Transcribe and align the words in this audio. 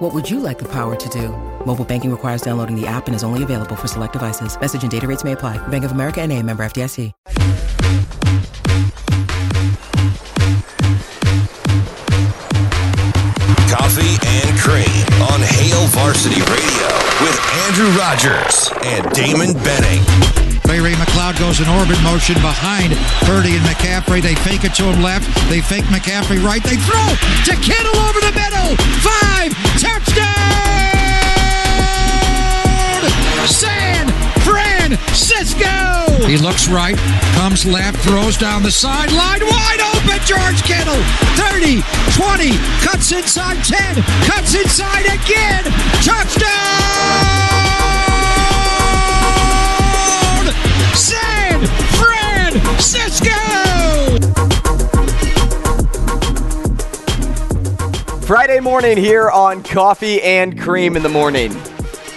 What 0.00 0.14
would 0.14 0.30
you 0.30 0.40
like 0.40 0.58
the 0.58 0.68
power 0.68 0.96
to 0.96 1.08
do? 1.10 1.28
Mobile 1.66 1.84
banking 1.84 2.10
requires 2.10 2.40
downloading 2.40 2.74
the 2.74 2.86
app 2.86 3.06
and 3.06 3.14
is 3.14 3.22
only 3.22 3.42
available 3.42 3.76
for 3.76 3.86
select 3.86 4.14
devices. 4.14 4.58
Message 4.58 4.80
and 4.80 4.90
data 4.90 5.06
rates 5.06 5.24
may 5.24 5.32
apply. 5.32 5.58
Bank 5.68 5.84
of 5.84 5.92
America 5.92 6.22
and 6.22 6.32
a 6.32 6.42
member 6.42 6.62
FDIC. 6.64 7.12
Coffee 13.68 14.16
and 14.24 14.58
Cream 14.58 15.04
on 15.28 15.40
Hail 15.42 15.84
Varsity 15.88 16.40
Radio 16.40 16.88
with 17.20 17.38
Andrew 17.68 17.90
Rogers 17.98 18.72
and 18.82 19.12
Damon 19.12 19.52
Benning. 19.62 20.39
Ray 20.70 20.78
Ray 20.78 20.92
McCloud 20.92 21.36
goes 21.40 21.58
in 21.58 21.66
orbit 21.66 22.00
motion 22.04 22.36
behind 22.36 22.94
Purdy 23.26 23.56
and 23.56 23.66
McCaffrey. 23.66 24.22
They 24.22 24.36
fake 24.36 24.62
it 24.62 24.72
to 24.78 24.84
him 24.84 25.02
left. 25.02 25.26
They 25.50 25.60
fake 25.60 25.82
McCaffrey 25.90 26.38
right. 26.38 26.62
They 26.62 26.76
throw 26.86 27.10
to 27.50 27.58
Kittle 27.58 27.98
over 28.06 28.20
the 28.22 28.30
middle. 28.30 28.78
Five 29.02 29.50
touchdown! 29.82 30.30
San 33.50 34.06
Francisco. 34.46 35.66
He 36.30 36.38
looks 36.38 36.68
right, 36.68 36.96
comes 37.34 37.66
left, 37.66 37.98
throws 38.06 38.38
down 38.38 38.62
the 38.62 38.70
sideline, 38.70 39.42
wide 39.42 39.82
open. 39.90 40.22
George 40.22 40.62
Kittle, 40.62 41.02
30, 41.34 41.82
20, 42.14 42.54
cuts 42.86 43.10
inside 43.10 43.58
10, 43.64 44.04
cuts 44.22 44.54
inside 44.54 45.06
again. 45.18 45.64
Touchdown! 46.06 47.39
San 50.94 51.66
Francisco! 51.96 53.30
Friday 58.26 58.60
morning 58.60 58.96
here 58.96 59.28
on 59.28 59.62
Coffee 59.62 60.22
and 60.22 60.58
Cream 60.60 60.96
in 60.96 61.02
the 61.02 61.08
Morning. 61.08 61.52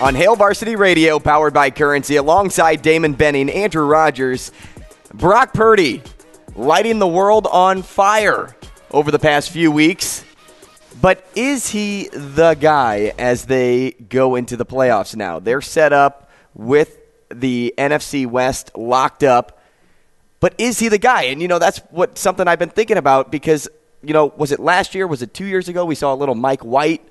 On 0.02 0.14
Hail 0.14 0.36
Varsity 0.36 0.76
Radio, 0.76 1.18
powered 1.18 1.54
by 1.54 1.70
Currency, 1.72 2.18
alongside 2.18 2.82
Damon 2.82 3.14
Benning, 3.14 3.50
Andrew 3.50 3.86
Rogers, 3.86 4.52
Brock 5.14 5.54
Purdy, 5.54 6.02
lighting 6.56 7.00
the 7.00 7.08
world 7.08 7.48
on 7.48 7.82
fire 7.82 8.56
over 8.92 9.12
the 9.12 9.20
past 9.20 9.50
few 9.50 9.72
weeks. 9.72 10.24
But 11.02 11.26
is 11.36 11.70
he 11.70 12.10
the 12.14 12.54
guy 12.56 13.14
as 13.18 13.46
they 13.46 13.92
go 13.92 14.36
into 14.36 14.56
the 14.56 14.66
playoffs 14.66 15.16
now? 15.16 15.40
They're 15.40 15.62
set 15.62 15.94
up 15.94 16.30
with 16.54 17.03
the 17.34 17.74
NFC 17.78 18.26
West 18.28 18.72
locked 18.76 19.24
up. 19.24 19.60
But 20.40 20.56
is 20.58 20.80
he 20.80 20.90
the 20.90 20.98
guy? 20.98 21.24
And 21.24 21.42
you 21.42 21.48
know, 21.48 21.60
that's 21.60 21.80
what 21.90 22.18
something 22.18 22.48
I've 22.48 22.60
been 22.60 22.70
thinking 22.70 22.98
about 22.98 23.32
because, 23.32 23.68
you 24.02 24.14
know, 24.14 24.34
was 24.38 24.52
it 24.52 24.60
last 24.60 24.94
year? 24.94 25.08
Was 25.08 25.22
it 25.22 25.34
two 25.34 25.46
years 25.46 25.70
ago? 25.70 25.86
We 25.86 25.96
saw 25.96 26.14
a 26.14 26.18
little 26.18 26.36
Mike 26.36 26.62
White 26.62 27.02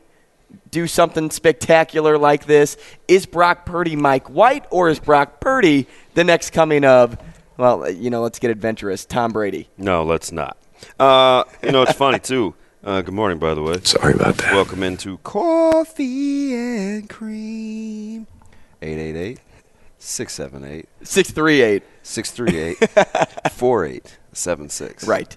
do 0.71 0.87
something 0.87 1.31
spectacular 1.31 2.19
like 2.19 2.45
this. 2.47 2.77
Is 3.09 3.27
Brock 3.27 3.65
Purdy 3.67 3.97
Mike 3.97 4.29
White 4.29 4.67
or 4.71 4.89
is 4.89 4.99
Brock 4.99 5.41
Purdy 5.41 5.87
the 6.15 6.25
next 6.25 6.51
coming 6.51 6.85
of, 6.85 7.17
well, 7.57 7.91
you 7.91 8.11
know, 8.11 8.23
let's 8.23 8.39
get 8.39 8.51
adventurous, 8.51 9.05
Tom 9.05 9.33
Brady? 9.33 9.69
No, 9.79 10.05
let's 10.05 10.33
not. 10.33 10.57
Uh, 10.99 11.45
you 11.63 11.73
know, 11.73 11.83
it's 11.83 11.93
funny, 11.93 12.19
too. 12.19 12.55
Uh, 12.85 13.01
good 13.03 13.15
morning, 13.15 13.39
by 13.39 13.55
the 13.55 13.63
way. 13.63 13.79
Sorry 13.85 14.15
about 14.15 14.37
that. 14.39 14.53
Welcome 14.53 14.83
into 14.83 15.19
Coffee 15.19 16.55
and 16.55 17.09
Cream. 17.09 18.27
888 18.83 19.39
678 20.03 20.89
638. 21.03 21.83
638 22.03 23.53
4876. 23.53 25.07
Right. 25.07 25.37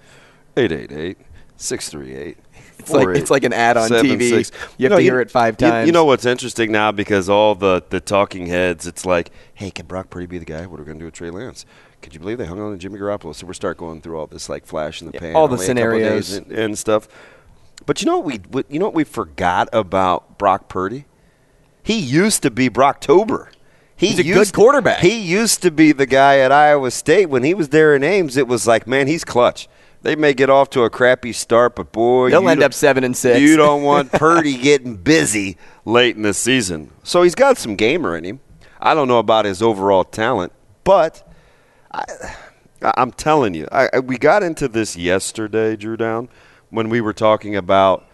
888 0.58 1.18
638 1.58 2.38
It's 2.80 2.90
like, 2.92 3.08
it's 3.10 3.32
like 3.32 3.44
an 3.44 3.54
ad 3.54 3.78
on 3.78 3.90
TV. 3.90 4.52
You 4.78 4.90
have 4.90 4.98
to 4.98 5.04
hear 5.04 5.22
it 5.22 5.30
five 5.30 5.58
times. 5.58 5.86
You, 5.86 5.94
know 5.94 6.06
what's 6.06 6.26
interesting 6.26 6.72
now 6.72 6.92
because 6.92 7.30
all 7.30 7.54
the, 7.54 7.84
the 7.90 8.00
talking 8.00 8.48
heads, 8.48 8.88
it's 8.88 9.06
like, 9.06 9.30
hey, 9.54 9.70
can 9.70 9.86
Brock 9.86 10.10
Purdy 10.10 10.26
be 10.26 10.40
the 10.40 10.46
guy? 10.46 10.66
What 10.66 10.80
are 10.80 10.84
we 10.84 10.88
going 10.88 10.98
to 10.98 11.04
do 11.04 11.06
with 11.06 11.14
Trey 11.14 11.30
Lance? 11.30 11.66
Could 12.02 12.16
you 12.16 12.20
believe 12.20 12.40
they 12.40 12.46
hung 12.46 12.60
on 12.60 12.72
to 12.72 12.78
Jimmy 12.78 13.00
Garoppolo? 13.00 13.36
So 13.36 13.46
we 13.46 13.54
start 13.54 13.78
going 13.78 14.02
through 14.02 14.18
all 14.18 14.28
this 14.28 14.50
like 14.50 14.66
flash 14.66 15.00
in 15.00 15.12
the 15.12 15.14
pan, 15.18 15.36
all 15.36 15.48
the 15.48 15.58
only 15.58 15.66
a 15.66 15.74
couple 15.76 15.94
of 15.94 16.00
days 16.00 16.26
scenarios. 16.28 16.34
and, 16.34 16.52
and 16.52 16.78
stuff. 16.78 17.08
But 17.86 18.02
you 18.02 18.08
know 18.08 18.18
what 18.18 18.26
we 18.52 18.64
you 18.70 18.80
know 18.80 18.86
what 18.86 18.96
we 18.96 19.04
forgot 19.04 19.70
about 19.72 20.38
Brock 20.40 20.70
Purdy? 20.70 21.06
He 21.84 22.00
used 22.00 22.42
to 22.42 22.50
be 22.50 22.70
Brocktober. 22.70 23.50
He 23.98 24.08
He's 24.08 24.20
a 24.20 24.26
used 24.26 24.54
good 24.54 24.56
quarterback. 24.56 25.00
He 25.00 25.20
used 25.20 25.62
to 25.62 25.72
be 25.72 25.92
the 25.94 26.06
guy 26.06 26.40
at 26.40 26.52
Iowa 26.52 26.92
State 26.92 27.28
when 27.30 27.44
he 27.44 27.54
was 27.54 27.70
there 27.70 27.96
in 27.96 28.04
Ames. 28.04 28.36
It 28.38 28.48
was 28.48 28.68
like, 28.68 28.88
man, 28.88 29.08
he's 29.08 29.24
clutch. 29.24 29.70
They 30.02 30.16
may 30.16 30.34
get 30.34 30.50
off 30.50 30.70
to 30.72 30.84
a 30.84 30.90
crappy 30.90 31.32
start, 31.34 31.76
but 31.76 31.92
boy, 31.92 32.30
They'll 32.30 32.48
end 32.48 32.62
up 32.62 32.74
seven 32.74 33.04
and 33.04 33.16
six. 33.18 33.40
You 33.40 33.58
don't 33.58 33.82
want 33.84 34.12
Purdy 34.12 34.58
getting 34.58 34.98
busy 34.98 35.58
late 35.86 36.16
in 36.16 36.22
the 36.22 36.34
season. 36.34 36.92
So 37.04 37.24
he's 37.24 37.34
got 37.36 37.58
some 37.58 37.76
gamer 37.76 38.16
in 38.16 38.24
him. 38.24 38.40
I 38.80 38.94
don't 38.94 39.08
know 39.08 39.18
about 39.20 39.46
his 39.46 39.62
overall 39.64 40.04
talent, 40.04 40.52
but 40.84 41.28
I, 41.92 42.04
I'm 42.82 43.12
telling 43.14 43.54
you, 43.56 43.68
I, 43.72 43.90
I- 43.94 44.00
we 44.00 44.18
got 44.18 44.44
into 44.44 44.68
this 44.68 44.96
yesterday, 44.96 45.76
Drew 45.76 45.98
Down, 45.98 46.30
when 46.70 46.90
we 46.90 47.02
were 47.02 47.14
talking 47.14 47.56
about 47.56 48.06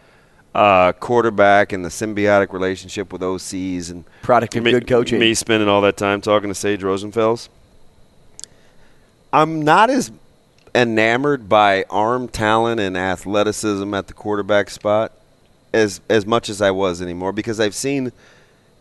uh, 0.53 0.91
quarterback 0.93 1.71
and 1.71 1.85
the 1.85 1.89
symbiotic 1.89 2.51
relationship 2.51 3.11
with 3.13 3.21
OCs 3.21 3.89
and 3.89 4.03
Product 4.21 4.55
of 4.55 4.63
me, 4.63 4.71
good 4.71 4.87
coaching. 4.87 5.19
Me 5.19 5.33
spending 5.33 5.69
all 5.69 5.81
that 5.81 5.97
time 5.97 6.21
talking 6.21 6.49
to 6.49 6.55
Sage 6.55 6.81
Rosenfels. 6.81 7.49
I'm 9.33 9.61
not 9.61 9.89
as 9.89 10.11
enamored 10.75 11.47
by 11.47 11.85
arm 11.89 12.27
talent 12.27 12.79
and 12.79 12.97
athleticism 12.97 13.93
at 13.93 14.07
the 14.07 14.13
quarterback 14.13 14.69
spot 14.69 15.13
as 15.73 16.01
as 16.09 16.25
much 16.25 16.49
as 16.49 16.61
I 16.61 16.71
was 16.71 17.01
anymore 17.01 17.31
because 17.31 17.59
I've 17.59 17.75
seen 17.75 18.11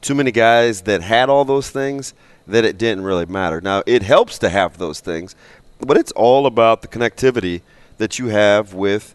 too 0.00 0.14
many 0.14 0.32
guys 0.32 0.82
that 0.82 1.02
had 1.02 1.28
all 1.28 1.44
those 1.44 1.70
things 1.70 2.14
that 2.46 2.64
it 2.64 2.78
didn't 2.78 3.04
really 3.04 3.26
matter. 3.26 3.60
Now 3.60 3.82
it 3.86 4.02
helps 4.02 4.38
to 4.38 4.48
have 4.48 4.78
those 4.78 5.00
things, 5.00 5.36
but 5.78 5.96
it's 5.96 6.12
all 6.12 6.46
about 6.46 6.82
the 6.82 6.88
connectivity 6.88 7.62
that 7.98 8.18
you 8.18 8.26
have 8.28 8.74
with 8.74 9.14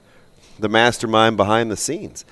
the 0.60 0.70
mastermind 0.70 1.38
behind 1.38 1.70
the 1.70 1.78
scenes. 1.78 2.24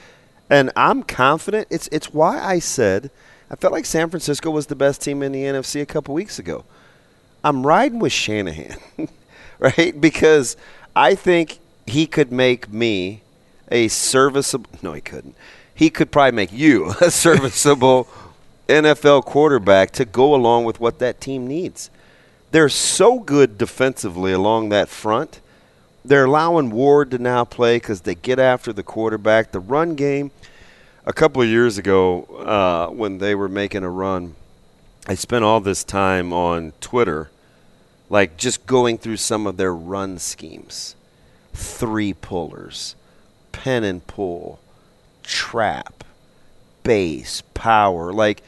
And 0.50 0.72
I'm 0.76 1.04
confident 1.04 1.68
it's 1.70 1.88
it's 1.92 2.14
why 2.14 2.40
I 2.40 2.60
said 2.60 3.10
I 3.50 3.56
felt 3.56 3.72
like 3.72 3.86
San 3.86 4.10
Francisco 4.10 4.50
was 4.50 4.66
the 4.66 4.76
best 4.76 5.02
team 5.02 5.22
in 5.22 5.32
the 5.32 5.44
NFC 5.44 5.82
a 5.82 5.86
couple 5.86 6.16
weeks 6.16 6.40
ago. 6.40 6.66
I'm 7.44 7.68
riding 7.68 8.00
with 8.00 8.12
Shanahan, 8.12 8.78
right? 9.60 10.00
Because 10.00 10.58
I 10.96 11.14
think 11.14 11.60
he 11.86 12.08
could 12.08 12.32
make 12.32 12.72
me 12.72 13.22
a 13.70 13.90
serviceable. 13.90 14.70
No, 14.82 14.94
he 14.94 15.02
couldn't. 15.02 15.36
He 15.76 15.90
could 15.90 16.12
probably 16.12 16.36
make 16.36 16.52
you 16.52 16.94
a 17.02 17.12
serviceable 17.12 18.08
NFL 18.68 19.26
quarterback 19.26 19.92
to 19.92 20.06
go 20.06 20.34
along 20.34 20.66
with 20.66 20.80
what 20.80 21.00
that 21.00 21.22
team 21.22 21.46
needs. 21.46 21.92
They're 22.52 22.70
so 22.70 23.20
good 23.20 23.58
defensively 23.58 24.32
along 24.32 24.70
that 24.70 24.90
front. 24.90 25.42
They're 26.06 26.26
allowing 26.26 26.70
Ward 26.72 27.12
to 27.12 27.18
now 27.18 27.46
play 27.46 27.78
because 27.78 28.02
they 28.02 28.16
get 28.16 28.40
after 28.40 28.74
the 28.74 28.84
quarterback. 28.84 29.52
The 29.52 29.60
run 29.60 29.96
game, 29.96 30.32
a 31.06 31.14
couple 31.14 31.42
of 31.42 31.48
years 31.48 31.78
ago, 31.78 32.24
uh, 32.24 32.94
when 32.94 33.20
they 33.20 33.36
were 33.36 33.50
making 33.50 33.84
a 33.84 33.90
run, 33.90 34.36
I 35.08 35.16
spent 35.16 35.44
all 35.44 35.60
this 35.60 35.84
time 35.84 36.34
on 36.34 36.74
Twitter, 36.82 37.30
like 38.10 38.38
just 38.38 38.66
going 38.66 38.98
through 38.98 39.18
some 39.18 39.48
of 39.48 39.58
their 39.58 39.74
run 39.74 40.18
schemes 40.20 40.96
three 41.54 42.14
pullers, 42.14 42.96
pin 43.52 43.84
and 43.84 44.06
pull, 44.08 44.60
trap, 45.22 46.04
base, 46.84 47.44
power. 47.54 48.12
Like 48.12 48.44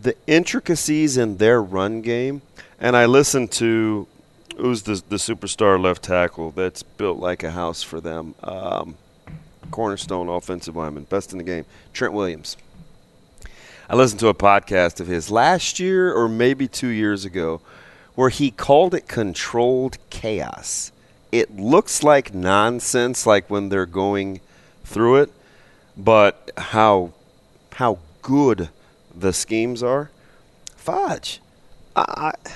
the 0.00 0.16
intricacies 0.26 1.16
in 1.16 1.36
their 1.36 1.62
run 1.62 2.02
game. 2.02 2.42
And 2.80 2.96
I 2.96 3.06
listened 3.06 3.52
to 3.52 4.06
who's 4.56 4.82
the, 4.82 5.02
the 5.08 5.16
superstar 5.16 5.80
left 5.80 6.02
tackle 6.02 6.50
that's 6.50 6.82
built 6.82 7.18
like 7.18 7.42
a 7.42 7.50
house 7.50 7.82
for 7.82 8.00
them. 8.00 8.34
Um, 8.42 8.96
cornerstone 9.70 10.28
offensive 10.28 10.76
lineman, 10.76 11.04
best 11.04 11.32
in 11.32 11.38
the 11.38 11.44
game, 11.44 11.64
Trent 11.92 12.12
Williams. 12.12 12.56
I 13.88 13.96
listened 13.96 14.20
to 14.20 14.28
a 14.28 14.34
podcast 14.34 15.00
of 15.00 15.06
his 15.06 15.30
last 15.30 15.80
year 15.80 16.12
or 16.12 16.28
maybe 16.28 16.68
two 16.68 16.88
years 16.88 17.24
ago 17.24 17.60
where 18.14 18.28
he 18.28 18.50
called 18.50 18.94
it 18.94 19.08
controlled 19.08 19.98
chaos. 20.10 20.92
It 21.30 21.56
looks 21.56 22.02
like 22.02 22.34
nonsense, 22.34 23.26
like 23.26 23.48
when 23.48 23.70
they're 23.70 23.86
going 23.86 24.40
through 24.84 25.16
it, 25.22 25.32
but 25.96 26.50
how 26.56 27.12
how 27.74 27.98
good 28.20 28.68
the 29.14 29.32
schemes 29.32 29.82
are, 29.82 30.10
fudge. 30.76 31.40
I, 31.96 32.32
I 32.44 32.50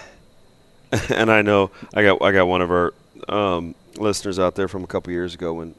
and 1.11 1.31
I 1.31 1.43
know 1.43 1.71
I 1.94 2.03
got 2.03 2.23
I 2.23 2.33
got 2.33 2.47
one 2.47 2.62
of 2.62 2.71
our 2.71 2.94
um, 3.29 3.75
listeners 3.97 4.38
out 4.38 4.55
there 4.55 4.69
from 4.69 4.85
a 4.85 4.87
couple 4.87 5.12
years 5.12 5.35
ago 5.35 5.55
when 5.55 5.75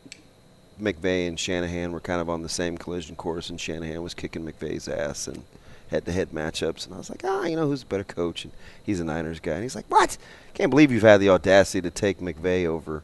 McVay 0.81 1.27
and 1.27 1.39
Shanahan 1.39 1.91
were 1.91 1.99
kind 1.99 2.21
of 2.21 2.29
on 2.29 2.41
the 2.41 2.49
same 2.49 2.77
collision 2.77 3.15
course, 3.15 3.49
and 3.49 3.59
Shanahan 3.59 4.01
was 4.03 4.13
kicking 4.13 4.45
McVay's 4.45 4.87
ass 4.87 5.27
and 5.27 5.43
head-to-head 5.89 6.31
matchups, 6.31 6.85
and 6.85 6.93
I 6.93 6.97
was 6.97 7.09
like, 7.09 7.21
ah, 7.23 7.45
you 7.45 7.55
know 7.55 7.67
who's 7.67 7.83
a 7.83 7.85
better 7.85 8.03
coach? 8.03 8.43
And 8.43 8.53
he's 8.83 8.99
a 8.99 9.03
Niners 9.05 9.39
guy, 9.39 9.53
and 9.53 9.63
he's 9.63 9.75
like, 9.75 9.89
what? 9.89 10.17
Can't 10.53 10.69
believe 10.69 10.91
you've 10.91 11.03
had 11.03 11.21
the 11.21 11.29
audacity 11.29 11.81
to 11.81 11.89
take 11.89 12.19
McVay 12.19 12.65
over 12.65 13.03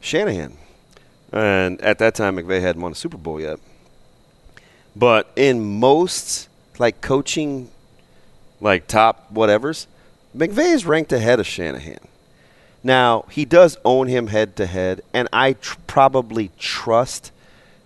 Shanahan. 0.00 0.56
And 1.32 1.80
at 1.80 1.98
that 1.98 2.14
time, 2.14 2.36
McVay 2.36 2.60
hadn't 2.60 2.82
won 2.82 2.92
a 2.92 2.94
Super 2.94 3.16
Bowl 3.16 3.40
yet. 3.40 3.58
But 4.96 5.30
in 5.36 5.78
most 5.78 6.48
like 6.78 7.00
coaching, 7.00 7.70
like 8.60 8.86
top 8.86 9.32
whatevers, 9.32 9.86
McVay 10.36 10.74
is 10.74 10.84
ranked 10.84 11.12
ahead 11.12 11.38
of 11.40 11.46
Shanahan. 11.46 11.98
Now 12.82 13.24
he 13.30 13.44
does 13.44 13.78
own 13.84 14.08
him 14.08 14.26
head 14.28 14.56
to 14.56 14.66
head, 14.66 15.00
and 15.12 15.28
I 15.32 15.54
tr- 15.54 15.78
probably 15.86 16.50
trust 16.58 17.30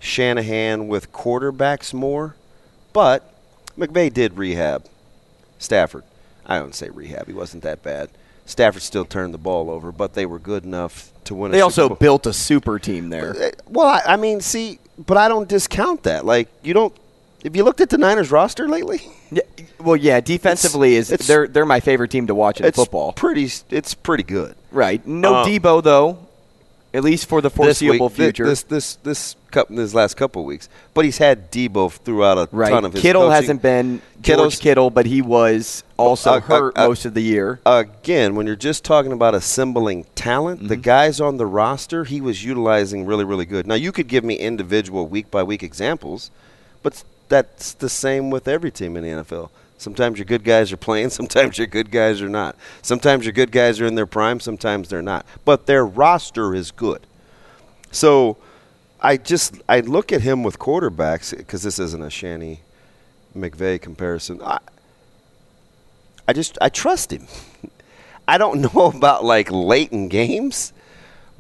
Shanahan 0.01 0.89
with 0.89 1.13
quarterbacks 1.13 1.93
more. 1.95 2.35
But 2.93 3.33
McVay 3.79 4.13
did 4.13 4.37
rehab 4.37 4.87
Stafford. 5.59 6.05
I 6.47 6.59
don't 6.59 6.75
say 6.75 6.89
rehab; 6.89 7.27
he 7.27 7.33
wasn't 7.33 7.63
that 7.63 7.83
bad. 7.83 8.09
Stafford 8.47 8.83
still 8.83 9.05
turned 9.05 9.35
the 9.35 9.39
ball 9.39 9.71
over, 9.71 9.93
but 9.93 10.15
they 10.15 10.25
were 10.25 10.39
good 10.39 10.65
enough 10.65 11.13
to 11.25 11.35
win. 11.35 11.53
They 11.53 11.61
a 11.61 11.65
also 11.65 11.83
Super 11.83 11.89
Bowl. 11.91 11.97
built 11.99 12.27
a 12.27 12.33
super 12.33 12.79
team 12.79 13.11
there. 13.11 13.37
Uh, 13.37 13.51
Well, 13.69 13.87
I, 13.87 14.15
I 14.15 14.17
mean, 14.17 14.41
see, 14.41 14.79
but 14.99 15.19
I 15.19 15.29
don't 15.29 15.47
discount 15.49 16.05
that. 16.05 16.25
Like, 16.25 16.49
you 16.63 16.73
don't. 16.73 16.95
If 17.45 17.55
you 17.55 17.63
looked 17.65 17.81
at 17.81 17.91
the 17.91 17.99
Niners 17.99 18.31
roster 18.31 18.69
lately, 18.69 19.01
Yeah, 19.31 19.43
well, 19.81 19.97
yeah, 19.97 20.21
defensively 20.21 20.97
is 20.97 21.13
it's- 21.13 21.27
they're 21.29 21.47
they're 21.47 21.65
my 21.67 21.81
favorite 21.81 22.11
team 22.11 22.27
to 22.27 22.35
watch 22.35 22.61
in 22.61 22.67
it's 22.67 22.77
football. 22.77 23.13
pretty. 23.13 23.51
It's 23.71 23.95
pretty 23.95 24.25
good. 24.25 24.55
right. 24.73 25.07
No 25.07 25.37
Uh, 25.37 25.47
Deebo 25.47 25.83
though, 25.83 26.19
at 26.93 27.05
least 27.05 27.27
for 27.29 27.41
the 27.41 27.49
This 27.49 27.57
foreseeable 27.57 28.09
week- 28.09 28.17
future. 28.17 28.45
This 28.47 28.63
this 28.65 28.97
this 29.05 29.37
cup 29.53 29.69
this 29.71 29.95
last 29.95 30.17
couple 30.17 30.45
weeks, 30.45 30.69
but 30.95 31.05
he's 31.05 31.19
had 31.19 31.51
Deebo 31.53 31.93
throughout 31.93 32.39
a 32.39 32.49
right. 32.51 32.71
ton 32.71 32.85
of 32.85 32.93
his. 32.93 33.03
Kittle 33.03 33.23
coaching. 33.23 33.35
hasn't 33.35 33.63
been 33.63 34.03
George 34.17 34.25
Kittle's- 34.25 34.57
Kittle, 34.59 34.91
but 34.91 35.07
he 35.07 35.23
was 35.23 35.85
also 35.97 36.33
Uh, 36.33 36.37
uh, 36.37 36.41
hurt 36.41 36.79
uh, 36.79 36.89
most 36.89 37.05
of 37.05 37.15
the 37.15 37.23
year. 37.23 37.61
again, 37.65 38.35
when 38.35 38.47
you're 38.49 38.57
just 38.57 38.83
talking 38.85 39.13
about 39.13 39.35
assembling 39.37 40.07
talent, 40.17 40.67
the 40.69 40.75
Mm-hmm. 40.75 40.83
guys 40.83 41.21
on 41.21 41.37
the 41.37 41.47
roster 41.47 42.03
he 42.05 42.21
was 42.21 42.45
utilizing 42.45 43.07
really, 43.07 43.25
really 43.25 43.47
good. 43.47 43.67
Now 43.67 43.75
you 43.77 43.93
could 43.93 44.09
give 44.09 44.25
me 44.25 44.35
individual 44.35 45.07
week 45.07 45.31
by 45.31 45.43
week 45.45 45.63
examples, 45.63 46.31
but 46.83 47.05
that's 47.29 47.75
the 47.75 47.89
same 47.89 48.31
with 48.31 48.49
every 48.49 48.71
team 48.71 48.97
in 48.97 49.03
the 49.03 49.23
NFL. 49.23 49.51
Sometimes 49.77 50.19
your 50.19 50.25
good 50.25 50.45
guys 50.45 50.73
are 50.73 50.77
playing, 50.77 51.11
sometimes 51.21 51.59
your 51.59 51.67
good 51.67 51.91
guys 51.91 52.21
are 52.21 52.29
not. 52.29 52.57
Sometimes 52.83 53.25
your 53.25 53.33
good 53.33 53.53
guys 53.53 53.81
are 53.81 53.87
in 53.87 53.95
their 53.95 54.07
prime, 54.07 54.41
sometimes 54.41 54.89
they're 54.89 55.03
not. 55.03 55.25
But 55.45 55.67
their 55.67 55.87
roster 55.87 56.55
is 56.55 56.71
good. 56.71 57.07
So 57.91 58.37
I 59.01 59.17
just 59.17 59.55
I 59.69 59.81
look 59.81 60.13
at 60.13 60.23
him 60.23 60.43
with 60.43 60.59
quarterbacks 60.59 61.37
because 61.37 61.63
this 61.63 61.79
isn't 61.79 62.03
a 62.03 62.11
Shanny 62.11 62.61
McVay 63.37 63.81
comparison. 63.81 64.43
I, 64.43 64.59
I 66.27 66.33
just 66.33 66.59
I 66.61 66.69
trust 66.69 67.13
him. 67.13 67.27
I 68.29 68.37
don't 68.37 68.61
know 68.75 68.87
about 68.95 69.25
like 69.25 69.51
late 69.51 69.93
in 69.93 70.09
games, 70.09 70.73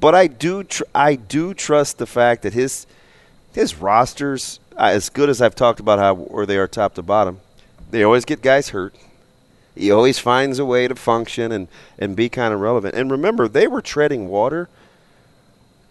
but 0.00 0.14
I 0.14 0.29
do 0.29 0.64
tr- 0.64 0.85
I 0.94 1.17
do 1.17 1.52
trust 1.52 1.99
the 1.99 2.06
fact 2.06 2.43
that 2.43 2.55
his 2.55 2.87
his 3.52 3.76
rosters 3.76 4.61
as 4.79 5.09
good 5.09 5.29
as 5.29 5.43
I've 5.43 5.55
talked 5.55 5.81
about 5.81 5.99
how 5.99 6.15
where 6.15 6.47
they 6.47 6.57
are 6.57 6.69
top 6.69 6.95
to 6.95 7.03
bottom, 7.03 7.41
they 7.91 8.03
always 8.03 8.25
get 8.25 8.43
guys 8.43 8.71
hurt. 8.71 8.95
He 9.75 9.91
always 9.91 10.19
finds 10.19 10.59
a 10.59 10.65
way 10.65 10.89
to 10.89 10.95
function 10.95 11.53
and, 11.53 11.69
and 11.99 12.17
be 12.17 12.29
kind 12.29 12.53
of 12.53 12.61
relevant. 12.61 12.95
And 12.95 13.11
remember, 13.11 13.47
they 13.47 13.69
were 13.69 13.81
treading 13.81 14.29
water. 14.29 14.69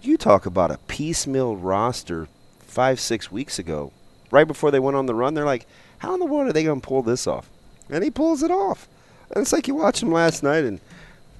You 0.01 0.17
talk 0.17 0.45
about 0.45 0.71
a 0.71 0.79
piecemeal 0.87 1.55
roster 1.55 2.27
five, 2.59 2.99
six 2.99 3.31
weeks 3.31 3.57
ago, 3.57 3.91
right 4.29 4.47
before 4.47 4.71
they 4.71 4.79
went 4.79 4.97
on 4.97 5.05
the 5.05 5.15
run. 5.15 5.33
They're 5.33 5.45
like, 5.45 5.65
how 5.99 6.13
in 6.13 6.19
the 6.19 6.25
world 6.25 6.49
are 6.49 6.53
they 6.53 6.63
going 6.63 6.81
to 6.81 6.87
pull 6.87 7.01
this 7.01 7.27
off? 7.27 7.49
And 7.89 8.03
he 8.03 8.11
pulls 8.11 8.43
it 8.43 8.51
off. 8.51 8.87
And 9.31 9.41
it's 9.41 9.53
like 9.53 9.67
you 9.67 9.75
watched 9.75 10.03
him 10.03 10.11
last 10.11 10.43
night, 10.43 10.63
and 10.63 10.79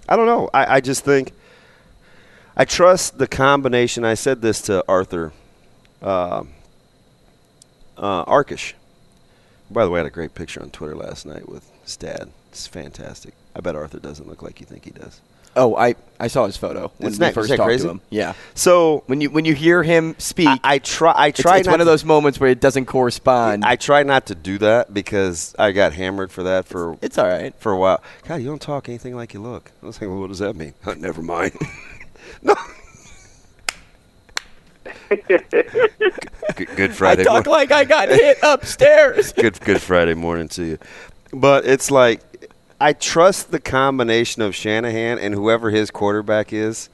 I 0.08 0.16
don't 0.16 0.26
know. 0.26 0.50
I, 0.54 0.78
I 0.78 0.82
just 0.82 1.04
think 1.04 1.34
I 2.56 2.66
trust 2.66 3.18
the 3.18 3.28
combination. 3.28 4.04
I 4.04 4.14
said 4.14 4.42
this 4.42 4.62
to 4.64 4.84
Arthur 4.88 5.34
uh, 6.02 6.44
uh, 7.98 8.26
Arkush. 8.26 8.74
By 9.70 9.84
the 9.84 9.92
way, 9.92 10.00
I 10.00 10.04
had 10.04 10.08
a 10.08 10.12
great 10.14 10.34
picture 10.34 10.62
on 10.62 10.70
Twitter 10.70 10.96
last 10.96 11.26
night 11.26 11.50
with 11.50 11.70
his 11.84 11.98
dad. 11.98 12.30
It's 12.52 12.68
fantastic. 12.68 13.34
I 13.56 13.60
bet 13.60 13.76
Arthur 13.76 14.00
doesn't 14.00 14.28
look 14.28 14.42
like 14.42 14.60
you 14.60 14.66
think 14.66 14.86
he 14.86 14.92
does. 14.92 15.20
Oh, 15.56 15.76
I, 15.76 15.96
I 16.20 16.28
saw 16.28 16.46
his 16.46 16.56
photo 16.56 16.92
when 17.00 17.10
Isn't 17.10 17.20
we 17.20 17.26
that- 17.28 17.34
first 17.34 17.50
that 17.50 17.58
talked 17.58 17.68
crazy? 17.68 17.84
to 17.86 17.90
him. 17.90 18.02
Yeah. 18.12 18.34
So 18.54 19.04
When 19.08 19.22
you 19.22 19.32
when 19.32 19.44
you 19.44 19.56
hear 19.56 19.82
him 19.82 20.14
speak, 20.20 20.48
I, 20.48 20.60
I 20.64 20.78
try. 20.78 21.12
I 21.14 21.28
it's, 21.28 21.42
try. 21.42 21.58
it's 21.58 21.66
not 21.66 21.74
one 21.74 21.82
of 21.82 21.88
those 21.88 22.06
moments 22.06 22.40
where 22.40 22.52
it 22.52 22.60
doesn't 22.62 22.86
correspond. 22.86 23.66
I 23.66 23.76
try 23.76 24.04
not 24.04 24.28
to 24.28 24.36
do 24.36 24.60
that 24.60 24.94
because 24.94 25.56
I 25.58 25.72
got 25.72 25.94
hammered 25.94 26.32
for 26.32 26.44
that 26.44 26.66
for 26.68 26.98
it's 27.02 27.18
all 27.18 27.26
right. 27.28 27.56
for 27.60 27.72
a 27.72 27.78
while. 27.78 28.04
God, 28.28 28.36
you 28.36 28.46
don't 28.48 28.62
talk 28.62 28.88
anything 28.88 29.16
like 29.16 29.34
you 29.34 29.42
look. 29.42 29.72
I 29.82 29.88
was 29.88 30.00
like, 30.00 30.10
well, 30.12 30.20
what 30.20 30.28
does 30.28 30.40
that 30.40 30.56
mean? 30.56 30.76
Never 30.98 31.24
mind. 31.24 31.54
no. 32.44 32.54
Good, 35.10 36.68
good 36.76 36.96
Friday. 36.96 37.22
I 37.22 37.26
talk 37.26 37.46
morning. 37.46 37.52
like 37.52 37.72
I 37.72 37.84
got 37.86 38.10
hit 38.10 38.38
upstairs. 38.44 39.34
good 39.38 39.60
good 39.62 39.82
Friday 39.82 40.14
morning 40.14 40.48
to 40.50 40.64
you. 40.64 40.78
But 41.32 41.66
it's 41.66 41.92
like 41.92 42.22
I 42.80 42.94
trust 42.94 43.52
the 43.52 43.60
combination 43.60 44.42
of 44.42 44.56
Shanahan 44.56 45.20
and 45.20 45.34
whoever 45.34 45.70
his 45.72 45.92
quarterback 45.92 46.54
is 46.54 46.90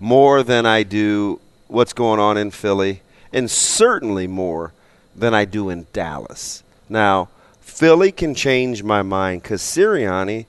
more 0.00 0.42
than 0.42 0.64
I 0.66 0.82
do 0.84 1.40
what's 1.66 1.92
going 1.92 2.20
on 2.20 2.36
in 2.36 2.50
Philly, 2.50 3.02
and 3.32 3.50
certainly 3.50 4.26
more 4.26 4.72
than 5.14 5.34
I 5.34 5.44
do 5.44 5.68
in 5.68 5.86
Dallas. 5.92 6.62
Now, 6.88 7.28
Philly 7.60 8.12
can 8.12 8.34
change 8.34 8.82
my 8.82 9.02
mind 9.02 9.42
because 9.42 9.60
Sirianni 9.60 10.46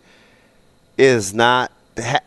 is 0.97 1.33
not 1.33 1.71
ha- 1.97 2.19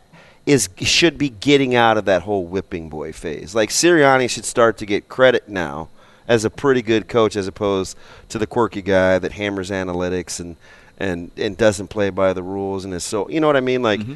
is 0.45 0.69
should 0.79 1.17
be 1.17 1.29
getting 1.29 1.75
out 1.75 1.97
of 1.97 2.05
that 2.05 2.23
whole 2.23 2.45
whipping 2.45 2.89
boy 2.89 3.13
phase. 3.13 3.55
Like 3.55 3.69
Sirianni 3.69 4.29
should 4.29 4.45
start 4.45 4.77
to 4.77 4.85
get 4.85 5.07
credit 5.07 5.47
now 5.47 5.89
as 6.27 6.45
a 6.45 6.49
pretty 6.49 6.81
good 6.81 7.07
coach, 7.07 7.35
as 7.35 7.47
opposed 7.47 7.97
to 8.29 8.37
the 8.37 8.47
quirky 8.47 8.81
guy 8.81 9.19
that 9.19 9.33
hammers 9.33 9.69
analytics 9.69 10.39
and 10.39 10.57
and 10.97 11.31
and 11.37 11.57
doesn't 11.57 11.87
play 11.87 12.09
by 12.09 12.33
the 12.33 12.43
rules 12.43 12.85
and 12.85 12.93
is 12.93 13.03
so 13.03 13.29
you 13.29 13.39
know 13.39 13.47
what 13.47 13.57
I 13.57 13.61
mean. 13.61 13.81
Like 13.81 14.01
mm-hmm. 14.01 14.15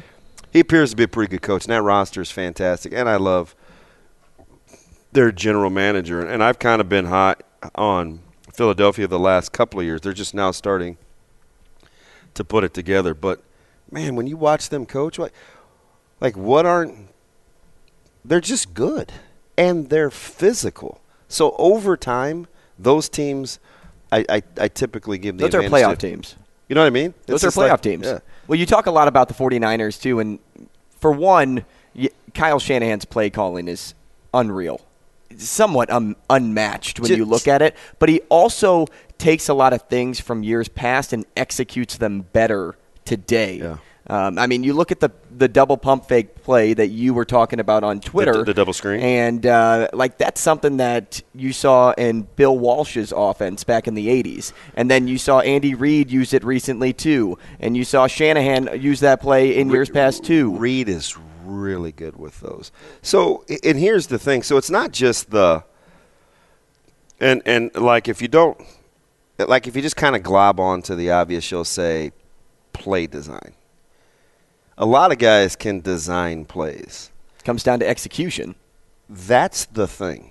he 0.52 0.60
appears 0.60 0.90
to 0.90 0.96
be 0.96 1.04
a 1.04 1.08
pretty 1.08 1.30
good 1.30 1.42
coach, 1.42 1.64
and 1.64 1.72
that 1.72 1.82
roster 1.82 2.20
is 2.20 2.30
fantastic, 2.30 2.92
and 2.92 3.08
I 3.08 3.16
love 3.16 3.54
their 5.12 5.32
general 5.32 5.70
manager. 5.70 6.24
And 6.26 6.42
I've 6.42 6.58
kind 6.58 6.80
of 6.80 6.88
been 6.88 7.06
hot 7.06 7.42
on 7.74 8.20
Philadelphia 8.52 9.06
the 9.06 9.18
last 9.18 9.52
couple 9.52 9.80
of 9.80 9.86
years. 9.86 10.00
They're 10.00 10.12
just 10.12 10.34
now 10.34 10.50
starting 10.50 10.96
to 12.34 12.44
put 12.44 12.64
it 12.64 12.74
together. 12.74 13.14
But 13.14 13.42
man, 13.90 14.16
when 14.16 14.26
you 14.26 14.36
watch 14.36 14.68
them 14.68 14.86
coach, 14.86 15.18
like, 15.18 15.32
like 16.20 16.36
what 16.36 16.66
aren't 16.66 17.08
they're 18.24 18.40
just 18.40 18.74
good 18.74 19.12
and 19.56 19.88
they're 19.90 20.10
physical. 20.10 21.00
So 21.28 21.54
over 21.58 21.96
time, 21.96 22.46
those 22.78 23.08
teams, 23.08 23.58
I, 24.12 24.24
I, 24.28 24.42
I 24.60 24.68
typically 24.68 25.18
give 25.18 25.36
the 25.38 25.48
Those 25.48 25.54
are 25.54 25.68
playoff 25.68 25.98
to. 25.98 26.08
teams. 26.08 26.36
You 26.68 26.74
know 26.74 26.82
what 26.82 26.86
I 26.88 26.90
mean? 26.90 27.14
Those 27.26 27.42
It's 27.44 27.56
are 27.56 27.60
playoff 27.60 27.70
like- 27.70 27.80
teams. 27.82 28.06
yeah. 28.06 28.18
Well, 28.46 28.58
you 28.58 28.66
talk 28.66 28.86
a 28.86 28.90
lot 28.90 29.08
about 29.08 29.28
the 29.28 29.34
49ers, 29.34 30.00
too. 30.00 30.20
And 30.20 30.38
for 31.00 31.12
one, 31.12 31.64
Kyle 32.34 32.58
Shanahan's 32.58 33.04
play 33.04 33.28
calling 33.30 33.68
is 33.68 33.94
unreal, 34.32 34.80
somewhat 35.36 35.90
um, 35.90 36.16
unmatched 36.30 36.98
when 37.00 37.08
Ju- 37.08 37.16
you 37.16 37.24
look 37.26 37.46
at 37.48 37.60
it. 37.62 37.76
But 37.98 38.08
he 38.08 38.20
also 38.30 38.86
takes 39.18 39.48
a 39.48 39.54
lot 39.54 39.72
of 39.74 39.82
things 39.82 40.18
from 40.20 40.42
years 40.42 40.68
past 40.68 41.12
and 41.12 41.26
executes 41.36 41.96
them 41.98 42.22
better 42.32 42.76
today. 43.04 43.56
Yeah. 43.58 43.78
Um, 44.10 44.38
I 44.38 44.46
mean, 44.46 44.64
you 44.64 44.72
look 44.72 44.90
at 44.90 45.00
the 45.00 45.10
the 45.30 45.48
double 45.48 45.76
pump 45.76 46.06
fake 46.06 46.42
play 46.42 46.72
that 46.72 46.88
you 46.88 47.12
were 47.12 47.26
talking 47.26 47.60
about 47.60 47.84
on 47.84 48.00
Twitter, 48.00 48.42
the 48.42 48.54
double 48.54 48.72
screen? 48.72 49.00
and 49.00 49.44
uh, 49.44 49.88
like 49.92 50.16
that's 50.16 50.40
something 50.40 50.78
that 50.78 51.20
you 51.34 51.52
saw 51.52 51.92
in 51.92 52.22
Bill 52.36 52.58
Walsh's 52.58 53.12
offense 53.14 53.64
back 53.64 53.86
in 53.86 53.94
the 53.94 54.08
'80s, 54.08 54.52
and 54.74 54.90
then 54.90 55.08
you 55.08 55.18
saw 55.18 55.40
Andy 55.40 55.74
Reid 55.74 56.10
use 56.10 56.32
it 56.32 56.42
recently 56.42 56.94
too, 56.94 57.36
and 57.60 57.76
you 57.76 57.84
saw 57.84 58.06
Shanahan 58.06 58.80
use 58.80 59.00
that 59.00 59.20
play 59.20 59.58
in 59.58 59.68
years 59.68 59.90
past 59.90 60.24
too. 60.24 60.56
Reed 60.56 60.88
is 60.88 61.14
really 61.44 61.92
good 61.92 62.16
with 62.16 62.40
those. 62.40 62.72
So, 63.02 63.44
and 63.62 63.78
here's 63.78 64.06
the 64.06 64.18
thing. 64.18 64.42
So 64.42 64.56
it's 64.56 64.70
not 64.70 64.90
just 64.92 65.30
the, 65.30 65.64
and 67.20 67.42
and 67.44 67.74
like 67.74 68.08
if 68.08 68.22
you 68.22 68.28
don't, 68.28 68.58
like 69.38 69.66
if 69.66 69.76
you 69.76 69.82
just 69.82 69.96
kind 69.96 70.16
of 70.16 70.22
glob 70.22 70.58
on 70.60 70.80
to 70.82 70.94
the 70.94 71.10
obvious, 71.10 71.50
you'll 71.50 71.64
say 71.66 72.12
play 72.72 73.06
design. 73.06 73.52
A 74.78 74.86
lot 74.86 75.12
of 75.12 75.18
guys 75.18 75.56
can 75.56 75.80
design 75.80 76.44
plays. 76.46 77.10
Comes 77.44 77.62
down 77.62 77.80
to 77.80 77.88
execution. 77.88 78.54
That's 79.10 79.64
the 79.66 79.86
thing. 79.88 80.30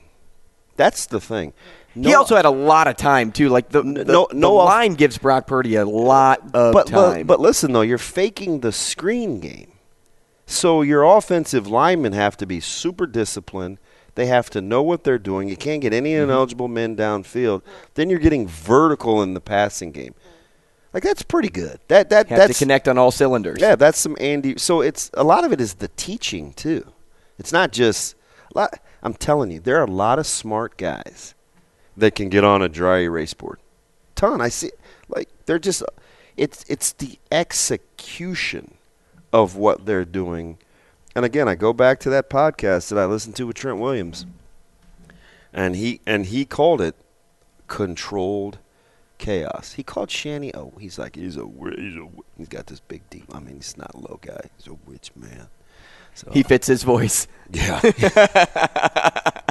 That's 0.77 1.05
the 1.05 1.19
thing. 1.19 1.53
he 1.93 2.13
also 2.13 2.35
had 2.35 2.45
a 2.45 2.49
lot 2.51 2.87
of 2.87 2.95
time 2.95 3.31
too. 3.31 3.49
Like 3.49 3.69
the 3.69 3.81
the, 3.81 4.05
no- 4.05 4.27
the 4.29 4.35
no 4.35 4.57
off- 4.59 4.69
line 4.69 4.93
gives 4.93 5.17
Brock 5.17 5.47
Purdy 5.47 5.75
a 5.75 5.85
lot 5.85 6.39
of 6.53 6.73
but, 6.73 6.87
time. 6.87 7.25
But, 7.25 7.27
but 7.27 7.39
listen 7.41 7.73
though, 7.73 7.81
you're 7.81 7.97
faking 7.97 8.61
the 8.61 8.71
screen 8.71 9.39
game. 9.39 9.71
So 10.45 10.81
your 10.81 11.03
offensive 11.03 11.67
linemen 11.67 12.13
have 12.13 12.37
to 12.37 12.45
be 12.45 12.59
super 12.61 13.05
disciplined. 13.05 13.79
They 14.15 14.27
have 14.27 14.49
to 14.51 14.61
know 14.61 14.81
what 14.81 15.03
they're 15.03 15.19
doing. 15.19 15.49
You 15.49 15.57
can't 15.57 15.81
get 15.81 15.93
any 15.93 16.11
Mm-hmm. 16.13 16.23
ineligible 16.31 16.67
men 16.69 16.95
downfield. 16.95 17.63
Then 17.95 18.09
you're 18.09 18.17
getting 18.19 18.47
vertical 18.47 19.21
in 19.21 19.33
the 19.33 19.41
passing 19.41 19.91
game. 19.91 20.13
Like 20.93 21.03
that's 21.03 21.21
pretty 21.23 21.49
good. 21.49 21.79
That 21.89 22.09
that 22.09 22.27
have 22.29 22.37
that's 22.37 22.57
to 22.59 22.63
connect 22.65 22.87
on 22.87 22.97
all 22.97 23.11
cylinders. 23.11 23.59
yeah, 23.59 23.75
that's 23.75 23.99
some 23.99 24.15
Andy. 24.19 24.57
So 24.57 24.81
it's 24.81 25.11
a 25.13 25.23
lot 25.23 25.43
of 25.43 25.51
it 25.51 25.59
is 25.61 25.75
the 25.75 25.89
teaching 25.89 26.53
too. 26.53 26.91
It's 27.37 27.51
not 27.53 27.71
just. 27.71 28.15
a 28.55 28.57
lot- 28.57 28.79
I'm 29.03 29.13
telling 29.13 29.51
you, 29.51 29.59
there 29.59 29.77
are 29.79 29.83
a 29.85 29.91
lot 29.91 30.17
of 30.17 30.25
smart 30.25 30.75
guys 30.77 31.35
that 31.95 32.15
can 32.15 32.29
get 32.29 32.43
on 32.43 32.61
a 32.61 32.67
dry 32.69 32.99
erase 32.99 33.33
board. 33.33 33.59
Ton. 34.15 34.41
I 34.41 34.49
see. 34.49 34.71
Like 35.07 35.29
they're 35.45 35.59
just. 35.59 35.83
It's 36.35 36.63
it's 36.67 36.93
the 36.93 37.19
execution 37.31 38.75
of 39.33 39.55
what 39.55 39.85
they're 39.85 40.05
doing. 40.05 40.57
And 41.15 41.25
again, 41.25 41.47
I 41.47 41.55
go 41.55 41.73
back 41.73 41.99
to 42.01 42.09
that 42.11 42.29
podcast 42.29 42.89
that 42.89 42.97
I 42.99 43.05
listened 43.05 43.35
to 43.37 43.47
with 43.47 43.55
Trent 43.55 43.79
Williams, 43.79 44.25
and 45.53 45.75
he 45.75 45.99
and 46.05 46.27
he 46.27 46.45
called 46.45 46.79
it 46.81 46.95
controlled 47.67 48.59
chaos. 49.17 49.73
He 49.73 49.83
called 49.83 50.09
Shanny 50.11 50.53
Oh, 50.53 50.73
He's 50.79 50.97
like 50.99 51.15
he's 51.15 51.35
a 51.37 51.41
wi- 51.41 51.75
he's 51.77 51.95
a 51.95 52.07
he's 52.37 52.47
got 52.47 52.67
this 52.67 52.79
big 52.79 53.01
deep. 53.09 53.25
I 53.33 53.39
mean, 53.39 53.55
he's 53.55 53.77
not 53.77 53.93
a 53.93 53.97
low 53.97 54.19
guy. 54.21 54.39
He's 54.57 54.67
a 54.67 54.77
rich 54.85 55.11
man. 55.15 55.47
So 56.13 56.29
He 56.31 56.43
fits 56.43 56.67
his 56.67 56.83
voice. 56.83 57.27
yeah. 57.51 57.81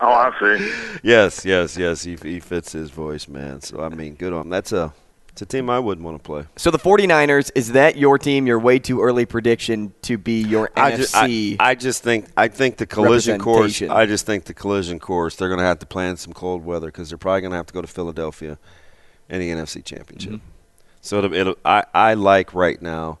Oh, 0.00 0.06
I 0.08 0.30
see. 0.38 0.72
yes, 1.02 1.44
yes, 1.44 1.76
yes. 1.76 2.04
He 2.04 2.14
he 2.16 2.38
fits 2.40 2.70
his 2.72 2.90
voice, 2.90 3.26
man. 3.26 3.60
So 3.60 3.82
I 3.82 3.88
mean, 3.88 4.14
good 4.14 4.32
on. 4.32 4.42
him. 4.42 4.48
That's 4.50 4.72
a 4.72 4.94
it's 5.34 5.42
a 5.42 5.46
team 5.46 5.68
I 5.68 5.80
wouldn't 5.80 6.04
want 6.04 6.16
to 6.16 6.22
play. 6.22 6.44
So 6.54 6.70
the 6.70 6.78
49ers, 6.78 7.50
is 7.56 7.72
that 7.72 7.96
your 7.96 8.18
team, 8.18 8.46
your 8.46 8.60
way 8.60 8.78
too 8.78 9.02
early 9.02 9.26
prediction 9.26 9.92
to 10.02 10.16
be 10.16 10.40
your 10.40 10.70
I 10.76 10.92
NFC? 10.92 10.96
just, 10.96 11.16
I, 11.16 11.56
I 11.58 11.74
just 11.74 12.02
think 12.04 12.26
I 12.36 12.46
think 12.46 12.76
the 12.76 12.86
collision 12.86 13.40
course. 13.40 13.82
I 13.82 14.06
just 14.06 14.26
think 14.26 14.44
the 14.44 14.54
collision 14.54 15.00
course. 15.00 15.34
They're 15.34 15.48
going 15.48 15.58
to 15.58 15.64
have 15.64 15.80
to 15.80 15.86
plan 15.86 16.16
some 16.18 16.32
cold 16.32 16.64
weather 16.64 16.86
because 16.86 17.08
they're 17.08 17.18
probably 17.18 17.40
going 17.40 17.50
to 17.50 17.56
have 17.56 17.66
to 17.66 17.74
go 17.74 17.82
to 17.82 17.88
Philadelphia 17.88 18.58
in 19.28 19.40
the 19.40 19.50
NFC 19.50 19.84
Championship. 19.84 20.34
Mm-hmm. 20.34 20.46
So 21.00 21.18
it'll, 21.18 21.34
it'll, 21.34 21.58
I 21.64 21.82
I 21.92 22.14
like 22.14 22.54
right 22.54 22.80
now 22.80 23.18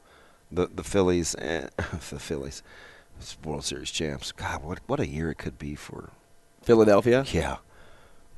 the 0.52 0.68
the 0.68 0.84
Phillies 0.84 1.34
and 1.34 1.68
the 2.10 2.20
Phillies 2.20 2.62
World 3.44 3.64
Series 3.64 3.90
champs. 3.90 4.30
God, 4.30 4.62
what 4.62 4.78
what 4.86 5.00
a 5.00 5.08
year 5.08 5.32
it 5.32 5.38
could 5.38 5.58
be 5.58 5.74
for. 5.74 6.10
Philadelphia? 6.62 7.24
Yeah, 7.32 7.56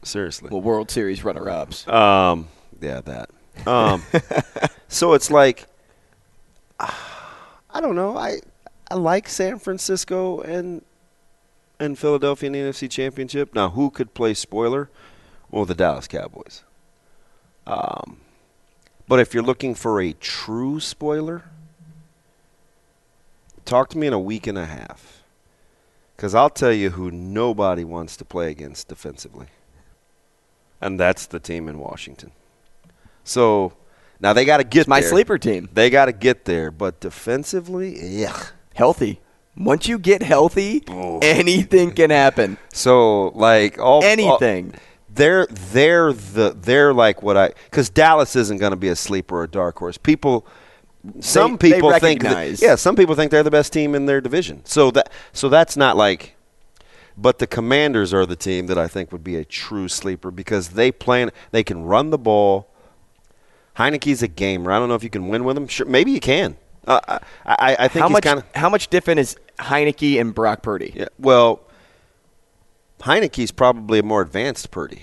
seriously. 0.02 0.48
Well, 0.50 0.62
World 0.62 0.90
Series 0.90 1.22
runner-ups. 1.22 1.86
Um, 1.86 2.48
yeah, 2.80 3.02
that. 3.02 3.28
Um, 3.64 4.02
so 4.88 5.14
it's 5.14 5.30
like, 5.30 5.66
I 6.78 7.80
don't 7.80 7.96
know. 7.96 8.16
I 8.16 8.40
I 8.90 8.94
like 8.94 9.28
San 9.28 9.58
Francisco 9.58 10.40
and 10.40 10.82
and 11.78 11.98
Philadelphia 11.98 12.46
in 12.48 12.52
the 12.52 12.58
NFC 12.60 12.90
Championship. 12.90 13.54
Now, 13.54 13.70
who 13.70 13.90
could 13.90 14.14
play 14.14 14.34
spoiler? 14.34 14.88
Well, 15.50 15.64
the 15.64 15.74
Dallas 15.74 16.08
Cowboys. 16.08 16.62
Um, 17.66 18.18
but 19.08 19.20
if 19.20 19.34
you're 19.34 19.42
looking 19.42 19.74
for 19.74 20.00
a 20.00 20.12
true 20.12 20.80
spoiler, 20.80 21.44
talk 23.64 23.90
to 23.90 23.98
me 23.98 24.06
in 24.06 24.12
a 24.12 24.18
week 24.18 24.46
and 24.46 24.56
a 24.56 24.66
half. 24.66 25.22
Because 26.16 26.34
I'll 26.34 26.50
tell 26.50 26.72
you 26.72 26.90
who 26.90 27.10
nobody 27.10 27.84
wants 27.84 28.16
to 28.16 28.24
play 28.24 28.50
against 28.50 28.88
defensively. 28.88 29.48
And 30.80 30.98
that's 30.98 31.26
the 31.26 31.40
team 31.40 31.68
in 31.68 31.78
Washington. 31.78 32.32
So 33.26 33.72
now 34.20 34.32
they 34.32 34.44
got 34.44 34.58
to 34.58 34.64
get 34.64 34.80
It's 34.82 34.88
my 34.88 35.00
there. 35.00 35.10
sleeper 35.10 35.36
team. 35.36 35.68
They 35.72 35.90
got 35.90 36.06
to 36.06 36.12
get 36.12 36.44
there, 36.46 36.70
but 36.70 37.00
defensively, 37.00 37.98
yeah. 38.00 38.36
Healthy. 38.74 39.20
Once 39.56 39.88
you 39.88 39.98
get 39.98 40.22
healthy, 40.22 40.84
anything 41.22 41.90
can 41.90 42.10
happen. 42.10 42.58
So 42.72 43.28
like 43.28 43.78
all 43.78 44.02
Anything. 44.04 44.72
all- 44.72 44.80
they're 45.08 45.46
they're 45.46 46.12
the 46.12 46.54
they're 46.60 46.92
like 46.92 47.22
what 47.22 47.38
I 47.38 47.52
because 47.70 47.88
Dallas 47.88 48.36
isn't 48.36 48.58
going 48.58 48.72
to 48.72 48.76
be 48.76 48.88
a 48.88 48.96
sleeper 48.96 49.38
or 49.38 49.44
a 49.44 49.48
dark 49.48 49.78
horse. 49.78 49.96
People, 49.96 50.46
some 51.20 51.56
they 51.56 51.72
people 51.72 51.90
think 51.98 52.20
that, 52.22 52.60
yeah, 52.60 52.74
some 52.74 52.96
people 52.96 53.14
think 53.14 53.30
they're 53.30 53.42
the 53.42 53.50
best 53.50 53.72
team 53.72 53.94
in 53.94 54.04
their 54.04 54.20
division. 54.20 54.60
So 54.66 54.90
that 54.90 55.10
so 55.32 55.48
that's 55.48 55.74
not 55.76 55.96
like. 55.96 56.36
But 57.16 57.38
the 57.38 57.46
Commanders 57.46 58.12
are 58.12 58.26
the 58.26 58.36
team 58.36 58.66
that 58.66 58.76
I 58.76 58.88
think 58.88 59.10
would 59.10 59.24
be 59.24 59.36
a 59.36 59.44
true 59.46 59.88
sleeper 59.88 60.30
because 60.30 60.70
they 60.70 60.92
plan. 60.92 61.30
They 61.50 61.64
can 61.64 61.82
run 61.84 62.10
the 62.10 62.18
ball. 62.18 62.68
Heinicke's 63.76 64.22
a 64.22 64.28
gamer. 64.28 64.72
I 64.72 64.78
don't 64.78 64.88
know 64.88 64.94
if 64.94 65.04
you 65.04 65.10
can 65.10 65.28
win 65.28 65.44
with 65.44 65.56
him. 65.56 65.66
Sure, 65.68 65.86
maybe 65.86 66.10
you 66.12 66.20
can. 66.20 66.56
Uh, 66.86 67.00
I, 67.08 67.18
I, 67.46 67.76
I 67.80 67.88
think 67.88 68.02
How 68.02 68.08
he's 68.08 68.12
much? 68.12 68.24
kind 68.24 68.38
of 68.38 68.44
How 68.54 68.68
much 68.68 68.88
different 68.88 69.20
is 69.20 69.36
Heinicke 69.58 70.20
and 70.20 70.34
Brock 70.34 70.62
Purdy? 70.62 70.92
yeah. 70.94 71.06
Well, 71.18 71.60
Heinicke's 73.00 73.50
probably 73.50 73.98
a 73.98 74.02
more 74.02 74.22
advanced 74.22 74.70
Purdy. 74.70 75.02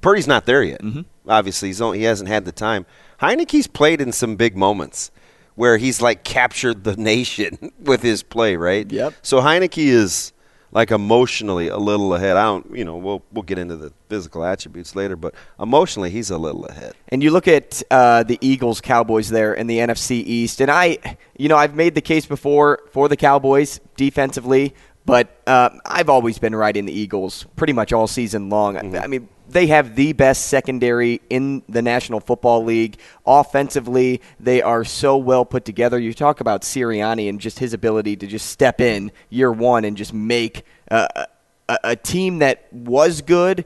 Purdy's 0.00 0.26
not 0.26 0.46
there 0.46 0.62
yet. 0.62 0.82
Mm-hmm. 0.82 1.02
Obviously, 1.28 1.68
he's 1.68 1.80
only, 1.80 1.98
he 1.98 2.04
hasn't 2.04 2.28
had 2.28 2.44
the 2.44 2.52
time. 2.52 2.86
Heinicke's 3.20 3.66
played 3.66 4.00
in 4.00 4.12
some 4.12 4.36
big 4.36 4.56
moments 4.56 5.10
where 5.54 5.78
he's 5.78 6.00
like 6.02 6.22
captured 6.24 6.84
the 6.84 6.96
nation 6.98 7.72
with 7.80 8.02
his 8.02 8.22
play, 8.22 8.56
right? 8.56 8.90
Yep. 8.90 9.14
So 9.22 9.40
Heinicke 9.40 9.86
is 9.86 10.32
like 10.76 10.90
emotionally 10.90 11.68
a 11.68 11.78
little 11.78 12.14
ahead. 12.14 12.36
I 12.36 12.44
don't, 12.44 12.76
you 12.76 12.84
know, 12.84 12.98
we'll 12.98 13.22
we'll 13.32 13.44
get 13.44 13.58
into 13.58 13.76
the 13.76 13.94
physical 14.10 14.44
attributes 14.44 14.94
later, 14.94 15.16
but 15.16 15.34
emotionally 15.58 16.10
he's 16.10 16.28
a 16.28 16.36
little 16.36 16.66
ahead. 16.66 16.92
And 17.08 17.22
you 17.22 17.30
look 17.30 17.48
at 17.48 17.82
uh, 17.90 18.24
the 18.24 18.36
Eagles, 18.42 18.82
Cowboys 18.82 19.30
there 19.30 19.54
in 19.54 19.68
the 19.68 19.78
NFC 19.78 20.22
East, 20.22 20.60
and 20.60 20.70
I, 20.70 20.98
you 21.38 21.48
know, 21.48 21.56
I've 21.56 21.74
made 21.74 21.94
the 21.94 22.02
case 22.02 22.26
before 22.26 22.82
for 22.92 23.08
the 23.08 23.16
Cowboys 23.16 23.80
defensively, 23.96 24.74
but 25.06 25.40
uh, 25.46 25.70
I've 25.86 26.10
always 26.10 26.38
been 26.38 26.54
riding 26.54 26.84
the 26.84 26.92
Eagles 26.92 27.46
pretty 27.56 27.72
much 27.72 27.94
all 27.94 28.06
season 28.06 28.50
long. 28.50 28.76
I 28.76 29.06
mean, 29.06 29.30
they 29.48 29.68
have 29.68 29.94
the 29.96 30.12
best 30.12 30.46
secondary 30.46 31.20
in 31.30 31.62
the 31.68 31.82
National 31.82 32.20
Football 32.20 32.64
League. 32.64 32.98
Offensively, 33.26 34.20
they 34.40 34.62
are 34.62 34.84
so 34.84 35.16
well 35.16 35.44
put 35.44 35.64
together. 35.64 35.98
You 35.98 36.12
talk 36.12 36.40
about 36.40 36.62
Sirianni 36.62 37.28
and 37.28 37.40
just 37.40 37.58
his 37.58 37.72
ability 37.72 38.16
to 38.16 38.26
just 38.26 38.50
step 38.50 38.80
in 38.80 39.12
year 39.30 39.52
one 39.52 39.84
and 39.84 39.96
just 39.96 40.12
make 40.12 40.64
uh, 40.90 41.06
a, 41.68 41.78
a 41.84 41.96
team 41.96 42.38
that 42.40 42.72
was 42.72 43.22
good 43.22 43.64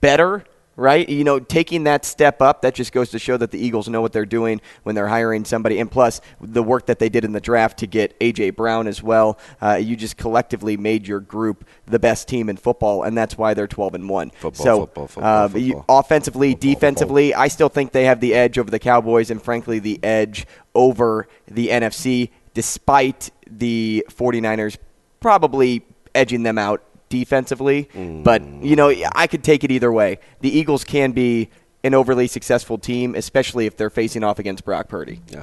better 0.00 0.44
right? 0.76 1.08
You 1.08 1.24
know, 1.24 1.38
taking 1.38 1.84
that 1.84 2.04
step 2.04 2.40
up, 2.40 2.62
that 2.62 2.74
just 2.74 2.92
goes 2.92 3.10
to 3.10 3.18
show 3.18 3.36
that 3.36 3.50
the 3.50 3.58
Eagles 3.64 3.88
know 3.88 4.00
what 4.00 4.12
they're 4.12 4.24
doing 4.26 4.60
when 4.82 4.94
they're 4.94 5.08
hiring 5.08 5.44
somebody. 5.44 5.78
And 5.78 5.90
plus, 5.90 6.20
the 6.40 6.62
work 6.62 6.86
that 6.86 6.98
they 6.98 7.08
did 7.08 7.24
in 7.24 7.32
the 7.32 7.40
draft 7.40 7.78
to 7.80 7.86
get 7.86 8.14
A.J. 8.20 8.50
Brown 8.50 8.86
as 8.86 9.02
well, 9.02 9.38
uh, 9.60 9.74
you 9.74 9.96
just 9.96 10.16
collectively 10.16 10.76
made 10.76 11.06
your 11.06 11.20
group 11.20 11.64
the 11.86 11.98
best 11.98 12.28
team 12.28 12.48
in 12.48 12.56
football, 12.56 13.02
and 13.02 13.16
that's 13.16 13.36
why 13.36 13.54
they're 13.54 13.66
12 13.66 13.94
and 13.94 14.08
1. 14.08 14.30
Football, 14.30 14.64
so, 14.64 14.80
football, 14.80 15.06
football, 15.08 15.44
uh, 15.44 15.48
you- 15.58 15.84
offensively, 15.88 16.54
defensively, 16.54 17.34
I 17.34 17.48
still 17.48 17.68
think 17.68 17.92
they 17.92 18.04
have 18.04 18.20
the 18.20 18.34
edge 18.34 18.58
over 18.58 18.70
the 18.70 18.78
Cowboys 18.78 19.30
and, 19.30 19.42
frankly, 19.42 19.78
the 19.78 19.98
edge 20.02 20.46
over 20.74 21.28
the 21.46 21.68
NFC, 21.70 22.30
despite 22.54 23.30
the 23.50 24.06
49ers 24.10 24.76
probably 25.20 25.84
edging 26.14 26.42
them 26.42 26.58
out 26.58 26.82
defensively. 27.12 27.88
But, 27.94 28.42
you 28.62 28.74
know, 28.74 28.88
I 29.14 29.26
could 29.26 29.44
take 29.44 29.64
it 29.64 29.70
either 29.70 29.92
way. 29.92 30.18
The 30.40 30.48
Eagles 30.48 30.82
can 30.82 31.12
be 31.12 31.50
an 31.84 31.92
overly 31.94 32.26
successful 32.26 32.78
team, 32.78 33.14
especially 33.14 33.66
if 33.66 33.76
they're 33.76 33.90
facing 33.90 34.24
off 34.24 34.38
against 34.38 34.64
Brock 34.64 34.88
Purdy. 34.88 35.20
Yeah. 35.28 35.42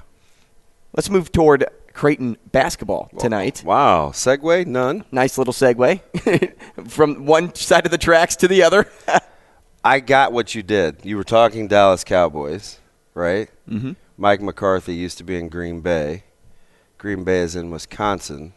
Let's 0.95 1.11
move 1.11 1.31
toward 1.31 1.65
Creighton 1.93 2.37
basketball 2.51 3.11
tonight. 3.19 3.61
Wow. 3.63 4.09
Segue? 4.09 4.65
None. 4.65 5.05
Nice 5.11 5.37
little 5.37 5.53
segue 5.53 6.01
from 6.89 7.27
one 7.27 7.53
side 7.53 7.85
of 7.85 7.91
the 7.91 7.97
tracks 7.99 8.35
to 8.37 8.47
the 8.47 8.63
other. 8.63 8.87
I 9.83 9.99
got 9.99 10.33
what 10.33 10.55
you 10.55 10.63
did. 10.63 11.05
You 11.05 11.17
were 11.17 11.23
talking 11.23 11.67
Dallas 11.67 12.03
Cowboys, 12.03 12.79
right? 13.13 13.49
Mm-hmm. 13.69 13.91
Mike 14.17 14.41
McCarthy 14.41 14.95
used 14.95 15.19
to 15.19 15.23
be 15.23 15.37
in 15.37 15.49
Green 15.49 15.81
Bay. 15.81 16.23
Green 16.97 17.23
Bay 17.23 17.39
is 17.39 17.55
in 17.55 17.69
Wisconsin. 17.69 18.53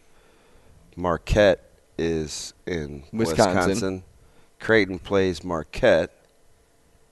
Marquette 0.97 1.72
is 1.99 2.55
in 2.67 3.05
Wisconsin. 3.13 3.57
Wisconsin. 3.57 4.03
Creighton 4.61 4.99
plays 4.99 5.43
Marquette. 5.45 6.11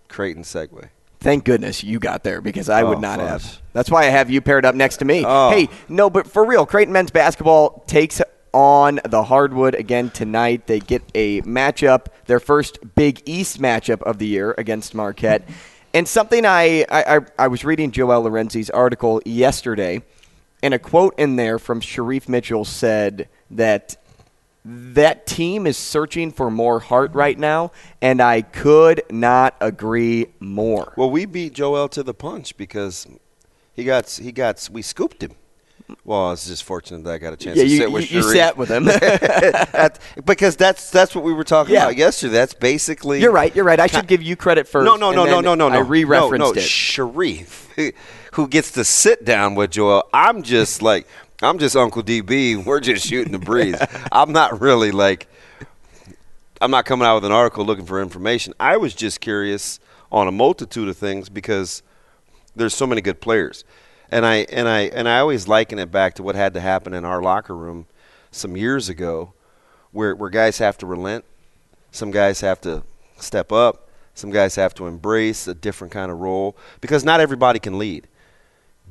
Creighton 0.09 0.43
segue. 0.43 0.89
Thank 1.21 1.45
goodness 1.45 1.85
you 1.85 1.99
got 1.99 2.25
there 2.25 2.41
because 2.41 2.69
I 2.69 2.83
would 2.83 2.99
Oh, 2.99 3.01
not 3.01 3.19
fudge. 3.19 3.29
have. 3.29 3.63
That's 3.75 3.91
why 3.91 4.03
I 4.07 4.11
have 4.11 4.31
you 4.31 4.41
paired 4.41 4.65
up 4.65 4.75
next 4.75 4.97
to 4.99 5.05
me. 5.05 5.23
Oh. 5.27 5.51
Hey, 5.51 5.69
no, 5.89 6.09
but 6.09 6.27
for 6.27 6.45
real, 6.45 6.65
Creighton 6.65 6.93
men's 6.93 7.11
basketball 7.11 7.85
takes 7.87 8.23
on 8.53 9.01
the 9.05 9.25
hardwood 9.25 9.75
again 9.75 10.11
tonight. 10.11 10.67
They 10.67 10.81
get 10.81 11.03
a 11.15 11.43
matchup, 11.43 12.07
their 12.27 12.41
first 12.41 12.79
Big 12.95 13.23
East 13.27 13.61
matchup 13.61 14.03
of 14.03 14.19
the 14.19 14.27
year 14.27 14.55
against 14.57 14.95
Marquette. 14.95 15.47
And 15.93 16.09
something 16.09 16.47
I, 16.47 16.87
I- 16.91 17.21
I 17.39 17.49
was 17.49 17.65
reading 17.65 17.91
Joel 17.91 18.23
Lorenzi's 18.23 18.71
article 18.71 19.21
yesterday, 19.27 20.03
and 20.63 20.73
a 20.73 20.79
quote 20.79 21.15
in 21.19 21.37
there 21.37 21.59
from 21.59 21.81
Shereef 21.81 22.29
Mitchell 22.29 22.65
said 22.65 23.29
that 23.51 23.97
that 24.65 25.27
team 25.27 25.67
is 25.67 25.77
searching 25.77 26.33
for 26.33 26.51
more 26.51 26.81
heart 26.81 27.15
right 27.15 27.39
now, 27.39 27.73
and 28.03 28.21
I 28.21 28.43
could 28.43 29.03
not 29.11 29.55
agree 29.61 30.27
more. 30.39 30.93
Well, 30.97 31.11
we 31.11 31.25
beat 31.25 31.55
Joel 31.55 31.89
to 31.91 32.03
the 32.03 32.15
punch 32.15 32.57
because 32.57 33.07
he 33.73 33.85
got 33.85 34.11
he 34.11 34.33
got 34.33 34.69
we 34.73 34.83
scooped 34.83 35.23
him. 35.23 35.33
Well, 36.05 36.27
I 36.27 36.31
was 36.31 36.47
just 36.47 36.65
fortunate 36.65 37.03
that 37.05 37.13
I 37.15 37.19
got 37.19 37.33
a 37.33 37.37
chance 37.37 37.57
Yeah, 37.57 37.65
to 37.65 37.69
you, 37.69 37.77
sit 37.79 37.93
with 37.93 38.13
you, 38.13 38.19
you 38.19 38.23
sat 38.23 38.57
with 38.57 38.69
him. 38.69 38.85
That- 38.85 39.99
because 40.25 40.57
that's 40.57 40.91
that's 40.91 41.15
what 41.15 41.25
we 41.25 41.33
were 41.33 41.45
talking 41.45 41.75
Yeah. 41.75 41.85
about 41.85 41.97
yesterday. 41.97 42.35
That's 42.35 42.55
basically 42.55 43.21
You're 43.21 43.33
right. 43.33 43.55
You're 43.55 43.65
right. 43.65 43.81
I 43.81 43.87
should 43.87 44.07
give 44.07 44.23
you 44.23 44.37
credit 44.37 44.69
first. 44.69 44.85
No, 44.85 44.97
no, 44.97 45.11
no, 45.11 45.25
no, 45.25 45.41
no, 45.41 45.55
no, 45.55 45.69
no. 45.69 45.77
I 45.77 45.81
re-referenced 45.81 46.39
no, 46.39 46.53
no. 46.53 46.53
it. 46.53 46.65
Shereef, 46.65 47.95
who 48.33 48.49
gets 48.49 48.73
to 48.73 48.85
sit 48.85 49.25
down 49.25 49.55
with 49.55 49.71
Joel. 49.73 50.09
I'm 50.13 50.43
just 50.43 50.83
like 50.83 51.07
I'm 51.43 51.59
just 51.59 51.75
Uncle 51.75 52.03
DB. 52.03 52.63
We're 52.63 52.81
just 52.81 53.07
shooting 53.07 53.33
the 53.33 53.39
breeze. 53.39 53.81
I'm 54.13 54.33
not 54.33 54.61
really 54.61 54.91
like 54.91 55.27
I'm 56.61 56.71
not 56.71 56.85
coming 56.85 57.07
out 57.07 57.15
with 57.15 57.25
an 57.25 57.33
article 57.33 57.65
looking 57.65 57.87
for 57.87 58.03
information. 58.03 58.53
I 58.61 58.77
was 58.77 58.95
just 58.95 59.23
curious 59.23 59.81
on 60.13 60.29
a 60.29 60.33
multitude 60.33 60.89
of 60.89 60.99
things 60.99 61.31
because 61.31 61.83
there's 62.55 62.75
so 62.75 62.87
many 62.87 63.01
good 63.01 63.23
players. 63.23 63.65
And 64.11 64.27
I 64.27 64.47
and 64.53 64.69
I 64.69 64.81
and 64.81 65.09
I 65.09 65.21
always 65.21 65.49
liken 65.49 65.79
it 65.79 65.91
back 65.91 66.15
to 66.17 66.23
what 66.23 66.35
had 66.35 66.53
to 66.55 66.61
happen 66.61 66.93
in 66.93 67.07
our 67.07 67.23
locker 67.23 67.57
room 67.57 67.87
some 68.31 68.55
years 68.55 68.91
ago 68.91 69.33
where 69.93 70.15
where 70.15 70.29
guys 70.29 70.59
have 70.59 70.77
to 70.79 70.87
relent, 70.87 71.25
some 71.91 72.11
guys 72.11 72.43
have 72.43 72.61
to 72.63 72.83
step 73.17 73.51
up, 73.51 73.89
some 74.15 74.31
guys 74.31 74.57
have 74.57 74.75
to 74.75 74.87
embrace 74.87 75.49
a 75.49 75.55
different 75.55 75.91
kind 75.91 76.13
of 76.13 76.19
role 76.19 76.55
because 76.83 77.03
not 77.03 77.21
everybody 77.21 77.59
can 77.59 77.79
lead. 77.79 78.07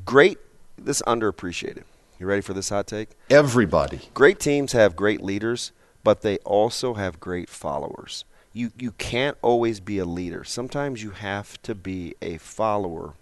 Great 0.04 0.40
this 0.80 1.04
underappreciated. 1.04 1.84
You 2.20 2.26
ready 2.26 2.42
for 2.42 2.54
this 2.54 2.68
hot 2.68 2.86
take? 2.86 3.12
Everybody. 3.30 4.02
Great 4.14 4.42
teams 4.42 4.74
have 4.74 4.98
great 4.98 5.22
leaders, 5.22 5.72
but 6.04 6.22
they 6.22 6.38
also 6.40 6.96
have 6.96 7.22
great 7.22 7.48
followers. 7.48 8.26
You 8.52 8.72
you 8.78 8.92
can't 8.92 9.38
always 9.42 9.80
be 9.80 10.00
a 10.00 10.06
leader. 10.06 10.44
Sometimes 10.44 11.02
you 11.02 11.12
have 11.12 11.62
to 11.62 11.74
be 11.74 12.16
a 12.22 12.38
follower 12.38 13.14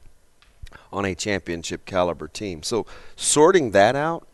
on 0.91 1.05
a 1.05 1.13
championship 1.13 1.85
caliber 1.85 2.27
team. 2.27 2.63
So 2.63 2.87
sorting 3.15 3.71
that 3.71 3.95
out 3.95 4.27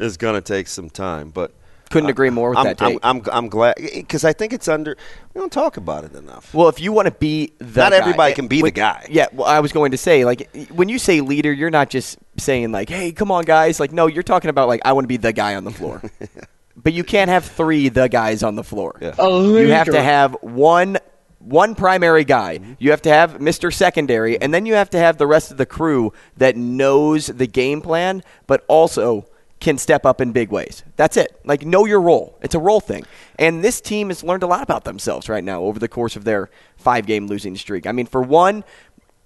is 0.00 0.16
going 0.16 0.34
to 0.34 0.40
take 0.40 0.66
some 0.66 0.90
time, 0.90 1.30
but 1.30 1.52
Couldn't 1.90 2.10
agree 2.10 2.30
more 2.30 2.50
with 2.50 2.58
I'm, 2.58 2.64
that 2.64 2.82
I'm, 2.82 2.92
take. 2.92 2.98
I'm, 3.04 3.22
I'm 3.30 3.48
glad 3.48 3.74
because 3.76 4.24
I 4.24 4.32
think 4.32 4.52
it's 4.52 4.66
under. 4.66 4.96
We 5.34 5.40
don't 5.40 5.52
talk 5.52 5.76
about 5.76 6.04
it 6.04 6.14
enough. 6.14 6.52
Well, 6.54 6.68
if 6.68 6.80
you 6.80 6.90
want 6.92 7.06
to 7.06 7.12
be 7.12 7.52
the 7.58 7.80
Not 7.82 7.92
guy- 7.92 7.98
everybody 7.98 8.32
eh, 8.32 8.34
can 8.34 8.48
be 8.48 8.62
the 8.62 8.70
guy. 8.70 9.06
Yeah, 9.10 9.26
well, 9.32 9.46
I 9.46 9.60
was 9.60 9.72
going 9.72 9.90
to 9.92 9.98
say 9.98 10.24
like 10.24 10.50
when 10.70 10.88
you 10.88 10.98
say 10.98 11.20
leader, 11.20 11.52
you're 11.52 11.70
not 11.70 11.90
just 11.90 12.18
saying 12.40 12.72
like, 12.72 12.88
"Hey, 12.88 13.12
come 13.12 13.30
on, 13.30 13.44
guys!" 13.44 13.80
Like, 13.80 13.92
no, 13.92 14.06
you're 14.06 14.22
talking 14.22 14.50
about 14.50 14.68
like, 14.68 14.80
I 14.84 14.92
want 14.92 15.04
to 15.04 15.08
be 15.08 15.16
the 15.16 15.32
guy 15.32 15.54
on 15.54 15.64
the 15.64 15.70
floor. 15.70 16.02
but 16.76 16.92
you 16.92 17.04
can't 17.04 17.30
have 17.30 17.44
three 17.44 17.88
the 17.88 18.08
guys 18.08 18.42
on 18.42 18.56
the 18.56 18.64
floor. 18.64 18.98
Yeah. 19.00 19.14
You 19.18 19.68
have 19.68 19.88
to 19.88 20.02
have 20.02 20.36
one 20.40 20.98
one 21.38 21.74
primary 21.74 22.24
guy. 22.24 22.58
Mm-hmm. 22.58 22.74
You 22.78 22.90
have 22.90 23.02
to 23.02 23.08
have 23.08 23.38
Mr. 23.38 23.72
Secondary, 23.72 24.40
and 24.40 24.52
then 24.52 24.66
you 24.66 24.74
have 24.74 24.90
to 24.90 24.98
have 24.98 25.18
the 25.18 25.26
rest 25.26 25.50
of 25.50 25.56
the 25.56 25.66
crew 25.66 26.12
that 26.36 26.56
knows 26.56 27.26
the 27.26 27.46
game 27.46 27.80
plan, 27.80 28.22
but 28.46 28.64
also 28.68 29.26
can 29.58 29.76
step 29.76 30.06
up 30.06 30.20
in 30.20 30.32
big 30.32 30.50
ways. 30.50 30.84
That's 30.96 31.16
it. 31.16 31.38
Like 31.44 31.64
know 31.64 31.84
your 31.84 32.00
role. 32.00 32.38
It's 32.42 32.54
a 32.54 32.58
role 32.58 32.80
thing. 32.80 33.04
And 33.38 33.62
this 33.62 33.80
team 33.80 34.08
has 34.08 34.24
learned 34.24 34.42
a 34.42 34.46
lot 34.46 34.62
about 34.62 34.84
themselves 34.84 35.28
right 35.28 35.44
now 35.44 35.62
over 35.62 35.78
the 35.78 35.88
course 35.88 36.16
of 36.16 36.24
their 36.24 36.48
five 36.76 37.06
game 37.06 37.26
losing 37.26 37.56
streak. 37.56 37.86
I 37.86 37.92
mean, 37.92 38.06
for 38.06 38.22
one, 38.22 38.64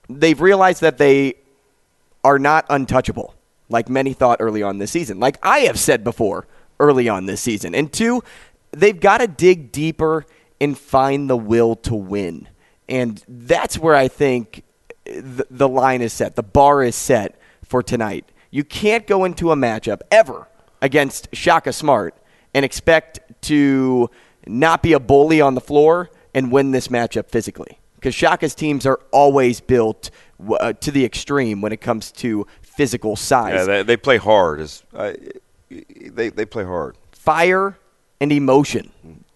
they've 0.08 0.40
realized 0.40 0.80
that 0.80 0.98
they 0.98 1.34
are 2.24 2.38
not 2.38 2.66
untouchable 2.70 3.34
like 3.68 3.88
many 3.88 4.12
thought 4.12 4.38
early 4.40 4.62
on 4.62 4.78
this 4.78 4.90
season. 4.90 5.20
Like 5.20 5.38
I 5.42 5.60
have 5.60 5.78
said 5.78 6.04
before 6.04 6.46
early 6.80 7.08
on 7.08 7.26
this 7.26 7.40
season. 7.40 7.74
And 7.74 7.92
two, 7.92 8.22
they've 8.72 8.98
got 8.98 9.18
to 9.18 9.26
dig 9.26 9.72
deeper 9.72 10.24
and 10.60 10.76
find 10.76 11.28
the 11.28 11.36
will 11.36 11.76
to 11.76 11.94
win. 11.94 12.48
And 12.88 13.22
that's 13.28 13.78
where 13.78 13.94
I 13.94 14.08
think 14.08 14.64
the, 15.04 15.46
the 15.50 15.68
line 15.68 16.02
is 16.02 16.12
set. 16.12 16.36
The 16.36 16.42
bar 16.42 16.82
is 16.82 16.96
set 16.96 17.38
for 17.64 17.82
tonight. 17.82 18.30
You 18.50 18.64
can't 18.64 19.06
go 19.06 19.24
into 19.24 19.50
a 19.50 19.56
matchup 19.56 20.00
ever 20.10 20.48
against 20.80 21.28
Shaka 21.34 21.72
Smart 21.72 22.16
and 22.52 22.64
expect 22.64 23.20
to 23.42 24.10
not 24.46 24.82
be 24.82 24.92
a 24.92 25.00
bully 25.00 25.40
on 25.40 25.54
the 25.54 25.60
floor 25.60 26.10
and 26.34 26.52
win 26.52 26.70
this 26.70 26.88
matchup 26.88 27.30
physically. 27.30 27.78
Because 28.04 28.14
Shaka's 28.14 28.54
teams 28.54 28.84
are 28.84 29.00
always 29.12 29.62
built 29.62 30.10
uh, 30.60 30.74
to 30.74 30.90
the 30.90 31.06
extreme 31.06 31.62
when 31.62 31.72
it 31.72 31.80
comes 31.80 32.12
to 32.12 32.46
physical 32.60 33.16
size. 33.16 33.54
Yeah, 33.54 33.64
they, 33.64 33.82
they 33.82 33.96
play 33.96 34.18
hard. 34.18 34.60
As 34.60 34.82
I, 34.94 35.16
they 35.70 36.28
they 36.28 36.44
play 36.44 36.64
hard. 36.64 36.98
fire 37.12 37.78
and 38.20 38.30
emotion. 38.30 38.92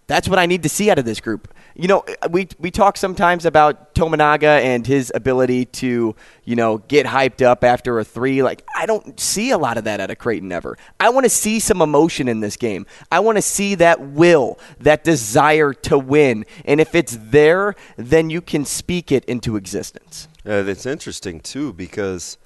That's 0.06 0.28
what 0.28 0.38
I 0.38 0.44
need 0.44 0.62
to 0.64 0.68
see 0.68 0.90
out 0.90 0.98
of 0.98 1.06
this 1.06 1.18
group. 1.18 1.48
You 1.80 1.86
know, 1.86 2.04
we 2.28 2.48
we 2.58 2.72
talk 2.72 2.96
sometimes 2.96 3.44
about 3.44 3.94
Tominaga 3.94 4.60
and 4.60 4.84
his 4.84 5.12
ability 5.14 5.66
to, 5.66 6.16
you 6.42 6.56
know, 6.56 6.78
get 6.78 7.06
hyped 7.06 7.40
up 7.40 7.62
after 7.62 8.00
a 8.00 8.04
three. 8.04 8.42
Like 8.42 8.64
I 8.74 8.84
don't 8.84 9.18
see 9.20 9.52
a 9.52 9.58
lot 9.58 9.78
of 9.78 9.84
that 9.84 10.00
out 10.00 10.10
of 10.10 10.18
Creighton 10.18 10.50
ever. 10.50 10.76
I 10.98 11.10
want 11.10 11.22
to 11.22 11.30
see 11.30 11.60
some 11.60 11.80
emotion 11.80 12.26
in 12.26 12.40
this 12.40 12.56
game. 12.56 12.84
I 13.12 13.20
want 13.20 13.38
to 13.38 13.42
see 13.42 13.76
that 13.76 14.00
will, 14.00 14.58
that 14.80 15.04
desire 15.04 15.72
to 15.72 15.96
win. 15.96 16.46
And 16.64 16.80
if 16.80 16.96
it's 16.96 17.16
there, 17.16 17.76
then 17.96 18.28
you 18.28 18.40
can 18.40 18.64
speak 18.64 19.12
it 19.12 19.24
into 19.26 19.54
existence. 19.54 20.26
Uh, 20.44 20.64
it's 20.66 20.84
interesting 20.84 21.38
too 21.38 21.72
because 21.72 22.38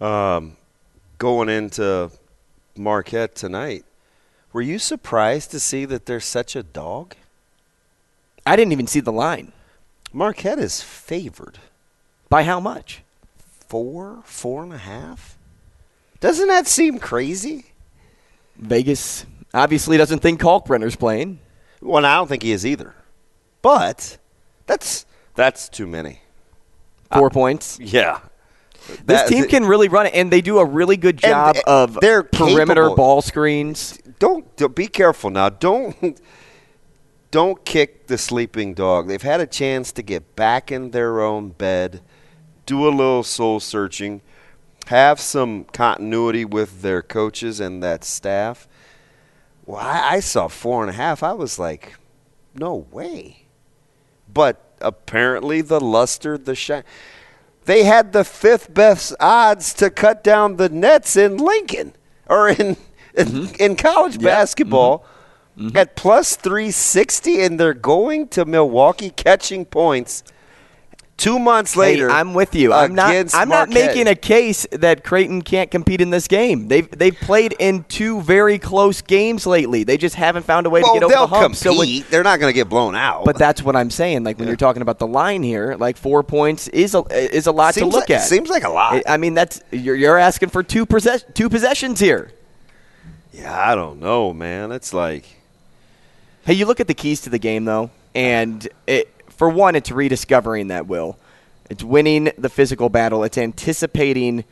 um, 0.00 0.56
going 1.18 1.48
into 1.48 2.12
Marquette 2.76 3.34
tonight, 3.34 3.84
were 4.52 4.62
you 4.62 4.78
surprised 4.78 5.50
to 5.50 5.58
see 5.58 5.84
that 5.84 6.06
they're 6.06 6.20
such 6.20 6.54
a 6.54 6.62
dog? 6.62 7.16
I 8.46 8.56
didn't 8.56 8.72
even 8.72 8.86
see 8.86 9.00
the 9.00 9.12
line. 9.12 9.52
Marquette 10.12 10.58
is 10.58 10.82
favored 10.82 11.58
By 12.28 12.42
how 12.44 12.60
much? 12.60 13.02
four, 13.68 14.18
four 14.24 14.62
and 14.62 14.72
a 14.74 14.78
half. 14.78 15.38
Doesn't 16.20 16.48
that 16.48 16.66
seem 16.66 16.98
crazy? 16.98 17.66
Vegas 18.56 19.24
obviously 19.54 19.96
doesn't 19.96 20.18
think 20.18 20.40
Kalkbrenner's 20.40 20.94
playing. 20.96 21.38
Well, 21.80 22.04
I 22.04 22.16
don't 22.16 22.28
think 22.28 22.42
he 22.42 22.52
is 22.52 22.66
either. 22.66 22.94
But 23.62 24.18
that's 24.66 25.06
that's 25.34 25.68
too 25.70 25.86
many. 25.86 26.20
Four 27.12 27.30
points. 27.30 27.80
Uh, 27.80 27.84
yeah. 27.86 28.18
This 28.88 28.98
That- 29.22 29.28
team 29.28 29.46
can 29.48 29.64
really 29.64 29.88
run 29.88 30.06
it, 30.06 30.14
and 30.14 30.30
they 30.30 30.40
do 30.42 30.58
a 30.58 30.64
really 30.64 30.96
good 30.98 31.14
And 31.24 31.30
job 31.32 31.56
eh, 31.56 31.62
of 31.66 31.98
they're 32.00 32.22
perimeter 32.24 32.82
capable. 32.82 32.96
ball 32.96 33.22
screens. 33.22 33.98
don't, 34.18 34.54
don't 34.56 34.74
be 34.74 34.86
careful 34.88 35.30
now. 35.30 35.48
Don't 35.48 36.20
don't 37.32 37.64
kick 37.64 38.06
the 38.06 38.18
sleeping 38.18 38.74
dog. 38.74 39.08
They've 39.08 39.20
had 39.20 39.40
a 39.40 39.46
chance 39.46 39.90
to 39.92 40.02
get 40.02 40.36
back 40.36 40.70
in 40.70 40.92
their 40.92 41.20
own 41.20 41.48
bed, 41.48 42.02
do 42.66 42.86
a 42.86 42.90
little 42.90 43.24
soul 43.24 43.58
searching, 43.58 44.20
have 44.86 45.18
some 45.18 45.64
continuity 45.64 46.44
with 46.44 46.82
their 46.82 47.02
coaches 47.02 47.58
and 47.58 47.82
that 47.82 48.04
staff. 48.04 48.68
Well, 49.66 49.80
I, 49.80 50.16
I 50.16 50.20
saw 50.20 50.46
four 50.46 50.82
and 50.82 50.90
a 50.90 50.94
half. 50.94 51.22
I 51.22 51.32
was 51.32 51.58
like, 51.58 51.94
no 52.54 52.86
way. 52.92 53.46
But 54.32 54.76
apparently, 54.80 55.62
the 55.62 55.80
luster, 55.80 56.36
the 56.36 56.54
shine. 56.54 56.84
They 57.64 57.84
had 57.84 58.12
the 58.12 58.24
fifth 58.24 58.74
best 58.74 59.14
odds 59.18 59.72
to 59.74 59.88
cut 59.88 60.22
down 60.22 60.56
the 60.56 60.68
Nets 60.68 61.16
in 61.16 61.38
Lincoln 61.38 61.94
or 62.28 62.50
in 62.50 62.76
in, 63.14 63.26
mm-hmm. 63.28 63.54
in 63.58 63.76
college 63.76 64.14
mm-hmm. 64.14 64.24
basketball 64.24 65.06
Mm-hmm. 65.58 65.76
at 65.76 65.96
plus 65.96 66.34
360, 66.36 67.42
and 67.42 67.60
they're 67.60 67.74
going 67.74 68.28
to 68.28 68.46
Milwaukee 68.46 69.10
catching 69.10 69.66
points 69.66 70.24
two 71.18 71.38
months 71.38 71.76
later. 71.76 72.08
Hey, 72.08 72.14
I'm 72.14 72.32
with 72.32 72.54
you. 72.54 72.72
I'm 72.72 72.94
not. 72.94 73.34
I'm 73.34 73.50
not 73.50 73.68
making 73.68 74.06
a 74.08 74.14
case 74.14 74.66
that 74.72 75.04
Creighton 75.04 75.42
can't 75.42 75.70
compete 75.70 76.00
in 76.00 76.08
this 76.08 76.26
game. 76.26 76.68
They've 76.68 76.90
they've 76.90 77.14
played 77.14 77.54
in 77.58 77.84
two 77.84 78.22
very 78.22 78.58
close 78.58 79.02
games 79.02 79.46
lately. 79.46 79.84
They 79.84 79.98
just 79.98 80.14
haven't 80.14 80.44
found 80.44 80.66
a 80.66 80.70
way 80.70 80.80
well, 80.82 80.94
to 80.94 81.00
get 81.00 81.04
over 81.04 81.14
the 81.14 81.26
hump. 81.26 81.42
compete. 81.42 81.58
So 81.58 81.78
when- 81.78 82.04
they're 82.10 82.22
not 82.24 82.40
going 82.40 82.50
to 82.50 82.54
get 82.54 82.70
blown 82.70 82.96
out. 82.96 83.26
but 83.26 83.36
that's 83.36 83.62
what 83.62 83.76
I'm 83.76 83.90
saying. 83.90 84.24
Like 84.24 84.38
when 84.38 84.48
you're 84.48 84.56
talking 84.56 84.80
about 84.80 84.98
the 84.98 85.06
line 85.06 85.42
here, 85.42 85.76
like 85.78 85.98
four 85.98 86.22
points 86.22 86.66
is 86.68 86.94
a 86.94 87.02
is 87.10 87.46
a 87.46 87.52
lot 87.52 87.74
Seems 87.74 87.90
to 87.92 87.94
look 87.94 88.08
like- 88.08 88.18
at. 88.20 88.22
seems 88.22 88.48
like 88.48 88.64
a 88.64 88.70
lot. 88.70 89.02
I 89.06 89.18
mean, 89.18 89.34
that's 89.34 89.60
you're 89.70 89.96
you're 89.96 90.16
asking 90.18 90.48
for 90.48 90.62
two 90.62 90.86
possess, 90.86 91.26
two 91.34 91.50
possessions 91.50 92.00
here. 92.00 92.30
yeah, 93.34 93.54
I 93.70 93.74
don't 93.74 94.00
know, 94.00 94.32
man. 94.32 94.72
It's 94.72 94.94
like 94.94 95.26
Hey, 96.44 96.54
you 96.54 96.66
look 96.66 96.80
at 96.80 96.88
the 96.88 96.94
keys 96.94 97.20
to 97.22 97.30
the 97.30 97.38
game 97.38 97.64
though, 97.64 97.90
and 98.14 98.66
it, 98.86 99.08
for 99.28 99.48
one, 99.48 99.76
it's 99.76 99.92
rediscovering 99.92 100.68
that 100.68 100.88
will. 100.88 101.16
It's 101.70 101.84
winning 101.84 102.32
the 102.36 102.48
physical 102.48 102.88
battle. 102.88 103.22
It's 103.22 103.38
anticipating 103.38 104.44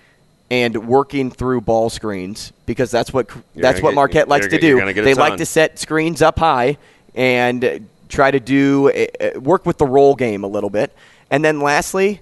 and 0.51 0.87
working 0.87 1.31
through 1.31 1.63
ball 1.63 1.91
screens 1.91 2.53
because 2.65 2.91
that's 2.93 3.13
what 3.13 3.29
You're 3.29 3.63
that's 3.63 3.83
what 3.83 3.91
get- 3.91 3.95
Marquette 3.97 4.29
likes 4.29 4.47
to 4.47 4.59
do. 4.59 4.79
get 4.93 5.03
They 5.03 5.15
like 5.15 5.37
to 5.39 5.47
set 5.47 5.79
screens 5.81 6.23
up 6.23 6.39
high 6.39 6.79
and 7.15 7.89
try 8.09 8.31
to 8.31 8.41
do 8.41 8.91
uh, 8.91 9.41
work 9.41 9.67
with 9.67 9.79
the 9.79 9.87
roll 9.87 10.15
game 10.15 10.45
a 10.45 10.49
little 10.49 10.71
bit. 10.71 10.95
And 11.29 11.45
then 11.45 11.61
lastly, 11.61 12.21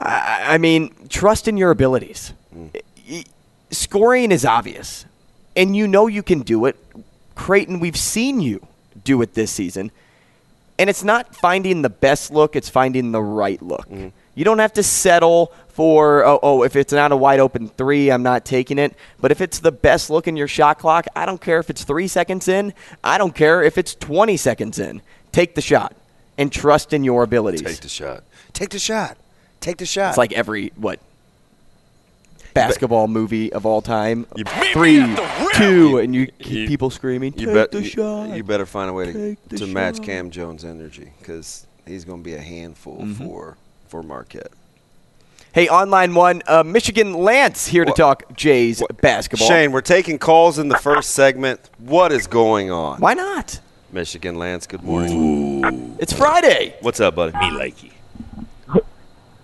I, 0.00 0.54
I 0.54 0.58
mean, 0.58 0.92
trust 1.08 1.46
in 1.46 1.56
your 1.56 1.70
abilities. 1.70 2.32
Mm. 2.54 3.26
Scoring 3.70 4.32
is 4.32 4.44
obvious, 4.44 5.06
and 5.56 5.76
you 5.76 5.86
know 5.86 6.08
you 6.08 6.22
can 6.22 6.40
do 6.40 6.66
it. 6.66 6.76
Creighton, 7.34 7.80
we've 7.80 7.96
seen 7.96 8.40
you 8.40 8.66
do 9.04 9.20
it 9.22 9.34
this 9.34 9.50
season. 9.50 9.90
And 10.78 10.88
it's 10.90 11.04
not 11.04 11.36
finding 11.36 11.82
the 11.82 11.90
best 11.90 12.30
look, 12.30 12.56
it's 12.56 12.68
finding 12.68 13.12
the 13.12 13.22
right 13.22 13.60
look. 13.62 13.88
Mm-hmm. 13.88 14.08
You 14.34 14.44
don't 14.44 14.58
have 14.58 14.72
to 14.74 14.82
settle 14.82 15.52
for, 15.68 16.24
oh, 16.24 16.40
oh, 16.42 16.62
if 16.62 16.76
it's 16.76 16.92
not 16.92 17.12
a 17.12 17.16
wide 17.16 17.40
open 17.40 17.68
three, 17.68 18.10
I'm 18.10 18.22
not 18.22 18.44
taking 18.44 18.78
it. 18.78 18.94
But 19.20 19.30
if 19.30 19.40
it's 19.40 19.58
the 19.58 19.72
best 19.72 20.10
look 20.10 20.26
in 20.26 20.36
your 20.36 20.48
shot 20.48 20.78
clock, 20.78 21.06
I 21.14 21.26
don't 21.26 21.40
care 21.40 21.58
if 21.58 21.70
it's 21.70 21.84
three 21.84 22.08
seconds 22.08 22.48
in, 22.48 22.72
I 23.04 23.18
don't 23.18 23.34
care 23.34 23.62
if 23.62 23.78
it's 23.78 23.94
20 23.94 24.36
seconds 24.36 24.78
in. 24.78 25.02
Take 25.32 25.54
the 25.54 25.60
shot 25.60 25.94
and 26.38 26.50
trust 26.50 26.92
in 26.92 27.04
your 27.04 27.22
abilities. 27.22 27.62
Take 27.62 27.80
the 27.80 27.88
shot. 27.88 28.24
Take 28.52 28.70
the 28.70 28.78
shot. 28.78 29.16
Take 29.60 29.76
the 29.78 29.86
shot. 29.86 30.10
It's 30.10 30.18
like 30.18 30.32
every, 30.32 30.72
what, 30.76 30.98
basketball 32.54 33.08
movie 33.08 33.52
of 33.52 33.66
all 33.66 33.80
time. 33.82 34.26
You- 34.36 34.44
Three, 34.72 35.04
two, 35.54 35.88
You- 35.90 35.98
and 35.98 36.14
you, 36.14 36.28
you- 36.38 36.66
people 36.68 36.90
screaming, 36.90 37.34
you 37.36 37.46
take 37.46 37.54
bet 37.54 37.72
the 37.72 37.82
you, 37.82 37.88
shot. 37.88 38.36
you 38.36 38.42
better 38.44 38.66
find 38.66 38.90
a 38.90 38.92
way 38.92 39.06
to, 39.06 39.12
Take 39.12 39.48
the 39.48 39.56
to 39.58 39.66
match 39.66 39.96
shot. 39.96 40.04
Cam 40.06 40.30
Jones' 40.30 40.64
energy 40.64 41.12
because 41.18 41.66
he's 41.86 42.04
going 42.04 42.20
to 42.20 42.24
be 42.24 42.34
a 42.34 42.40
handful 42.40 42.98
Mm-hmm. 42.98 43.26
for 43.26 43.56
for 43.88 44.02
Marquette. 44.02 44.50
Hey, 45.52 45.68
online 45.68 46.14
one, 46.14 46.40
uh, 46.46 46.62
Michigan 46.62 47.12
Lance 47.12 47.66
here 47.66 47.84
to 47.84 47.92
talk 47.92 48.34
Jays 48.34 48.82
basketball. 49.02 49.46
Shane, 49.48 49.70
we're 49.70 49.82
taking 49.82 50.18
calls 50.18 50.58
in 50.58 50.68
the 50.68 50.78
first 50.78 51.10
segment. 51.10 51.60
What 51.78 52.10
is 52.10 52.26
going 52.26 52.70
on? 52.70 53.00
Why 53.00 53.12
not? 53.12 53.60
Michigan 53.92 54.36
Lance, 54.36 54.66
good 54.66 54.82
morning. 54.82 55.94
It's 55.98 56.14
Friday. 56.14 56.74
What's 56.80 57.00
up, 57.00 57.16
buddy? 57.16 57.32
Me 57.36 57.50
likey. 57.50 57.92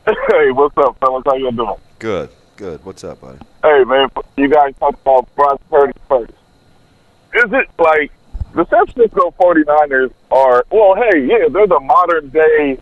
Hey, 0.06 0.50
what's 0.52 0.76
up, 0.78 0.96
fellas? 1.00 1.22
How 1.26 1.34
you 1.34 1.52
doing? 1.52 1.74
Good, 1.98 2.30
good. 2.58 2.84
What's 2.84 3.04
up, 3.04 3.20
buddy? 3.20 3.38
Hey, 3.62 3.84
man, 3.84 4.08
you 4.36 4.48
guys 4.48 4.74
talk 4.78 4.94
about 5.00 5.34
Brock 5.36 5.60
Purdy 5.70 5.92
first. 6.08 6.32
Is 7.34 7.52
it 7.52 7.68
like 7.78 8.10
the 8.52 8.66
San 8.66 8.84
Francisco 8.86 9.32
49ers 9.40 10.12
are, 10.32 10.64
well, 10.70 10.96
hey, 10.96 11.24
yeah, 11.24 11.46
they're 11.50 11.68
the 11.68 11.78
modern 11.80 12.28
day 12.30 12.78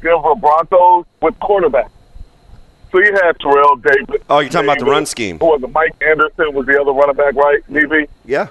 Denver 0.00 0.36
Broncos 0.36 1.04
with 1.20 1.34
quarterbacks. 1.40 1.90
So 2.92 3.00
you 3.00 3.12
had 3.12 3.38
Terrell 3.40 3.76
Davis. 3.76 4.22
Oh, 4.30 4.38
you're 4.38 4.50
talking 4.50 4.68
about 4.68 4.78
the 4.78 4.84
run 4.84 5.04
scheme. 5.04 5.38
Was 5.38 5.62
it? 5.62 5.72
Mike 5.72 5.94
Anderson 6.00 6.54
was 6.54 6.66
the 6.66 6.80
other 6.80 6.92
running 6.92 7.16
back, 7.16 7.34
right? 7.34 7.58
DB? 7.68 8.08
Yeah. 8.24 8.48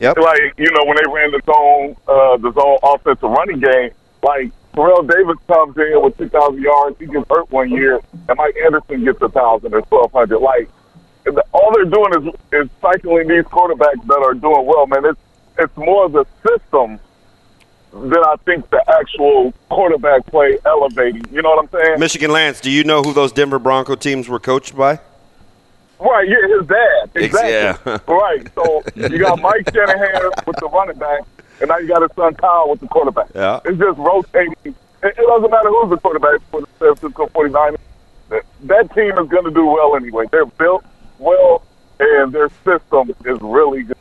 Yep. 0.00 0.16
like 0.16 0.54
you 0.56 0.66
know 0.72 0.84
when 0.84 0.96
they 0.96 1.12
ran 1.12 1.30
the 1.30 1.40
zone 1.46 1.94
uh 2.08 2.36
the 2.38 2.50
zone 2.52 2.78
offensive 2.82 3.30
running 3.30 3.60
game 3.60 3.90
like 4.24 4.50
Terrell 4.74 5.02
Davis 5.02 5.36
comes 5.46 5.76
in 5.76 6.02
with 6.02 6.16
two 6.18 6.28
thousand 6.28 6.62
yards 6.62 6.98
he 6.98 7.06
gets 7.06 7.26
hurt 7.28 7.50
one 7.50 7.70
year 7.70 8.00
and 8.28 8.36
Mike 8.36 8.56
Anderson 8.64 9.04
gets 9.04 9.20
a 9.22 9.28
thousand 9.28 9.74
or 9.74 9.82
twelve 9.82 10.12
hundred 10.12 10.38
like 10.38 10.68
and 11.26 11.36
the, 11.36 11.44
all 11.52 11.72
they're 11.74 11.84
doing 11.84 12.12
is 12.18 12.34
is 12.52 12.70
cycling 12.80 13.28
these 13.28 13.44
quarterbacks 13.44 14.06
that 14.06 14.22
are 14.24 14.34
doing 14.34 14.66
well 14.66 14.86
man 14.86 15.04
it's 15.04 15.20
it's 15.58 15.76
more 15.76 16.08
the 16.08 16.24
system 16.46 16.98
than 17.92 18.24
I 18.24 18.36
think 18.46 18.70
the 18.70 18.82
actual 18.98 19.52
quarterback 19.68 20.24
play 20.26 20.58
elevating 20.64 21.24
you 21.30 21.42
know 21.42 21.50
what 21.50 21.64
I'm 21.64 21.80
saying 21.80 22.00
Michigan 22.00 22.30
Lance, 22.30 22.60
do 22.60 22.70
you 22.70 22.84
know 22.84 23.02
who 23.02 23.12
those 23.12 23.32
Denver 23.32 23.58
Bronco 23.58 23.94
teams 23.94 24.28
were 24.28 24.40
coached 24.40 24.74
by? 24.76 24.98
Right, 26.02 26.28
yeah, 26.28 26.58
his 26.58 26.66
dad. 26.66 27.10
Exactly. 27.14 27.92
yeah. 27.92 27.98
right. 28.08 28.48
So 28.56 28.82
you 28.96 29.18
got 29.18 29.40
Mike 29.40 29.70
Shanahan 29.72 30.30
with 30.46 30.56
the 30.56 30.68
running 30.72 30.98
back, 30.98 31.20
and 31.62 31.68
now 31.68 31.78
you 31.78 31.86
got 31.86 32.02
his 32.02 32.10
son 32.16 32.34
Kyle 32.34 32.68
with 32.68 32.80
the 32.80 32.88
quarterback. 32.88 33.28
Yeah. 33.34 33.60
It's 33.64 33.78
just 33.78 33.96
rotating. 33.98 34.54
It, 34.64 34.74
it 35.02 35.16
doesn't 35.16 35.50
matter 35.50 35.68
who's 35.68 35.90
the 35.90 35.96
quarterback 35.96 36.40
for 36.50 36.60
the 36.60 36.66
San 36.78 36.94
Francisco 36.96 37.26
49ers. 37.28 37.78
That, 38.28 38.42
that 38.64 38.94
team 38.94 39.16
is 39.16 39.28
going 39.28 39.44
to 39.44 39.50
do 39.50 39.66
well 39.66 39.94
anyway. 39.94 40.24
They're 40.30 40.44
built 40.46 40.84
well, 41.18 41.62
and 42.00 42.32
their 42.32 42.50
system 42.64 43.14
is 43.24 43.40
really 43.40 43.84
good. 43.84 43.96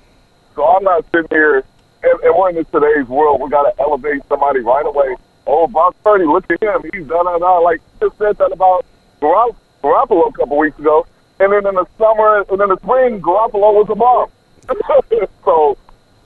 So 0.55 0.65
I'm 0.65 0.83
not 0.83 1.05
sitting 1.11 1.27
here, 1.29 1.57
and, 1.57 2.19
and 2.23 2.35
we're 2.35 2.49
in 2.49 2.55
this 2.55 2.67
today's 2.71 3.07
world. 3.07 3.41
We 3.41 3.49
got 3.49 3.63
to 3.63 3.81
elevate 3.81 4.23
somebody 4.27 4.61
right 4.61 4.85
away. 4.85 5.15
Oh, 5.45 5.67
Brock 5.67 5.95
Purdy, 6.03 6.25
look 6.25 6.49
at 6.49 6.61
him. 6.61 6.89
He's 6.93 7.07
da 7.07 7.23
da 7.23 7.37
da. 7.37 7.59
Like 7.59 7.81
just 7.99 8.17
said 8.17 8.37
that 8.39 8.51
about 8.51 8.85
Garop- 9.21 9.55
Garoppolo 9.83 10.29
a 10.29 10.31
couple 10.33 10.57
weeks 10.57 10.79
ago. 10.79 11.05
And 11.39 11.51
then 11.53 11.65
in 11.65 11.75
the 11.75 11.85
summer, 11.97 12.45
and 12.49 12.61
in 12.61 12.69
the 12.69 12.77
spring, 12.77 13.21
Garoppolo 13.21 13.73
was 13.73 13.87
a 13.89 13.95
bomb. 13.95 14.29
so, 15.45 15.77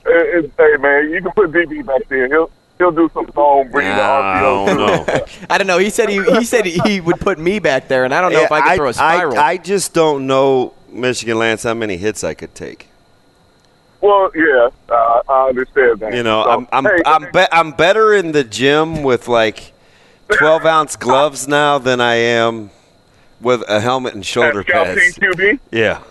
it, 0.06 0.44
it, 0.44 0.52
hey 0.56 0.76
man, 0.80 1.10
you 1.10 1.20
can 1.22 1.32
put 1.32 1.50
DB 1.52 1.84
back 1.84 2.02
there. 2.08 2.28
He'll 2.28 2.50
he'll 2.78 2.92
do 2.92 3.10
some 3.14 3.30
zone, 3.32 3.70
bring 3.70 3.86
the 3.86 3.92
I 4.02 4.40
don't 4.40 4.76
know. 4.76 5.04
I 5.50 5.58
don't 5.58 5.66
know. 5.66 5.78
He 5.78 5.90
said 5.90 6.08
he, 6.08 6.22
he 6.22 6.44
said 6.44 6.64
he 6.66 7.00
would 7.00 7.20
put 7.20 7.38
me 7.38 7.58
back 7.58 7.88
there, 7.88 8.04
and 8.04 8.14
I 8.14 8.20
don't 8.20 8.32
know 8.32 8.42
if 8.42 8.52
I 8.52 8.60
could 8.60 8.76
throw 8.76 8.88
a 8.88 8.94
spiral. 8.94 9.38
I, 9.38 9.52
I 9.52 9.56
just 9.56 9.92
don't 9.94 10.26
know, 10.26 10.74
Michigan 10.90 11.38
Lance, 11.38 11.62
how 11.62 11.74
many 11.74 11.96
hits 11.96 12.22
I 12.24 12.34
could 12.34 12.54
take. 12.54 12.88
Well, 14.00 14.30
yeah, 14.36 14.68
uh, 14.88 15.22
I 15.28 15.48
understand 15.48 16.00
that. 16.00 16.14
You 16.14 16.22
know, 16.22 16.44
So, 16.44 16.50
I'm 16.50 16.68
I'm 16.70 16.84
hey, 16.84 17.02
I'm, 17.06 17.32
be- 17.32 17.46
I'm 17.52 17.72
better 17.72 18.14
in 18.14 18.32
the 18.32 18.44
gym 18.44 19.02
with 19.02 19.26
like 19.26 19.72
12 20.36 20.64
ounce 20.66 20.96
gloves 20.96 21.48
now 21.48 21.78
than 21.78 22.00
I 22.00 22.14
am 22.16 22.70
with 23.40 23.64
a 23.68 23.80
helmet 23.80 24.14
and 24.14 24.24
shoulder 24.24 24.60
at 24.60 24.66
pads. 24.66 25.18
QB. 25.18 25.58
Yeah, 25.72 26.02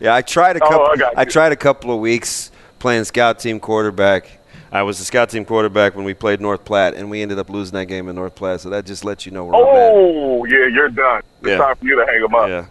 yeah. 0.00 0.14
I 0.14 0.22
tried 0.22 0.56
a 0.56 0.64
Oh, 0.64 0.68
couple. 0.96 1.06
I 1.16 1.24
tried 1.26 1.52
a 1.52 1.56
couple 1.56 1.92
of 1.92 2.00
weeks 2.00 2.50
playing 2.84 3.02
scout 3.04 3.38
team 3.38 3.58
quarterback. 3.58 4.30
I 4.70 4.82
was 4.82 4.98
the 4.98 5.06
scout 5.06 5.30
team 5.30 5.46
quarterback 5.46 5.94
when 5.96 6.04
we 6.04 6.12
played 6.12 6.38
North 6.42 6.66
Platte, 6.66 6.92
and 6.92 7.08
we 7.08 7.22
ended 7.22 7.38
up 7.38 7.48
losing 7.48 7.72
that 7.78 7.86
game 7.86 8.10
in 8.10 8.14
North 8.14 8.34
Platte. 8.34 8.60
So 8.60 8.68
that 8.68 8.84
just 8.84 9.06
lets 9.06 9.24
you 9.24 9.32
know 9.32 9.46
where 9.46 9.54
Oh, 9.56 10.44
yeah, 10.44 10.66
you're 10.66 10.90
done. 10.90 11.22
It's 11.40 11.48
Yeah. 11.48 11.56
time 11.56 11.76
for 11.76 11.84
you 11.86 11.96
to 11.96 12.04
hang 12.04 12.20
them 12.20 12.34
up. 12.34 12.46
Yeah, 12.46 12.66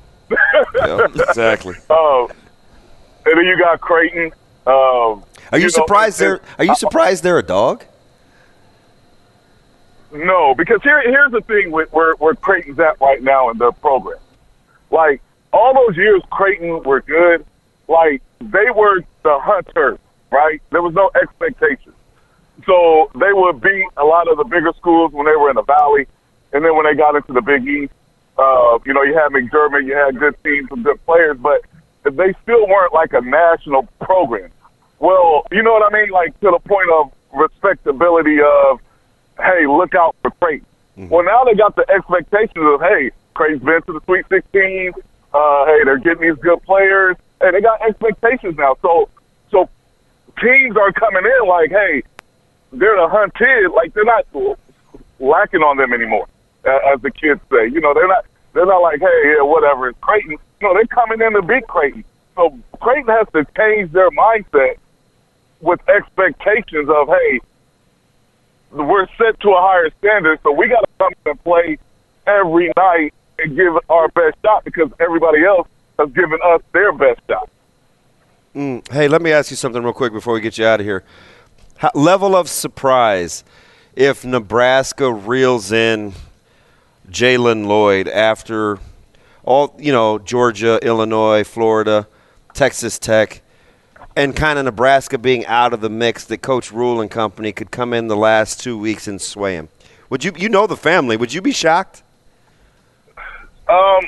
yeah, 0.85 1.07
exactly. 1.29 1.73
Oh, 1.89 2.29
and 3.25 3.35
then 3.39 3.43
you 3.45 3.57
got 3.57 3.81
Creighton. 3.81 4.25
Um, 4.67 5.23
Are 5.51 5.57
you, 5.57 5.61
know, 5.63 5.67
surprised 5.69 6.21
and- 6.21 6.39
they're 6.39 6.41
Are 6.59 6.65
you 6.65 6.75
surprised 6.75 7.23
they're 7.23 7.39
a 7.39 7.43
dog? 7.43 7.83
No, 10.11 10.53
because 10.53 10.79
here, 10.83 11.01
here's 11.01 11.31
the 11.31 11.41
thing 11.41 11.71
with 11.71 11.91
where, 11.91 12.13
where 12.17 12.35
Creighton's 12.35 12.77
at 12.79 13.01
right 13.01 13.23
now 13.23 13.49
in 13.49 13.57
their 13.57 13.71
program. 13.71 14.19
Like 14.91 15.23
all 15.51 15.73
those 15.73 15.97
years, 15.97 16.21
Creighton 16.29 16.83
were 16.83 17.01
good. 17.01 17.43
Like 17.87 18.21
they 18.39 18.69
were 18.75 18.99
the 19.23 19.39
hunters, 19.39 19.97
right? 20.33 20.61
There 20.71 20.81
was 20.81 20.93
no 20.93 21.11
expectations, 21.21 21.95
so 22.65 23.11
they 23.13 23.31
would 23.31 23.61
beat 23.61 23.85
a 23.97 24.03
lot 24.03 24.27
of 24.27 24.37
the 24.37 24.43
bigger 24.43 24.73
schools 24.77 25.13
when 25.13 25.25
they 25.25 25.35
were 25.35 25.49
in 25.49 25.55
the 25.55 25.63
Valley, 25.63 26.07
and 26.51 26.65
then 26.65 26.75
when 26.75 26.85
they 26.85 26.95
got 26.95 27.15
into 27.15 27.33
the 27.33 27.41
Big 27.41 27.65
East, 27.67 27.93
uh, 28.37 28.79
you 28.85 28.93
know, 28.93 29.03
you 29.03 29.13
had 29.13 29.31
McDermott, 29.31 29.85
you 29.85 29.95
had 29.95 30.17
good 30.17 30.35
teams 30.43 30.67
and 30.71 30.83
good 30.83 31.03
players, 31.05 31.37
but 31.37 31.61
they 32.03 32.33
still 32.41 32.67
weren't 32.67 32.93
like 32.93 33.13
a 33.13 33.21
national 33.21 33.87
program. 34.01 34.49
Well, 34.99 35.45
you 35.51 35.61
know 35.61 35.73
what 35.73 35.93
I 35.93 36.01
mean? 36.01 36.09
Like 36.09 36.37
to 36.41 36.51
the 36.51 36.59
point 36.59 36.89
of 36.91 37.11
respectability 37.31 38.39
of 38.41 38.79
hey, 39.37 39.67
look 39.67 39.95
out 39.95 40.15
for 40.21 40.31
Creighton. 40.31 40.67
Well, 40.95 41.23
now 41.23 41.43
they 41.43 41.55
got 41.55 41.75
the 41.75 41.89
expectations 41.89 42.53
of, 42.55 42.81
hey, 42.81 43.11
Creighton's 43.33 43.63
been 43.63 43.81
to 43.83 43.93
the 43.93 44.01
Sweet 44.05 44.25
16. 44.29 44.93
Uh, 45.33 45.65
hey, 45.65 45.83
they're 45.85 45.97
getting 45.97 46.29
these 46.29 46.37
good 46.39 46.61
players. 46.63 47.17
Hey, 47.41 47.51
they 47.51 47.61
got 47.61 47.81
expectations 47.81 48.55
now. 48.57 48.77
So 48.81 49.09
teams 50.41 50.77
are 50.77 50.91
coming 50.91 51.23
in 51.25 51.47
like, 51.47 51.69
hey, 51.69 52.03
they're 52.71 52.95
the 52.95 53.07
hunted. 53.07 53.71
Like 53.71 53.93
they're 53.93 54.05
not 54.05 54.25
lacking 55.19 55.61
on 55.61 55.77
them 55.77 55.93
anymore, 55.93 56.27
uh, 56.65 56.93
as 56.93 57.01
the 57.01 57.11
kids 57.11 57.41
say. 57.51 57.67
You 57.67 57.81
know, 57.81 57.93
they're 57.93 58.07
not. 58.07 58.25
They're 58.53 58.67
not 58.67 58.83
like, 58.83 58.99
hey, 58.99 59.33
yeah, 59.35 59.43
whatever. 59.43 59.89
It's 59.89 59.99
Creighton. 59.99 60.37
No, 60.61 60.73
they're 60.75 60.85
coming 60.85 61.21
in 61.21 61.33
to 61.33 61.41
beat 61.41 61.65
Creighton. 61.67 62.03
So 62.35 62.57
Creighton 62.79 63.07
has 63.07 63.27
to 63.33 63.45
change 63.57 63.91
their 63.91 64.11
mindset 64.11 64.75
with 65.59 65.79
expectations 65.89 66.87
of, 66.87 67.07
hey, 67.07 67.39
we're 68.71 69.07
set 69.17 69.39
to 69.39 69.49
a 69.49 69.61
higher 69.61 69.89
standard, 69.99 70.39
so 70.43 70.51
we 70.51 70.67
got 70.67 70.81
to 70.81 70.87
come 70.99 71.13
and 71.25 71.43
play 71.43 71.77
every 72.27 72.71
night 72.77 73.13
and 73.39 73.55
give 73.55 73.73
our 73.89 74.07
best 74.09 74.37
shot 74.43 74.63
because 74.65 74.91
everybody 74.99 75.43
else 75.43 75.67
has 75.99 76.11
given 76.11 76.39
us 76.43 76.61
their 76.73 76.91
best 76.91 77.21
shot. 77.27 77.49
Hey, 78.53 79.07
let 79.07 79.23
me 79.23 79.31
ask 79.31 79.49
you 79.49 79.57
something 79.57 79.81
real 79.81 79.93
quick 79.93 80.13
before 80.13 80.35
we 80.35 80.41
get 80.41 80.59
you 80.59 80.65
out 80.65 80.79
of 80.79 80.85
here. 80.85 81.03
How, 81.77 81.89
level 81.95 82.35
of 82.35 82.47
surprise 82.47 83.43
if 83.95 84.23
Nebraska 84.23 85.11
reels 85.11 85.71
in 85.71 86.13
Jalen 87.09 87.65
Lloyd 87.65 88.07
after 88.07 88.77
all, 89.43 89.75
you 89.79 89.91
know, 89.91 90.19
Georgia, 90.19 90.77
Illinois, 90.83 91.43
Florida, 91.43 92.07
Texas 92.53 92.99
Tech, 92.99 93.41
and 94.15 94.35
kind 94.35 94.59
of 94.59 94.65
Nebraska 94.65 95.17
being 95.17 95.43
out 95.47 95.73
of 95.73 95.81
the 95.81 95.89
mix 95.89 96.23
that 96.25 96.43
Coach 96.43 96.71
Rhule 96.71 97.01
and 97.01 97.09
company 97.09 97.51
could 97.51 97.71
come 97.71 97.91
in 97.91 98.07
the 98.07 98.15
last 98.15 98.59
two 98.59 98.77
weeks 98.77 99.07
and 99.07 99.19
sway 99.19 99.55
him. 99.55 99.69
Would 100.11 100.23
you, 100.23 100.31
you 100.37 100.47
know 100.47 100.67
the 100.67 100.77
family, 100.77 101.17
would 101.17 101.33
you 101.33 101.41
be 101.41 101.53
shocked? 101.53 102.03
Um, 103.67 104.05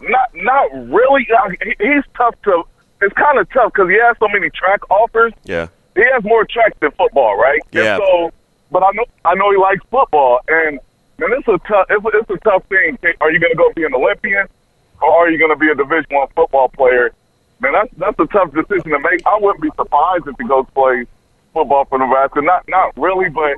not 0.00 0.34
not 0.34 0.70
really. 0.90 1.28
Uh, 1.30 1.50
He's 1.78 2.04
tough 2.16 2.34
to. 2.44 2.64
It's 3.02 3.14
kind 3.14 3.38
of 3.38 3.50
tough 3.50 3.72
because 3.72 3.88
he 3.90 3.98
has 4.00 4.16
so 4.18 4.28
many 4.28 4.48
track 4.50 4.88
offers. 4.90 5.32
Yeah. 5.44 5.68
He 5.94 6.02
has 6.12 6.24
more 6.24 6.44
track 6.44 6.78
than 6.80 6.90
football, 6.92 7.36
right? 7.36 7.60
And 7.72 7.84
Yeah. 7.84 7.98
so, 7.98 8.32
but 8.70 8.82
I 8.82 8.90
know 8.92 9.04
I 9.24 9.34
know 9.34 9.50
he 9.50 9.58
likes 9.58 9.84
football, 9.90 10.40
and 10.48 10.80
and 11.18 11.32
it's 11.34 11.48
a 11.48 11.58
tough 11.68 11.86
it's 11.90 12.04
a, 12.04 12.08
it's 12.18 12.30
a 12.30 12.38
tough 12.38 12.64
thing. 12.66 12.98
Are 13.20 13.30
you 13.30 13.38
going 13.38 13.52
to 13.52 13.56
go 13.56 13.70
be 13.74 13.84
an 13.84 13.94
Olympian, 13.94 14.46
or 15.02 15.10
are 15.10 15.30
you 15.30 15.38
going 15.38 15.50
to 15.50 15.56
be 15.56 15.68
a 15.68 15.74
Division 15.74 16.06
One 16.10 16.28
football 16.34 16.68
player 16.68 17.12
man, 17.62 17.72
that's 17.72 17.94
that's 17.96 18.18
a 18.18 18.26
tough 18.26 18.52
decision 18.52 18.90
to 18.90 18.98
make. 18.98 19.26
I 19.26 19.38
wouldn't 19.40 19.62
be 19.62 19.70
surprised 19.76 20.26
if 20.26 20.34
he 20.38 20.46
goes 20.46 20.66
play 20.74 21.06
football 21.54 21.84
for 21.86 21.98
Nebraska. 21.98 22.42
Not 22.42 22.64
not 22.68 22.92
really, 22.96 23.30
but 23.30 23.56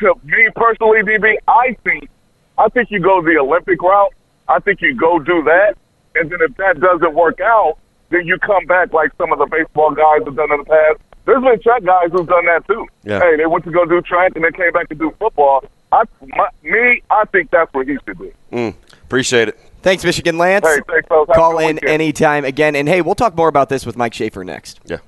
to 0.00 0.14
me 0.24 0.48
personally, 0.54 1.02
DB, 1.02 1.36
I 1.48 1.76
think 1.82 2.08
I 2.56 2.68
think 2.68 2.90
you 2.90 3.00
go 3.00 3.22
the 3.22 3.38
Olympic 3.38 3.80
route. 3.82 4.12
I 4.46 4.60
think 4.60 4.80
you 4.80 4.94
go 4.94 5.18
do 5.18 5.42
that, 5.44 5.74
and 6.14 6.30
then 6.30 6.38
if 6.42 6.56
that 6.56 6.80
doesn't 6.80 7.14
work 7.14 7.40
out, 7.40 7.78
then 8.10 8.26
you 8.26 8.38
come 8.38 8.64
back 8.66 8.92
like 8.92 9.10
some 9.18 9.32
of 9.32 9.38
the 9.38 9.46
baseball 9.46 9.90
guys 9.92 10.20
have 10.24 10.36
done 10.36 10.52
in 10.52 10.58
the 10.58 10.64
past. 10.64 11.00
There's 11.26 11.42
been 11.42 11.60
track 11.60 11.84
guys 11.84 12.08
who've 12.10 12.26
done 12.26 12.46
that 12.46 12.66
too. 12.66 12.86
Yeah. 13.04 13.20
Hey, 13.20 13.36
they 13.36 13.46
went 13.46 13.64
to 13.64 13.70
go 13.70 13.84
do 13.84 14.00
track 14.00 14.32
and 14.34 14.44
then 14.44 14.52
came 14.52 14.72
back 14.72 14.88
to 14.88 14.94
do 14.94 15.12
football. 15.18 15.64
I, 15.92 16.04
my, 16.26 16.48
me, 16.62 17.02
I 17.10 17.24
think 17.32 17.50
that's 17.50 17.72
what 17.74 17.86
he 17.86 17.96
should 18.06 18.18
do. 18.18 18.32
Mm, 18.52 18.74
appreciate 19.04 19.48
it. 19.48 19.58
Thanks, 19.82 20.04
Michigan 20.04 20.38
Lance. 20.38 20.66
Hey, 20.66 20.80
thanks, 20.88 21.06
fellas. 21.08 21.28
Have 21.28 21.36
a 21.36 21.38
Call 21.38 21.58
in 21.58 21.76
weekend. 21.76 21.90
anytime 21.90 22.44
again. 22.44 22.74
And 22.76 22.88
hey, 22.88 23.00
we'll 23.02 23.14
talk 23.14 23.36
more 23.36 23.48
about 23.48 23.68
this 23.68 23.84
with 23.86 23.96
Mike 23.96 24.14
Schaefer 24.14 24.44
next. 24.44 24.80
Yeah. 24.86 24.98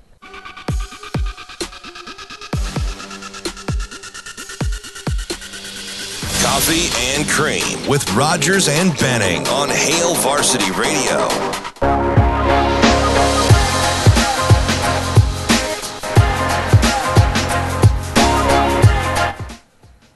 Coffee 6.41 6.89
and 7.13 7.27
Cream 7.29 7.87
with 7.87 8.09
Rogers 8.13 8.67
and 8.67 8.97
Benning 8.97 9.47
on 9.47 9.69
Hail 9.69 10.15
Varsity 10.15 10.71
Radio. 10.71 12.20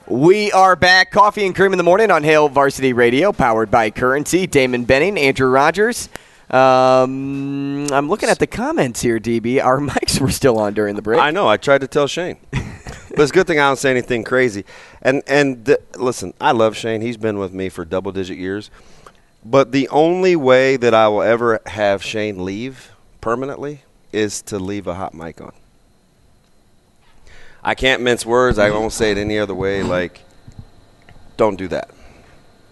We 0.07 0.51
are 0.51 0.75
back. 0.75 1.09
Coffee 1.09 1.47
and 1.47 1.55
cream 1.55 1.73
in 1.73 1.79
the 1.79 1.83
morning 1.83 2.11
on 2.11 2.23
Hail 2.23 2.47
Varsity 2.47 2.93
Radio, 2.93 3.31
powered 3.31 3.71
by 3.71 3.89
Currency. 3.89 4.45
Damon 4.45 4.85
Benning, 4.85 5.17
Andrew 5.17 5.49
Rogers. 5.49 6.09
Um, 6.51 7.87
I'm 7.91 8.07
looking 8.07 8.29
at 8.29 8.37
the 8.37 8.45
comments 8.45 9.01
here, 9.01 9.19
DB. 9.19 9.63
Our 9.63 9.79
mics 9.79 10.19
were 10.19 10.29
still 10.29 10.59
on 10.59 10.75
during 10.75 10.95
the 10.95 11.01
break. 11.01 11.19
I 11.19 11.31
know. 11.31 11.47
I 11.47 11.57
tried 11.57 11.81
to 11.81 11.87
tell 11.87 12.05
Shane, 12.05 12.37
but 12.51 13.19
it's 13.19 13.31
a 13.31 13.33
good 13.33 13.47
thing 13.47 13.57
I 13.57 13.67
don't 13.67 13.77
say 13.77 13.89
anything 13.89 14.23
crazy. 14.23 14.63
And 15.01 15.23
and 15.25 15.75
listen, 15.97 16.35
I 16.39 16.51
love 16.51 16.77
Shane. 16.77 17.01
He's 17.01 17.17
been 17.17 17.39
with 17.39 17.51
me 17.51 17.69
for 17.69 17.83
double 17.83 18.11
digit 18.11 18.37
years. 18.37 18.69
But 19.43 19.71
the 19.71 19.89
only 19.89 20.35
way 20.35 20.77
that 20.77 20.93
I 20.93 21.07
will 21.07 21.23
ever 21.23 21.61
have 21.65 22.03
Shane 22.03 22.45
leave 22.45 22.91
permanently 23.21 23.81
is 24.13 24.43
to 24.43 24.59
leave 24.59 24.85
a 24.85 24.93
hot 24.93 25.15
mic 25.15 25.41
on. 25.41 25.53
I 27.65 27.73
can't 27.73 28.03
mince 28.03 28.25
words. 28.25 28.59
I 28.59 28.69
won't 28.69 28.93
say 28.93 29.11
it 29.11 29.17
any 29.17 29.39
other 29.39 29.55
way. 29.55 29.81
Like, 29.81 30.21
don't 31.35 31.55
do 31.55 31.67
that. 31.69 31.89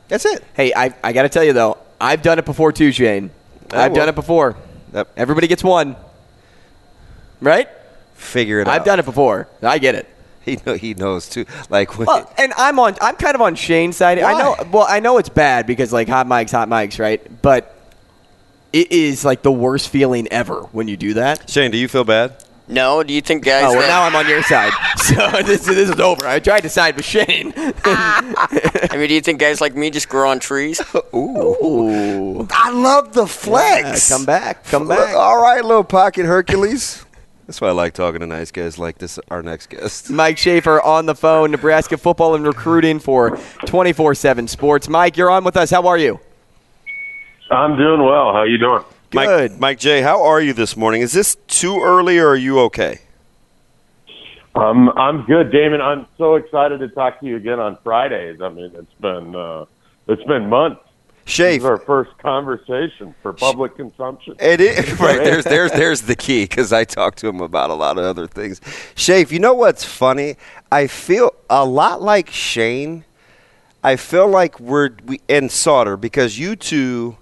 That's 0.07 0.23
it. 0.25 0.43
Hey, 0.53 0.71
I, 0.73 0.93
I 1.03 1.11
got 1.13 1.23
to 1.23 1.29
tell 1.29 1.43
you, 1.43 1.51
though, 1.51 1.79
I've 1.99 2.21
done 2.21 2.37
it 2.37 2.45
before 2.45 2.71
too, 2.71 2.91
Shane. 2.91 3.31
Oh, 3.73 3.79
I've 3.79 3.91
well. 3.91 4.01
done 4.01 4.09
it 4.09 4.15
before. 4.15 4.55
Yep. 4.93 5.09
Everybody 5.17 5.47
gets 5.47 5.63
one. 5.63 5.95
Right? 7.41 7.67
Figure 8.13 8.59
it 8.59 8.67
out. 8.67 8.73
I've 8.73 8.85
done 8.85 8.99
it 8.99 9.05
before. 9.05 9.47
I 9.63 9.79
get 9.79 9.95
it. 9.95 10.07
He 10.45 10.59
know, 10.65 10.73
he 10.73 10.93
knows 10.93 11.29
too. 11.29 11.45
Like 11.69 11.97
when 11.97 12.05
Well, 12.05 12.29
and 12.37 12.51
I'm 12.57 12.77
on. 12.77 12.97
I'm 12.99 13.15
kind 13.15 13.33
of 13.33 13.41
on 13.41 13.55
Shane's 13.55 13.95
side. 13.95 14.19
I 14.19 14.37
know. 14.37 14.57
Well, 14.73 14.85
I 14.87 14.99
know 14.99 15.17
it's 15.17 15.29
bad 15.29 15.65
because 15.65 15.93
like 15.93 16.09
hot 16.09 16.27
mics, 16.27 16.51
hot 16.51 16.67
mics, 16.67 16.99
right? 16.99 17.41
But 17.41 17.73
it 18.73 18.91
is 18.91 19.23
like 19.23 19.41
the 19.41 19.53
worst 19.53 19.87
feeling 19.87 20.27
ever 20.27 20.63
when 20.73 20.89
you 20.89 20.97
do 20.97 21.13
that. 21.13 21.49
Shane, 21.49 21.71
do 21.71 21.77
you 21.77 21.87
feel 21.87 22.03
bad? 22.03 22.42
No, 22.67 23.03
do 23.03 23.13
you 23.13 23.21
think 23.21 23.43
guys? 23.43 23.65
Oh 23.65 23.71
well, 23.71 23.81
that- 23.81 23.87
now 23.87 24.03
I'm 24.03 24.15
on 24.15 24.27
your 24.27 24.43
side. 24.43 24.71
So 25.03 25.29
this 25.43 25.65
this 25.65 25.89
is 25.89 25.99
over. 25.99 26.25
I 26.25 26.39
tried 26.39 26.61
to 26.61 26.69
side 26.69 26.95
with 26.95 27.03
Shane. 27.03 27.53
I 27.57 28.87
mean, 28.93 29.09
do 29.09 29.13
you 29.13 29.19
think 29.19 29.37
guys 29.39 29.59
like 29.59 29.75
me 29.75 29.89
just 29.89 30.07
grow 30.07 30.29
on 30.29 30.39
trees? 30.39 30.81
Ooh. 31.13 32.47
I 32.49 32.71
love 32.71 33.13
the 33.13 33.27
flex. 33.27 34.09
Yeah, 34.09 34.15
come 34.15 34.25
back. 34.25 34.63
Come 34.65 34.87
back. 34.87 35.13
All 35.13 35.41
right, 35.41 35.63
little 35.63 35.83
pocket 35.83 36.25
Hercules. 36.25 37.05
That's 37.47 37.59
why 37.59 37.67
I 37.67 37.71
like 37.71 37.93
talking 37.93 38.21
to 38.21 38.25
nice 38.27 38.49
guys 38.51 38.79
like 38.79 38.97
this. 38.97 39.19
Our 39.29 39.43
next 39.43 39.69
guest. 39.71 40.09
Mike 40.09 40.37
Schaefer 40.37 40.79
on 40.81 41.05
the 41.05 41.15
phone, 41.15 41.51
Nebraska 41.51 41.97
football 41.97 42.33
and 42.35 42.47
recruiting 42.47 42.99
for 42.99 43.37
24 43.65 44.15
7 44.15 44.47
Sports. 44.47 44.87
Mike, 44.87 45.17
you're 45.17 45.29
on 45.29 45.43
with 45.43 45.57
us. 45.57 45.69
How 45.69 45.85
are 45.87 45.97
you? 45.97 46.17
I'm 47.51 47.75
doing 47.75 48.01
well. 48.01 48.31
How 48.31 48.43
you 48.43 48.57
doing? 48.57 48.83
Good. 49.13 49.51
Mike, 49.51 49.59
Mike 49.59 49.79
J, 49.79 50.01
how 50.01 50.23
are 50.23 50.41
you 50.41 50.53
this 50.53 50.75
morning? 50.75 51.03
Is 51.03 51.13
this 51.13 51.37
too 51.47 51.79
early 51.81 52.17
or 52.17 52.29
are 52.29 52.35
you 52.35 52.59
okay? 52.61 52.99
Um, 54.55 54.89
I'm 54.89 55.23
good, 55.25 55.51
Damon. 55.51 55.81
I'm 55.81 56.07
so 56.17 56.35
excited 56.35 56.79
to 56.79 56.87
talk 56.89 57.19
to 57.19 57.25
you 57.25 57.37
again 57.37 57.59
on 57.59 57.77
Fridays. 57.83 58.41
I 58.41 58.49
mean, 58.49 58.71
it's 58.73 58.93
been 58.99 59.35
uh, 59.35 59.65
it's 60.07 60.23
been 60.23 60.49
months. 60.49 60.81
This 61.25 61.35
Shafe, 61.35 61.57
is 61.59 61.65
our 61.65 61.77
first 61.77 62.17
conversation 62.17 63.13
for 63.21 63.33
public 63.33 63.75
consumption. 63.75 64.35
It 64.39 64.59
is 64.59 64.91
right. 64.99 65.23
There's 65.23 65.43
there's 65.43 65.71
there's 65.71 66.01
the 66.01 66.15
key 66.15 66.45
because 66.45 66.73
I 66.73 66.83
talked 66.83 67.19
to 67.19 67.27
him 67.27 67.39
about 67.39 67.69
a 67.69 67.75
lot 67.75 67.99
of 67.99 68.03
other 68.03 68.25
things. 68.25 68.61
Shafe, 68.95 69.31
you 69.31 69.39
know 69.39 69.53
what's 69.53 69.83
funny? 69.83 70.37
I 70.71 70.87
feel 70.87 71.33
a 71.51 71.65
lot 71.65 72.01
like 72.01 72.31
Shane. 72.31 73.05
I 73.83 73.95
feel 73.95 74.27
like 74.27 74.59
we're 74.59 74.89
we 75.05 75.21
and 75.29 75.51
Sauter 75.51 75.97
because 75.97 76.39
you 76.39 76.55
two 76.55 77.17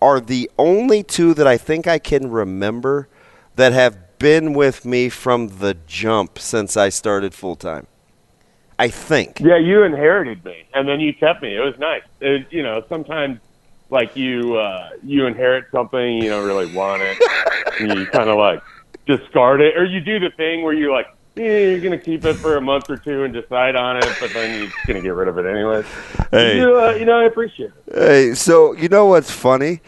are 0.00 0.20
the 0.20 0.50
only 0.58 1.02
two 1.02 1.34
that 1.34 1.46
I 1.46 1.56
think 1.56 1.86
I 1.86 1.98
can 1.98 2.30
remember 2.30 3.08
that 3.56 3.72
have 3.72 4.18
been 4.18 4.52
with 4.52 4.84
me 4.84 5.08
from 5.08 5.58
the 5.58 5.74
jump 5.86 6.38
since 6.38 6.76
I 6.76 6.88
started 6.88 7.34
full 7.34 7.56
time. 7.56 7.86
I 8.78 8.88
think. 8.88 9.40
Yeah, 9.40 9.58
you 9.58 9.82
inherited 9.82 10.44
me, 10.44 10.64
and 10.72 10.88
then 10.88 11.00
you 11.00 11.12
kept 11.12 11.42
me. 11.42 11.56
It 11.56 11.60
was 11.60 11.76
nice. 11.78 12.02
It, 12.20 12.46
you 12.50 12.62
know, 12.62 12.84
sometimes 12.88 13.40
like 13.90 14.14
you 14.16 14.56
uh, 14.56 14.90
you 15.02 15.26
inherit 15.26 15.64
something 15.72 16.22
you 16.22 16.28
don't 16.28 16.46
really 16.46 16.72
want 16.72 17.02
it, 17.02 17.18
and 17.80 17.92
you 17.98 18.06
kind 18.06 18.30
of 18.30 18.38
like 18.38 18.62
discard 19.06 19.60
it, 19.60 19.76
or 19.76 19.84
you 19.84 20.00
do 20.00 20.20
the 20.20 20.30
thing 20.36 20.62
where 20.62 20.74
you're 20.74 20.92
like, 20.92 21.08
you're 21.38 21.80
gonna 21.80 21.98
keep 21.98 22.24
it 22.24 22.34
for 22.34 22.56
a 22.56 22.60
month 22.60 22.90
or 22.90 22.96
two 22.96 23.24
and 23.24 23.32
decide 23.32 23.76
on 23.76 23.96
it, 23.96 24.08
but 24.20 24.32
then 24.32 24.60
you're 24.60 24.72
gonna 24.86 25.00
get 25.00 25.14
rid 25.14 25.28
of 25.28 25.38
it 25.38 25.46
anyways. 25.46 25.86
Hey. 26.30 26.58
You, 26.58 26.78
uh, 26.80 26.90
you 26.92 27.04
know, 27.04 27.18
I 27.18 27.24
appreciate 27.24 27.72
it. 27.86 27.94
Hey, 27.94 28.34
so 28.34 28.72
you 28.72 28.88
know 28.88 29.06
what's 29.06 29.30
funny? 29.30 29.80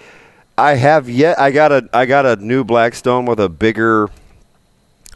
I 0.56 0.74
have 0.74 1.08
yet. 1.08 1.38
I 1.38 1.50
got 1.52 1.72
a. 1.72 1.88
I 1.92 2.04
got 2.04 2.26
a 2.26 2.36
new 2.36 2.64
Blackstone 2.64 3.24
with 3.24 3.40
a 3.40 3.48
bigger. 3.48 4.08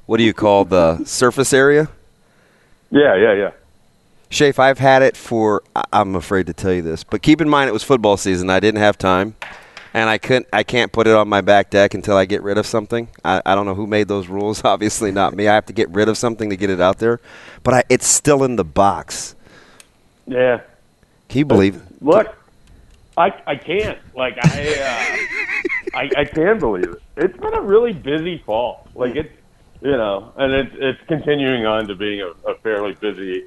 What 0.06 0.16
do 0.16 0.22
you 0.22 0.32
call 0.32 0.64
the 0.64 1.04
surface 1.04 1.52
area? 1.52 1.88
Yeah, 2.90 3.14
yeah, 3.16 3.32
yeah. 3.34 3.50
Shafe, 4.30 4.58
I've 4.58 4.78
had 4.78 5.02
it 5.02 5.16
for. 5.16 5.62
I'm 5.92 6.14
afraid 6.14 6.46
to 6.46 6.54
tell 6.54 6.72
you 6.72 6.82
this, 6.82 7.04
but 7.04 7.20
keep 7.20 7.40
in 7.40 7.48
mind 7.48 7.68
it 7.68 7.72
was 7.72 7.82
football 7.82 8.16
season. 8.16 8.48
I 8.48 8.58
didn't 8.58 8.80
have 8.80 8.96
time, 8.96 9.36
and 9.94 10.10
I 10.10 10.18
couldn't. 10.18 10.48
I 10.52 10.64
can't 10.64 10.92
put 10.92 11.06
it 11.06 11.14
on 11.14 11.28
my 11.28 11.40
back 11.40 11.70
deck 11.70 11.94
until 11.94 12.16
I 12.16 12.24
get 12.24 12.42
rid 12.42 12.58
of 12.58 12.66
something. 12.66 13.08
I, 13.24 13.40
I 13.46 13.54
don't 13.54 13.64
know 13.64 13.76
who 13.76 13.86
made 13.86 14.08
those 14.08 14.26
rules. 14.26 14.62
Obviously 14.64 15.12
not 15.12 15.34
me. 15.34 15.48
I 15.48 15.54
have 15.54 15.66
to 15.66 15.72
get 15.72 15.88
rid 15.90 16.08
of 16.08 16.18
something 16.18 16.50
to 16.50 16.56
get 16.56 16.68
it 16.68 16.80
out 16.80 16.98
there, 16.98 17.20
but 17.62 17.74
I, 17.74 17.84
it's 17.88 18.06
still 18.06 18.42
in 18.42 18.56
the 18.56 18.64
box. 18.64 19.36
Yeah. 20.26 20.60
Can 21.28 21.38
you 21.38 21.44
believe? 21.44 21.76
It? 21.76 22.02
Look, 22.02 22.36
I 23.16 23.32
I 23.46 23.56
can't. 23.56 23.98
Like 24.14 24.36
I 24.42 25.28
uh, 25.94 25.98
I 25.98 26.10
I 26.18 26.24
can 26.24 26.58
believe 26.58 26.90
it. 26.90 27.02
It's 27.16 27.38
been 27.38 27.54
a 27.54 27.62
really 27.62 27.92
busy 27.92 28.42
fall. 28.44 28.88
Like 28.94 29.14
it's 29.14 29.32
you 29.80 29.92
know, 29.92 30.32
and 30.36 30.52
it's 30.52 30.74
it's 30.74 31.00
continuing 31.06 31.66
on 31.66 31.86
to 31.86 31.94
being 31.94 32.20
a, 32.20 32.50
a 32.50 32.56
fairly 32.62 32.94
busy 32.94 33.44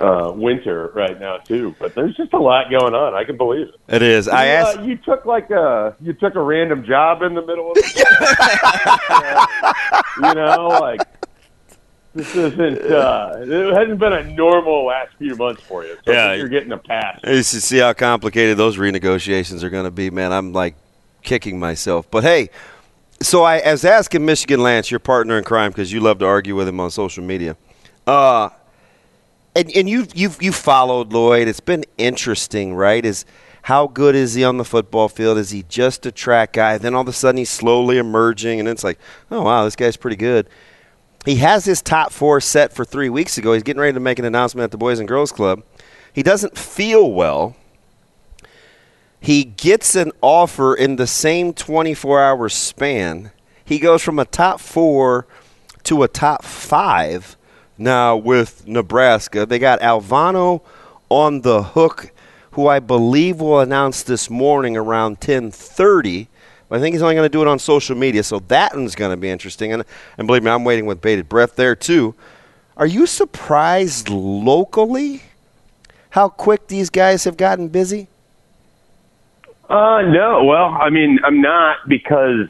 uh, 0.00 0.32
winter 0.34 0.90
right 0.94 1.18
now 1.20 1.36
too. 1.38 1.74
But 1.78 1.94
there's 1.94 2.16
just 2.16 2.32
a 2.32 2.38
lot 2.38 2.70
going 2.70 2.94
on. 2.94 3.14
I 3.14 3.24
can 3.24 3.36
believe 3.36 3.68
it. 3.68 3.74
It 3.88 4.02
is. 4.02 4.26
I 4.28 4.44
you, 4.46 4.50
asked. 4.52 4.78
uh, 4.78 4.82
you 4.82 4.96
took 4.96 5.24
like 5.24 5.50
a 5.50 5.96
you 6.00 6.12
took 6.12 6.34
a 6.34 6.42
random 6.42 6.84
job 6.84 7.22
in 7.22 7.34
the 7.34 7.42
middle 7.42 7.70
of 7.70 7.74
the 7.76 9.46
you 10.28 10.34
know 10.34 10.68
like. 10.80 11.00
This 12.16 12.32
isn't. 12.36 12.78
Uh, 12.92 13.32
it 13.40 13.74
hasn't 13.74 13.98
been 13.98 14.12
a 14.12 14.22
normal 14.34 14.86
last 14.86 15.10
few 15.18 15.34
months 15.34 15.60
for 15.62 15.84
you. 15.84 15.96
So 16.04 16.12
Yeah. 16.12 16.34
you're 16.34 16.46
getting 16.48 16.70
a 16.70 16.78
pass. 16.78 17.18
You 17.24 17.42
see 17.42 17.78
how 17.78 17.92
complicated 17.92 18.56
those 18.56 18.76
renegotiations 18.76 19.64
are 19.64 19.68
going 19.70 19.84
to 19.84 19.90
be, 19.90 20.10
man. 20.10 20.32
I'm 20.32 20.52
like 20.52 20.76
kicking 21.22 21.58
myself. 21.58 22.08
But 22.12 22.22
hey, 22.22 22.50
so 23.20 23.42
I, 23.42 23.58
I 23.58 23.72
was 23.72 23.84
asking 23.84 24.24
Michigan 24.24 24.62
Lance, 24.62 24.92
your 24.92 25.00
partner 25.00 25.38
in 25.38 25.42
crime, 25.42 25.72
because 25.72 25.92
you 25.92 25.98
love 25.98 26.20
to 26.20 26.24
argue 26.26 26.54
with 26.54 26.68
him 26.68 26.78
on 26.78 26.92
social 26.92 27.24
media. 27.24 27.56
Uh, 28.06 28.50
and 29.54 29.70
and 29.74 29.88
you 29.88 30.06
you've 30.14 30.42
you 30.42 30.52
followed 30.52 31.12
Lloyd. 31.12 31.48
It's 31.48 31.60
been 31.60 31.84
interesting, 31.98 32.74
right? 32.74 33.04
Is 33.04 33.24
how 33.62 33.86
good 33.86 34.14
is 34.14 34.34
he 34.34 34.44
on 34.44 34.58
the 34.58 34.64
football 34.64 35.08
field? 35.08 35.38
Is 35.38 35.50
he 35.50 35.64
just 35.68 36.04
a 36.04 36.12
track 36.12 36.52
guy? 36.52 36.76
Then 36.76 36.94
all 36.94 37.02
of 37.02 37.08
a 37.08 37.12
sudden 37.12 37.38
he's 37.38 37.50
slowly 37.50 37.96
emerging, 37.98 38.60
and 38.60 38.68
it's 38.68 38.84
like, 38.84 38.98
oh 39.30 39.42
wow, 39.42 39.64
this 39.64 39.76
guy's 39.76 39.96
pretty 39.96 40.16
good. 40.16 40.48
He 41.24 41.36
has 41.36 41.64
his 41.64 41.80
top 41.80 42.12
four 42.12 42.40
set 42.40 42.74
for 42.74 42.84
three 42.84 43.08
weeks 43.08 43.38
ago. 43.38 43.54
He's 43.54 43.62
getting 43.62 43.80
ready 43.80 43.94
to 43.94 44.00
make 44.00 44.18
an 44.18 44.26
announcement 44.26 44.64
at 44.64 44.70
the 44.70 44.76
Boys 44.76 44.98
and 44.98 45.08
Girls 45.08 45.32
Club. 45.32 45.62
He 46.12 46.22
doesn't 46.22 46.58
feel 46.58 47.10
well. 47.10 47.56
He 49.18 49.44
gets 49.44 49.96
an 49.96 50.12
offer 50.20 50.74
in 50.74 50.96
the 50.96 51.06
same 51.06 51.54
24 51.54 52.22
hour 52.22 52.48
span. 52.50 53.32
He 53.64 53.78
goes 53.78 54.02
from 54.02 54.18
a 54.18 54.26
top 54.26 54.60
four 54.60 55.26
to 55.84 56.02
a 56.02 56.08
top 56.08 56.44
five 56.44 57.38
now 57.78 58.16
with 58.16 58.66
Nebraska. 58.66 59.46
They 59.46 59.58
got 59.58 59.80
Alvano 59.80 60.62
on 61.08 61.42
the 61.42 61.62
hook, 61.62 62.10
who 62.52 62.66
I 62.66 62.78
believe 62.80 63.40
will 63.40 63.60
announce 63.60 64.02
this 64.02 64.30
morning 64.30 64.76
around 64.76 65.12
1030 65.12 66.28
But 66.68 66.78
I 66.78 66.80
think 66.80 66.94
he's 66.94 67.02
only 67.02 67.14
going 67.14 67.24
to 67.24 67.32
do 67.32 67.42
it 67.42 67.48
on 67.48 67.58
social 67.58 67.96
media, 67.96 68.22
so 68.22 68.38
that 68.48 68.74
one's 68.74 68.94
going 68.94 69.10
to 69.10 69.16
be 69.16 69.30
interesting. 69.30 69.72
And, 69.72 69.84
and 70.18 70.26
believe 70.26 70.42
me, 70.42 70.50
I'm 70.50 70.64
waiting 70.64 70.86
with 70.86 71.00
bated 71.00 71.28
breath 71.28 71.56
there, 71.56 71.76
too. 71.76 72.14
Are 72.76 72.86
you 72.86 73.06
surprised 73.06 74.08
locally 74.08 75.22
how 76.10 76.28
quick 76.28 76.68
these 76.68 76.90
guys 76.90 77.24
have 77.24 77.36
gotten 77.36 77.68
busy? 77.68 78.08
Uh, 79.68 80.02
no. 80.02 80.44
Well, 80.44 80.66
I 80.66 80.90
mean, 80.90 81.18
I'm 81.24 81.40
not 81.40 81.88
because 81.88 82.48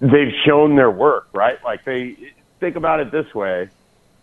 they've 0.00 0.32
shown 0.44 0.76
their 0.76 0.90
work, 0.90 1.28
right? 1.32 1.62
Like 1.64 1.84
they 1.84 2.16
think 2.60 2.76
about 2.76 3.00
it 3.00 3.10
this 3.10 3.34
way: 3.34 3.68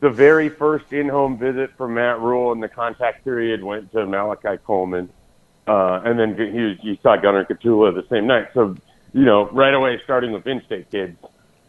the 0.03 0.09
very 0.09 0.49
first 0.49 0.91
in-home 0.91 1.37
visit 1.37 1.71
from 1.77 1.93
Matt 1.93 2.19
Rhule 2.19 2.51
in 2.51 2.59
the 2.59 2.67
contact 2.67 3.23
period 3.23 3.63
went 3.63 3.89
to 3.93 4.05
Malachi 4.05 4.61
Coleman, 4.65 5.07
uh, 5.65 6.01
and 6.03 6.19
then 6.19 6.35
he 6.35 6.77
you 6.89 6.97
saw 7.01 7.15
Gunnar 7.15 7.45
Gottula 7.45 7.95
the 7.95 8.05
same 8.09 8.27
night. 8.27 8.49
So 8.53 8.75
you 9.13 9.23
know, 9.23 9.47
right 9.51 9.73
away 9.73 10.01
starting 10.03 10.33
with 10.33 10.45
in-state 10.45 10.91
kids, 10.91 11.17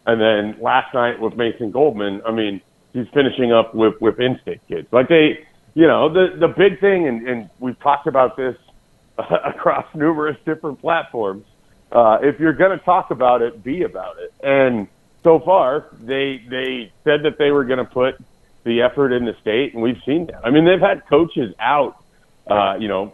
and 0.05 0.19
then 0.19 0.61
last 0.61 0.93
night 0.93 1.21
with 1.21 1.37
Mason 1.37 1.71
Goldman. 1.71 2.23
I 2.27 2.31
mean, 2.31 2.59
he's 2.91 3.07
finishing 3.13 3.53
up 3.53 3.73
with 3.73 3.93
with 4.01 4.19
in-state 4.19 4.59
kids. 4.67 4.89
Like 4.91 5.07
they, 5.07 5.47
you 5.73 5.87
know, 5.87 6.11
the 6.11 6.35
the 6.37 6.49
big 6.49 6.81
thing, 6.81 7.07
and, 7.07 7.25
and 7.25 7.49
we've 7.59 7.79
talked 7.79 8.05
about 8.05 8.35
this 8.35 8.57
across 9.17 9.85
numerous 9.95 10.35
different 10.45 10.81
platforms. 10.81 11.45
Uh, 11.89 12.17
if 12.21 12.37
you're 12.41 12.51
going 12.51 12.77
to 12.77 12.83
talk 12.83 13.11
about 13.11 13.41
it, 13.41 13.63
be 13.63 13.83
about 13.83 14.17
it. 14.19 14.33
And 14.43 14.89
so 15.25 15.41
far, 15.43 15.87
they 15.99 16.39
they 16.49 16.93
said 17.03 17.23
that 17.23 17.37
they 17.37 17.51
were 17.51 17.65
going 17.65 17.79
to 17.79 17.85
put 17.85 18.13
the 18.63 18.81
effort 18.81 19.11
in 19.11 19.25
the 19.25 19.33
state, 19.41 19.73
and 19.73 19.81
we've 19.81 19.99
seen 20.05 20.27
that. 20.27 20.45
I 20.45 20.51
mean, 20.51 20.65
they've 20.65 20.79
had 20.79 21.01
coaches 21.09 21.53
out, 21.59 21.97
uh, 22.49 22.75
you 22.79 22.87
know, 22.87 23.13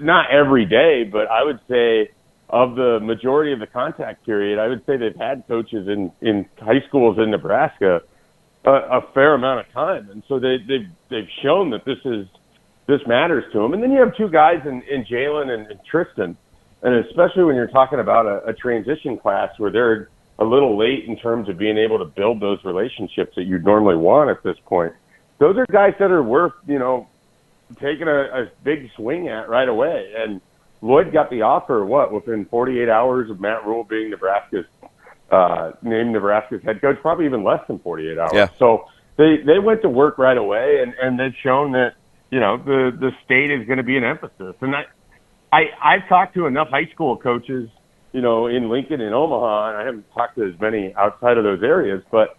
not 0.00 0.30
every 0.30 0.66
day, 0.66 1.08
but 1.10 1.26
I 1.28 1.42
would 1.42 1.58
say 1.68 2.10
of 2.50 2.76
the 2.76 3.00
majority 3.02 3.52
of 3.52 3.60
the 3.60 3.66
contact 3.66 4.24
period, 4.24 4.58
I 4.58 4.68
would 4.68 4.84
say 4.86 4.96
they've 4.96 5.16
had 5.16 5.44
coaches 5.48 5.88
in 5.88 6.12
in 6.20 6.46
high 6.58 6.82
schools 6.86 7.18
in 7.18 7.30
Nebraska 7.30 8.02
a, 8.64 8.70
a 8.70 9.00
fair 9.14 9.34
amount 9.34 9.66
of 9.66 9.72
time, 9.72 10.10
and 10.10 10.22
so 10.28 10.38
they 10.38 10.56
they've 10.68 10.88
they've 11.10 11.30
shown 11.42 11.70
that 11.70 11.84
this 11.84 11.98
is 12.04 12.26
this 12.86 13.00
matters 13.06 13.44
to 13.52 13.58
them. 13.58 13.72
And 13.72 13.82
then 13.82 13.90
you 13.90 14.00
have 14.00 14.16
two 14.16 14.28
guys 14.28 14.60
in, 14.64 14.82
in 14.82 15.04
Jalen 15.04 15.48
and, 15.48 15.66
and 15.70 15.80
Tristan, 15.90 16.36
and 16.82 17.06
especially 17.06 17.44
when 17.44 17.56
you're 17.56 17.68
talking 17.68 18.00
about 18.00 18.26
a, 18.26 18.48
a 18.48 18.52
transition 18.54 19.18
class 19.18 19.50
where 19.58 19.70
they're 19.70 20.08
a 20.38 20.44
little 20.44 20.78
late 20.78 21.04
in 21.06 21.16
terms 21.16 21.48
of 21.48 21.58
being 21.58 21.78
able 21.78 21.98
to 21.98 22.04
build 22.04 22.40
those 22.40 22.58
relationships 22.64 23.32
that 23.36 23.44
you'd 23.44 23.64
normally 23.64 23.96
want 23.96 24.30
at 24.30 24.42
this 24.42 24.56
point. 24.66 24.92
Those 25.38 25.56
are 25.56 25.66
guys 25.70 25.94
that 25.98 26.10
are 26.10 26.22
worth, 26.22 26.52
you 26.66 26.78
know, 26.78 27.08
taking 27.74 28.08
a, 28.08 28.42
a 28.42 28.50
big 28.64 28.90
swing 28.96 29.28
at 29.28 29.48
right 29.48 29.68
away. 29.68 30.12
And 30.16 30.40
Lloyd 30.80 31.12
got 31.12 31.30
the 31.30 31.42
offer, 31.42 31.84
what, 31.84 32.12
within 32.12 32.44
48 32.46 32.88
hours 32.88 33.30
of 33.30 33.40
Matt 33.40 33.66
Rhule 33.66 33.84
being 33.84 34.10
Nebraska's, 34.10 34.66
uh, 35.30 35.72
named 35.82 36.12
Nebraska's 36.12 36.62
head 36.62 36.80
coach, 36.80 36.96
probably 37.02 37.26
even 37.26 37.44
less 37.44 37.60
than 37.66 37.78
48 37.80 38.18
hours. 38.18 38.30
Yeah. 38.32 38.48
So 38.58 38.86
they, 39.16 39.38
they 39.44 39.58
went 39.58 39.82
to 39.82 39.88
work 39.88 40.18
right 40.18 40.36
away 40.38 40.80
and, 40.82 40.94
and 41.00 41.18
they've 41.18 41.36
shown 41.42 41.72
that, 41.72 41.94
you 42.30 42.40
know, 42.40 42.56
the, 42.58 42.96
the 42.98 43.10
state 43.24 43.50
is 43.50 43.66
going 43.66 43.78
to 43.78 43.82
be 43.82 43.96
an 43.96 44.04
emphasis. 44.04 44.54
And 44.60 44.74
I, 44.74 44.84
I, 45.52 45.62
I've 45.82 46.08
talked 46.08 46.34
to 46.34 46.46
enough 46.46 46.68
high 46.68 46.88
school 46.92 47.16
coaches, 47.16 47.68
you 48.12 48.20
know, 48.20 48.46
in 48.46 48.68
Lincoln 48.68 49.00
and 49.00 49.14
Omaha, 49.14 49.68
and 49.70 49.76
I 49.76 49.84
haven't 49.84 50.12
talked 50.12 50.36
to 50.36 50.44
as 50.44 50.58
many 50.60 50.94
outside 50.94 51.38
of 51.38 51.44
those 51.44 51.62
areas, 51.62 52.02
but 52.10 52.36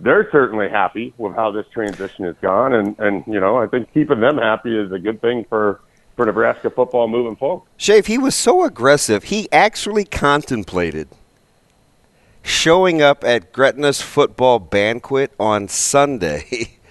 they're 0.00 0.28
certainly 0.30 0.68
happy 0.68 1.14
with 1.16 1.34
how 1.34 1.50
this 1.50 1.66
transition 1.72 2.24
has 2.24 2.36
gone. 2.42 2.74
And, 2.74 2.98
and, 2.98 3.24
you 3.26 3.40
know, 3.40 3.56
I 3.56 3.66
think 3.66 3.92
keeping 3.94 4.20
them 4.20 4.38
happy 4.38 4.76
is 4.76 4.92
a 4.92 4.98
good 4.98 5.20
thing 5.20 5.46
for, 5.48 5.80
for 6.16 6.26
Nebraska 6.26 6.70
football 6.70 7.08
moving 7.08 7.36
forward. 7.36 7.62
Shafe, 7.78 8.06
he 8.06 8.18
was 8.18 8.34
so 8.34 8.64
aggressive, 8.64 9.24
he 9.24 9.50
actually 9.52 10.04
contemplated 10.04 11.08
showing 12.46 13.02
up 13.02 13.24
at 13.24 13.52
Gretna's 13.52 14.00
football 14.00 14.60
banquet 14.60 15.32
on 15.38 15.66
Sunday 15.66 16.78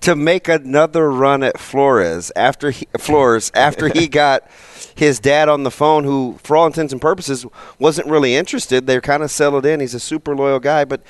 to 0.00 0.16
make 0.16 0.48
another 0.48 1.10
run 1.10 1.42
at 1.42 1.58
Flores 1.58 2.32
after 2.34 2.70
he, 2.70 2.86
Flores 2.98 3.50
after 3.54 3.88
he 3.88 4.08
got 4.22 4.48
his 4.94 5.20
dad 5.20 5.48
on 5.48 5.62
the 5.62 5.70
phone, 5.70 6.04
who, 6.04 6.38
for 6.42 6.56
all 6.56 6.66
intents 6.66 6.92
and 6.92 7.00
purposes, 7.00 7.46
wasn't 7.78 8.08
really 8.08 8.34
interested. 8.34 8.86
They're 8.86 9.00
kind 9.00 9.22
of 9.22 9.30
settled 9.30 9.66
in. 9.66 9.80
He's 9.80 9.94
a 9.94 10.00
super 10.00 10.34
loyal 10.34 10.60
guy, 10.60 10.84
but 10.84 11.02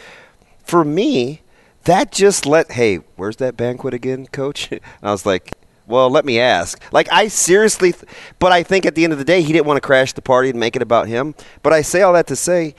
for 0.64 0.84
me, 0.84 1.42
that 1.84 2.12
just 2.12 2.46
let 2.46 2.72
hey, 2.72 2.96
where's 3.16 3.36
that 3.36 3.56
banquet 3.56 3.94
again, 3.94 4.26
Coach? 4.26 4.70
And 4.72 4.80
I 5.02 5.10
was 5.10 5.26
like. 5.26 5.52
Well, 5.86 6.08
let 6.08 6.24
me 6.24 6.38
ask. 6.38 6.80
Like, 6.92 7.10
I 7.10 7.26
seriously, 7.26 7.90
th- 7.90 8.04
but 8.38 8.52
I 8.52 8.62
think 8.62 8.86
at 8.86 8.94
the 8.94 9.02
end 9.02 9.12
of 9.12 9.18
the 9.18 9.24
day, 9.24 9.42
he 9.42 9.52
didn't 9.52 9.66
want 9.66 9.76
to 9.76 9.80
crash 9.80 10.12
the 10.12 10.22
party 10.22 10.50
and 10.50 10.60
make 10.60 10.76
it 10.76 10.82
about 10.82 11.08
him. 11.08 11.34
But 11.64 11.72
I 11.72 11.82
say 11.82 12.02
all 12.02 12.12
that 12.12 12.28
to 12.28 12.36
say, 12.36 12.76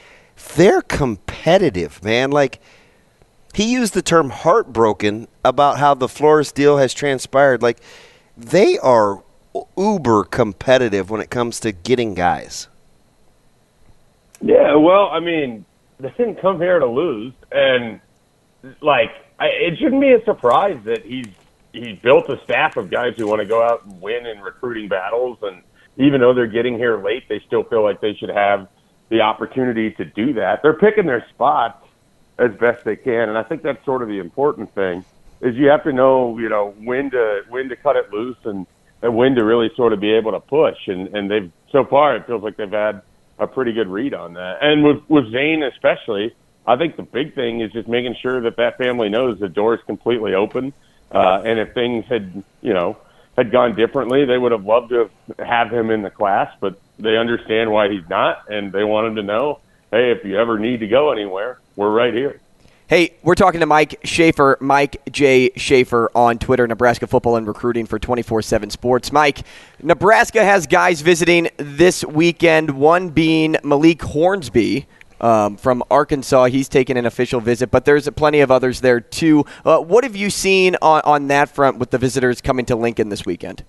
they're 0.56 0.82
competitive, 0.82 2.02
man. 2.06 2.32
Like, 2.32 2.62
he 3.54 3.72
used 3.72 3.94
the 3.94 4.02
term 4.02 4.30
heartbroken 4.30 5.28
about 5.44 5.78
how 5.78 5.94
the 5.94 6.08
Flores 6.08 6.52
deal 6.52 6.78
has 6.78 6.94
transpired. 6.94 7.62
Like 7.62 7.80
they 8.38 8.78
are 8.80 9.24
uber 9.78 10.24
competitive 10.24 11.10
when 11.10 11.22
it 11.22 11.30
comes 11.30 11.60
to 11.62 11.72
getting 11.72 12.14
guys. 12.14 12.68
Yeah, 14.42 14.76
well, 14.76 15.10
I 15.12 15.20
mean, 15.20 15.66
they 16.00 16.10
didn't 16.18 16.42
come 16.42 16.60
here 16.60 16.80
to 16.80 16.88
lose, 16.88 17.34
and 17.52 18.00
like, 18.82 19.12
I, 19.40 19.48
it 19.48 19.78
shouldn't 19.78 20.02
be 20.02 20.14
a 20.14 20.24
surprise 20.24 20.80
that 20.86 21.06
he's 21.06 21.28
he 21.74 21.94
built 21.94 22.30
a 22.30 22.42
staff 22.44 22.76
of 22.76 22.90
guys 22.90 23.14
who 23.18 23.28
want 23.28 23.40
to 23.42 23.48
go 23.48 23.64
out 23.64 23.86
and 23.86 24.02
win 24.02 24.26
in 24.26 24.42
recruiting 24.42 24.90
battles, 24.90 25.38
and 25.42 25.62
even 25.98 26.20
though 26.20 26.34
they're 26.34 26.48
getting 26.48 26.78
here 26.78 27.02
late, 27.02 27.24
they 27.30 27.42
still 27.48 27.64
feel 27.64 27.84
like 27.84 28.02
they 28.02 28.14
should 28.16 28.30
have 28.30 28.68
the 29.10 29.22
opportunity 29.22 29.92
to 29.92 30.06
do 30.06 30.34
that. 30.34 30.62
They're 30.64 30.74
picking 30.74 31.06
their 31.06 31.26
spots 31.30 31.86
as 32.41 32.51
best 32.60 32.84
they 32.84 32.95
can, 32.95 33.30
and 33.30 33.38
I 33.38 33.43
think 33.43 33.62
that's 33.62 33.84
sort 33.86 34.01
of 34.01 34.08
the 34.08 34.19
important 34.19 34.73
thing 34.73 35.06
is 35.41 35.56
you 35.56 35.67
have 35.67 35.84
to 35.84 35.93
know, 35.93 36.38
you 36.38 36.49
know, 36.49 36.73
when 36.84 37.12
to 37.12 37.41
when 37.49 37.69
to 37.69 37.75
cut 37.75 37.95
it 37.95 38.12
loose 38.12 38.38
and, 38.43 38.67
and 39.01 39.15
when 39.15 39.36
to 39.36 39.43
really 39.43 39.69
sort 39.75 39.93
of 39.93 39.99
be 39.99 40.12
able 40.12 40.32
to 40.32 40.39
push. 40.39 40.88
And 40.88 41.15
and 41.15 41.30
they've 41.30 41.51
so 41.71 41.86
far 41.86 42.15
it 42.15 42.27
feels 42.27 42.43
like 42.43 42.58
they've 42.58 42.69
had 42.69 43.01
a 43.39 43.47
pretty 43.47 43.73
good 43.73 43.88
read 43.88 44.13
on 44.13 44.34
that. 44.34 44.58
And 44.62 44.84
with 44.84 45.01
with 45.08 45.32
Zane 45.32 45.63
especially, 45.63 46.36
I 46.65 46.75
think 46.77 46.95
the 46.95 47.04
big 47.04 47.36
thing 47.36 47.62
is 47.62 47.71
just 47.71 47.88
making 47.88 48.15
sure 48.21 48.41
that 48.41 48.58
that 48.58 48.77
family 48.77 49.10
knows 49.10 49.39
the 49.39 49.49
door 49.49 49.75
is 49.75 49.82
completely 49.86 50.34
open. 50.34 50.73
Uh, 51.12 51.41
and 51.43 51.60
if 51.60 51.73
things 51.73 52.06
had, 52.06 52.41
you 52.62 52.73
know, 52.73 52.97
had 53.36 53.51
gone 53.51 53.75
differently, 53.75 54.23
they 54.23 54.38
would 54.38 54.54
have 54.54 54.63
loved 54.63 54.89
to 54.89 55.10
have, 55.38 55.45
have 55.45 55.73
him 55.73 55.89
in 55.89 56.04
the 56.04 56.10
class, 56.10 56.49
but 56.62 56.80
they 56.99 57.17
understand 57.17 57.69
why 57.69 57.89
he's 57.89 58.08
not, 58.10 58.49
and 58.49 58.71
they 58.71 58.86
want 58.86 59.08
him 59.08 59.15
to 59.15 59.23
know, 59.23 59.60
hey, 59.91 60.12
if 60.12 60.23
you 60.23 60.39
ever 60.39 60.58
need 60.58 60.80
to 60.80 60.88
go 60.88 61.12
anywhere, 61.12 61.60
we're 61.76 61.92
right 61.92 62.14
here. 62.14 62.40
Hey, 62.88 63.14
we're 63.24 63.36
talking 63.36 63.62
to 63.62 63.66
Mike 63.66 64.02
Schaefer, 64.04 64.58
Mike 64.60 65.02
J. 65.10 65.52
Schaefer 65.56 66.12
on 66.14 66.38
Twitter, 66.40 66.68
Nebraska 66.68 67.08
Football 67.08 67.38
and 67.38 67.48
Recruiting 67.48 67.86
for 67.86 67.98
24 67.98 68.42
7 68.42 68.70
Sports. 68.70 69.14
Mike, 69.14 69.46
Nebraska 69.82 70.44
has 70.44 70.68
guys 70.68 71.00
visiting 71.00 71.48
this 71.56 72.04
weekend, 72.04 72.72
one 72.72 73.08
being 73.08 73.56
Malik 73.64 74.02
Hornsby. 74.02 74.88
Um, 75.22 75.56
from 75.56 75.84
Arkansas, 75.90 76.46
he's 76.46 76.68
taken 76.68 76.98
an 76.98 77.06
official 77.06 77.40
visit, 77.40 77.72
but 77.72 77.86
there's 77.86 78.10
plenty 78.10 78.42
of 78.42 78.52
others 78.52 78.82
there 78.82 79.00
too. 79.00 79.46
Uh, 79.64 79.78
what 79.78 80.04
have 80.04 80.16
you 80.16 80.30
seen 80.30 80.76
on, 80.82 81.02
on 81.06 81.28
that 81.28 81.48
front 81.48 81.78
with 81.78 81.92
the 81.92 81.98
visitors 81.98 82.42
coming 82.42 82.66
to 82.66 82.76
Lincoln 82.76 83.08
this 83.08 83.26
weekend? 83.26 83.64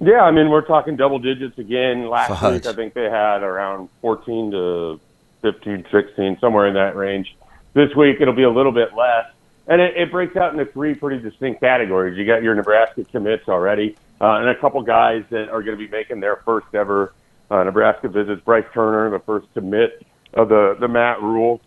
Yeah, 0.00 0.20
I 0.22 0.30
mean, 0.30 0.50
we're 0.50 0.66
talking 0.66 0.96
double 0.96 1.20
digits 1.20 1.56
again. 1.58 2.08
Last 2.08 2.38
Fudge. 2.40 2.64
week, 2.64 2.66
I 2.66 2.72
think 2.74 2.94
they 2.94 3.04
had 3.04 3.42
around 3.42 3.88
14 4.02 4.50
to 4.50 5.00
15, 5.42 5.86
16, 5.90 6.38
somewhere 6.40 6.66
in 6.66 6.74
that 6.74 6.96
range. 6.96 7.36
This 7.74 7.94
week, 7.96 8.16
it'll 8.20 8.34
be 8.34 8.42
a 8.42 8.50
little 8.50 8.72
bit 8.72 8.94
less. 8.96 9.26
And 9.66 9.80
it, 9.80 9.96
it 9.96 10.10
breaks 10.10 10.36
out 10.36 10.52
into 10.52 10.66
three 10.66 10.94
pretty 10.94 11.22
distinct 11.22 11.60
categories. 11.60 12.18
You 12.18 12.26
got 12.26 12.42
your 12.42 12.54
Nebraska 12.54 13.04
commits 13.04 13.48
already, 13.48 13.96
uh, 14.20 14.36
and 14.36 14.48
a 14.48 14.56
couple 14.56 14.82
guys 14.82 15.24
that 15.30 15.48
are 15.48 15.62
going 15.62 15.78
to 15.78 15.84
be 15.84 15.90
making 15.90 16.20
their 16.20 16.36
first 16.36 16.66
ever 16.74 17.14
uh, 17.50 17.62
Nebraska 17.64 18.08
visits. 18.08 18.42
Bryce 18.44 18.64
Turner, 18.74 19.10
the 19.10 19.20
first 19.20 19.46
commit 19.54 20.04
of 20.34 20.48
the, 20.48 20.76
the 20.80 20.88
Matt 20.88 21.22
Rhule 21.22 21.60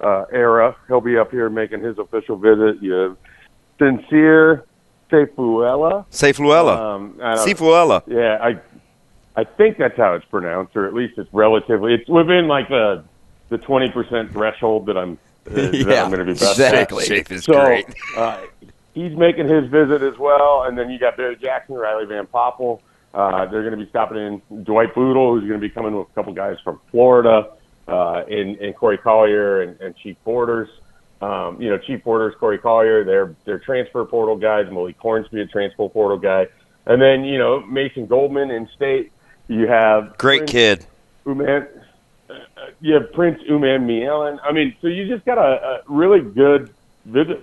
uh, 0.00 0.24
era. 0.32 0.76
He'll 0.88 1.00
be 1.00 1.16
up 1.16 1.30
here 1.30 1.48
making 1.48 1.82
his 1.82 1.98
official 1.98 2.36
visit. 2.36 2.82
You 2.82 2.92
have 2.92 3.16
Sincere 3.78 4.64
Seifuela. 5.10 6.06
Seifuela. 6.10 6.78
Um, 6.78 7.14
Seifuela. 7.14 8.02
yeah, 8.06 8.38
I 8.42 8.60
I 9.38 9.44
think 9.44 9.76
that's 9.76 9.96
how 9.96 10.14
it's 10.14 10.24
pronounced, 10.26 10.74
or 10.76 10.86
at 10.86 10.94
least 10.94 11.18
it's 11.18 11.32
relatively 11.32 11.94
it's 11.94 12.08
within 12.08 12.48
like 12.48 12.68
the 12.68 13.04
the 13.48 13.58
twenty 13.58 13.90
percent 13.90 14.32
threshold 14.32 14.86
that 14.86 14.96
I'm 14.96 15.18
uh, 15.46 15.50
that 15.50 15.74
Yeah, 15.74 16.02
I'm 16.02 16.10
going 16.10 16.24
to 16.24 16.24
be 16.24 16.32
best 16.32 16.58
exactly. 16.58 17.04
at. 17.04 17.08
Shape 17.08 17.30
is 17.30 17.44
so 17.44 17.64
great. 17.64 17.86
uh, 18.16 18.40
he's 18.94 19.16
making 19.16 19.48
his 19.48 19.68
visit 19.70 20.02
as 20.02 20.18
well, 20.18 20.64
and 20.64 20.76
then 20.76 20.90
you 20.90 20.98
got 20.98 21.16
Barry 21.16 21.36
Jackson, 21.36 21.76
Riley 21.76 22.06
Van 22.06 22.26
Poppel. 22.26 22.80
Uh, 23.14 23.46
they're 23.46 23.62
going 23.62 23.78
to 23.78 23.82
be 23.82 23.88
stopping 23.88 24.18
in 24.50 24.64
Dwight 24.64 24.94
Bootle, 24.94 25.34
who's 25.34 25.48
going 25.48 25.60
to 25.60 25.66
be 25.66 25.70
coming 25.70 25.96
with 25.96 26.08
a 26.08 26.12
couple 26.12 26.34
guys 26.34 26.58
from 26.62 26.80
Florida, 26.90 27.50
uh, 27.88 28.24
and, 28.28 28.56
and 28.58 28.76
Corey 28.76 28.98
Collier 28.98 29.62
and, 29.62 29.80
and 29.80 29.96
Chief 29.96 30.16
Borders. 30.24 30.68
Um, 31.22 31.60
you 31.62 31.70
know, 31.70 31.78
Chief 31.78 32.04
Borders, 32.04 32.34
Corey 32.38 32.58
Collier, 32.58 33.04
they're 33.04 33.34
they're 33.46 33.58
transfer 33.58 34.04
portal 34.04 34.36
guys. 34.36 34.66
Malik 34.70 34.96
Hornsby, 34.98 35.40
a 35.40 35.46
transfer 35.46 35.88
portal 35.88 36.18
guy, 36.18 36.46
and 36.84 37.00
then 37.00 37.24
you 37.24 37.38
know 37.38 37.64
Mason 37.64 38.04
Goldman 38.06 38.50
in 38.50 38.68
state. 38.76 39.12
You 39.48 39.66
have 39.66 40.18
Great 40.18 40.40
Prince 40.40 40.50
kid. 40.50 40.86
Uman, 41.24 41.68
you 42.80 42.94
have 42.94 43.12
Prince 43.12 43.40
Uman 43.48 43.86
Mielen. 43.86 44.38
I 44.44 44.52
mean, 44.52 44.74
so 44.80 44.88
you 44.88 45.06
just 45.08 45.24
got 45.24 45.38
a, 45.38 45.40
a 45.40 45.80
really 45.88 46.20
good 46.20 46.72
visit. 47.04 47.42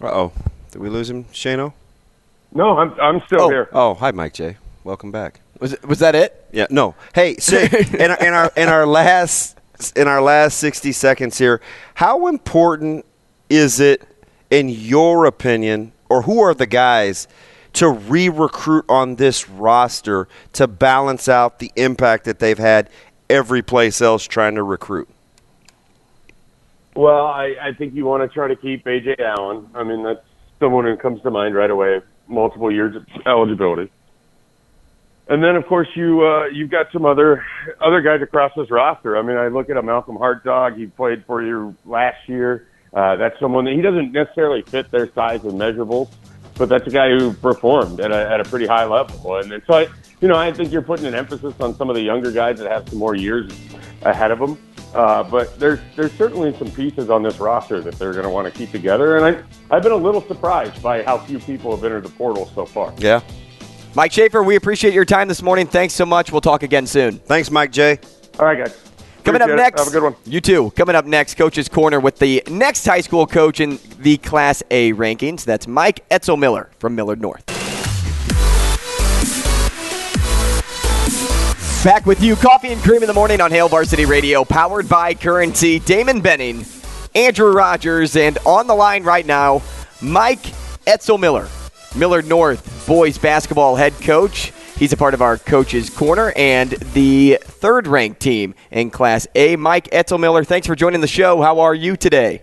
Uh 0.00 0.06
oh. 0.12 0.32
Did 0.70 0.80
we 0.82 0.88
lose 0.88 1.08
him, 1.08 1.24
Shano? 1.26 1.72
No, 2.52 2.78
I'm 2.78 2.98
I'm 3.00 3.22
still 3.26 3.42
Oh. 3.42 3.48
here. 3.48 3.68
Oh, 3.72 3.94
hi, 3.94 4.10
Mike 4.10 4.34
J. 4.34 4.56
Welcome 4.84 5.10
back. 5.10 5.40
Was 5.58 5.72
it, 5.72 5.84
was 5.86 5.98
that 6.00 6.14
it? 6.14 6.46
Yeah, 6.52 6.66
no. 6.70 6.94
Hey, 7.14 7.36
so 7.38 7.56
in, 7.58 8.10
our- 8.10 8.18
in 8.26 8.34
our 8.34 8.52
in 8.56 8.68
our 8.68 8.86
last 8.86 9.58
in 9.94 10.06
our 10.08 10.20
last 10.22 10.58
sixty 10.58 10.92
seconds 10.92 11.38
here, 11.38 11.60
how 11.94 12.26
important 12.28 13.04
is 13.48 13.80
it, 13.80 14.06
in 14.50 14.68
your 14.68 15.24
opinion, 15.26 15.92
or 16.08 16.22
who 16.22 16.40
are 16.40 16.54
the 16.54 16.66
guys 16.66 17.26
to 17.76 17.88
re-recruit 17.88 18.84
on 18.88 19.16
this 19.16 19.48
roster 19.48 20.28
to 20.52 20.66
balance 20.66 21.28
out 21.28 21.58
the 21.58 21.72
impact 21.76 22.24
that 22.24 22.38
they've 22.38 22.58
had 22.58 22.90
every 23.30 23.62
place 23.62 24.00
else 24.00 24.24
trying 24.26 24.54
to 24.54 24.62
recruit? 24.62 25.08
Well, 26.94 27.26
I, 27.26 27.54
I 27.60 27.72
think 27.72 27.94
you 27.94 28.04
want 28.04 28.22
to 28.22 28.34
try 28.34 28.48
to 28.48 28.56
keep 28.56 28.84
Ajay 28.84 29.20
Allen. 29.20 29.68
I 29.74 29.84
mean, 29.84 30.02
that's 30.02 30.24
someone 30.58 30.84
who 30.84 30.96
comes 30.96 31.22
to 31.22 31.30
mind 31.30 31.54
right 31.54 31.70
away. 31.70 32.00
Multiple 32.28 32.72
years 32.72 32.96
of 32.96 33.06
eligibility, 33.24 33.88
and 35.28 35.44
then 35.44 35.54
of 35.54 35.64
course 35.66 35.86
you 35.94 36.26
uh, 36.26 36.46
you've 36.46 36.70
got 36.70 36.90
some 36.92 37.06
other 37.06 37.44
other 37.80 38.00
guys 38.00 38.20
across 38.20 38.50
this 38.56 38.68
roster. 38.68 39.16
I 39.16 39.22
mean, 39.22 39.36
I 39.36 39.46
look 39.46 39.70
at 39.70 39.76
a 39.76 39.82
Malcolm 39.82 40.16
Hartzog. 40.16 40.76
He 40.76 40.86
played 40.86 41.24
for 41.24 41.40
you 41.40 41.76
last 41.84 42.28
year. 42.28 42.66
Uh, 42.92 43.14
that's 43.14 43.38
someone 43.38 43.64
that 43.66 43.74
he 43.74 43.80
doesn't 43.80 44.10
necessarily 44.10 44.62
fit 44.62 44.90
their 44.90 45.08
size 45.12 45.44
and 45.44 45.52
measurables, 45.52 46.08
but 46.56 46.68
that's 46.68 46.86
a 46.86 46.90
guy 46.90 47.10
who 47.10 47.32
performed 47.32 48.00
at 48.00 48.10
a, 48.12 48.30
at 48.30 48.40
a 48.40 48.44
pretty 48.44 48.66
high 48.66 48.84
level. 48.84 49.36
And, 49.36 49.52
and 49.52 49.62
so, 49.66 49.74
I, 49.74 49.88
you 50.20 50.28
know, 50.28 50.36
I 50.36 50.52
think 50.52 50.72
you're 50.72 50.82
putting 50.82 51.06
an 51.06 51.14
emphasis 51.14 51.54
on 51.60 51.74
some 51.76 51.90
of 51.90 51.96
the 51.96 52.02
younger 52.02 52.30
guys 52.30 52.58
that 52.58 52.70
have 52.70 52.88
some 52.88 52.98
more 52.98 53.14
years 53.14 53.52
ahead 54.02 54.30
of 54.30 54.38
them. 54.38 54.58
Uh, 54.94 55.22
but 55.24 55.58
there's 55.58 55.80
there's 55.94 56.12
certainly 56.12 56.56
some 56.56 56.70
pieces 56.70 57.10
on 57.10 57.22
this 57.22 57.38
roster 57.38 57.82
that 57.82 57.98
they're 57.98 58.12
going 58.12 58.24
to 58.24 58.30
want 58.30 58.46
to 58.46 58.56
keep 58.56 58.70
together, 58.70 59.18
and 59.18 59.26
I 59.26 59.74
I've 59.74 59.82
been 59.82 59.92
a 59.92 59.96
little 59.96 60.22
surprised 60.22 60.82
by 60.82 61.02
how 61.02 61.18
few 61.18 61.38
people 61.38 61.74
have 61.74 61.84
entered 61.84 62.04
the 62.04 62.10
portal 62.10 62.50
so 62.54 62.64
far. 62.64 62.94
Yeah. 62.96 63.20
Mike 63.94 64.12
Schaefer, 64.12 64.42
we 64.42 64.56
appreciate 64.56 64.94
your 64.94 65.04
time 65.04 65.28
this 65.28 65.42
morning. 65.42 65.66
Thanks 65.66 65.92
so 65.92 66.06
much. 66.06 66.32
We'll 66.32 66.40
talk 66.40 66.62
again 66.62 66.86
soon. 66.86 67.18
Thanks, 67.18 67.50
Mike 67.50 67.72
J. 67.72 67.98
All 68.38 68.46
right, 68.46 68.58
guys. 68.58 68.86
Coming 69.26 69.42
up 69.42 69.48
it. 69.50 69.56
next, 69.56 69.80
Have 69.80 69.88
a 69.88 69.90
good 69.90 70.02
one. 70.04 70.14
You 70.24 70.40
too. 70.40 70.70
Coming 70.76 70.94
up 70.94 71.04
next, 71.04 71.34
Coach's 71.34 71.68
Corner 71.68 71.98
with 71.98 72.18
the 72.18 72.42
next 72.48 72.84
high 72.86 73.00
school 73.00 73.26
coach 73.26 73.58
in 73.58 73.78
the 73.98 74.18
Class 74.18 74.62
A 74.70 74.92
rankings. 74.92 75.44
That's 75.44 75.66
Mike 75.66 76.08
Etzelmiller 76.10 76.68
from 76.78 76.94
Millard 76.94 77.20
North. 77.20 77.44
Back 81.82 82.06
with 82.06 82.22
you, 82.22 82.36
Coffee 82.36 82.68
and 82.68 82.82
Cream 82.82 83.02
in 83.02 83.06
the 83.06 83.14
Morning 83.14 83.40
on 83.40 83.50
Hail 83.50 83.68
Varsity 83.68 84.06
Radio, 84.06 84.44
powered 84.44 84.88
by 84.88 85.14
Currency. 85.14 85.78
Damon 85.78 86.20
Benning, 86.20 86.64
Andrew 87.14 87.52
Rogers, 87.52 88.16
and 88.16 88.38
on 88.44 88.66
the 88.66 88.74
line 88.74 89.04
right 89.04 89.26
now, 89.26 89.62
Mike 90.00 90.42
Etzelmiller, 90.86 91.48
Millard 91.96 92.26
North 92.26 92.86
boys 92.86 93.18
basketball 93.18 93.76
head 93.76 93.92
coach. 94.00 94.52
He's 94.76 94.92
a 94.92 94.96
part 94.98 95.14
of 95.14 95.22
our 95.22 95.38
Coach's 95.38 95.88
Corner 95.88 96.34
and 96.36 96.70
the 96.70 97.38
third 97.42 97.86
ranked 97.86 98.20
team 98.20 98.54
in 98.70 98.90
Class 98.90 99.26
A. 99.34 99.56
Mike 99.56 99.88
Etzelmiller, 99.90 100.46
thanks 100.46 100.66
for 100.66 100.76
joining 100.76 101.00
the 101.00 101.06
show. 101.06 101.40
How 101.40 101.60
are 101.60 101.74
you 101.74 101.96
today? 101.96 102.42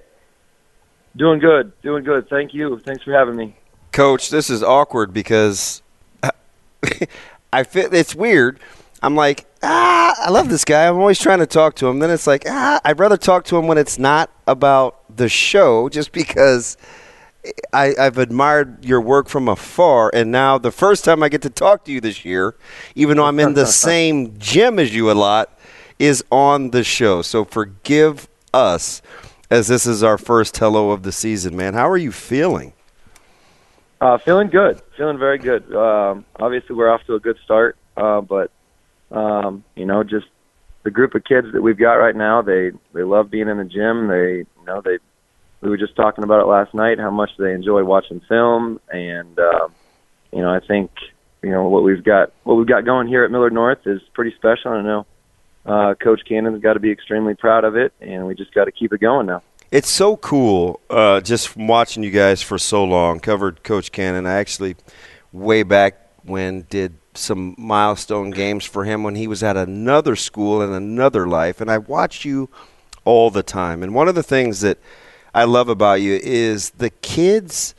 Doing 1.16 1.40
good, 1.40 1.80
doing 1.84 2.04
good. 2.04 2.28
Thank 2.30 2.56
you. 2.56 2.80
Thanks 2.80 3.04
for 3.04 3.14
having 3.14 3.36
me. 3.36 3.56
Coach, 3.92 4.32
this 4.32 4.50
is 4.50 4.64
awkward 4.64 5.14
because 5.14 5.84
I 7.54 7.62
feel 7.62 7.94
it's 7.94 8.16
weird. 8.16 8.60
I'm 9.04 9.16
like, 9.16 9.46
ah, 9.62 10.16
I 10.18 10.32
love 10.32 10.50
this 10.50 10.66
guy. 10.66 10.88
I'm 10.88 10.98
always 10.98 11.20
trying 11.20 11.38
to 11.38 11.46
talk 11.46 11.76
to 11.76 11.88
him. 11.88 12.00
Then 12.00 12.10
it's 12.10 12.26
like, 12.26 12.46
ah, 12.48 12.82
I'd 12.84 12.98
rather 12.98 13.18
talk 13.18 13.46
to 13.46 13.58
him 13.58 13.68
when 13.68 13.78
it's 13.78 14.00
not 14.00 14.32
about 14.48 15.16
the 15.16 15.30
show, 15.30 15.88
just 15.88 16.12
because 16.12 16.78
I, 17.74 17.94
I've 18.00 18.18
admired 18.18 18.86
your 18.86 19.02
work 19.02 19.28
from 19.28 19.48
afar. 19.48 20.12
And 20.14 20.32
now 20.32 20.58
the 20.58 20.72
first 20.72 21.04
time 21.04 21.24
I 21.24 21.30
get 21.30 21.42
to 21.42 21.50
talk 21.50 21.84
to 21.86 21.92
you 21.92 22.00
this 22.00 22.24
year, 22.24 22.56
even 22.96 23.18
though 23.18 23.26
I'm 23.26 23.40
in 23.40 23.54
the 23.54 23.66
same 23.88 24.38
gym 24.38 24.80
as 24.80 24.96
you 24.96 25.12
a 25.12 25.14
lot, 25.14 25.58
is 26.00 26.24
on 26.32 26.72
the 26.72 26.84
show. 26.84 27.22
So 27.22 27.46
forgive 27.46 28.28
us 28.54 29.02
as 29.50 29.68
this 29.68 29.86
is 29.86 30.04
our 30.04 30.18
first 30.18 30.58
hello 30.58 30.92
of 30.92 31.04
the 31.04 31.12
season, 31.12 31.56
man. 31.56 31.74
How 31.74 31.90
are 31.90 31.98
you 31.98 32.12
feeling? 32.12 32.74
Uh, 34.02 34.18
feeling 34.18 34.50
good, 34.50 34.82
feeling 34.98 35.18
very 35.18 35.38
good. 35.38 35.74
Um, 35.74 36.26
obviously, 36.38 36.76
we're 36.76 36.90
off 36.90 37.06
to 37.06 37.16
a 37.16 37.20
good 37.20 37.38
start, 37.46 37.78
uh, 37.96 38.20
but 38.20 38.52
um, 39.12 39.64
you 39.76 39.86
know, 39.86 40.04
just 40.04 40.26
the 40.84 40.92
group 40.92 41.16
of 41.16 41.24
kids 41.24 41.48
that 41.54 41.62
we've 41.62 41.78
got 41.78 41.94
right 41.94 42.16
now, 42.16 42.42
they 42.42 42.72
they 42.94 43.04
love 43.04 43.30
being 43.30 43.48
in 43.48 43.58
the 43.58 43.64
gym. 43.64 44.08
They, 44.08 44.40
you 44.40 44.66
know, 44.66 44.82
they 44.82 44.98
we 45.64 45.70
were 45.70 45.78
just 45.78 45.96
talking 45.96 46.24
about 46.24 46.42
it 46.42 46.48
last 46.48 46.74
night 46.74 47.00
how 47.00 47.12
much 47.12 47.32
they 47.38 47.54
enjoy 47.54 47.84
watching 47.84 48.20
film, 48.28 48.80
and 48.92 49.40
um, 49.40 49.74
you 50.32 50.42
know, 50.42 50.54
I 50.54 50.60
think 50.60 50.92
you 51.42 51.50
know 51.50 51.68
what 51.70 51.84
we've 51.84 52.04
got 52.04 52.34
what 52.44 52.56
we've 52.56 52.68
got 52.68 52.86
going 52.86 53.08
here 53.08 53.24
at 53.24 53.32
Millard 53.32 53.54
North 53.54 53.86
is 53.86 54.02
pretty 54.14 54.36
special. 54.36 54.72
I 54.72 54.82
know 54.82 55.06
uh, 55.66 55.96
Coach 55.96 56.22
Cannon's 56.28 56.62
got 56.62 56.74
to 56.74 56.80
be 56.80 56.92
extremely 56.92 57.36
proud 57.36 57.64
of 57.64 57.76
it, 57.76 57.94
and 58.02 58.28
we 58.28 58.36
just 58.36 58.54
got 58.54 58.66
to 58.66 58.72
keep 58.72 58.92
it 58.94 59.00
going 59.00 59.26
now. 59.26 59.42
It's 59.72 59.90
so 59.90 60.18
cool 60.18 60.82
uh, 60.90 61.22
just 61.22 61.48
from 61.48 61.68
watching 61.68 62.04
you 62.04 62.12
guys 62.12 62.42
for 62.44 62.60
so 62.60 62.84
long. 62.84 63.20
Covered 63.20 63.64
Coach 63.64 63.92
Cannon. 63.92 64.28
I 64.28 64.34
actually, 64.34 64.76
way 65.32 65.64
back 65.64 65.98
when, 66.24 66.68
did 66.70 66.98
some 67.16 67.56
milestone 67.58 68.32
games 68.32 68.66
for 68.66 68.86
him 68.86 69.04
when 69.04 69.16
he 69.16 69.28
was 69.28 69.42
at 69.44 69.58
another 69.58 70.16
school 70.16 70.62
in 70.62 70.72
another 70.72 71.28
life. 71.28 71.62
And 71.62 71.72
I 71.72 71.78
watch 71.78 72.26
you 72.26 72.50
all 73.06 73.30
the 73.30 73.44
time. 73.44 73.84
And 73.84 73.94
one 73.94 74.08
of 74.08 74.16
the 74.16 74.24
things 74.24 74.62
that 74.62 74.78
I 75.34 75.46
love 75.46 75.70
about 75.70 76.02
you 76.02 76.20
is 76.22 76.72
the 76.72 76.90
kids, 76.90 77.74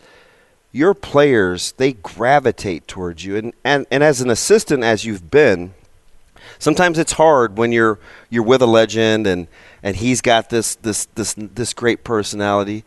your 0.72 0.94
players, 0.94 1.72
they 1.76 1.92
gravitate 1.92 2.88
towards 2.88 3.24
you. 3.24 3.36
And, 3.36 3.52
and, 3.64 3.86
and 3.90 4.02
as 4.02 4.20
an 4.20 4.30
assistant, 4.30 4.82
as 4.82 5.04
you've 5.04 5.30
been, 5.30 5.74
sometimes 6.58 6.98
it's 6.98 7.12
hard 7.12 7.58
when 7.58 7.72
you're 7.72 7.98
you're 8.30 8.42
with 8.42 8.62
a 8.62 8.66
legend 8.66 9.26
and 9.26 9.46
and 9.82 9.96
he's 9.96 10.20
got 10.20 10.50
this 10.50 10.74
this 10.76 11.06
this 11.14 11.34
this 11.36 11.72
great 11.74 12.04
personality. 12.04 12.84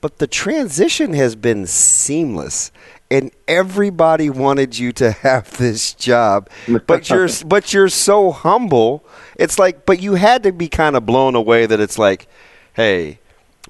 But 0.00 0.18
the 0.18 0.26
transition 0.26 1.12
has 1.14 1.36
been 1.36 1.66
seamless. 1.66 2.72
And 3.12 3.32
everybody 3.48 4.30
wanted 4.30 4.78
you 4.78 4.92
to 4.92 5.10
have 5.22 5.56
this 5.56 5.94
job. 5.94 6.48
But 6.86 7.08
you're 7.10 7.28
but 7.46 7.72
you're 7.72 7.88
so 7.88 8.30
humble. 8.32 9.04
It's 9.36 9.58
like 9.58 9.86
but 9.86 10.00
you 10.00 10.14
had 10.14 10.42
to 10.42 10.52
be 10.52 10.68
kind 10.68 10.96
of 10.96 11.06
blown 11.06 11.34
away 11.34 11.66
that 11.66 11.80
it's 11.80 11.98
like 11.98 12.28
hey 12.74 13.19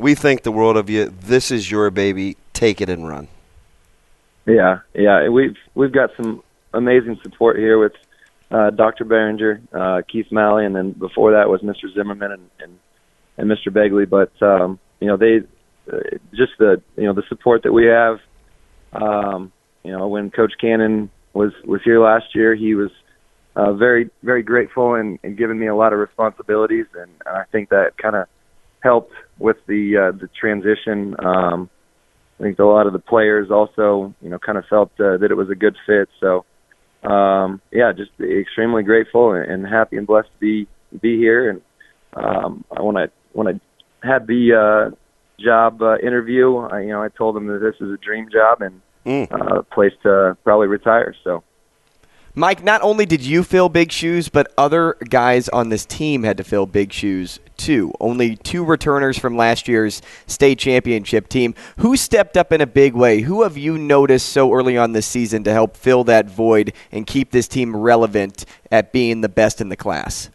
we 0.00 0.14
think 0.14 0.42
the 0.42 0.52
world 0.52 0.76
of 0.76 0.88
you 0.88 1.12
this 1.20 1.50
is 1.50 1.70
your 1.70 1.90
baby 1.90 2.36
take 2.52 2.80
it 2.80 2.88
and 2.88 3.06
run 3.06 3.28
Yeah, 4.46 4.80
yeah, 4.94 5.28
we've 5.28 5.56
we've 5.74 5.92
got 5.92 6.10
some 6.16 6.42
amazing 6.72 7.20
support 7.22 7.56
here 7.56 7.78
with 7.78 7.92
uh, 8.50 8.70
Dr. 8.70 9.04
Behringer, 9.04 9.60
uh, 9.72 10.02
Keith 10.10 10.26
Malley, 10.32 10.64
and 10.64 10.74
then 10.74 10.92
before 10.92 11.32
that 11.32 11.48
was 11.48 11.60
Mr. 11.60 11.92
Zimmerman 11.94 12.32
and 12.32 12.50
and, 12.60 12.78
and 13.36 13.50
Mr. 13.50 13.68
Begley. 13.68 14.08
But 14.08 14.32
um, 14.44 14.78
you 14.98 15.08
know, 15.08 15.16
they 15.16 15.40
uh, 15.92 16.00
just 16.34 16.52
the 16.58 16.82
you 16.96 17.04
know 17.04 17.12
the 17.12 17.22
support 17.28 17.62
that 17.62 17.72
we 17.72 17.86
have. 17.86 18.18
Um, 18.92 19.52
you 19.84 19.92
know, 19.92 20.08
when 20.08 20.30
Coach 20.30 20.54
Cannon 20.60 21.10
was 21.32 21.52
was 21.64 21.80
here 21.84 22.00
last 22.00 22.34
year, 22.34 22.54
he 22.54 22.74
was 22.74 22.90
uh, 23.54 23.72
very 23.74 24.10
very 24.22 24.42
grateful 24.42 24.94
and, 24.94 25.18
and 25.22 25.36
giving 25.36 25.58
me 25.58 25.66
a 25.68 25.74
lot 25.76 25.92
of 25.92 25.98
responsibilities, 25.98 26.86
and, 26.94 27.10
and 27.26 27.36
I 27.36 27.44
think 27.52 27.68
that 27.68 27.96
kind 27.98 28.16
of 28.16 28.26
helped 28.80 29.12
with 29.40 29.56
the 29.66 29.96
uh, 29.96 30.16
the 30.16 30.28
transition. 30.38 31.16
Um, 31.18 31.68
I 32.38 32.42
think 32.44 32.58
a 32.58 32.64
lot 32.64 32.86
of 32.86 32.92
the 32.92 32.98
players 32.98 33.50
also, 33.50 34.14
you 34.22 34.30
know, 34.30 34.38
kind 34.38 34.56
of 34.56 34.64
felt 34.66 34.90
uh, 35.00 35.16
that 35.18 35.28
it 35.30 35.36
was 35.36 35.50
a 35.50 35.54
good 35.54 35.76
fit. 35.86 36.08
So, 36.20 36.46
um, 37.02 37.60
yeah, 37.70 37.92
just 37.92 38.12
extremely 38.20 38.82
grateful 38.82 39.34
and, 39.34 39.66
happy 39.66 39.98
and 39.98 40.06
blessed 40.06 40.28
to 40.28 40.38
be 40.38 40.68
be 41.00 41.18
here. 41.18 41.50
And 41.50 41.62
um, 42.14 42.64
I 42.70 42.82
when 42.82 42.96
I 42.96 43.06
when 43.32 43.48
I 43.48 43.60
had 44.06 44.26
the 44.26 44.54
uh, 44.92 44.96
job 45.42 45.82
uh, 45.82 45.98
interview, 45.98 46.56
I, 46.56 46.80
you 46.80 46.88
know, 46.88 47.02
I 47.02 47.08
told 47.08 47.36
them 47.36 47.46
that 47.48 47.58
this 47.58 47.74
is 47.80 47.92
a 47.92 47.98
dream 47.98 48.28
job 48.30 48.62
and 48.62 48.80
uh, 49.32 49.58
a 49.58 49.62
place 49.62 49.92
to 50.04 50.36
probably 50.44 50.68
retire. 50.68 51.14
So. 51.24 51.42
Mike, 52.32 52.62
not 52.62 52.80
only 52.82 53.06
did 53.06 53.22
you 53.22 53.42
fill 53.42 53.68
big 53.68 53.90
shoes, 53.90 54.28
but 54.28 54.52
other 54.56 54.96
guys 55.08 55.48
on 55.48 55.68
this 55.68 55.84
team 55.84 56.22
had 56.22 56.36
to 56.36 56.44
fill 56.44 56.64
big 56.64 56.92
shoes 56.92 57.40
too. 57.60 57.92
Only 58.00 58.36
two 58.36 58.64
returners 58.64 59.18
from 59.18 59.36
last 59.36 59.68
year's 59.68 60.02
state 60.26 60.58
championship 60.58 61.28
team. 61.28 61.54
Who 61.76 61.96
stepped 61.96 62.36
up 62.36 62.52
in 62.52 62.60
a 62.60 62.66
big 62.66 62.94
way? 62.94 63.20
Who 63.20 63.42
have 63.42 63.56
you 63.56 63.78
noticed 63.78 64.30
so 64.30 64.52
early 64.52 64.76
on 64.76 64.92
this 64.92 65.06
season 65.06 65.44
to 65.44 65.52
help 65.52 65.76
fill 65.76 66.02
that 66.04 66.26
void 66.26 66.72
and 66.90 67.06
keep 67.06 67.30
this 67.30 67.46
team 67.46 67.76
relevant 67.76 68.44
at 68.70 68.92
being 68.92 69.20
the 69.20 69.28
best 69.28 69.60
in 69.60 69.68
the 69.68 69.76
class? 69.76 70.30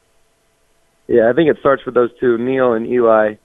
Yeah, 1.07 1.29
I 1.29 1.33
think 1.33 1.49
it 1.49 1.57
starts 1.59 1.85
with 1.85 1.95
those 1.95 2.11
two, 2.19 2.37
Neil 2.37 2.73
and 2.73 2.87
Eli. 2.87 3.35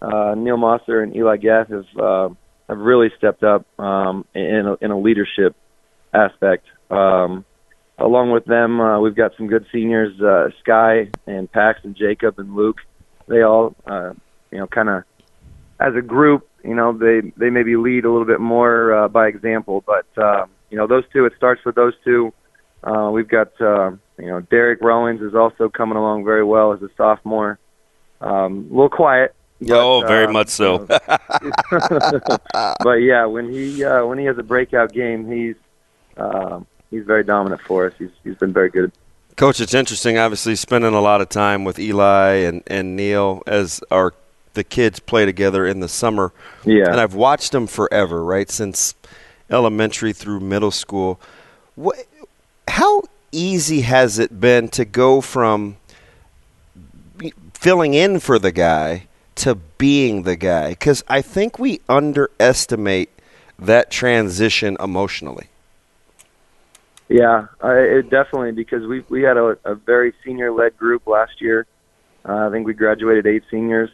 Uh, 0.00 0.34
Neil 0.36 0.56
Mosser 0.56 1.02
and 1.02 1.16
Eli 1.16 1.36
Gath 1.36 1.68
have 1.68 1.98
uh, 1.98 2.28
have 2.68 2.78
really 2.78 3.10
stepped 3.16 3.42
up 3.42 3.66
um, 3.80 4.24
in 4.34 4.66
a, 4.66 4.84
in 4.84 4.90
a 4.90 4.98
leadership 4.98 5.56
aspect. 6.12 6.66
Um, 6.90 7.44
along 7.98 8.30
with 8.30 8.44
them, 8.44 8.80
uh, 8.80 9.00
we've 9.00 9.16
got 9.16 9.32
some 9.36 9.48
good 9.48 9.66
seniors, 9.72 10.20
uh, 10.20 10.50
Sky 10.60 11.10
and 11.26 11.50
Pax 11.50 11.80
and 11.82 11.96
Jacob 11.96 12.38
and 12.38 12.54
Luke. 12.54 12.78
They 13.28 13.42
all, 13.42 13.74
uh, 13.86 14.12
you 14.50 14.58
know, 14.58 14.66
kind 14.66 14.88
of 14.88 15.04
as 15.80 15.94
a 15.94 16.02
group, 16.02 16.48
you 16.64 16.74
know, 16.74 16.92
they 16.92 17.32
they 17.36 17.50
maybe 17.50 17.76
lead 17.76 18.04
a 18.04 18.10
little 18.10 18.26
bit 18.26 18.40
more 18.40 18.92
uh, 18.92 19.08
by 19.08 19.28
example. 19.28 19.82
But 19.86 20.06
uh, 20.16 20.46
you 20.70 20.76
know, 20.76 20.86
those 20.86 21.04
two, 21.12 21.26
it 21.26 21.32
starts 21.36 21.64
with 21.64 21.74
those 21.74 21.94
two. 22.04 22.32
Uh, 22.82 23.10
we've 23.12 23.28
got 23.28 23.48
uh, 23.60 23.90
you 24.18 24.26
know 24.26 24.40
Derek 24.40 24.80
Rowans 24.80 25.20
is 25.20 25.34
also 25.34 25.68
coming 25.68 25.96
along 25.96 26.24
very 26.24 26.44
well 26.44 26.72
as 26.72 26.82
a 26.82 26.88
sophomore. 26.96 27.58
Um, 28.20 28.68
a 28.70 28.74
little 28.74 28.88
quiet. 28.88 29.34
oh, 29.70 30.04
very 30.06 30.26
uh, 30.26 30.32
much 30.32 30.48
so. 30.48 30.78
but 30.86 31.20
yeah, 32.96 33.26
when 33.26 33.50
he 33.50 33.84
uh, 33.84 34.04
when 34.06 34.18
he 34.18 34.24
has 34.24 34.38
a 34.38 34.42
breakout 34.42 34.92
game, 34.92 35.30
he's 35.30 35.56
um, 36.16 36.66
he's 36.90 37.04
very 37.04 37.24
dominant 37.24 37.60
for 37.62 37.86
us. 37.86 37.92
He's 37.98 38.10
he's 38.24 38.36
been 38.36 38.52
very 38.52 38.70
good. 38.70 38.92
Coach, 39.38 39.60
it's 39.60 39.72
interesting. 39.72 40.18
Obviously, 40.18 40.56
spending 40.56 40.94
a 40.94 41.00
lot 41.00 41.20
of 41.20 41.28
time 41.28 41.62
with 41.62 41.78
Eli 41.78 42.38
and, 42.38 42.60
and 42.66 42.96
Neil 42.96 43.40
as 43.46 43.80
our 43.88 44.12
the 44.54 44.64
kids 44.64 44.98
play 44.98 45.24
together 45.26 45.64
in 45.64 45.78
the 45.78 45.88
summer. 45.88 46.32
Yeah. 46.64 46.90
And 46.90 47.00
I've 47.00 47.14
watched 47.14 47.52
them 47.52 47.68
forever, 47.68 48.24
right 48.24 48.50
since 48.50 48.96
elementary 49.48 50.12
through 50.12 50.40
middle 50.40 50.72
school. 50.72 51.20
What, 51.76 52.04
how 52.66 53.04
easy 53.30 53.82
has 53.82 54.18
it 54.18 54.40
been 54.40 54.70
to 54.70 54.84
go 54.84 55.20
from 55.20 55.76
filling 57.54 57.94
in 57.94 58.18
for 58.18 58.40
the 58.40 58.50
guy 58.50 59.06
to 59.36 59.54
being 59.54 60.24
the 60.24 60.34
guy? 60.34 60.70
Because 60.70 61.04
I 61.06 61.22
think 61.22 61.60
we 61.60 61.80
underestimate 61.88 63.10
that 63.56 63.92
transition 63.92 64.76
emotionally. 64.80 65.46
Yeah, 67.08 67.46
uh, 67.64 67.70
it 67.70 68.10
definitely 68.10 68.52
because 68.52 68.86
we 68.86 69.02
we 69.08 69.22
had 69.22 69.36
a, 69.36 69.56
a 69.64 69.74
very 69.74 70.12
senior 70.24 70.52
led 70.52 70.76
group 70.76 71.06
last 71.06 71.40
year. 71.40 71.66
Uh, 72.28 72.48
I 72.48 72.50
think 72.50 72.66
we 72.66 72.74
graduated 72.74 73.26
eight 73.26 73.44
seniors, 73.50 73.88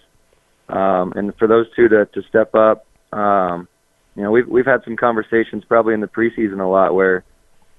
um, 0.69 1.12
and 1.15 1.33
for 1.37 1.47
those 1.47 1.67
two 1.77 1.89
to 1.89 2.07
to 2.07 2.23
step 2.23 2.55
up, 2.57 2.87
um, 3.12 3.69
you 4.17 4.23
know, 4.23 4.31
we've 4.31 4.49
we've 4.49 4.67
had 4.67 4.83
some 4.85 4.97
conversations 4.97 5.65
probably 5.65 5.95
in 5.95 6.01
the 6.01 6.09
preseason 6.09 6.61
a 6.61 6.67
lot 6.67 6.95
where, 6.95 7.25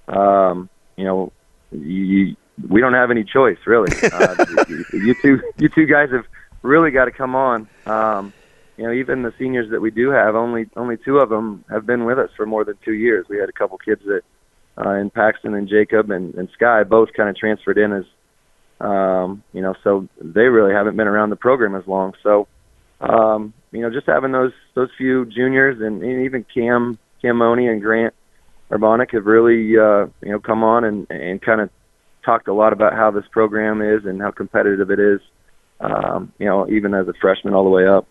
um, 0.08 0.70
you 0.96 1.04
know, 1.04 1.34
you, 1.72 2.36
we 2.70 2.80
don't 2.80 2.94
have 2.94 3.12
any 3.12 3.24
choice 3.24 3.58
really. 3.66 3.92
Uh, 4.14 4.46
you, 4.70 4.86
you 4.94 5.16
two 5.22 5.42
you 5.58 5.68
two 5.68 5.86
guys 5.86 6.10
have 6.12 6.26
really 6.62 6.92
got 6.92 7.06
to 7.06 7.12
come 7.12 7.36
on. 7.36 7.68
Um, 7.86 8.34
you 8.78 8.86
know, 8.86 8.94
even 8.94 9.24
the 9.24 9.34
seniors 9.38 9.70
that 9.72 9.82
we 9.82 9.92
do 9.92 10.10
have, 10.12 10.36
only 10.36 10.70
only 10.78 10.96
two 10.98 11.20
of 11.20 11.30
them 11.30 11.66
have 11.70 11.86
been 11.86 12.06
with 12.06 12.20
us 12.20 12.30
for 12.38 12.46
more 12.46 12.64
than 12.64 12.78
two 12.86 12.94
years. 12.94 13.26
We 13.30 13.38
had 13.38 13.50
a 13.50 13.54
couple 13.54 13.78
kids 13.78 14.02
that 14.06 14.22
uh, 14.78 14.90
and 14.90 15.14
Paxton 15.14 15.54
and 15.54 15.68
Jacob 15.68 16.12
and, 16.12 16.36
and 16.36 16.50
Sky 16.54 16.84
both 16.84 17.14
kind 17.14 17.30
of 17.30 17.36
transferred 17.36 17.78
in 17.78 17.94
as, 17.94 18.06
um, 18.82 19.44
you 19.54 19.62
know, 19.62 19.76
so 19.84 20.08
they 20.22 20.44
really 20.44 20.74
haven't 20.74 20.98
been 20.98 21.08
around 21.08 21.30
the 21.30 21.36
program 21.36 21.76
as 21.76 21.88
long. 21.88 22.14
So, 22.24 22.48
um, 23.00 23.54
you 23.72 23.82
know, 23.82 23.90
just 23.90 24.08
having 24.08 24.32
those 24.32 24.54
those 24.74 24.90
few 24.98 25.26
juniors 25.26 25.82
and, 25.82 26.02
and 26.02 26.26
even 26.26 26.46
Cam 26.54 26.98
Cam 27.22 27.42
and 27.42 27.82
Grant 27.82 28.14
Arbonic 28.72 29.12
have 29.12 29.26
really, 29.26 29.78
uh, 29.78 30.08
you 30.22 30.32
know, 30.32 30.40
come 30.40 30.64
on 30.64 30.84
and 30.84 31.08
and 31.10 31.42
kind 31.42 31.62
of 31.62 31.70
talked 32.24 32.48
a 32.48 32.54
lot 32.54 32.74
about 32.74 32.94
how 32.94 33.12
this 33.12 33.26
program 33.32 33.82
is 33.82 34.06
and 34.06 34.22
how 34.22 34.32
competitive 34.32 34.92
it 34.92 35.00
is. 35.00 35.22
Um, 35.80 36.32
you 36.40 36.46
know, 36.46 36.70
even 36.70 36.94
as 36.94 37.08
a 37.08 37.14
freshman 37.20 37.54
all 37.54 37.66
the 37.66 37.70
way 37.70 37.86
up. 37.86 38.08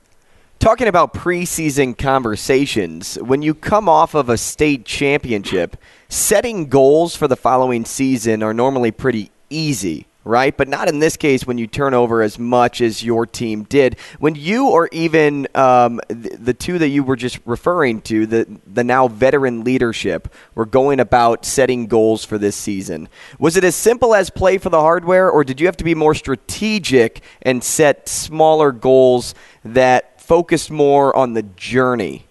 Talking 0.59 0.89
about 0.89 1.13
preseason 1.13 1.97
conversations, 1.97 3.17
when 3.17 3.43
you 3.43 3.55
come 3.55 3.89
off 3.89 4.15
of 4.15 4.29
a 4.29 4.39
state 4.39 4.85
championship, 4.85 5.77
setting 6.15 6.69
goals 6.69 7.17
for 7.17 7.27
the 7.27 7.37
following 7.37 7.85
season 7.85 8.43
are 8.45 8.55
normally 8.55 8.93
pretty 8.93 9.33
easy, 9.51 10.07
right? 10.23 10.57
But 10.57 10.69
not 10.69 10.89
in 10.89 11.01
this 11.01 11.17
case 11.17 11.45
when 11.45 11.59
you 11.59 11.67
turn 11.67 11.93
over 11.93 12.23
as 12.23 12.39
much 12.39 12.81
as 12.81 13.03
your 13.03 13.27
team 13.27 13.65
did. 13.65 13.97
When 14.21 14.37
you 14.37 14.69
or 14.69 14.89
even 14.93 15.49
um, 15.57 16.01
the, 16.07 16.37
the 16.39 16.55
two 16.55 16.79
that 16.79 16.89
you 16.89 17.03
were 17.03 17.17
just 17.17 17.41
referring 17.45 18.01
to, 18.03 18.27
the, 18.27 18.47
the 18.65 18.85
now 18.85 19.09
veteran 19.09 19.65
leadership, 19.65 20.33
were 20.55 20.67
going 20.67 21.01
about 21.01 21.45
setting 21.45 21.89
goals 21.89 22.25
for 22.25 22.39
this 22.39 22.55
season. 22.55 23.09
Was 23.41 23.57
it 23.57 23.65
as 23.65 23.75
simple 23.75 24.15
as 24.15 24.31
play 24.31 24.57
for 24.59 24.71
the 24.71 24.81
hardware, 24.81 25.29
or 25.29 25.43
did 25.43 25.61
you 25.61 25.67
have 25.67 25.77
to 25.79 25.85
be 25.85 25.97
more 25.97 26.15
strategic 26.15 27.23
and 27.43 27.63
set 27.65 28.09
smaller 28.09 28.71
goals 28.71 29.35
that 29.65 30.21
focused 30.21 30.71
more 30.71 31.15
on 31.17 31.33
the 31.33 31.43
journey? 31.43 32.27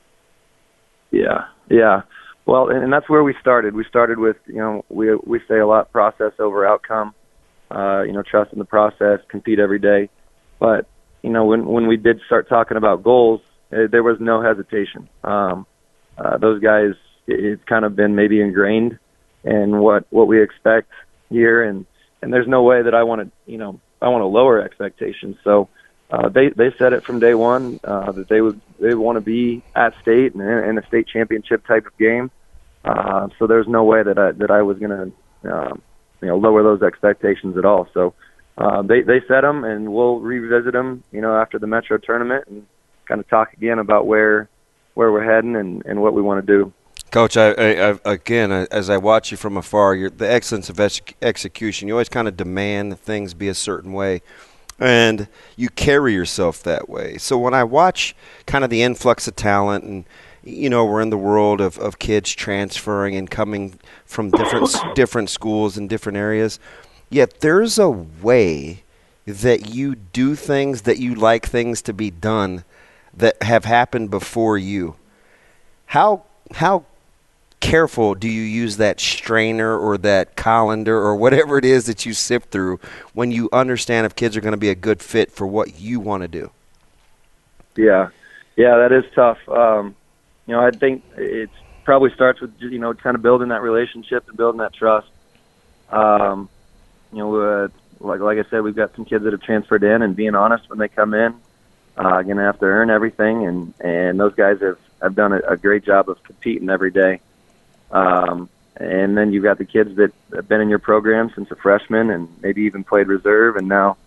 Yeah, 1.12 1.48
yeah. 1.70 2.04
Well, 2.46 2.70
and, 2.70 2.84
and 2.84 2.94
that's 2.94 3.10
where 3.10 3.24
we 3.24 3.36
started. 3.40 3.74
We 3.74 3.86
started 3.86 4.20
with, 4.20 4.38
you 4.48 4.58
know, 4.58 4.86
we 4.90 5.16
we 5.16 5.40
say 5.48 5.60
a 5.60 5.68
lot 5.68 5.92
process 5.92 6.34
over 6.40 6.66
outcome. 6.68 7.14
Uh, 7.72 8.04
you 8.04 8.12
know, 8.12 8.22
trust 8.22 8.54
in 8.54 8.60
the 8.60 8.66
process, 8.66 9.20
compete 9.30 9.60
every 9.60 9.80
day. 9.80 10.10
But 10.60 10.88
you 11.24 11.30
know, 11.30 11.46
when 11.46 11.66
when 11.66 11.88
we 11.88 11.98
did 11.98 12.20
start 12.26 12.48
talking 12.50 12.78
about 12.78 13.04
goals, 13.04 13.42
uh, 13.72 13.88
there 13.92 14.04
was 14.04 14.18
no 14.20 14.42
hesitation. 14.42 15.10
Um, 15.24 15.66
uh, 16.18 16.38
those 16.38 16.62
guys, 16.62 16.92
it, 17.26 17.44
it's 17.44 17.64
kind 17.64 17.86
of 17.86 17.96
been 17.96 18.16
maybe 18.16 18.42
ingrained 18.42 19.00
in 19.44 19.80
what 19.80 20.06
what 20.12 20.28
we 20.28 20.44
expect 20.44 20.92
here, 21.30 21.64
and 21.64 21.86
and 22.22 22.32
there's 22.32 22.48
no 22.48 22.64
way 22.64 22.84
that 22.84 22.94
I 22.94 23.04
want 23.04 23.22
to, 23.22 23.52
you 23.52 23.58
know, 23.58 23.80
I 24.02 24.10
want 24.10 24.22
to 24.22 24.28
lower 24.28 24.62
expectations. 24.62 25.38
So 25.44 25.70
uh, 26.12 26.30
they 26.30 26.50
they 26.50 26.74
said 26.78 26.94
it 26.94 27.04
from 27.04 27.20
day 27.20 27.34
one 27.34 27.80
uh, 27.84 28.12
that 28.12 28.30
they 28.30 28.42
would 28.42 28.62
they 28.84 28.94
want 28.94 29.16
to 29.16 29.22
be 29.22 29.64
at 29.76 29.94
state 30.02 30.36
and 30.36 30.42
in 30.42 30.78
a 30.78 30.86
state 30.88 31.08
championship 31.08 31.66
type 31.66 31.86
of 31.86 31.98
game. 31.98 32.30
Uh, 32.84 33.30
so 33.40 33.48
there's 33.48 33.68
no 33.68 33.84
way 33.84 34.04
that 34.04 34.18
I 34.18 34.32
that 34.34 34.52
I 34.52 34.62
was 34.62 34.78
going 34.78 34.92
to 34.92 35.52
um, 35.52 35.82
you 36.22 36.28
know 36.28 36.38
lower 36.38 36.64
those 36.64 36.82
expectations 36.82 37.58
at 37.58 37.66
all. 37.66 37.88
So 37.94 38.14
uh, 38.58 38.82
they 38.82 39.02
they 39.02 39.22
set 39.28 39.42
them, 39.42 39.64
and 39.64 39.94
we'll 39.94 40.20
revisit 40.20 40.74
them 40.74 41.04
you 41.12 41.22
know 41.22 41.36
after 41.36 41.58
the 41.58 41.68
Metro 41.68 41.98
tournament 41.98 42.48
and 42.48 42.66
kind 43.08 43.22
of 43.22 43.28
talk 43.30 43.54
again 43.54 43.80
about 43.80 44.06
where 44.06 44.50
where 44.96 45.12
we're 45.12 45.24
heading 45.24 45.56
and, 45.56 45.84
and 45.86 46.02
what 46.02 46.14
we 46.14 46.22
want 46.22 46.46
to 46.46 46.54
do. 46.58 46.74
Coach, 47.10 47.38
I, 47.38 47.52
I, 47.52 48.00
again, 48.06 48.52
as 48.52 48.90
I 48.90 48.98
watch 48.98 49.32
you 49.32 49.38
from 49.38 49.56
afar, 49.56 50.10
the 50.10 50.32
excellence 50.32 50.70
of 50.70 50.80
ex- 50.80 51.02
execution, 51.22 51.88
you 51.88 51.94
always 51.94 52.10
kind 52.10 52.28
of 52.28 52.36
demand 52.36 52.92
that 52.92 53.00
things 53.00 53.36
be 53.36 53.48
a 53.48 53.54
certain 53.54 53.94
way 53.94 54.24
and 54.80 55.28
you 55.56 55.70
carry 55.70 56.14
yourself 56.14 56.64
that 56.64 56.90
way. 56.90 57.18
So 57.18 57.38
when 57.38 57.54
I 57.54 57.64
watch 57.64 58.16
kind 58.46 58.64
of 58.64 58.70
the 58.70 58.84
influx 58.84 59.28
of 59.28 59.36
talent 59.36 59.84
and 59.84 60.06
you 60.44 60.70
know 60.70 60.86
we're 60.86 61.02
in 61.02 61.10
the 61.10 61.18
world 61.18 61.62
of, 61.62 61.78
of 61.80 62.00
kids 62.00 62.34
transferring 62.34 63.16
and 63.16 63.30
coming 63.30 63.80
from 64.06 64.30
different 64.32 64.76
different 64.96 65.30
schools 65.30 65.78
and 65.78 65.90
different 65.90 66.18
areas, 66.18 66.60
yet 67.10 67.40
there's 67.40 67.80
a 67.80 67.90
way 67.90 68.84
that 69.26 69.70
you 69.74 69.96
do 69.96 70.36
things 70.36 70.82
that 70.82 71.00
you 71.00 71.16
like 71.16 71.46
things 71.46 71.82
to 71.82 71.94
be 71.94 72.12
done 72.12 72.64
that 73.14 73.42
have 73.44 73.66
happened 73.66 74.10
before 74.10 74.58
you. 74.58 74.96
How 75.88 76.24
how 76.56 76.86
careful 77.64 78.14
do 78.14 78.28
you 78.28 78.42
use 78.42 78.76
that 78.76 79.00
strainer 79.00 79.78
or 79.78 79.98
that 79.98 80.36
colander 80.36 80.98
or 80.98 81.16
whatever 81.16 81.58
it 81.58 81.64
is 81.64 81.86
that 81.86 82.06
you 82.06 82.12
sift 82.12 82.52
through 82.52 82.78
when 83.14 83.32
you 83.32 83.48
understand 83.54 84.06
if 84.06 84.14
kids 84.16 84.36
are 84.36 84.42
going 84.42 84.52
to 84.52 84.58
be 84.58 84.70
a 84.70 84.76
good 84.76 85.02
fit 85.02 85.32
for 85.32 85.48
what 85.48 85.80
you 85.80 86.02
want 86.02 86.22
to 86.22 86.28
do? 86.28 86.52
Yeah, 87.78 88.10
yeah, 88.58 88.76
that 88.76 88.92
is 88.92 89.06
tough. 89.16 89.38
Um, 89.48 89.96
you 90.46 90.54
know, 90.54 90.60
I 90.60 90.72
think 90.72 91.06
it 91.16 91.50
probably 91.86 92.14
starts 92.14 92.42
with 92.42 92.54
you 92.60 92.80
know 92.80 92.94
kind 92.94 93.16
of 93.16 93.22
building 93.22 93.48
that 93.48 93.62
relationship 93.62 94.28
and 94.28 94.36
building 94.36 94.60
that 94.60 94.74
trust. 94.74 95.08
Um, 95.90 96.50
you 97.14 97.20
know, 97.20 97.36
uh, 97.36 97.68
like 98.02 98.20
like 98.20 98.46
I 98.46 98.50
said, 98.50 98.62
we've 98.62 98.76
got 98.76 98.94
some 98.94 99.06
kids 99.06 99.24
that 99.24 99.32
have 99.32 99.42
transferred 99.42 99.86
in, 99.86 100.02
and 100.02 100.18
being 100.18 100.36
honest 100.36 100.70
when 100.70 100.80
they 100.80 100.90
come 100.90 101.14
in, 101.14 101.34
uh, 101.96 102.22
going 102.24 102.38
to 102.38 102.44
have 102.44 102.60
to 102.60 102.66
earn 102.66 102.90
everything, 102.90 103.48
and 103.48 103.74
and 103.80 104.20
those 104.20 104.36
guys 104.36 104.60
have 104.60 104.78
have 105.02 105.16
done 105.16 105.32
a, 105.32 105.40
a 105.48 105.56
great 105.56 105.86
job 105.86 106.10
of 106.10 106.22
competing 106.24 106.70
every 106.70 106.92
day. 106.92 107.22
Um, 107.94 108.50
and 108.76 109.16
then 109.16 109.32
you've 109.32 109.44
got 109.44 109.60
the 109.60 109.66
kids 109.66 109.96
that 109.98 110.12
have 110.36 110.48
been 110.48 110.60
in 110.60 110.68
your 110.68 110.80
program 110.80 111.32
since 111.36 111.50
a 111.52 111.56
freshman 111.56 112.10
and 112.10 112.28
maybe 112.42 112.64
even 112.64 112.84
played 112.84 113.08
reserve 113.08 113.56
and 113.56 113.68
now 113.68 113.98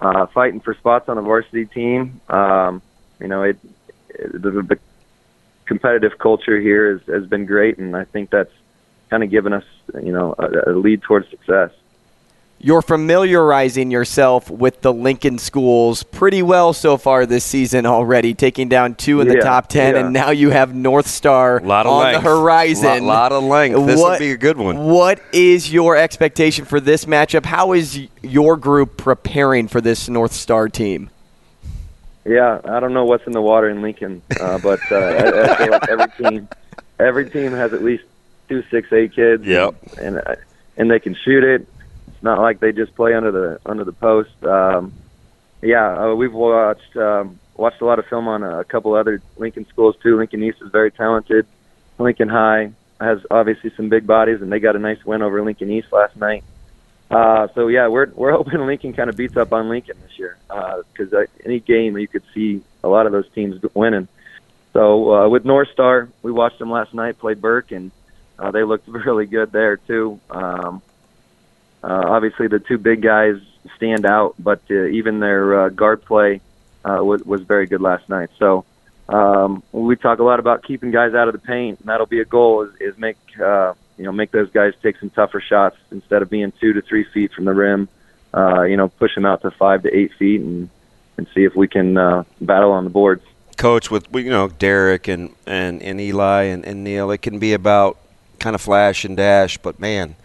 uh, 0.00 0.26
fighting 0.26 0.60
for 0.60 0.74
spots 0.74 1.08
on 1.08 1.18
a 1.18 1.22
varsity 1.22 1.66
team. 1.66 2.20
Um, 2.28 2.82
you 3.20 3.28
know, 3.28 3.42
it, 3.42 3.58
it 4.08 4.32
the, 4.32 4.50
the 4.50 4.78
competitive 5.66 6.18
culture 6.18 6.58
here 6.60 6.92
has, 6.92 7.02
has 7.06 7.26
been 7.26 7.44
great, 7.46 7.78
and 7.78 7.94
I 7.94 8.04
think 8.04 8.30
that's 8.30 8.52
kind 9.10 9.22
of 9.22 9.30
given 9.30 9.52
us, 9.52 9.64
you 10.02 10.12
know, 10.12 10.34
a, 10.38 10.70
a 10.70 10.72
lead 10.72 11.02
towards 11.02 11.28
success 11.28 11.70
you're 12.64 12.80
familiarizing 12.80 13.90
yourself 13.90 14.48
with 14.50 14.80
the 14.80 14.90
Lincoln 14.90 15.36
schools 15.36 16.02
pretty 16.02 16.40
well 16.42 16.72
so 16.72 16.96
far 16.96 17.26
this 17.26 17.44
season 17.44 17.84
already, 17.84 18.32
taking 18.32 18.70
down 18.70 18.94
two 18.94 19.20
in 19.20 19.28
the 19.28 19.34
Yeah, 19.34 19.40
top 19.42 19.68
ten, 19.68 19.94
yeah. 19.94 20.00
and 20.00 20.14
now 20.14 20.30
you 20.30 20.48
have 20.48 20.74
North 20.74 21.06
Star 21.06 21.60
lot 21.60 21.84
of 21.84 21.92
on 21.92 22.04
length. 22.04 22.22
the 22.24 22.30
horizon. 22.30 23.04
Lot, 23.04 23.30
lot 23.30 23.32
of 23.32 23.44
length. 23.44 23.86
This 23.86 24.00
would 24.00 24.18
be 24.18 24.30
a 24.32 24.38
good 24.38 24.56
one. 24.56 24.78
What 24.78 25.20
is 25.32 25.70
your 25.70 25.94
expectation 25.94 26.64
for 26.64 26.80
this 26.80 27.04
matchup? 27.04 27.44
How 27.44 27.74
is 27.74 28.00
your 28.22 28.56
group 28.56 28.96
preparing 28.96 29.68
for 29.68 29.82
this 29.82 30.08
North 30.08 30.32
Star 30.32 30.70
team? 30.70 31.10
Yeah, 32.24 32.62
I 32.64 32.80
don't 32.80 32.94
know 32.94 33.04
what's 33.04 33.26
in 33.26 33.34
the 33.34 33.42
water 33.42 33.68
in 33.68 33.82
Lincoln, 33.82 34.22
uh, 34.40 34.56
but 34.56 34.80
uh, 34.90 34.94
I, 34.96 35.42
I 35.52 35.56
feel 35.56 35.70
like 35.70 35.88
every 35.90 36.08
team, 36.16 36.48
every 36.98 37.28
team 37.28 37.52
has 37.52 37.74
at 37.74 37.82
least 37.84 38.04
two 38.48 38.62
six 38.70 38.90
eight 38.94 39.12
kids. 39.14 39.44
Yep. 39.44 39.74
And, 39.98 40.16
and 40.16 40.18
I, 40.26 40.36
and 40.78 40.90
they 40.90 40.98
can 40.98 41.14
shoot 41.14 41.44
it. 41.44 41.68
Not 42.24 42.40
like 42.40 42.58
they 42.58 42.72
just 42.72 42.94
play 42.94 43.12
under 43.12 43.30
the 43.30 43.60
under 43.66 43.84
the 43.84 43.92
post. 43.92 44.42
Um, 44.42 44.94
yeah, 45.60 46.06
uh, 46.06 46.14
we've 46.14 46.32
watched 46.32 46.96
um, 46.96 47.38
watched 47.54 47.82
a 47.82 47.84
lot 47.84 47.98
of 47.98 48.06
film 48.06 48.28
on 48.28 48.42
a 48.42 48.64
couple 48.64 48.94
other 48.94 49.20
Lincoln 49.36 49.66
schools 49.68 49.94
too. 50.02 50.16
Lincoln 50.16 50.42
East 50.42 50.56
is 50.62 50.72
very 50.72 50.90
talented. 50.90 51.46
Lincoln 51.98 52.30
High 52.30 52.72
has 52.98 53.18
obviously 53.30 53.72
some 53.76 53.90
big 53.90 54.06
bodies, 54.06 54.40
and 54.40 54.50
they 54.50 54.58
got 54.58 54.74
a 54.74 54.78
nice 54.78 55.04
win 55.04 55.20
over 55.20 55.44
Lincoln 55.44 55.70
East 55.70 55.92
last 55.92 56.16
night. 56.16 56.44
Uh, 57.10 57.48
so 57.54 57.68
yeah, 57.68 57.88
we're 57.88 58.06
we're 58.14 58.32
hoping 58.38 58.64
Lincoln 58.64 58.94
kind 58.94 59.10
of 59.10 59.18
beats 59.18 59.36
up 59.36 59.52
on 59.52 59.68
Lincoln 59.68 59.98
this 60.00 60.18
year 60.18 60.38
because 60.48 61.12
uh, 61.12 61.26
any 61.44 61.60
game 61.60 61.98
you 61.98 62.08
could 62.08 62.24
see 62.32 62.62
a 62.82 62.88
lot 62.88 63.04
of 63.04 63.12
those 63.12 63.30
teams 63.34 63.62
winning. 63.74 64.08
So 64.72 65.12
uh, 65.12 65.28
with 65.28 65.44
North 65.44 65.68
Star, 65.74 66.08
we 66.22 66.32
watched 66.32 66.58
them 66.58 66.70
last 66.70 66.94
night 66.94 67.18
play 67.18 67.34
Burke, 67.34 67.70
and 67.70 67.90
uh, 68.38 68.50
they 68.50 68.64
looked 68.64 68.88
really 69.06 69.26
good 69.26 69.52
there 69.52 69.76
too. 69.76 70.18
Um, 70.30 70.80
uh, 71.84 72.04
obviously, 72.06 72.48
the 72.48 72.58
two 72.58 72.78
big 72.78 73.02
guys 73.02 73.36
stand 73.76 74.06
out, 74.06 74.34
but 74.38 74.62
uh, 74.70 74.86
even 74.86 75.20
their 75.20 75.64
uh, 75.64 75.68
guard 75.68 76.02
play 76.02 76.40
uh, 76.82 77.04
was, 77.04 77.22
was 77.24 77.42
very 77.42 77.66
good 77.66 77.82
last 77.82 78.08
night. 78.08 78.30
So 78.38 78.64
um, 79.08 79.62
we 79.70 79.94
talk 79.96 80.18
a 80.18 80.22
lot 80.22 80.38
about 80.38 80.62
keeping 80.62 80.90
guys 80.90 81.12
out 81.12 81.28
of 81.28 81.34
the 81.34 81.40
paint, 81.40 81.80
and 81.80 81.88
that'll 81.88 82.06
be 82.06 82.20
a 82.20 82.24
goal 82.24 82.62
is, 82.62 82.74
is 82.80 82.98
make 82.98 83.18
uh, 83.38 83.74
you 83.98 84.04
know 84.04 84.12
make 84.12 84.30
those 84.30 84.50
guys 84.50 84.72
take 84.82 84.96
some 84.96 85.10
tougher 85.10 85.42
shots 85.42 85.76
instead 85.90 86.22
of 86.22 86.30
being 86.30 86.52
two 86.58 86.72
to 86.72 86.80
three 86.80 87.04
feet 87.04 87.32
from 87.32 87.44
the 87.44 87.52
rim. 87.52 87.88
Uh, 88.32 88.62
you 88.62 88.78
know, 88.78 88.88
push 88.88 89.14
them 89.14 89.26
out 89.26 89.42
to 89.42 89.50
five 89.50 89.82
to 89.82 89.94
eight 89.94 90.12
feet 90.14 90.40
and 90.40 90.70
and 91.18 91.28
see 91.34 91.44
if 91.44 91.54
we 91.54 91.68
can 91.68 91.98
uh, 91.98 92.24
battle 92.40 92.72
on 92.72 92.84
the 92.84 92.90
boards. 92.90 93.22
Coach, 93.58 93.90
with 93.90 94.06
you 94.14 94.30
know 94.30 94.48
Derek 94.48 95.06
and 95.06 95.34
and, 95.46 95.82
and 95.82 96.00
Eli 96.00 96.44
and, 96.44 96.64
and 96.64 96.82
Neil, 96.82 97.10
it 97.10 97.18
can 97.18 97.38
be 97.38 97.52
about 97.52 97.98
kind 98.38 98.54
of 98.54 98.62
flash 98.62 99.04
and 99.04 99.18
dash, 99.18 99.58
but 99.58 99.78
man, 99.78 100.16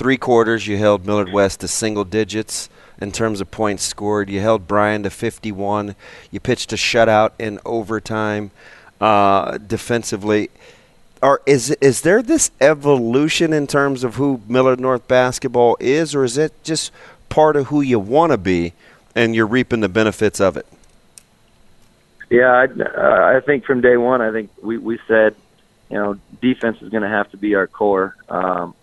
three 0.00 0.16
quarters 0.16 0.66
you 0.66 0.78
held 0.78 1.04
Millard 1.04 1.30
West 1.30 1.60
to 1.60 1.68
single 1.68 2.04
digits 2.06 2.70
in 3.02 3.12
terms 3.12 3.42
of 3.42 3.50
points 3.50 3.82
scored. 3.82 4.30
You 4.30 4.40
held 4.40 4.66
Bryan 4.66 5.02
to 5.02 5.10
51. 5.10 5.94
You 6.30 6.40
pitched 6.40 6.72
a 6.72 6.76
shutout 6.76 7.32
in 7.38 7.60
overtime 7.66 8.50
uh, 8.98 9.58
defensively. 9.58 10.48
Are, 11.22 11.42
is 11.44 11.72
is 11.82 12.00
there 12.00 12.22
this 12.22 12.50
evolution 12.62 13.52
in 13.52 13.66
terms 13.66 14.02
of 14.02 14.14
who 14.14 14.40
Millard 14.48 14.80
North 14.80 15.06
basketball 15.06 15.76
is, 15.78 16.14
or 16.14 16.24
is 16.24 16.38
it 16.38 16.54
just 16.64 16.92
part 17.28 17.54
of 17.56 17.66
who 17.66 17.82
you 17.82 17.98
want 17.98 18.32
to 18.32 18.38
be, 18.38 18.72
and 19.14 19.34
you're 19.36 19.46
reaping 19.46 19.80
the 19.80 19.88
benefits 19.90 20.40
of 20.40 20.56
it? 20.56 20.64
Yeah, 22.30 22.50
I, 22.50 22.64
uh, 22.64 23.36
I 23.36 23.40
think 23.44 23.66
from 23.66 23.82
day 23.82 23.98
one, 23.98 24.22
I 24.22 24.32
think 24.32 24.48
we 24.62 24.78
we 24.78 24.98
said, 25.06 25.34
you 25.90 25.98
know, 25.98 26.18
defense 26.40 26.80
is 26.80 26.88
going 26.88 27.02
to 27.02 27.08
have 27.10 27.30
to 27.32 27.36
be 27.36 27.54
our 27.54 27.66
core. 27.66 28.16
Um, 28.30 28.74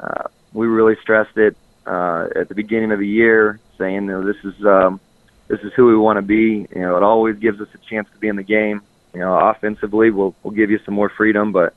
uh, 0.00 0.28
we 0.52 0.66
really 0.66 0.96
stressed 1.02 1.36
it 1.36 1.56
uh, 1.86 2.28
at 2.34 2.48
the 2.48 2.54
beginning 2.54 2.92
of 2.92 2.98
the 2.98 3.06
year, 3.06 3.60
saying, 3.78 3.94
you 3.94 4.10
know, 4.10 4.24
this 4.24 4.42
is 4.44 4.64
um, 4.64 5.00
this 5.48 5.60
is 5.60 5.72
who 5.74 5.86
we 5.86 5.96
want 5.96 6.16
to 6.16 6.22
be. 6.22 6.66
You 6.74 6.82
know, 6.82 6.96
it 6.96 7.02
always 7.02 7.36
gives 7.36 7.60
us 7.60 7.68
a 7.74 7.78
chance 7.78 8.08
to 8.12 8.18
be 8.18 8.28
in 8.28 8.36
the 8.36 8.42
game. 8.42 8.82
You 9.14 9.20
know, 9.20 9.36
offensively, 9.36 10.10
we'll 10.10 10.34
we'll 10.42 10.54
give 10.54 10.70
you 10.70 10.78
some 10.84 10.94
more 10.94 11.08
freedom, 11.08 11.52
but 11.52 11.74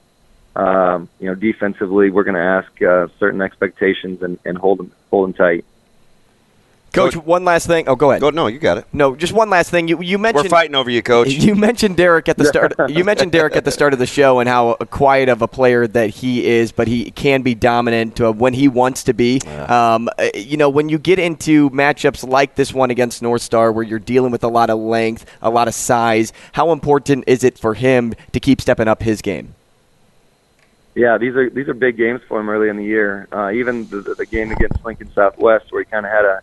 um, 0.55 1.09
you 1.20 1.28
know, 1.28 1.36
defensively, 1.36 2.09
we're 2.09 2.24
going 2.24 2.36
to 2.36 2.41
ask 2.41 2.82
uh, 2.82 3.07
certain 3.20 3.41
expectations 3.41 4.22
and, 4.22 4.39
and 4.45 4.57
hold 4.57 4.80
them 4.80 4.91
hold 5.09 5.28
them 5.28 5.34
tight. 5.34 5.65
Coach, 6.94 7.16
one 7.16 7.46
last 7.46 7.68
thing. 7.68 7.88
Oh, 7.88 7.96
go 7.96 8.12
ahead. 8.12 8.22
Go, 8.22 8.30
no, 8.30 8.48
you 8.48 8.60
got 8.60 8.78
it. 8.78 8.86
No, 8.94 9.16
just 9.16 9.34
one 9.34 9.50
last 9.50 9.70
thing. 9.70 9.88
You 9.88 10.02
you 10.02 10.18
mentioned 10.18 10.46
We're 10.46 10.50
fighting 10.50 10.76
over 10.76 10.90
you, 10.90 11.02
Coach. 11.02 11.30
You 11.50 11.56
mentioned 11.56 11.98
Derek 11.98 12.30
at 12.30 12.38
the 12.38 12.46
start. 12.46 12.74
you 12.90 13.04
mentioned 13.04 13.32
Derek 13.32 13.56
at 13.56 13.66
the 13.66 13.72
start 13.72 13.94
of 13.94 14.00
the 14.00 14.06
show 14.06 14.40
and 14.40 14.48
how 14.48 14.76
quiet 14.76 15.30
of 15.30 15.42
a 15.42 15.48
player 15.48 15.88
that 15.88 16.10
he 16.10 16.46
is, 16.46 16.72
but 16.72 16.88
he 16.88 17.10
can 17.12 17.42
be 17.42 17.56
dominant 17.56 18.20
uh, 18.22 18.32
when 18.32 18.54
he 18.54 18.68
wants 18.68 19.04
to 19.06 19.14
be. 19.14 19.42
Um, 19.42 20.10
uh, 20.20 20.30
you 20.36 20.58
know, 20.58 20.70
when 20.70 20.90
you 20.90 21.00
get 21.00 21.18
into 21.18 21.70
matchups 21.72 22.28
like 22.28 22.56
this 22.56 22.74
one 22.74 22.92
against 22.92 23.22
North 23.22 23.42
Star, 23.42 23.72
where 23.72 23.84
you're 23.84 24.00
dealing 24.00 24.32
with 24.32 24.44
a 24.44 24.48
lot 24.48 24.70
of 24.70 24.78
length, 24.80 25.26
a 25.42 25.50
lot 25.50 25.68
of 25.68 25.74
size, 25.74 26.34
how 26.52 26.72
important 26.72 27.24
is 27.26 27.44
it 27.44 27.58
for 27.58 27.74
him 27.74 28.14
to 28.34 28.40
keep 28.40 28.62
stepping 28.62 28.88
up 28.88 29.02
his 29.02 29.22
game? 29.22 29.56
Yeah, 30.96 31.18
these 31.18 31.36
are 31.36 31.50
these 31.50 31.68
are 31.68 31.74
big 31.74 31.98
games 31.98 32.22
for 32.28 32.40
him 32.40 32.50
early 32.50 32.68
in 32.68 32.76
the 32.76 32.84
year. 32.84 33.28
Uh, 33.32 33.52
even 33.52 33.88
the, 33.90 34.02
the 34.18 34.26
game 34.26 34.52
against 34.52 34.84
Lincoln 34.84 35.12
Southwest, 35.14 35.72
where 35.72 35.82
he 35.82 35.86
kind 35.90 36.06
of 36.06 36.12
had 36.12 36.26
a 36.26 36.42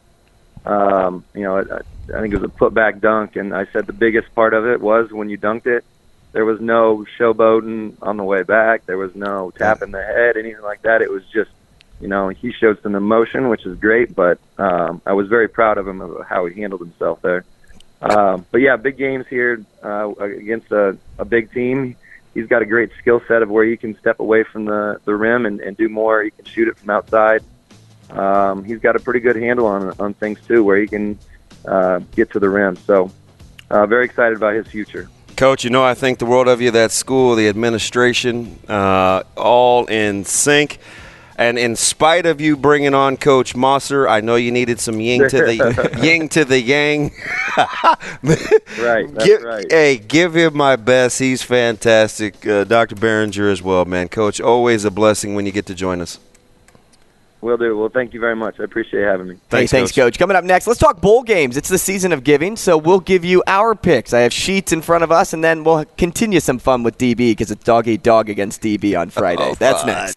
um, 0.66 1.24
you 1.34 1.42
know, 1.42 1.58
I, 1.58 2.16
I 2.16 2.20
think 2.20 2.34
it 2.34 2.40
was 2.40 2.50
a 2.50 2.52
putback 2.52 3.00
dunk, 3.00 3.36
and 3.36 3.54
I 3.54 3.66
said 3.72 3.86
the 3.86 3.92
biggest 3.92 4.34
part 4.34 4.52
of 4.52 4.66
it 4.66 4.80
was 4.80 5.12
when 5.12 5.30
you 5.30 5.38
dunked 5.38 5.66
it, 5.66 5.84
there 6.32 6.44
was 6.44 6.60
no 6.60 7.06
showboating 7.18 7.96
on 8.02 8.16
the 8.16 8.24
way 8.24 8.42
back. 8.42 8.84
There 8.84 8.98
was 8.98 9.14
no 9.14 9.52
tapping 9.52 9.92
the 9.92 10.02
head, 10.02 10.36
anything 10.36 10.62
like 10.62 10.82
that. 10.82 11.00
It 11.00 11.10
was 11.10 11.22
just, 11.32 11.50
you 12.00 12.08
know, 12.08 12.28
he 12.28 12.52
showed 12.52 12.82
some 12.82 12.94
emotion, 12.94 13.48
which 13.48 13.64
is 13.64 13.78
great. 13.78 14.14
But 14.14 14.38
um, 14.58 15.00
I 15.06 15.14
was 15.14 15.28
very 15.28 15.48
proud 15.48 15.78
of 15.78 15.88
him 15.88 16.02
of 16.02 16.26
how 16.26 16.44
he 16.44 16.60
handled 16.60 16.82
himself 16.82 17.22
there. 17.22 17.44
Um, 18.02 18.44
but 18.50 18.58
yeah, 18.58 18.76
big 18.76 18.98
games 18.98 19.24
here 19.30 19.64
uh, 19.82 20.12
against 20.18 20.70
a, 20.72 20.98
a 21.18 21.24
big 21.24 21.52
team. 21.52 21.96
He's 22.34 22.48
got 22.48 22.60
a 22.60 22.66
great 22.66 22.90
skill 22.98 23.22
set 23.26 23.40
of 23.40 23.48
where 23.48 23.64
he 23.64 23.78
can 23.78 23.98
step 23.98 24.20
away 24.20 24.42
from 24.42 24.66
the 24.66 25.00
the 25.06 25.14
rim 25.14 25.46
and, 25.46 25.60
and 25.60 25.74
do 25.74 25.88
more. 25.88 26.22
He 26.22 26.30
can 26.32 26.44
shoot 26.44 26.68
it 26.68 26.76
from 26.76 26.90
outside 26.90 27.42
um, 28.10 28.64
he's 28.64 28.78
got 28.78 28.96
a 28.96 29.00
pretty 29.00 29.20
good 29.20 29.36
handle 29.36 29.66
on 29.66 29.92
on 29.98 30.14
things 30.14 30.38
too, 30.46 30.64
where 30.64 30.78
he 30.78 30.86
can 30.86 31.18
uh, 31.66 32.00
get 32.14 32.30
to 32.32 32.40
the 32.40 32.48
rim. 32.48 32.76
So, 32.76 33.10
uh, 33.70 33.86
very 33.86 34.04
excited 34.04 34.36
about 34.36 34.54
his 34.54 34.66
future. 34.66 35.08
Coach, 35.36 35.64
you 35.64 35.70
know 35.70 35.84
I 35.84 35.94
think 35.94 36.18
the 36.18 36.26
world 36.26 36.48
of 36.48 36.60
you. 36.60 36.70
That 36.70 36.92
school, 36.92 37.34
the 37.34 37.48
administration, 37.48 38.58
uh, 38.68 39.22
all 39.36 39.86
in 39.86 40.24
sync. 40.24 40.78
And 41.38 41.58
in 41.58 41.76
spite 41.76 42.24
of 42.24 42.40
you 42.40 42.56
bringing 42.56 42.94
on 42.94 43.18
Coach 43.18 43.54
Mosser, 43.54 44.08
I 44.08 44.22
know 44.22 44.36
you 44.36 44.50
needed 44.50 44.80
some 44.80 44.98
yin 45.00 45.28
to 45.28 45.36
the 45.36 45.98
yin 46.02 46.30
to 46.30 46.46
the 46.46 46.58
yang. 46.58 47.12
right, 47.58 49.12
that's 49.12 49.24
give, 49.26 49.42
right. 49.42 49.66
Hey, 49.68 49.98
give 49.98 50.34
him 50.34 50.56
my 50.56 50.76
best. 50.76 51.18
He's 51.18 51.42
fantastic. 51.42 52.46
Uh, 52.46 52.64
Dr. 52.64 52.94
Behringer 52.94 53.52
as 53.52 53.60
well, 53.60 53.84
man. 53.84 54.08
Coach, 54.08 54.40
always 54.40 54.86
a 54.86 54.90
blessing 54.90 55.34
when 55.34 55.44
you 55.44 55.52
get 55.52 55.66
to 55.66 55.74
join 55.74 56.00
us. 56.00 56.18
Will 57.40 57.56
do. 57.56 57.76
Well, 57.76 57.90
thank 57.90 58.14
you 58.14 58.20
very 58.20 58.34
much. 58.34 58.58
I 58.58 58.64
appreciate 58.64 59.02
having 59.04 59.28
me. 59.28 59.36
Thanks, 59.50 59.70
hey, 59.70 59.78
thanks, 59.78 59.92
Coach. 59.92 60.14
Coach. 60.14 60.18
Coming 60.18 60.36
up 60.36 60.44
next, 60.44 60.66
let's 60.66 60.80
talk 60.80 61.00
bowl 61.00 61.22
games. 61.22 61.56
It's 61.56 61.68
the 61.68 61.78
season 61.78 62.12
of 62.12 62.24
giving, 62.24 62.56
so 62.56 62.76
we'll 62.78 63.00
give 63.00 63.24
you 63.24 63.42
our 63.46 63.74
picks. 63.74 64.12
I 64.14 64.20
have 64.20 64.32
sheets 64.32 64.72
in 64.72 64.82
front 64.82 65.04
of 65.04 65.12
us, 65.12 65.32
and 65.32 65.44
then 65.44 65.62
we'll 65.62 65.84
continue 65.96 66.40
some 66.40 66.58
fun 66.58 66.82
with 66.82 66.98
DB 66.98 67.16
because 67.32 67.50
it's 67.50 67.62
dog 67.62 67.88
eat 67.88 68.02
dog 68.02 68.28
against 68.30 68.62
DB 68.62 68.98
on 68.98 69.10
Friday. 69.10 69.50
Oh, 69.50 69.54
That's 69.54 69.82
fun. 69.82 69.86
next. 69.92 70.16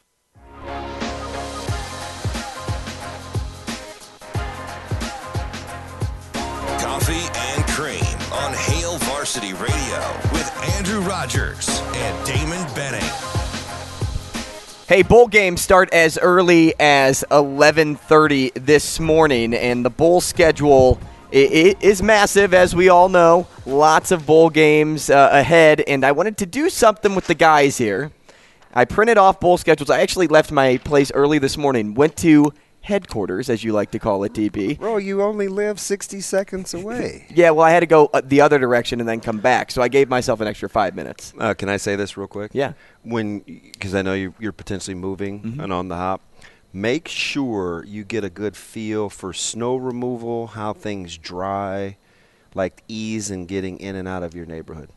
Coffee 6.80 7.28
and 7.36 7.66
Cream 7.68 8.04
on 8.32 8.54
Hail 8.54 8.98
Varsity 9.00 9.54
Radio 9.54 10.00
with 10.32 10.50
Andrew 10.76 11.00
Rogers 11.02 11.68
and 11.94 12.26
Damon 12.26 12.66
Benning. 12.76 13.29
Hey, 14.90 15.04
bowl 15.04 15.28
games 15.28 15.62
start 15.62 15.94
as 15.94 16.18
early 16.18 16.74
as 16.80 17.24
11:30 17.30 18.52
this 18.56 19.00
morning, 19.00 19.54
and 19.54 19.86
the 19.86 19.92
bowl 19.92 20.20
schedule 20.20 20.98
i- 21.32 21.38
i- 21.38 21.76
is 21.80 22.02
massive, 22.02 22.56
as 22.56 22.76
we 22.76 22.90
all 22.90 23.08
know. 23.08 23.46
Lots 23.68 24.10
of 24.10 24.26
bowl 24.26 24.50
games 24.50 25.12
uh, 25.12 25.30
ahead, 25.32 25.84
and 25.86 26.04
I 26.04 26.12
wanted 26.12 26.38
to 26.38 26.48
do 26.48 26.72
something 26.72 27.14
with 27.14 27.28
the 27.28 27.36
guys 27.36 27.78
here. 27.78 28.10
I 28.74 28.86
printed 28.86 29.20
off 29.20 29.40
bowl 29.40 29.60
schedules. 29.60 29.92
I 29.92 30.02
actually 30.02 30.26
left 30.26 30.52
my 30.52 30.78
place 30.78 31.12
early 31.14 31.38
this 31.38 31.56
morning. 31.56 31.94
Went 31.94 32.16
to 32.18 32.52
headquarters, 32.82 33.50
as 33.50 33.64
you 33.64 33.72
like 33.74 33.92
to 33.92 34.00
call 34.00 34.24
it, 34.24 34.34
DB. 34.34 34.78
Bro, 34.80 34.98
you 34.98 35.22
only 35.22 35.48
live 35.48 35.80
60 35.80 36.22
seconds 36.22 36.74
away. 36.74 37.28
Yeah, 37.40 37.52
well, 37.52 37.66
I 37.66 37.72
had 37.72 37.82
to 37.82 37.86
go 37.86 38.08
uh, 38.14 38.22
the 38.24 38.42
other 38.42 38.58
direction 38.60 39.00
and 39.00 39.08
then 39.08 39.20
come 39.20 39.40
back, 39.40 39.72
so 39.72 39.82
I 39.82 39.88
gave 39.88 40.10
myself 40.10 40.42
an 40.42 40.48
extra 40.48 40.68
five 40.70 40.96
minutes. 40.96 41.34
Uh, 41.38 41.54
can 41.54 41.70
I 41.70 41.78
say 41.78 41.96
this 41.96 42.18
real 42.18 42.28
quick? 42.28 42.52
Yeah. 42.54 42.74
When, 43.04 43.40
because 43.40 43.94
I 43.96 44.02
know 44.02 44.14
you're, 44.14 44.34
you're 44.40 44.52
potentially 44.52 44.96
moving 44.96 45.42
Mm-hmm. 45.42 45.60
and 45.60 45.72
on 45.74 45.88
the 45.90 45.96
hop, 45.96 46.22
make 46.74 47.08
sure 47.08 47.84
you 47.86 48.04
get 48.04 48.24
a 48.24 48.30
good 48.30 48.56
feel 48.58 49.10
for 49.10 49.32
snow 49.34 49.76
removal, 49.76 50.48
how 50.48 50.74
things 50.74 51.18
dry, 51.18 51.98
like 52.56 52.84
ease 52.88 53.30
in 53.32 53.46
getting 53.46 53.78
in 53.80 53.96
and 53.96 54.08
out 54.08 54.24
of 54.24 54.34
your 54.36 54.46
neighborhood. 54.46 54.90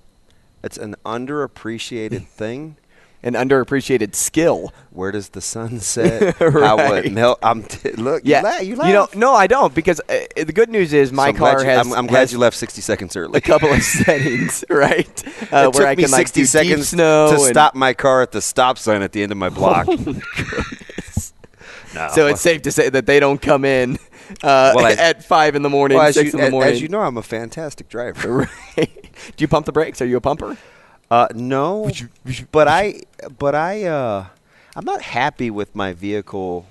It's 0.64 0.78
an 0.78 0.95
underappreciated 1.05 2.26
thing. 2.26 2.76
An 3.25 3.35
underappreciated 3.35 4.16
skill. 4.16 4.73
Where 4.91 5.12
does 5.12 5.29
the 5.29 5.41
sun 5.41 5.79
set? 5.79 6.37
How 6.39 6.77
Right. 6.77 7.05
it 7.07 7.12
melt? 7.12 7.39
I'm 7.41 7.62
t- 7.62 7.93
look. 7.93 8.23
Yeah, 8.25 8.59
you, 8.61 8.75
la- 8.75 8.87
you, 8.89 8.93
know, 8.93 9.07
no, 9.14 9.33
I 9.33 9.47
don't 9.47 9.73
because 9.73 10.01
uh, 10.09 10.25
the 10.37 10.53
good 10.53 10.68
news 10.68 10.93
is 10.93 11.12
my 11.12 11.31
So 11.31 11.39
car 11.39 11.61
you- 11.61 11.66
has. 11.66 11.87
I'm, 11.87 11.93
I'm 11.93 12.07
glad 12.09 12.18
has 12.20 12.33
you 12.33 12.39
left 12.39 12.57
60 12.57 12.81
seconds 12.83 13.14
early. 13.16 13.39
a 13.39 13.41
couple 13.41 13.73
of 13.73 13.81
settings, 13.83 14.64
right? 14.70 15.07
Uh, 15.27 15.31
it 15.31 15.51
where 15.53 15.70
took 15.73 15.87
I 15.87 15.95
me 15.95 16.03
can 16.03 16.11
like 16.11 16.27
60 16.27 16.41
do 16.41 16.45
seconds 16.47 16.89
snow 16.89 17.31
to 17.31 17.39
stop 17.39 17.77
my 17.77 17.95
car 17.95 18.23
at 18.23 18.33
the 18.33 18.43
stop 18.43 18.77
sign 18.77 19.03
at 19.03 19.12
the 19.12 19.23
end 19.23 19.31
of 19.31 19.39
my 19.39 19.51
block. 19.51 19.87
no. 21.95 22.09
So 22.14 22.27
it's 22.27 22.41
safe 22.41 22.62
to 22.62 22.73
say 22.73 22.89
that 22.89 23.07
they 23.07 23.20
don't 23.20 23.41
come 23.41 23.64
in 23.64 23.99
uh, 24.43 24.73
Well, 24.75 24.87
at 24.99 25.25
five 25.25 25.55
in 25.55 25.62
the 25.62 25.70
morning, 25.70 25.99
well, 25.99 26.09
as 26.09 26.14
six 26.14 26.33
you, 26.33 26.39
in 26.39 26.45
the 26.47 26.51
morning. 26.51 26.73
as 26.73 26.81
you 26.83 26.89
know, 26.89 27.01
I'm 27.03 27.16
a 27.18 27.23
fantastic 27.23 27.89
driver. 27.89 28.49
Right. 28.77 29.12
Do 29.37 29.43
you 29.43 29.49
pump 29.49 29.66
the 29.66 29.73
brakes? 29.73 30.01
Are 30.01 30.07
you 30.07 30.16
a 30.16 30.20
pumper? 30.20 30.57
Uh, 31.12 31.28
no, 31.34 31.90
but 32.52 32.68
I, 32.68 33.02
but 33.38 33.54
I, 33.54 33.84
uh, 33.84 34.26
I'm 34.74 34.84
not 34.86 35.02
happy 35.02 35.50
with 35.50 35.74
my 35.76 35.92
vehicle 35.92 36.64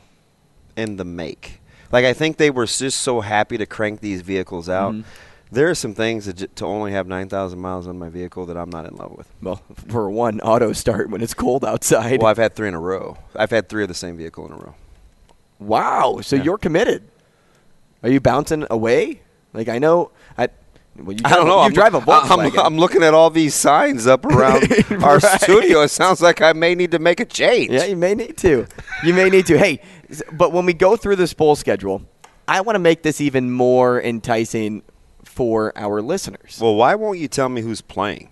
in 0.75 0.95
the 0.97 1.05
make. 1.05 1.61
Like 1.91 2.05
I 2.05 2.13
think 2.13 2.37
they 2.37 2.49
were 2.49 2.65
just 2.65 3.01
so 3.01 3.21
happy 3.21 3.59
to 3.59 3.67
crank 3.67 3.99
these 3.99 4.21
vehicles 4.21 4.67
out. 4.67 4.93
Mm-hmm. 4.93 5.07
There 5.51 5.69
are 5.69 5.75
some 5.75 5.93
things 5.93 6.25
that 6.25 6.37
j- 6.37 6.47
to 6.55 6.65
only 6.65 6.91
have 6.93 7.05
9,000 7.05 7.59
miles 7.59 7.85
on 7.85 7.99
my 7.99 8.09
vehicle 8.09 8.47
that 8.47 8.57
I'm 8.57 8.71
not 8.71 8.85
in 8.87 8.95
love 8.95 9.11
with. 9.15 9.27
Well, 9.43 9.61
for 9.89 10.09
one, 10.09 10.39
auto 10.41 10.73
start 10.73 11.11
when 11.11 11.21
it's 11.21 11.35
cold 11.35 11.63
outside. 11.63 12.19
Well, 12.19 12.31
I've 12.31 12.37
had 12.37 12.55
three 12.55 12.67
in 12.69 12.73
a 12.73 12.79
row. 12.79 13.17
I've 13.35 13.51
had 13.51 13.69
three 13.69 13.83
of 13.83 13.89
the 13.89 13.93
same 13.93 14.17
vehicle 14.17 14.47
in 14.47 14.53
a 14.53 14.57
row. 14.57 14.73
Wow. 15.59 16.21
So 16.23 16.35
Yeah. 16.37 16.43
you're 16.45 16.57
committed. 16.57 17.03
Are 18.01 18.09
you 18.09 18.19
bouncing 18.19 18.65
away? 18.71 19.21
Like 19.53 19.69
I 19.69 19.77
know. 19.77 20.09
I. 20.35 20.47
Well, 20.97 21.13
you 21.15 21.21
I 21.23 21.29
don't 21.29 21.47
know. 21.47 21.55
You 21.57 21.61
I'm, 21.61 21.73
drive 21.73 21.93
a 21.93 21.97
I'm, 21.99 22.03
Volkswagen. 22.05 22.65
I'm 22.65 22.77
looking 22.77 23.01
at 23.03 23.13
all 23.13 23.29
these 23.29 23.55
signs 23.55 24.07
up 24.07 24.25
around 24.33 24.63
our 25.03 25.19
studio. 25.19 25.81
It 25.81 25.87
sounds 25.89 26.21
like 26.21 26.41
I 26.41 26.53
may 26.53 26.75
need 26.75 26.91
to 26.91 26.99
make 26.99 27.19
a 27.19 27.25
change. 27.25 27.71
Yeah, 27.71 27.85
you 27.85 27.95
may 27.95 28.13
need 28.13 28.37
to. 28.37 28.67
You 29.03 29.13
may 29.13 29.29
need 29.29 29.45
to. 29.47 29.57
Hey, 29.57 29.81
but 30.33 30.51
when 30.51 30.65
we 30.65 30.73
go 30.73 30.95
through 30.97 31.15
this 31.15 31.33
bowl 31.33 31.55
schedule, 31.55 32.03
I 32.47 32.61
want 32.61 32.75
to 32.75 32.79
make 32.79 33.03
this 33.03 33.21
even 33.21 33.51
more 33.51 34.01
enticing 34.01 34.83
for 35.23 35.71
our 35.77 36.01
listeners. 36.01 36.59
Well, 36.61 36.75
why 36.75 36.95
won't 36.95 37.19
you 37.19 37.27
tell 37.29 37.47
me 37.49 37.61
who's 37.61 37.81
playing? 37.81 38.29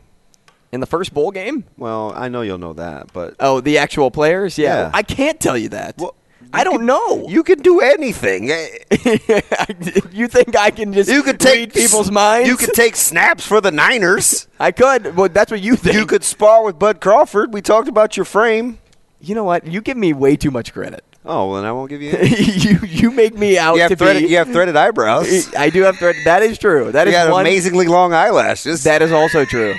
In 0.72 0.82
the 0.82 0.86
first 0.86 1.14
bowl 1.16 1.32
game? 1.32 1.64
Well, 1.78 2.14
I 2.16 2.28
know 2.28 2.42
you'll 2.42 2.60
know 2.60 2.74
that, 2.74 3.12
but 3.12 3.36
Oh, 3.40 3.60
the 3.62 3.80
actual 3.80 4.12
players? 4.12 4.58
Yeah. 4.58 4.76
Yeah. 4.82 4.92
I 4.94 5.02
can't 5.02 5.40
tell 5.40 5.58
you 5.58 5.70
that. 5.70 5.98
Well, 5.98 6.14
I 6.52 6.64
don't 6.64 6.86
know. 6.86 7.28
you 7.30 7.44
can 7.44 7.60
do 7.60 7.80
anything. 7.80 8.50
Eh, 8.50 8.68
you 10.12 10.28
think 10.28 10.56
I 10.58 10.72
can 10.72 10.94
just 10.94 11.10
You 11.10 11.22
could 11.24 11.40
take 11.40 11.60
read 11.60 11.74
people's 11.74 12.10
minds? 12.12 12.50
You 12.50 12.58
could 12.58 12.74
take 12.74 12.96
snaps 12.96 13.46
for 13.46 13.62
the 13.62 13.72
Niners. 13.72 14.48
I 14.60 14.72
could. 14.72 15.16
Well, 15.16 15.30
that's 15.30 15.52
what 15.52 15.62
you 15.62 15.76
think. 15.76 15.96
You 15.96 16.06
could 16.06 16.24
spar 16.24 16.64
with 16.64 16.80
Bud 16.80 17.02
Crawford. 17.02 17.54
We 17.54 17.62
talked 17.62 17.88
about 17.88 18.18
your 18.18 18.26
frame. 18.26 18.80
You 19.22 19.36
know 19.36 19.44
what? 19.44 19.68
You 19.68 19.82
give 19.82 19.98
me 19.98 20.14
way 20.14 20.36
too 20.38 20.50
much 20.52 20.74
credit. 20.74 21.04
Oh, 21.26 21.48
well, 21.50 21.58
then 21.58 21.66
I 21.66 21.72
won't 21.72 21.90
give 21.90 22.02
you. 22.02 22.12
You 22.20 22.80
you 22.88 23.12
make 23.12 23.36
me 23.38 23.58
out 23.58 23.76
you 23.76 23.82
have 23.82 23.90
to 23.92 23.96
threaded. 23.96 24.24
be. 24.24 24.30
You 24.30 24.38
have 24.38 24.48
threaded 24.52 24.76
eyebrows. 24.76 25.54
I 25.56 25.70
do 25.70 25.84
have 25.84 25.98
thread. 25.98 26.16
That 26.26 26.42
is 26.42 26.58
true. 26.58 26.92
That 26.92 27.06
You 27.08 27.12
is 27.14 27.16
got 27.26 27.32
one. 27.32 27.42
amazingly 27.46 27.88
long 27.88 28.14
eyelashes. 28.14 28.84
That 28.86 29.02
is 29.02 29.12
also 29.12 29.46
true. 29.46 29.76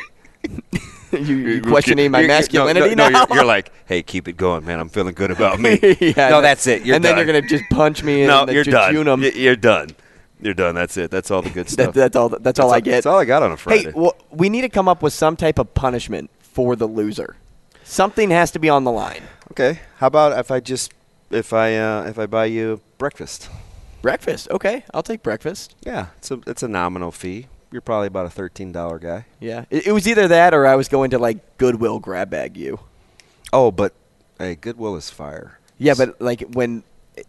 you, 1.19 1.37
you 1.37 1.63
questioning 1.63 2.11
my 2.11 2.21
You're- 2.21 2.29
you're- 2.29 2.39
masculinity 2.41 2.95
no, 2.95 3.09
no, 3.09 3.11
now? 3.11 3.27
You're, 3.29 3.37
you're 3.39 3.45
like, 3.45 3.73
hey, 3.87 4.03
keep 4.03 4.29
it 4.29 4.37
going, 4.37 4.65
man. 4.65 4.81
I'm 4.81 4.89
feeling 4.89 5.15
good 5.15 5.31
about 5.31 5.59
me. 5.65 5.79
Yeah, 6.01 6.29
no, 6.31 6.41
that's 6.41 6.67
it. 6.67 6.85
You're 6.85 6.97
and 6.97 7.03
done. 7.03 7.17
then 7.17 7.27
you're 7.27 7.27
gonna 7.41 7.47
just 7.49 7.65
punch 7.71 8.03
me. 8.03 8.27
no, 8.27 8.41
in 8.43 8.47
the 8.47 8.55
you're 8.55 8.65
done. 8.65 8.95
You're 8.95 9.57
done. 9.57 9.89
You're 10.43 10.55
done. 10.55 10.75
That's 10.75 10.97
it. 10.97 11.11
That's 11.11 11.31
all 11.31 11.43
the 11.43 11.51
good 11.51 11.67
That, 11.67 11.71
stuff. 11.73 11.95
that's 11.95 12.17
all. 12.17 12.29
That's, 12.31 12.59
all 12.59 12.73
I 12.73 12.81
get. 12.81 12.93
That's 12.93 13.07
all 13.07 13.19
I 13.19 13.25
got 13.27 13.43
on 13.43 13.53
a 13.53 13.57
Friday. 13.57 13.85
Hey, 13.85 13.93
well, 13.95 14.17
we 14.31 14.49
need 14.49 14.63
to 14.63 14.69
come 14.71 14.89
up 14.89 15.03
with 15.03 15.13
some 15.13 15.37
type 15.37 15.59
of 15.59 15.75
punishment 15.75 16.31
for 16.41 16.77
the 16.77 16.87
loser. 16.87 17.37
Something 17.85 18.31
has 18.31 18.51
to 18.53 18.59
be 18.59 18.69
on 18.69 18.85
the 18.85 18.91
line. 18.93 19.23
okay. 19.51 19.81
How 19.99 20.07
about 20.07 20.39
if 20.39 20.51
I 20.51 20.61
just 20.61 20.93
if 21.31 21.53
I 21.53 21.77
uh, 21.77 22.05
if 22.05 22.19
I 22.19 22.27
buy 22.27 22.47
you 22.47 22.81
breakfast? 22.99 23.51
Breakfast. 24.01 24.49
Okay, 24.51 24.85
I'll 24.95 25.03
take 25.03 25.23
breakfast. 25.23 25.75
Yeah, 25.83 26.07
it's 26.19 26.31
a 26.31 26.41
it's 26.47 26.63
a 26.63 26.69
nominal 26.69 27.11
fee. 27.11 27.49
You're 27.73 27.81
probably 27.83 28.09
about 28.09 28.27
a 28.27 28.31
thirteen 28.31 28.73
dollar 28.73 28.99
guy. 28.99 29.27
Yeah, 29.39 29.65
it, 29.71 29.89
it 29.89 29.93
was 29.93 30.09
either 30.09 30.27
that 30.29 30.55
or 30.55 30.67
I 30.67 30.75
was 30.77 30.89
going 30.89 31.11
to 31.11 31.19
like 31.19 31.57
Goodwill 31.59 32.01
grab 32.01 32.31
bag 32.31 32.57
you. 32.57 32.81
Oh, 33.53 33.71
but 33.71 33.93
hey, 34.39 34.57
Goodwill 34.57 34.97
is 34.97 35.09
fire. 35.11 35.59
Yeah, 35.79 35.95
but 35.97 36.21
like 36.21 36.41
when 36.53 36.83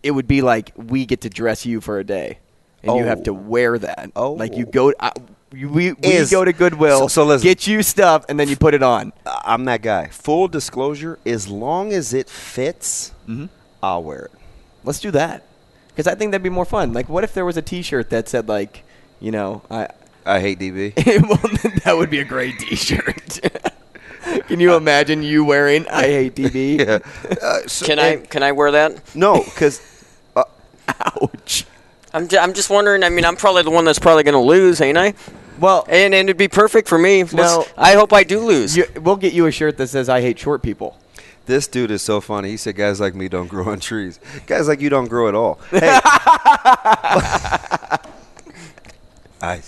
it 0.03 0.11
would 0.11 0.27
be 0.27 0.41
like 0.41 0.71
we 0.75 1.05
get 1.05 1.21
to 1.21 1.29
dress 1.29 1.65
you 1.65 1.79
for 1.81 1.99
a 1.99 2.03
day, 2.03 2.39
and 2.83 2.95
you 2.97 3.03
have 3.05 3.19
Oh. 3.19 3.23
to 3.23 3.33
wear 3.33 3.77
that. 3.77 4.11
Oh. 4.15 4.33
like 4.33 4.55
you 4.57 4.65
go. 4.65 4.93
I, 4.99 5.11
we 5.51 5.65
we 5.65 5.95
Is- 6.01 6.31
go 6.31 6.43
to 6.45 6.53
Goodwill, 6.53 7.01
So- 7.01 7.07
so 7.07 7.25
listen. 7.25 7.43
get 7.43 7.67
you 7.67 7.83
stuff, 7.83 8.25
and 8.29 8.39
then 8.39 8.47
you 8.49 8.55
put 8.55 8.73
it 8.73 8.81
on. 8.81 9.13
I'm 9.25 9.65
that 9.65 9.81
guy. 9.83 10.07
Full 10.07 10.47
disclosure: 10.47 11.19
as 11.25 11.47
long 11.49 11.93
as 11.93 12.13
it 12.13 12.29
fits, 12.29 13.11
Mm-hmm. 13.27 13.45
I'll 13.83 14.03
wear 14.03 14.23
it. 14.25 14.31
Let's 14.83 14.99
do 14.99 15.11
that 15.11 15.43
because 15.89 16.07
I 16.07 16.15
think 16.15 16.31
that'd 16.31 16.41
be 16.43 16.49
more 16.49 16.65
fun. 16.65 16.93
Like, 16.93 17.09
what 17.09 17.23
if 17.23 17.33
there 17.35 17.45
was 17.45 17.57
a 17.57 17.61
T-shirt 17.61 18.09
that 18.09 18.27
said 18.27 18.47
like, 18.49 18.83
you 19.19 19.29
know, 19.31 19.61
I. 19.69 19.89
I 20.25 20.39
hate 20.39 20.59
DB. 20.59 20.93
well, 21.27 21.37
that 21.85 21.97
would 21.97 22.09
be 22.09 22.19
a 22.19 22.23
great 22.25 22.59
T-shirt. 22.59 23.39
Can 24.47 24.59
you 24.59 24.75
imagine 24.75 25.23
you 25.23 25.43
wearing 25.43 25.87
"I 25.87 26.03
hate 26.03 26.35
DB"? 26.35 26.79
yeah. 26.85 26.99
Uh, 27.41 27.67
so- 27.67 27.85
Can 27.87 27.97
I 27.99 28.05
and- 28.07 28.29
can 28.29 28.43
I 28.43 28.51
wear 28.51 28.71
that? 28.71 29.15
No, 29.15 29.41
because 29.43 29.81
Ouch. 30.35 31.65
I'm 32.13 32.27
ju- 32.27 32.37
I'm 32.37 32.53
just 32.53 32.69
wondering. 32.69 33.03
I 33.03 33.09
mean, 33.09 33.25
I'm 33.25 33.35
probably 33.35 33.63
the 33.63 33.71
one 33.71 33.85
that's 33.85 33.97
probably 33.99 34.23
going 34.23 34.33
to 34.33 34.39
lose, 34.39 34.79
ain't 34.81 34.97
I? 34.97 35.13
Well, 35.59 35.85
And 35.87 36.13
and 36.13 36.27
it'd 36.29 36.37
be 36.37 36.47
perfect 36.47 36.87
for 36.87 36.97
me. 36.99 37.23
Let's- 37.23 37.33
No. 37.35 37.65
I 37.77 37.93
hope 37.93 38.13
I 38.13 38.23
do 38.23 38.39
lose. 38.39 38.75
you, 38.77 38.85
we'll 39.01 39.15
get 39.15 39.33
you 39.33 39.45
a 39.47 39.51
shirt 39.51 39.77
that 39.77 39.87
says 39.87 40.07
"I 40.09 40.21
hate 40.21 40.37
short 40.39 40.61
people." 40.61 40.97
this 41.47 41.67
dude 41.67 41.89
is 41.91 42.01
so 42.03 42.21
funny. 42.21 42.49
He 42.51 42.57
said, 42.57 42.75
"Guys 42.75 42.99
like 42.99 43.15
me 43.15 43.27
don't 43.27 43.47
grow 43.47 43.69
on 43.69 43.79
trees. 43.79 44.19
Guys 44.45 44.67
like 44.67 44.79
you 44.81 44.89
don't 44.89 45.07
grow 45.07 45.27
at 45.27 45.35
all." 45.35 45.59
Hey. 45.71 45.99
I, 49.41 49.61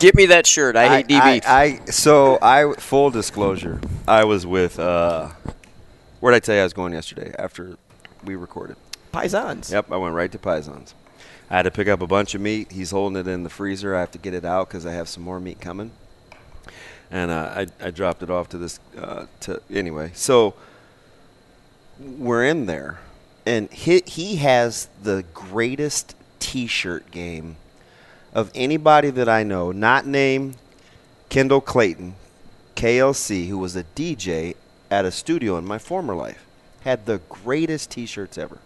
Get 0.00 0.14
me 0.14 0.26
that 0.26 0.46
shirt. 0.46 0.74
I 0.76 0.88
hate 0.88 1.06
DB. 1.08 1.42
I, 1.44 1.62
I- 1.62 1.84
so 1.90 2.38
I 2.42 2.72
full 2.74 3.10
disclosure. 3.10 3.80
I 4.08 4.24
was 4.24 4.46
with. 4.46 4.78
Uh, 4.78 5.28
where 6.20 6.32
did 6.32 6.36
I 6.36 6.40
tell 6.40 6.54
you 6.56 6.60
I 6.62 6.64
was 6.64 6.72
going 6.72 6.92
yesterday 6.92 7.32
after 7.38 7.76
we 8.24 8.34
recorded? 8.34 8.76
Paisans. 9.12 9.70
Yep, 9.70 9.92
I 9.92 9.96
went 9.96 10.14
right 10.14 10.30
to 10.32 10.38
Pisons. 10.38 10.94
I 11.50 11.56
had 11.56 11.62
to 11.62 11.70
pick 11.70 11.88
up 11.88 12.00
a 12.00 12.06
bunch 12.06 12.34
of 12.34 12.40
meat. 12.40 12.72
He's 12.72 12.90
holding 12.92 13.18
it 13.18 13.26
in 13.28 13.42
the 13.42 13.50
freezer. 13.50 13.94
I 13.94 14.00
have 14.00 14.10
to 14.12 14.18
get 14.18 14.34
it 14.34 14.44
out 14.44 14.68
because 14.68 14.86
I 14.86 14.92
have 14.92 15.08
some 15.08 15.22
more 15.22 15.40
meat 15.40 15.60
coming. 15.60 15.90
And 17.10 17.30
uh, 17.30 17.52
I, 17.56 17.86
I 17.86 17.90
dropped 17.90 18.22
it 18.22 18.30
off 18.30 18.48
to 18.50 18.58
this. 18.58 18.78
Uh, 18.96 19.26
to 19.40 19.60
anyway, 19.70 20.12
so 20.14 20.54
we're 21.98 22.44
in 22.44 22.66
there, 22.66 23.00
and 23.44 23.70
he 23.72 24.02
he 24.06 24.36
has 24.36 24.88
the 25.02 25.24
greatest 25.34 26.14
T-shirt 26.38 27.10
game 27.10 27.56
of 28.32 28.50
anybody 28.54 29.10
that 29.10 29.28
I 29.28 29.42
know. 29.42 29.72
Not 29.72 30.06
named 30.06 30.56
Kendall 31.28 31.60
Clayton, 31.60 32.14
KLC, 32.76 33.48
who 33.48 33.58
was 33.58 33.76
a 33.76 33.84
DJ 33.84 34.54
at 34.90 35.04
a 35.04 35.10
studio 35.10 35.56
in 35.56 35.64
my 35.64 35.78
former 35.78 36.14
life, 36.14 36.44
had 36.82 37.06
the 37.06 37.18
greatest 37.28 37.90
T-shirts 37.90 38.36
ever. 38.36 38.58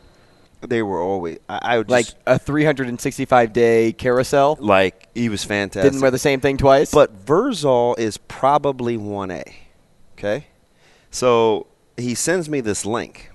They 0.60 0.82
were 0.82 1.00
always 1.00 1.38
I, 1.48 1.58
I 1.62 1.78
would 1.78 1.90
Like 1.90 2.06
just, 2.06 2.16
a 2.26 2.38
365 2.38 3.52
day 3.52 3.92
carousel. 3.92 4.56
like 4.60 5.08
he 5.14 5.28
was 5.28 5.44
fantastic. 5.44 5.92
Didn't 5.92 6.00
wear 6.00 6.10
the 6.10 6.18
same 6.18 6.40
thing 6.40 6.56
twice. 6.56 6.90
But 6.90 7.26
Verzal 7.26 7.98
is 7.98 8.16
probably 8.16 8.96
1A. 8.96 9.52
Okay? 10.16 10.46
So 11.10 11.66
he 11.96 12.14
sends 12.14 12.48
me 12.48 12.60
this 12.60 12.86
link. 12.86 13.30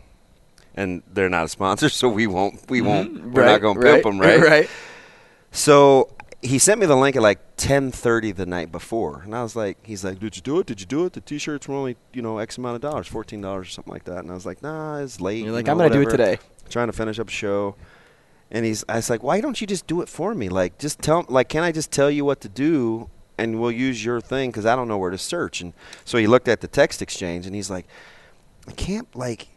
And 0.75 1.03
they're 1.11 1.29
not 1.29 1.45
a 1.45 1.49
sponsor, 1.49 1.89
so 1.89 2.09
we 2.09 2.25
won't 2.25 2.69
we 2.69 2.79
mm-hmm. 2.79 2.87
won't 2.87 3.25
we're 3.31 3.45
not 3.45 3.61
going 3.61 3.79
to 3.79 3.81
pimp 3.81 4.03
them, 4.03 4.19
right? 4.19 4.39
Right. 4.49 4.69
So 5.51 6.09
he 6.41 6.57
sent 6.57 6.79
me 6.79 6.85
the 6.85 6.95
link 6.95 7.15
at 7.15 7.21
like 7.21 7.57
10:30 7.57 8.35
the 8.35 8.45
night 8.45 8.71
before, 8.71 9.21
and 9.23 9.35
I 9.35 9.43
was 9.43 9.55
like, 9.55 9.77
he's 9.85 10.03
like, 10.03 10.19
"Did 10.19 10.35
you 10.35 10.41
do 10.41 10.59
it? 10.59 10.67
Did 10.67 10.79
you 10.79 10.85
do 10.85 11.05
it? 11.05 11.13
The 11.13 11.21
T-shirts 11.21 11.67
were 11.67 11.75
only 11.75 11.97
you 12.13 12.21
know 12.21 12.37
X 12.37 12.57
amount 12.57 12.75
of 12.75 12.81
dollars, 12.81 13.07
fourteen 13.07 13.41
dollars 13.41 13.67
or 13.67 13.69
something 13.71 13.93
like 13.93 14.05
that." 14.05 14.19
And 14.19 14.31
I 14.31 14.33
was 14.33 14.45
like, 14.45 14.61
"Nah, 14.63 14.99
it's 14.99 15.19
late." 15.19 15.39
You're 15.39 15.47
you 15.47 15.53
like, 15.53 15.65
know, 15.65 15.73
"I'm 15.73 15.77
gonna 15.77 15.89
do 15.89 16.01
it 16.01 16.05
whatever." 16.05 16.35
today." 16.35 16.43
Trying 16.69 16.87
to 16.87 16.93
finish 16.93 17.19
up 17.19 17.27
a 17.27 17.31
show, 17.31 17.75
and 18.51 18.63
he's, 18.65 18.85
I 18.87 18.97
was 18.97 19.09
like, 19.09 19.23
"Why 19.23 19.41
don't 19.41 19.59
you 19.59 19.67
just 19.67 19.87
do 19.87 20.01
it 20.01 20.07
for 20.07 20.33
me? 20.33 20.49
Like, 20.49 20.77
just 20.77 21.01
tell, 21.01 21.25
like, 21.27 21.49
can 21.49 21.63
I 21.63 21.71
just 21.71 21.91
tell 21.91 22.11
you 22.11 22.23
what 22.23 22.41
to 22.41 22.49
do?" 22.49 23.09
And 23.37 23.59
we'll 23.59 23.71
use 23.71 24.03
your 24.03 24.19
thing 24.19 24.51
because 24.51 24.65
I 24.65 24.75
don't 24.75 24.89
know 24.89 24.97
where 24.97 25.11
to 25.11 25.17
search. 25.17 25.61
And 25.61 25.73
so 26.03 26.17
he 26.17 26.27
looked 26.27 26.49
at 26.49 26.59
the 26.59 26.67
text 26.67 27.01
exchange 27.01 27.45
and 27.45 27.55
he's 27.55 27.69
like, 27.69 27.87
I 28.67 28.73
can't 28.73 29.07
like 29.15 29.47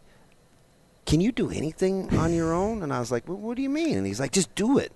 can 1.05 1.21
you 1.21 1.33
do 1.33 1.51
anything 1.51 2.17
on 2.17 2.33
your 2.33 2.53
own? 2.53 2.83
And 2.83 2.93
I 2.93 3.01
was 3.01 3.11
like, 3.11 3.27
well, 3.29 3.37
what 3.37 3.57
do 3.57 3.63
you 3.63 3.69
mean? 3.69 3.99
And 3.99 4.07
he's 4.07 4.21
like, 4.21 4.33
just 4.33 4.55
do 4.55 4.79
it. 4.79 4.93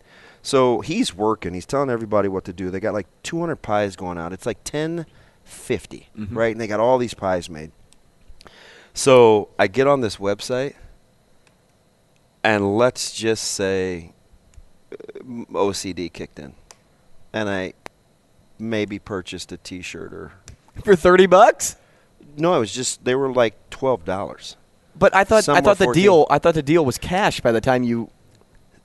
So 0.47 0.81
he's 0.81 1.13
working. 1.13 1.55
He's 1.55 1.67
telling 1.67 1.91
everybody 1.91 2.29
what 2.29 2.45
to 2.45 2.53
do. 2.53 2.71
They 2.71 2.79
got 2.79 2.95
like 2.95 3.09
200 3.25 3.57
pies 3.57 3.97
going 3.97 4.17
out. 4.17 4.33
It's 4.33 4.47
like 4.47 4.59
1050, 4.59 6.09
right? 6.31 6.53
And 6.53 6.61
they 6.61 6.69
got 6.69 6.79
all 6.79 6.99
these 6.99 7.15
pies 7.15 7.51
made. 7.51 7.73
So 8.95 9.49
I 9.59 9.67
get 9.67 9.89
on 9.89 10.03
this 10.03 10.19
website, 10.19 10.77
and 12.45 12.79
let's 12.79 13.13
just 13.13 13.43
say 13.43 14.13
uh, 14.93 14.97
OCD 15.51 16.13
kicked 16.13 16.39
in, 16.39 16.55
and 17.33 17.49
I 17.51 17.73
maybe 18.57 19.01
purchased 19.01 19.51
a 19.51 19.57
T-shirt 19.57 20.13
or 20.13 20.33
For 20.85 20.95
30 20.95 21.27
bucks? 21.27 21.75
no, 22.37 22.55
it 22.55 22.61
was 22.61 22.73
just 22.73 23.05
they 23.05 23.17
were 23.17 23.33
like 23.33 23.69
twelve 23.71 24.05
dollars. 24.05 24.57
But 24.97 25.13
I 25.13 25.25
thought 25.25 25.43
Some 25.43 25.57
I 25.57 25.61
thought 25.61 25.79
the 25.79 25.87
14. 25.87 26.03
deal 26.05 26.27
I 26.31 26.39
thought 26.39 26.55
the 26.55 26.63
deal 26.63 26.85
was 26.85 26.99
cash 26.99 27.41
by 27.41 27.51
the 27.51 27.61
time 27.61 27.83
you 27.83 28.11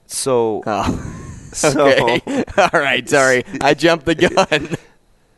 So 0.07 0.63
Oh. 0.65 1.17
so 1.53 1.89
Okay. 1.89 2.43
All 2.57 2.69
right, 2.79 3.07
sorry. 3.07 3.43
I 3.61 3.73
jumped 3.73 4.05
the 4.05 4.15
gun. 4.15 4.69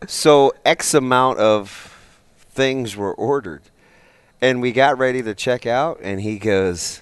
so 0.05 0.53
X 0.63 0.93
amount 0.93 1.39
of 1.39 1.89
things 2.37 2.95
were 2.95 3.13
ordered, 3.15 3.63
and 4.39 4.61
we 4.61 4.71
got 4.71 4.99
ready 4.99 5.23
to 5.23 5.33
check 5.33 5.65
out, 5.65 5.99
and 6.03 6.21
he 6.21 6.37
goes, 6.37 7.01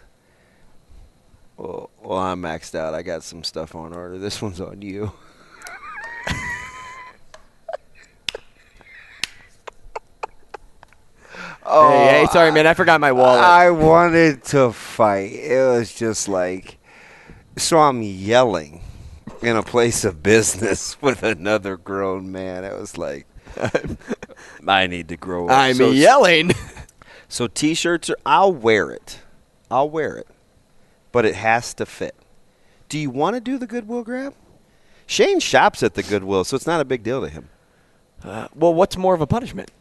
"Well, 1.58 1.90
well, 2.02 2.20
I'm 2.20 2.42
maxed 2.42 2.74
out. 2.74 2.94
I 2.94 3.02
got 3.02 3.24
some 3.24 3.44
stuff 3.44 3.76
on 3.76 3.94
order. 3.94 4.18
This 4.18 4.42
one's 4.42 4.62
on 4.62 4.82
you." 4.82 5.12
hey, 11.64 12.08
hey, 12.10 12.26
oh, 12.28 12.32
sorry 12.32 12.52
man, 12.52 12.66
I 12.66 12.74
forgot 12.74 13.02
my 13.02 13.12
wallet. 13.12 13.42
I 13.42 13.72
wanted 13.72 14.44
to 14.46 14.72
fight. 14.72 15.34
It 15.34 15.68
was 15.68 15.94
just 15.94 16.28
like, 16.30 16.78
so 17.58 17.80
I'm 17.80 18.02
yelling 18.02 18.82
in 19.42 19.56
a 19.56 19.64
place 19.64 20.04
of 20.06 20.22
business 20.24 21.02
with 21.02 21.24
another 21.24 21.78
grown 21.78 22.32
man. 22.32 22.64
It 22.64 22.78
was 22.80 22.98
like, 22.98 23.26
I 24.68 24.88
need 24.88 25.10
to 25.10 25.18
grow 25.18 25.46
up. 25.48 25.52
I'm 25.58 25.76
So- 25.76 25.92
yelling. 25.92 26.52
So 27.28 27.48
t-shirts 27.48 28.10
are 28.10 28.18
I'll 28.26 28.52
wear 28.52 28.92
it. 28.92 29.22
I'll 29.72 29.90
wear 29.90 30.18
it. 30.18 30.28
But 31.14 31.26
it 31.26 31.34
has 31.36 31.74
to 31.76 31.86
fit. 31.86 32.14
Do 32.90 33.00
you 33.00 33.10
want 33.10 33.36
to 33.36 33.40
do 33.40 33.58
the 33.58 33.66
Goodwill 33.66 34.04
grab? 34.04 34.34
Shane 35.08 35.40
shops 35.40 35.82
at 35.82 35.94
the 35.94 36.04
Goodwill, 36.04 36.44
so 36.44 36.58
it's 36.58 36.68
not 36.68 36.82
a 36.82 36.84
big 36.84 37.04
deal 37.04 37.22
to 37.22 37.30
him. 37.30 37.48
Uh, 38.22 38.50
well, 38.54 38.74
what's 38.74 38.98
more 38.98 39.14
of 39.16 39.22
a 39.22 39.28
punishment? 39.28 39.72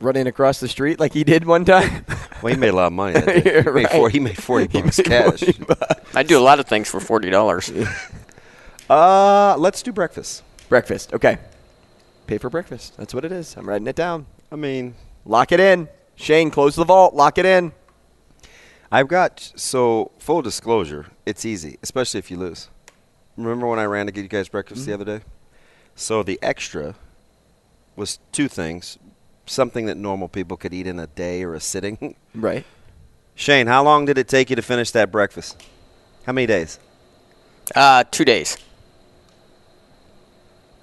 Running 0.00 0.28
across 0.28 0.60
the 0.60 0.68
street 0.68 1.00
like 1.00 1.12
he 1.12 1.24
did 1.24 1.44
one 1.44 1.64
time? 1.64 2.04
Well, 2.40 2.54
he 2.54 2.60
made 2.60 2.68
a 2.68 2.76
lot 2.76 2.86
of 2.86 2.92
money. 2.92 3.14
That 3.14 3.26
day. 3.26 3.42
You're 3.54 3.62
he, 3.64 3.70
made 3.72 3.82
right. 3.86 3.90
four, 3.90 4.08
he 4.08 4.20
made 4.20 4.40
40 4.40 4.68
He 4.70 4.80
bucks 4.82 4.98
made 4.98 5.06
cash. 5.08 5.40
40 5.40 5.64
bucks. 5.64 6.14
I 6.14 6.22
do 6.22 6.38
a 6.38 6.40
lot 6.40 6.60
of 6.60 6.68
things 6.68 6.88
for 6.88 7.00
forty 7.00 7.30
dollars. 7.30 7.68
Uh, 8.88 9.56
let's 9.58 9.82
do 9.82 9.92
breakfast. 9.92 10.42
breakfast. 10.68 11.12
Okay. 11.12 11.38
Pay 12.26 12.38
for 12.38 12.50
breakfast. 12.50 12.96
That's 12.96 13.14
what 13.14 13.24
it 13.24 13.32
is. 13.32 13.56
I'm 13.56 13.68
writing 13.68 13.86
it 13.86 13.96
down. 13.96 14.26
I 14.50 14.56
mean, 14.56 14.94
Lock 15.28 15.52
it 15.52 15.60
in. 15.60 15.88
Shane, 16.16 16.50
close 16.50 16.74
the 16.74 16.84
vault. 16.84 17.14
Lock 17.14 17.36
it 17.36 17.44
in. 17.44 17.72
I've 18.90 19.08
got 19.08 19.52
so 19.54 20.10
full 20.18 20.40
disclosure. 20.40 21.06
It's 21.26 21.44
easy, 21.44 21.76
especially 21.82 22.18
if 22.18 22.30
you 22.30 22.38
lose. 22.38 22.70
Remember 23.36 23.66
when 23.66 23.78
I 23.78 23.84
ran 23.84 24.06
to 24.06 24.12
get 24.12 24.22
you 24.22 24.28
guys 24.28 24.48
breakfast 24.48 24.86
the 24.86 24.94
other 24.94 25.04
day? 25.04 25.20
So 25.94 26.22
the 26.22 26.38
extra 26.40 26.94
was 27.94 28.18
two 28.32 28.48
things: 28.48 28.98
something 29.44 29.84
that 29.84 29.98
normal 29.98 30.28
people 30.28 30.56
could 30.56 30.72
eat 30.72 30.86
in 30.86 30.98
a 30.98 31.06
day 31.06 31.44
or 31.44 31.54
a 31.54 31.60
sitting. 31.60 32.16
Right. 32.34 32.64
Shane, 33.34 33.66
how 33.68 33.84
long 33.84 34.04
did 34.06 34.16
it 34.18 34.26
take 34.26 34.50
you 34.50 34.56
to 34.56 34.62
finish 34.62 34.90
that 34.92 35.12
breakfast? 35.12 35.62
How 36.24 36.32
many 36.32 36.46
days? 36.46 36.80
Uh, 37.74 38.02
two 38.10 38.24
days. 38.24 38.56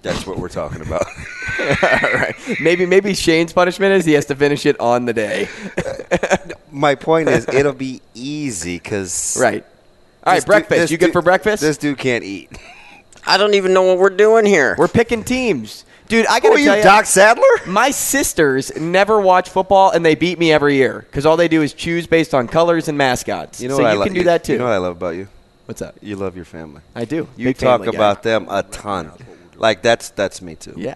That's 0.05 0.27
what 0.27 0.37
we're 0.37 0.49
talking 0.49 0.81
about. 0.81 1.05
All 1.59 2.13
right. 2.13 2.35
Maybe 2.61 2.85
maybe 2.85 3.13
Shane's 3.15 3.51
punishment 3.53 3.93
is 3.93 4.05
he 4.05 4.13
has 4.13 4.25
to 4.27 4.35
finish 4.35 4.65
it 4.67 4.79
on 4.79 5.05
the 5.05 5.13
day. 5.13 5.47
My 6.71 6.93
point 6.95 7.27
is, 7.29 7.47
it'll 7.47 7.73
be 7.73 8.01
easy 8.13 8.77
because 8.77 9.35
Right. 9.39 9.65
All 10.23 10.33
right, 10.33 10.45
breakfast. 10.45 10.91
You 10.91 10.97
good 10.97 11.11
for 11.11 11.21
breakfast? 11.21 11.61
This 11.61 11.77
dude 11.77 11.97
can't 11.97 12.23
eat. 12.23 12.51
I 13.27 13.37
don't 13.37 13.55
even 13.55 13.73
know 13.73 13.81
what 13.83 13.97
we're 13.97 14.09
doing 14.11 14.45
here. 14.45 14.75
We're 14.77 14.87
picking 14.87 15.23
teams. 15.23 15.85
Dude, 16.07 16.27
I 16.27 16.35
Who 16.35 16.41
gotta 16.49 16.53
are 16.55 16.63
tell 16.65 16.77
you, 16.77 16.83
Doc 16.83 17.05
Sadler? 17.07 17.43
My 17.65 17.89
sisters 17.89 18.75
never 18.79 19.19
watch 19.19 19.49
football, 19.49 19.89
and 19.89 20.05
they 20.05 20.13
beat 20.13 20.37
me 20.37 20.51
every 20.51 20.75
year 20.75 20.99
because 20.99 21.25
all 21.25 21.35
they 21.35 21.47
do 21.47 21.63
is 21.63 21.73
choose 21.73 22.05
based 22.05 22.35
on 22.35 22.47
colors 22.47 22.87
and 22.87 22.95
mascots. 22.97 23.59
You 23.59 23.69
know 23.69 23.77
so 23.77 23.81
what 23.81 23.89
I 23.89 23.93
you 23.93 23.99
lo- 23.99 24.05
can 24.05 24.13
do 24.13 24.23
that 24.25 24.43
too. 24.43 24.53
You 24.53 24.59
know 24.59 24.65
what 24.65 24.73
I 24.73 24.77
love 24.77 24.97
about 24.97 25.15
you? 25.15 25.27
What's 25.65 25.81
up? 25.81 25.95
You 26.01 26.15
love 26.15 26.35
your 26.35 26.45
family. 26.45 26.81
I 26.93 27.05
do. 27.05 27.27
You 27.35 27.45
Big 27.47 27.57
talk 27.57 27.79
family 27.81 27.91
guy. 27.91 27.97
about 27.97 28.21
them 28.21 28.45
a 28.51 28.61
ton. 28.61 29.11
Like 29.57 29.81
that's 29.81 30.09
that's 30.09 30.41
me 30.41 30.55
too. 30.55 30.73
Yeah. 30.75 30.95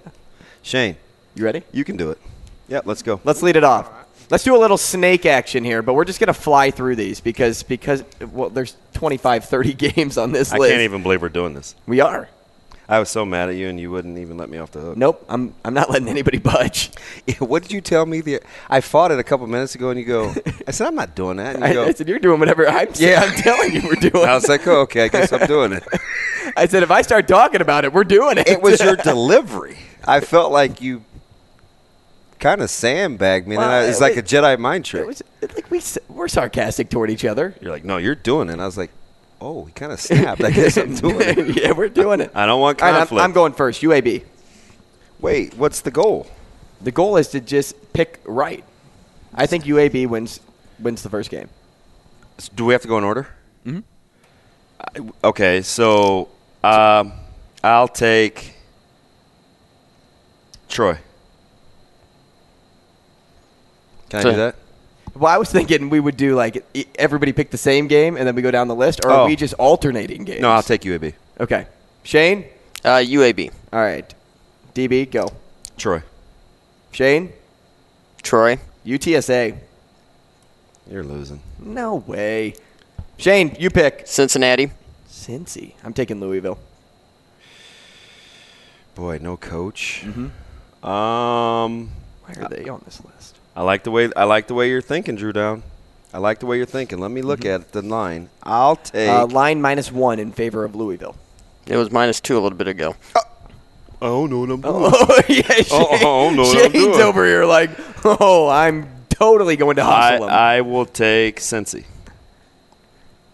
Shane, 0.62 0.98
You 1.36 1.46
ready? 1.46 1.64
you 1.72 1.84
can 1.84 1.98
do 1.98 2.12
it. 2.12 2.20
Yeah, 2.68 2.82
let's 2.86 3.02
go. 3.02 3.20
Let's 3.24 3.42
lead 3.42 3.56
it 3.56 3.64
off. 3.64 3.90
Let's 4.30 4.44
do 4.44 4.56
a 4.56 4.60
little 4.60 4.78
snake 4.78 5.26
action 5.26 5.64
here, 5.64 5.82
but 5.82 5.96
we're 5.96 6.06
just 6.06 6.20
gonna 6.20 6.34
fly 6.34 6.70
through 6.70 6.96
these 6.98 7.20
because 7.20 7.64
because 7.64 8.04
well, 8.32 8.50
there's 8.50 8.76
25, 8.94 9.46
30 9.46 9.74
games 9.94 10.18
on 10.18 10.32
this 10.32 10.52
list. 10.52 10.54
I 10.54 10.58
list. 10.60 10.72
can't 10.72 10.82
even 10.84 11.02
believe 11.02 11.22
we're 11.22 11.30
doing 11.30 11.54
this. 11.54 11.76
We 11.88 12.00
are. 12.00 12.30
I 12.88 12.98
was 12.98 13.10
so 13.10 13.24
mad 13.24 13.50
at 13.50 13.56
you, 13.56 13.68
and 13.70 13.80
you 13.80 13.92
wouldn't 13.92 14.18
even 14.18 14.38
let 14.38 14.50
me 14.50 14.58
off 14.58 14.72
the 14.72 14.80
hook. 14.80 14.98
Nope. 14.98 15.24
I'm 15.30 15.54
I'm 15.64 15.76
not 15.76 15.92
letting 15.92 16.08
anybody 16.08 16.38
budge. 16.54 16.92
what 17.40 17.62
did 17.62 17.72
you 17.72 17.82
tell 17.82 18.06
me? 18.06 18.22
The 18.22 18.42
I 18.68 18.82
fought 18.82 19.12
it 19.12 19.20
a 19.20 19.24
couple 19.24 19.46
minutes 19.48 19.76
ago, 19.76 19.92
and 19.92 20.00
you 20.00 20.06
go. 20.06 20.34
I 20.68 20.72
said 20.72 20.88
I'm 20.88 20.96
not 20.96 21.16
doing 21.16 21.38
that. 21.38 21.56
And 21.56 21.64
you 21.64 21.70
I, 21.70 21.74
go. 21.74 21.86
I 21.86 21.94
said 21.94 22.08
you're 22.10 22.20
doing 22.20 22.40
whatever 22.40 22.68
I'm. 22.68 22.90
Yeah. 22.96 23.22
I'm 23.24 23.36
telling 23.36 23.74
you 23.74 23.82
we're 23.84 24.10
doing. 24.10 24.28
I 24.28 24.34
was 24.34 24.48
like, 24.48 24.68
oh, 24.68 24.82
okay, 24.82 25.06
I 25.06 25.08
guess 25.08 25.32
I'm 25.32 25.46
doing 25.48 25.74
it. 25.74 25.84
I 26.60 26.68
said 26.68 26.84
if 26.84 26.92
I 26.92 27.02
start 27.02 27.28
talking 27.28 27.62
about 27.62 27.86
it, 27.86 27.94
we're 27.94 28.04
doing 28.04 28.38
it. 28.38 28.48
It 28.48 28.62
was 28.62 28.80
your 28.82 28.96
delivery. 29.12 29.78
I 30.06 30.20
felt 30.20 30.52
like 30.52 30.82
you 30.82 31.04
kind 32.40 32.62
of 32.62 32.70
sandbagged 32.70 33.48
me. 33.48 33.58
Well, 33.58 33.88
it's 33.88 34.00
it 34.00 34.02
like 34.02 34.18
a 34.18 34.24
Jedi 34.24 34.58
mind 34.60 34.86
trick. 34.86 35.04
It 35.04 35.08
was 35.08 35.24
it, 35.42 35.56
like 35.56 35.70
we 35.72 35.82
we're 36.10 36.28
sarcastic 36.28 36.90
toward 36.90 37.10
each 37.12 37.26
other. 37.26 37.56
You're 37.62 37.72
like, 37.72 37.84
no, 37.86 37.98
you're 37.98 38.16
doing 38.16 38.50
it. 38.50 38.54
And 38.54 38.62
I 38.62 38.66
was 38.66 38.78
like, 38.78 38.92
oh, 39.42 39.66
he 39.66 39.72
kind 39.72 39.92
of 39.92 40.00
snapped. 40.00 40.44
I 40.44 40.52
guess 40.52 40.78
I'm 40.78 40.96
doing 40.96 41.22
it. 41.22 41.56
yeah, 41.64 41.72
we're 41.72 41.90
doing 41.90 42.20
it. 42.22 42.32
I 42.36 42.46
don't 42.46 42.60
want 42.62 42.82
All 42.82 42.88
right, 42.88 42.94
I'm- 42.96 43.02
conflict. 43.08 43.24
I'm, 43.24 43.32
going 43.34 43.54
first. 43.54 43.82
UAB. 43.82 44.26
Wait, 45.20 45.54
what's 45.56 45.82
the 45.82 45.92
goal? 45.92 46.28
The 46.82 46.92
goal 46.92 47.18
is 47.18 47.28
to 47.30 47.42
just 47.42 47.94
pick 47.94 48.22
right. 48.26 48.64
I 49.34 49.46
think 49.46 49.66
UAB 49.66 50.08
wins 50.08 50.40
wins 50.80 51.04
the 51.04 51.10
first 51.10 51.30
game. 51.30 51.50
S- 52.38 52.50
Do 52.50 52.64
we 52.66 52.74
have 52.74 52.82
to 52.84 52.88
go 52.88 52.98
in 52.98 53.04
order? 53.04 53.28
Mm-hmm. 53.66 55.10
Okay, 55.24 55.62
so 55.62 56.30
um, 56.64 57.14
I'll 57.64 57.88
take 57.88 58.54
Troy. 60.68 60.98
Can 64.10 64.20
I 64.20 64.24
do 64.24 64.36
that? 64.38 64.56
Well, 65.16 65.32
I 65.34 65.38
was 65.38 65.52
thinking 65.52 65.90
we 65.90 66.00
would 66.00 66.18
do 66.18 66.36
like 66.36 66.64
e- 66.74 66.86
everybody 66.96 67.32
pick 67.34 67.52
the 67.52 67.58
same 67.58 67.88
game 67.88 68.16
and 68.18 68.26
then 68.28 68.36
we 68.36 68.42
go 68.42 68.52
down 68.52 68.68
the 68.68 68.76
list, 68.76 69.02
or 69.06 69.12
Oh. 69.12 69.16
are 69.22 69.28
we 69.28 69.36
just 69.36 69.54
alternating 69.56 70.24
games? 70.24 70.42
No, 70.42 70.50
I'll 70.52 70.64
take 70.64 70.82
UAB. 70.82 71.14
Okay, 71.40 71.68
Shane. 72.04 72.46
Uh, 72.84 72.98
UAB. 73.04 73.52
All 73.74 73.82
right, 73.82 74.12
DB, 74.74 75.10
go. 75.12 75.28
Troy. 75.78 76.02
Shane, 76.92 77.34
Troy. 78.24 78.60
UTSA. 78.86 79.58
You're 80.90 81.04
losing. 81.04 81.42
No 81.60 81.96
way. 81.96 82.56
Shane, 83.18 83.56
you 83.60 83.70
pick. 83.70 84.04
Cincinnati. 84.08 84.72
Cincy. 85.30 85.74
I'm 85.84 85.94
taking 85.94 86.20
Louisville. 86.20 86.58
Boy, 88.96 89.20
no 89.22 89.38
coach. 89.38 90.02
Mm-hmm. 90.04 90.86
Um, 90.88 91.92
Why 92.26 92.34
are 92.42 92.50
they 92.50 92.68
on 92.68 92.82
this 92.86 93.04
list? 93.06 93.38
I 93.56 93.62
like 93.62 93.84
the 93.84 93.92
way 93.92 94.10
I 94.16 94.24
like 94.24 94.48
the 94.48 94.54
way 94.56 94.70
you're 94.70 94.82
thinking, 94.82 95.16
Drew 95.16 95.32
Down. 95.32 95.62
I 96.14 96.18
like 96.18 96.40
the 96.40 96.48
way 96.48 96.58
you're 96.58 96.66
thinking. 96.66 96.98
Let 96.98 97.12
me 97.12 97.22
look 97.22 97.46
at 97.46 97.72
the 97.74 97.84
line. 97.84 98.30
I'll 98.42 98.76
take. 98.78 99.08
Uh, 99.10 99.28
line 99.28 99.62
minus 99.62 99.92
one 99.92 100.18
in 100.18 100.32
favor 100.32 100.64
of 100.66 100.76
Louisville. 100.76 101.16
It 101.68 101.78
was 101.78 101.92
minus 101.92 102.20
two 102.20 102.36
a 102.38 102.42
little 102.42 102.58
bit 102.58 102.68
ago. 102.68 102.96
I 103.16 103.22
don't 104.08 104.30
know 104.32 104.40
what 104.40 104.50
I'm 104.50 104.62
doing. 104.62 104.74
Oh 104.92 105.22
yeah, 105.30 105.42
Shane, 105.44 105.66
Oh, 105.72 105.98
oh, 106.02 106.30
no, 106.32 106.42
what 106.44 106.66
I'm 106.66 106.72
Shane's 106.72 106.98
over 106.98 107.26
here 107.26 107.46
like, 107.46 107.70
oh, 108.04 108.48
I'm 108.50 108.90
totally 109.10 109.58
going 109.58 109.76
to 109.76 109.84
I, 109.84 110.12
hustle 110.12 110.28
him. 110.28 110.34
I 110.34 110.62
will 110.62 110.86
take 110.88 111.40
Cincy. 111.40 111.84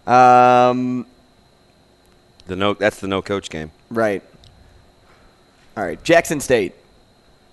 um, 0.06 1.06
The 2.46 2.56
no, 2.56 2.74
that's 2.74 3.00
the 3.00 3.08
no 3.08 3.22
coach 3.22 3.50
game. 3.50 3.70
right. 3.90 4.22
All 5.76 5.84
right, 5.84 6.02
Jackson 6.02 6.40
State, 6.40 6.74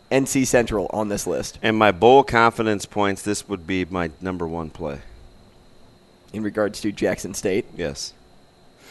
NC 0.09 0.47
Central 0.47 0.89
on 0.93 1.09
this 1.09 1.27
list 1.27 1.59
And 1.61 1.75
my 1.77 1.91
bowl 1.91 2.23
confidence 2.23 2.85
points, 2.85 3.21
this 3.21 3.49
would 3.49 3.67
be 3.67 3.83
my 3.83 4.11
number 4.21 4.47
one 4.47 4.69
play. 4.69 4.99
in 6.31 6.41
regards 6.41 6.79
to 6.81 6.91
Jackson 6.93 7.33
State. 7.33 7.65
Yes. 7.75 8.13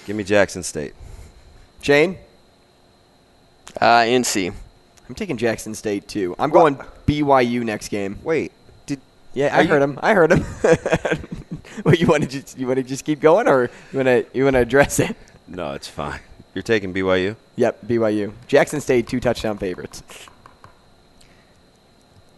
Give 0.07 0.17
me 0.17 0.23
Jackson 0.25 0.63
State. 0.63 0.93
Shane, 1.81 2.19
Uh, 3.81 4.01
NC. 4.05 4.53
I'm 5.09 5.15
taking 5.15 5.37
Jackson 5.39 5.75
State 5.75 6.07
too. 6.09 6.35
I'm 6.39 6.51
going 6.51 6.77
BYU 7.07 7.65
next 7.65 7.89
game. 7.89 8.19
Wait, 8.23 8.53
did 8.87 9.01
Yeah, 9.33 9.55
Are 9.55 9.59
I 9.59 9.63
you- 9.63 9.69
heard 9.69 9.83
him. 9.83 9.99
I 10.03 10.15
heard 10.15 10.33
him. 10.33 10.45
Well, 11.87 11.95
you 11.95 12.07
want 12.07 12.23
to 12.23 12.29
just 12.29 12.59
you 12.59 12.67
want 12.67 12.77
to 12.77 12.83
just 12.83 13.03
keep 13.03 13.19
going, 13.19 13.49
or 13.49 13.71
you 13.93 13.99
want 13.99 14.07
to 14.07 14.27
you 14.35 14.45
want 14.45 14.55
to 14.55 14.61
address 14.61 14.99
it? 15.01 15.17
No? 15.55 15.73
It's 15.73 15.89
fine. 15.89 16.21
You're 16.55 16.63
taking 16.63 16.93
BYU. 16.93 17.37
Yep, 17.57 17.87
BYU. 17.87 18.33
Jackson 18.47 18.81
State 18.81 19.07
two 19.09 19.21
touchdown 19.21 19.59
favorites. 19.59 20.03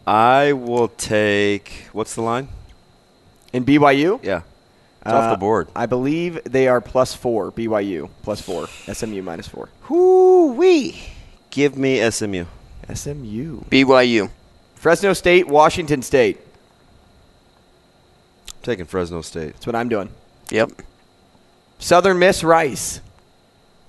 I 0.07 0.53
will 0.53 0.89
take. 0.89 1.87
What's 1.93 2.15
the 2.15 2.23
line? 2.23 2.49
In 3.53 3.65
BYU, 3.65 4.23
Yeah, 4.23 4.39
it's 5.01 5.07
off 5.13 5.25
Uh, 5.25 5.31
the 5.31 5.37
board. 5.37 5.69
I 5.77 5.87
believe 5.87 6.43
they 6.45 6.67
are 6.69 6.81
plus 6.81 7.15
four. 7.15 7.53
BYU 7.53 8.11
plus 8.23 8.41
four. 8.41 8.67
SMU 8.93 9.23
minus 9.23 9.47
four. 9.49 9.69
Whoo 9.89 10.53
wee! 10.53 11.01
Give 11.51 11.77
me 11.77 12.01
SMU. 12.11 12.45
SMU. 12.93 13.61
BYU. 13.71 14.31
Fresno 14.75 15.13
State, 15.13 15.47
Washington 15.49 16.03
State. 16.03 16.39
I'm 18.49 18.63
taking 18.63 18.85
Fresno 18.85 19.23
State. 19.23 19.53
That's 19.55 19.67
what 19.67 19.77
I'm 19.77 19.89
doing. 19.89 20.11
Yep. 20.51 20.73
Southern 21.85 22.19
Miss, 22.19 22.43
Rice. 22.43 23.03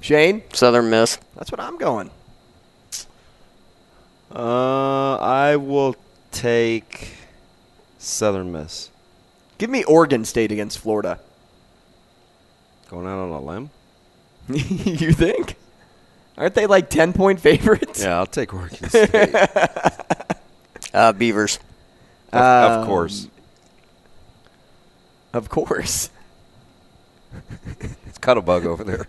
Shane. 0.01 0.43
Southern 0.51 0.89
Miss. 0.89 1.17
That's 1.37 1.49
what 1.49 1.61
I'm 1.61 1.77
going. 1.77 2.09
Uh, 4.35 5.15
I 5.15 5.55
will 5.55 5.95
take 6.33 7.13
Southern 7.97 8.51
Miss. 8.51 8.89
Give 9.59 9.69
me 9.69 9.85
Oregon 9.85 10.25
State 10.25 10.51
against 10.51 10.77
Florida. 10.79 11.21
Going 12.89 13.07
out 13.07 13.17
on 13.17 13.29
a 13.29 13.39
limb. 13.41 13.69
you 14.49 15.13
think? 15.13 15.55
Aren't 16.37 16.53
they 16.55 16.67
like 16.67 16.89
ten 16.89 17.13
point 17.13 17.39
favorites? 17.39 18.03
Yeah, 18.03 18.17
I'll 18.17 18.25
take 18.25 18.53
Oregon 18.53 18.89
State. 18.89 19.33
Uh, 20.93 21.13
Beavers. 21.13 21.59
of, 22.33 22.41
of 22.41 22.81
Um, 22.81 22.87
course. 22.87 23.27
Of 25.31 25.47
course. 25.47 26.09
It's 28.07 28.19
Cuttlebug 28.19 28.65
over 28.65 28.83
there. 28.83 29.07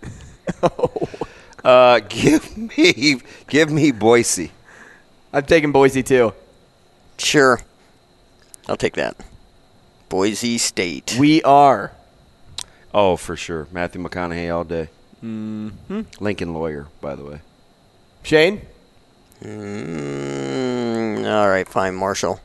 uh, 1.63 1.99
give 2.09 2.57
me, 2.57 3.21
give 3.47 3.71
me 3.71 3.91
Boise. 3.91 4.51
I'm 5.31 5.45
taking 5.45 5.71
Boise 5.71 6.03
too. 6.03 6.33
Sure. 7.17 7.61
I'll 8.67 8.75
take 8.77 8.95
that. 8.95 9.15
Boise 10.09 10.57
State. 10.57 11.15
We 11.19 11.41
are. 11.43 11.91
Oh, 12.93 13.15
for 13.15 13.35
sure, 13.35 13.67
Matthew 13.71 14.01
McConaughey 14.01 14.53
all 14.53 14.63
day. 14.63 14.89
Mm-hmm. 15.23 16.01
Lincoln 16.19 16.53
lawyer, 16.53 16.87
by 17.01 17.15
the 17.15 17.23
way. 17.23 17.41
Shane? 18.23 18.61
Mm, 19.41 21.31
all 21.31 21.49
right, 21.49 21.67
fine, 21.67 21.95
Marshall. 21.95 22.39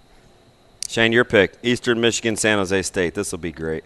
Shane, 0.88 1.12
your 1.12 1.24
pick: 1.24 1.54
Eastern 1.62 2.00
Michigan, 2.00 2.36
San 2.36 2.58
Jose 2.58 2.82
State. 2.82 3.14
This 3.14 3.32
will 3.32 3.38
be 3.38 3.52
great. 3.52 3.84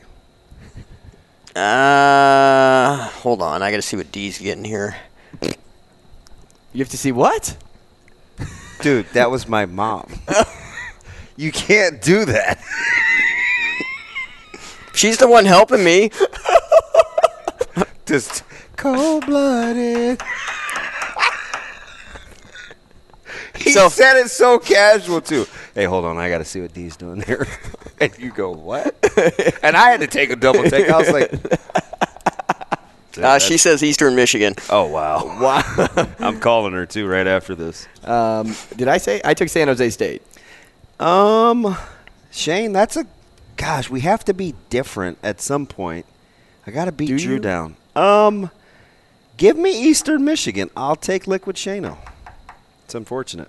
Uh, 1.57 3.09
hold 3.23 3.41
on. 3.41 3.63
I 3.63 3.71
got 3.71 3.79
to 3.79 3.83
see 3.83 3.97
what 3.97 4.13
D's 4.13 4.39
getting 4.39 4.65
here. 4.65 4.95
You 5.43 6.81
have 6.81 6.91
to 6.91 6.99
see 6.99 7.13
what? 7.13 7.57
Dude, 8.83 9.07
that 9.15 9.31
was 9.31 9.49
my 9.49 9.65
mom. 9.65 10.13
you 11.37 11.51
can't 11.51 12.03
do 12.03 12.27
that. 12.27 12.63
She's 14.95 15.17
the 15.17 15.29
one 15.29 15.47
helping 15.47 15.83
me. 15.83 16.11
Just 18.07 18.43
cold 18.77 19.25
blooded. 19.25 20.21
He 23.57 23.73
So- 23.73 23.89
said 23.89 24.19
it 24.19 24.31
so 24.31 24.59
casual 24.59 25.23
too. 25.23 25.47
Hey, 25.77 25.85
hold 25.85 26.07
on, 26.07 26.16
I 26.16 26.31
got 26.31 26.39
to 26.39 26.45
see 26.45 26.61
what 26.62 26.72
D's 26.72 26.97
doing 26.97 27.20
there. 27.20 27.47
and 28.01 28.11
you 28.18 28.33
go, 28.33 28.51
what? 28.51 28.97
and 29.62 29.77
I 29.77 29.91
had 29.91 30.01
to 30.01 30.07
take 30.07 30.31
a 30.31 30.37
double 30.37 30.64
take. 30.64 30.89
I 30.91 30.99
was 30.99 31.11
like, 31.12 31.31
Uh, 33.18 33.39
she 33.39 33.57
says 33.57 33.83
Eastern 33.83 34.14
Michigan. 34.14 34.55
oh 34.68 34.85
wow, 34.89 35.24
Wow. 35.41 36.07
I'm 36.18 36.39
calling 36.39 36.74
her 36.74 36.85
too 36.85 37.07
right 37.09 37.27
after 37.27 37.55
this. 37.55 37.89
um, 38.05 38.55
did 38.77 38.89
I 38.89 38.99
say? 38.99 39.22
I 39.24 39.33
took 39.33 39.49
San 39.49 39.68
Jose 39.68 39.89
State. 39.89 40.20
Um, 41.01 41.77
Shane, 42.31 42.72
that's 42.72 42.95
a 42.99 43.07
gosh. 43.57 43.89
We 43.89 44.01
have 44.01 44.22
to 44.27 44.35
be 44.35 44.55
different 44.68 45.16
at 45.22 45.41
some 45.41 45.64
point. 45.66 46.05
I 46.66 46.70
got 46.72 46.87
to 46.87 46.93
beat 46.93 47.07
Do 47.07 47.18
Drew 47.18 47.35
you? 47.37 47.41
down. 47.41 47.77
Um, 47.95 48.51
give 49.39 49.57
me 49.57 49.70
Eastern 49.89 50.22
Michigan. 50.27 50.68
I'll 50.77 50.97
take 50.97 51.27
Liquid 51.27 51.57
Shano. 51.57 51.97
It's 52.85 52.95
unfortunate. 52.95 53.49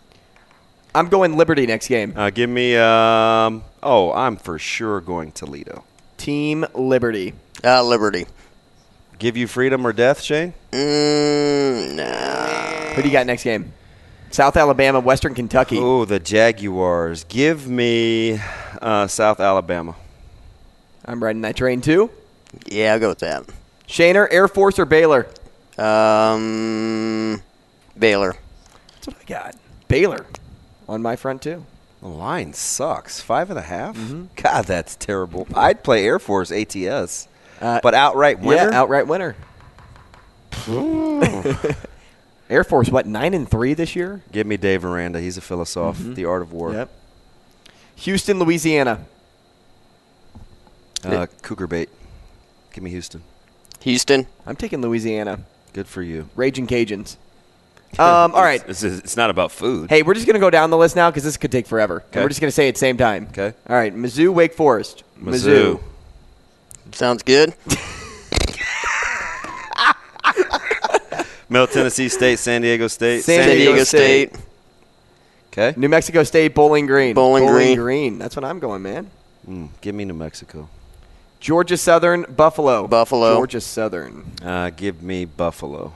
I'm 0.97 1.09
going 1.09 1.37
Liberty 1.37 1.67
next 1.67 1.89
game. 1.89 2.11
Uh, 2.15 2.31
give 2.31 2.49
me. 2.49 2.75
Um, 2.75 3.63
oh, 3.83 4.11
I'm 4.13 4.35
for 4.35 4.57
sure 4.57 4.99
going 4.99 5.31
Toledo. 5.31 5.83
Team 6.17 6.65
Liberty. 6.73 7.35
Uh, 7.63 7.83
Liberty. 7.83 8.25
Give 9.19 9.37
you 9.37 9.45
freedom 9.45 9.85
or 9.85 9.93
death, 9.93 10.21
Shane. 10.21 10.55
Mm, 10.71 11.97
nah. 11.97 12.95
Who 12.95 13.03
do 13.03 13.07
you 13.07 13.13
got 13.13 13.27
next 13.27 13.43
game? 13.43 13.73
South 14.31 14.57
Alabama, 14.57 14.99
Western 14.99 15.35
Kentucky. 15.35 15.77
Oh, 15.77 16.03
the 16.03 16.17
Jaguars. 16.17 17.25
Give 17.25 17.67
me 17.67 18.39
uh, 18.81 19.05
South 19.05 19.39
Alabama. 19.39 19.95
I'm 21.05 21.23
riding 21.23 21.43
that 21.43 21.55
train 21.55 21.79
too. 21.79 22.09
Yeah, 22.65 22.93
I'll 22.93 22.99
go 22.99 23.09
with 23.09 23.19
that. 23.19 23.45
Shaner, 23.87 24.27
Air 24.31 24.47
Force 24.47 24.79
or 24.79 24.85
Baylor? 24.85 25.27
Um, 25.77 27.43
Baylor. 27.99 28.35
That's 28.95 29.07
what 29.07 29.17
I 29.21 29.25
got. 29.25 29.55
Baylor 29.87 30.25
on 30.87 31.01
my 31.01 31.15
front 31.15 31.41
too. 31.41 31.65
The 32.01 32.07
line 32.07 32.53
sucks. 32.53 33.19
Five 33.21 33.49
and 33.49 33.57
a 33.57 33.63
half? 33.63 33.97
God, 34.35 34.65
that's 34.65 34.95
terrible. 34.95 35.47
I'd 35.55 35.83
play 35.83 36.05
Air 36.05 36.19
Force 36.19 36.51
ATS, 36.51 37.27
Uh, 37.59 37.79
but 37.81 37.93
outright 37.95 38.39
winner. 38.39 38.69
Yeah, 38.69 38.79
outright 38.79 39.07
winner. 39.07 39.35
Air 42.49 42.63
Force, 42.63 42.89
what 42.89 43.05
nine 43.05 43.33
and 43.33 43.49
three 43.49 43.73
this 43.73 43.95
year? 43.95 44.21
Give 44.31 44.47
me 44.47 44.57
Dave 44.57 44.85
Aranda. 44.85 45.19
He's 45.19 45.37
a 45.37 45.41
philosopher. 45.41 46.01
The 46.01 46.25
Art 46.25 46.41
of 46.41 46.53
War. 46.53 46.71
Yep. 46.73 46.89
Houston, 47.97 48.39
Louisiana. 48.39 49.05
Uh, 51.03 51.27
Cougar 51.41 51.67
bait. 51.67 51.89
Give 52.73 52.83
me 52.83 52.89
Houston. 52.91 53.23
Houston. 53.81 54.27
I'm 54.45 54.55
taking 54.55 54.81
Louisiana. 54.81 55.39
Good 55.73 55.87
for 55.87 56.01
you. 56.01 56.29
Raging 56.35 56.67
Cajuns. 56.67 57.17
Um, 57.99 58.35
all 58.35 58.43
right. 58.43 58.63
It's, 58.67 58.83
it's, 58.83 58.99
it's 58.99 59.17
not 59.17 59.29
about 59.29 59.51
food. 59.51 59.89
Hey, 59.89 60.03
we're 60.03 60.13
just 60.13 60.27
gonna 60.27 60.39
go 60.39 60.49
down 60.49 60.69
the 60.69 60.77
list 60.77 60.95
now 60.95 61.09
because 61.09 61.23
this 61.23 61.37
could 61.37 61.51
take 61.51 61.65
forever. 61.67 62.03
Okay. 62.09 62.21
we're 62.21 62.29
just 62.29 62.41
gonna 62.41 62.51
say 62.51 62.65
it 62.65 62.69
at 62.69 62.75
the 62.75 62.79
same 62.79 62.97
time. 62.97 63.27
Okay. 63.31 63.53
All 63.67 63.75
right. 63.75 63.95
Mizzou, 63.95 64.33
Wake 64.33 64.53
Forest. 64.53 65.03
Mizzou. 65.19 65.81
Sounds 66.91 67.23
good. 67.23 67.53
Middle 71.49 71.67
Tennessee 71.67 72.09
State, 72.09 72.39
San 72.39 72.61
Diego 72.61 72.87
State. 72.87 73.23
San 73.23 73.43
San 73.43 73.55
Diego 73.55 73.71
Diego 73.71 73.83
State. 73.85 74.33
State. 74.33 74.45
Okay. 75.53 75.73
New 75.79 75.89
Mexico 75.89 76.23
State, 76.23 76.53
Bowling 76.53 76.85
Green. 76.85 77.15
Bowling 77.15 77.47
Green. 77.47 77.77
Green. 77.77 78.19
That's 78.19 78.35
what 78.35 78.45
I'm 78.45 78.59
going, 78.59 78.81
man. 78.81 79.09
Mm, 79.47 79.69
give 79.81 79.95
me 79.95 80.05
New 80.05 80.13
Mexico. 80.13 80.69
Georgia 81.39 81.77
Southern, 81.77 82.23
Buffalo. 82.23 82.87
Buffalo. 82.87 83.35
Georgia 83.35 83.61
Southern. 83.61 84.25
Uh, 84.43 84.69
give 84.71 85.01
me 85.01 85.25
Buffalo. 85.25 85.93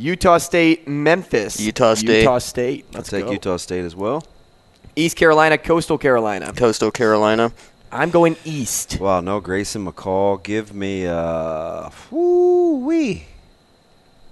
Utah 0.00 0.38
State, 0.38 0.88
Memphis. 0.88 1.60
Utah 1.60 1.94
State. 1.94 2.20
Utah 2.20 2.38
State. 2.38 2.86
I'll 2.92 2.98
Let's 2.98 3.10
take 3.10 3.26
go. 3.26 3.32
Utah 3.32 3.56
State 3.58 3.84
as 3.84 3.94
well. 3.94 4.24
East 4.96 5.16
Carolina, 5.16 5.58
Coastal 5.58 5.98
Carolina. 5.98 6.52
Coastal 6.54 6.90
Carolina. 6.90 7.52
I'm 7.92 8.10
going 8.10 8.36
East. 8.44 8.98
Wow, 9.00 9.20
no 9.20 9.40
Grayson 9.40 9.84
McCall. 9.84 10.42
Give 10.42 10.72
me 10.74 11.06
uh 11.06 11.90
woo 12.10 12.78
wee. 12.86 13.24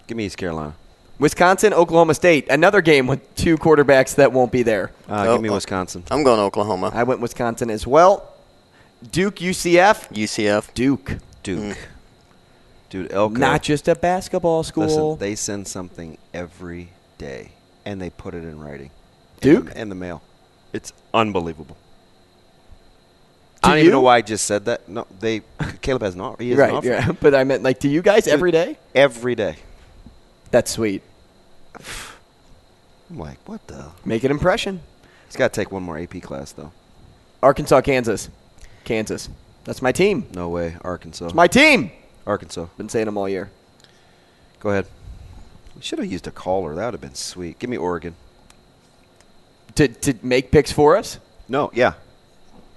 Give 0.06 0.16
me 0.16 0.26
East 0.26 0.38
Carolina. 0.38 0.74
Wisconsin, 1.18 1.74
Oklahoma 1.74 2.14
State. 2.14 2.48
Another 2.48 2.80
game 2.80 3.06
with 3.08 3.34
two 3.34 3.58
quarterbacks 3.58 4.14
that 4.14 4.32
won't 4.32 4.52
be 4.52 4.62
there. 4.62 4.92
Uh, 5.08 5.24
Oh, 5.28 5.34
give 5.34 5.42
me. 5.42 5.50
Wisconsin. 5.50 6.04
I'm 6.10 6.22
going 6.22 6.38
Oklahoma. 6.38 6.92
I 6.94 7.02
went 7.02 7.20
Wisconsin 7.20 7.70
as 7.70 7.86
well. 7.86 8.32
Duke, 9.10 9.36
UCF. 9.36 10.08
UCF. 10.12 10.72
Duke. 10.74 11.18
Duke. 11.42 11.76
Dude, 12.91 13.12
Elko. 13.12 13.39
Not 13.39 13.62
just 13.62 13.86
a 13.89 13.95
basketball 13.95 14.62
school. 14.62 14.84
Listen, 14.84 15.18
they 15.18 15.34
send 15.34 15.68
something 15.68 16.16
every 16.32 16.91
day, 17.18 17.53
and 17.84 18.01
they 18.01 18.11
put 18.11 18.34
it 18.34 18.45
in 18.45 18.59
writing. 18.59 18.91
Duke? 19.41 19.72
In 19.76 19.89
the, 19.89 19.95
mail. 19.95 20.22
It's 20.72 20.93
unbelievable. 21.12 21.76
To 23.62 23.66
I 23.66 23.68
don't 23.68 23.78
even 23.78 23.86
you? 23.86 23.93
know 23.93 24.01
why 24.01 24.16
I 24.16 24.22
just 24.22 24.47
said 24.47 24.64
that. 24.64 24.89
No, 24.89 25.07
they. 25.20 25.43
Caleb 25.82 26.03
has 26.03 26.16
not. 26.16 26.41
He 26.41 26.51
has 26.51 26.59
an 26.59 26.64
right, 26.64 26.74
offer 26.74 26.89
yeah. 26.89 27.12
But 27.20 27.34
I 27.34 27.45
meant 27.45 27.62
like 27.62 27.80
to 27.80 27.89
you 27.89 28.03
guys 28.03 28.26
every 28.26 28.51
day. 28.51 28.78
every 28.95 29.34
day. 29.34 29.57
That's 30.51 30.70
sweet. 30.70 31.03
I'm 33.11 33.18
like, 33.18 33.39
what 33.47 33.66
the? 33.68 33.91
Make 34.05 34.24
an 34.24 34.30
impression. 34.30 34.80
He's 35.26 35.36
got 35.36 35.53
to 35.53 35.61
take 35.61 35.70
one 35.70 35.82
more 35.82 35.99
AP 35.99 36.22
class 36.22 36.53
though. 36.53 36.72
Arkansas, 37.43 37.82
Kansas. 37.82 38.30
Kansas. 38.84 39.28
That's 39.64 39.82
my 39.82 39.93
team. 39.93 40.26
No 40.34 40.49
way, 40.49 40.76
Arkansas. 40.80 41.26
It's 41.26 41.34
my 41.34 41.47
team. 41.47 41.93
Arkansas. 42.29 42.66
Been 42.76 42.89
saying 42.89 43.07
them 43.07 43.16
all 43.16 43.29
year. 43.29 43.51
Go 44.61 44.70
ahead. 44.70 44.87
We 45.74 45.83
should 45.83 45.99
have 45.99 46.11
used 46.11 46.26
a 46.26 46.31
caller. 46.31 46.74
That 46.74 46.85
would 46.87 46.95
have 46.95 47.01
been 47.01 47.14
sweet. 47.14 47.59
Give 47.59 47.70
me 47.70 47.76
Oregon. 47.76 48.14
To 49.76 49.89
to 49.89 50.14
make 50.22 50.51
picks 50.51 50.70
for 50.70 50.97
us. 50.97 51.18
No, 51.49 51.70
yeah. 51.72 51.95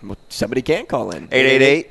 Well, 0.01 0.17
somebody 0.29 0.61
can 0.61 0.85
call 0.85 1.11
in. 1.11 1.25
888 1.31 1.89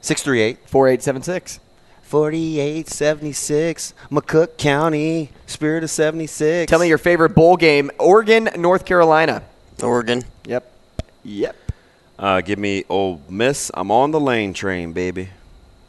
638 0.00 0.68
4876. 0.68 1.60
4876 2.02 3.94
McCook 4.10 4.56
County 4.56 5.30
Spirit 5.46 5.84
of 5.84 5.90
76. 5.90 6.68
Tell 6.68 6.80
me 6.80 6.88
your 6.88 6.98
favorite 6.98 7.36
bowl 7.36 7.56
game. 7.56 7.88
Oregon, 8.00 8.50
North 8.56 8.84
Carolina. 8.84 9.44
Oregon. 9.80 10.24
Yep. 10.44 10.72
Yep. 11.22 11.56
Uh, 12.18 12.40
give 12.40 12.58
me 12.58 12.84
Ole 12.88 13.22
Miss. 13.28 13.70
I'm 13.74 13.92
on 13.92 14.10
the 14.10 14.18
lane 14.18 14.52
train, 14.52 14.92
baby. 14.92 15.30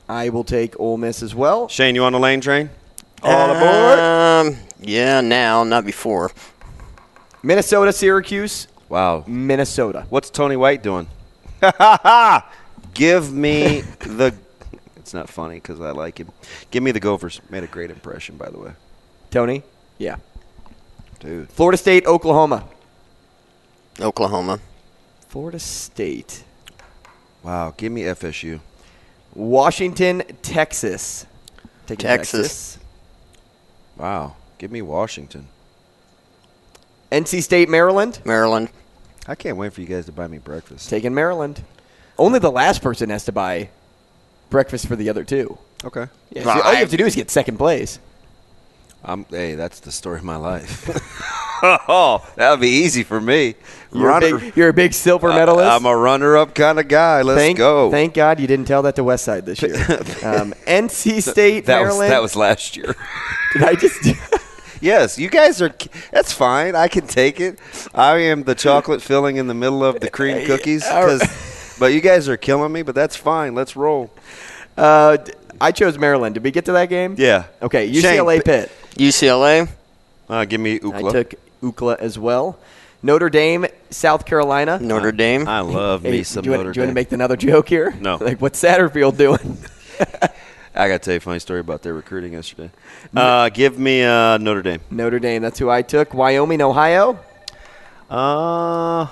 I 0.09 0.29
will 0.29 0.43
take 0.43 0.79
Ole 0.79 0.97
Miss 0.97 1.23
as 1.23 1.33
well. 1.33 1.67
Shane, 1.67 1.95
you 1.95 2.03
on 2.03 2.13
the 2.13 2.19
lane 2.19 2.41
train? 2.41 2.69
All 3.23 3.51
aboard. 3.51 3.99
Um, 3.99 4.57
yeah, 4.79 5.21
now, 5.21 5.63
not 5.63 5.85
before. 5.85 6.31
Minnesota, 7.43 7.93
Syracuse, 7.93 8.67
Wow. 8.89 9.23
Minnesota. 9.25 10.05
What's 10.09 10.29
Tony 10.29 10.57
White 10.57 10.83
doing? 10.83 11.07
Give 12.93 13.31
me 13.31 13.81
the. 13.99 14.33
It's 14.97 15.13
not 15.15 15.29
funny 15.29 15.55
because 15.55 15.81
I 15.81 15.91
like 15.91 16.19
him. 16.19 16.29
Give 16.69 16.81
me 16.83 16.91
the 16.91 16.99
Gophers. 16.99 17.41
Made 17.49 17.63
a 17.63 17.67
great 17.67 17.89
impression, 17.89 18.37
by 18.37 18.49
the 18.49 18.59
way. 18.59 18.71
Tony? 19.31 19.63
Yeah. 19.97 20.17
Dude. 21.19 21.49
Florida 21.49 21.77
State, 21.77 22.05
Oklahoma. 22.05 22.65
Oklahoma. 23.99 24.59
Florida 25.27 25.59
State. 25.59 26.43
Wow. 27.43 27.73
Give 27.75 27.91
me 27.91 28.03
FSU. 28.03 28.59
Washington, 29.34 30.23
Texas. 30.41 31.25
Taking 31.88 32.03
Texas. 32.03 32.77
Wow. 33.97 34.36
Give 34.57 34.71
me 34.71 34.82
Washington. 34.82 35.47
NC 37.11 37.43
State, 37.43 37.69
Maryland. 37.69 38.19
Maryland. 38.25 38.69
I 39.27 39.36
can't 39.36 39.57
wait 39.57 39.73
for 39.73 39.82
you 39.82 39.88
guys 39.88 40.05
to 40.05 40.11
buy 40.11 40.27
me 40.27 40.38
breakfast. 40.38 40.89
Taking 40.89 41.13
Maryland. 41.13 41.63
Only 42.17 42.39
the 42.39 42.51
last 42.51 42.82
person 42.82 43.09
has 43.09 43.25
to 43.25 43.32
buy 43.32 43.69
breakfast 44.49 44.88
for 44.88 44.95
the 44.95 45.09
other 45.09 45.23
two. 45.23 45.57
Okay. 45.84 46.07
Yeah, 46.32 46.43
so 46.43 46.49
all 46.61 46.73
you 46.73 46.79
have 46.79 46.89
to 46.91 46.97
do 46.97 47.05
is 47.05 47.15
get 47.15 47.29
second 47.32 47.57
place. 47.57 47.99
I'm, 49.03 49.25
hey, 49.29 49.55
that's 49.55 49.79
the 49.79 49.91
story 49.91 50.19
of 50.19 50.23
my 50.23 50.36
life. 50.36 50.88
oh, 51.63 52.25
that 52.36 52.51
would 52.51 52.61
be 52.61 52.69
easy 52.69 53.03
for 53.03 53.19
me. 53.19 53.55
You're, 53.93 54.09
a 54.09 54.19
big, 54.19 54.55
you're 54.55 54.69
a 54.69 54.73
big 54.73 54.93
silver 54.93 55.27
medalist. 55.29 55.69
I'm 55.69 55.85
a 55.85 55.95
runner-up 55.95 56.55
kind 56.55 56.79
of 56.79 56.87
guy. 56.87 57.21
Let's 57.23 57.39
thank, 57.39 57.57
go. 57.57 57.91
Thank 57.91 58.13
God 58.13 58.39
you 58.39 58.47
didn't 58.47 58.65
tell 58.65 58.81
that 58.83 58.95
to 58.95 59.03
Westside 59.03 59.43
this 59.45 59.61
year. 59.61 59.75
um, 60.23 60.53
NC 60.65 61.21
State, 61.21 61.65
that 61.65 61.79
was 61.81 61.87
Maryland. 61.89 62.11
that 62.11 62.21
was 62.21 62.35
last 62.37 62.77
year. 62.77 62.95
Did 63.53 63.63
I 63.63 63.75
just? 63.75 63.99
yes, 64.81 65.19
you 65.19 65.29
guys 65.29 65.61
are. 65.61 65.73
That's 66.11 66.31
fine. 66.31 66.75
I 66.75 66.87
can 66.87 67.05
take 67.05 67.41
it. 67.41 67.59
I 67.93 68.17
am 68.19 68.43
the 68.43 68.55
chocolate 68.55 69.01
filling 69.01 69.35
in 69.35 69.47
the 69.47 69.53
middle 69.53 69.83
of 69.83 69.99
the 69.99 70.09
cream 70.09 70.45
cookies. 70.45 70.85
All 70.85 71.05
right. 71.05 71.19
'cause- 71.19 71.77
but 71.79 71.93
you 71.93 71.99
guys 72.01 72.29
are 72.29 72.37
killing 72.37 72.71
me. 72.71 72.83
But 72.83 72.95
that's 72.95 73.15
fine. 73.15 73.55
Let's 73.55 73.75
roll. 73.75 74.11
Uh, 74.77 75.17
d- 75.17 75.33
I 75.59 75.71
chose 75.71 75.97
Maryland. 75.97 76.35
Did 76.35 76.43
we 76.43 76.51
get 76.51 76.65
to 76.65 76.71
that 76.73 76.89
game? 76.89 77.15
Yeah. 77.17 77.45
Okay, 77.61 77.91
UCLA 77.91 78.35
th- 78.35 78.45
Pitt. 78.45 78.71
UCLA. 78.95 79.67
Uh, 80.29 80.45
give 80.45 80.61
me 80.61 80.79
UCLA. 80.79 81.09
I 81.09 81.11
took 81.11 81.33
UCLA 81.61 81.97
as 81.99 82.17
well. 82.17 82.57
Notre 83.03 83.29
Dame, 83.29 83.65
South 83.89 84.25
Carolina. 84.25 84.77
Notre 84.79 85.11
Dame. 85.11 85.47
I 85.47 85.61
love 85.61 86.03
Hey, 86.03 86.11
me 86.11 86.23
some 86.23 86.43
do 86.43 86.49
you, 86.49 86.51
want, 86.51 86.59
Notre 86.61 86.73
do 86.73 86.79
you 86.79 86.81
want 86.83 86.89
to 86.89 86.91
Dame. 86.91 86.93
make 86.93 87.11
another 87.11 87.35
joke 87.35 87.67
here? 87.69 87.91
No. 87.99 88.17
like, 88.17 88.39
what's 88.41 88.61
Satterfield 88.61 89.17
doing? 89.17 89.57
I 90.73 90.87
got 90.87 90.93
to 90.93 90.99
tell 90.99 91.13
you 91.13 91.17
a 91.17 91.19
funny 91.19 91.39
story 91.39 91.59
about 91.59 91.81
their 91.81 91.93
recruiting 91.93 92.33
yesterday. 92.33 92.71
Uh, 93.15 93.49
give 93.49 93.77
me 93.77 94.03
uh, 94.03 94.37
Notre 94.37 94.61
Dame. 94.61 94.81
Notre 94.89 95.19
Dame. 95.19 95.41
That's 95.41 95.59
who 95.59 95.69
I 95.69 95.81
took. 95.81 96.13
Wyoming, 96.13 96.61
Ohio. 96.61 97.19
Uh, 98.09 99.07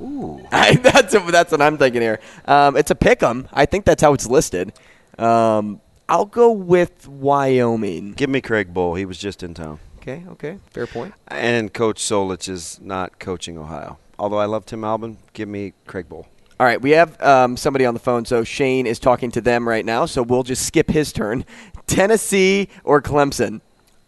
I, 0.52 0.74
that's 0.82 1.12
that's 1.30 1.52
what 1.52 1.62
I'm 1.62 1.78
thinking 1.78 2.02
here. 2.02 2.18
Um, 2.46 2.76
it's 2.76 2.90
a 2.90 2.94
pick 2.96 3.22
'em. 3.22 3.48
I 3.52 3.66
think 3.66 3.84
that's 3.84 4.02
how 4.02 4.12
it's 4.14 4.26
listed. 4.26 4.72
Um, 5.16 5.80
I'll 6.08 6.24
go 6.24 6.50
with 6.50 7.06
Wyoming. 7.06 8.12
give 8.14 8.28
me 8.30 8.40
Craig 8.40 8.74
Bohl. 8.74 8.98
He 8.98 9.04
was 9.04 9.16
just 9.18 9.42
in 9.44 9.54
town. 9.54 9.78
Okay, 10.02 10.24
okay, 10.30 10.58
fair 10.72 10.88
point. 10.88 11.14
And 11.28 11.72
Coach 11.72 12.02
Solich 12.02 12.48
is 12.48 12.80
not 12.82 13.20
coaching 13.20 13.56
Ohio. 13.56 13.98
Although 14.18 14.38
I 14.38 14.46
love 14.46 14.66
Tim 14.66 14.82
Albin, 14.82 15.16
give 15.32 15.48
me 15.48 15.74
Craig 15.86 16.08
Bohl. 16.08 16.26
All 16.58 16.66
right, 16.66 16.82
we 16.82 16.90
have 16.90 17.20
um, 17.22 17.56
somebody 17.56 17.86
on 17.86 17.94
the 17.94 18.00
phone, 18.00 18.24
so 18.24 18.42
Shane 18.42 18.88
is 18.88 18.98
talking 18.98 19.30
to 19.30 19.40
them 19.40 19.68
right 19.68 19.84
now. 19.84 20.06
So 20.06 20.24
we'll 20.24 20.42
just 20.42 20.66
skip 20.66 20.90
his 20.90 21.12
turn. 21.12 21.44
Tennessee 21.86 22.68
or 22.82 23.00
Clemson? 23.00 23.60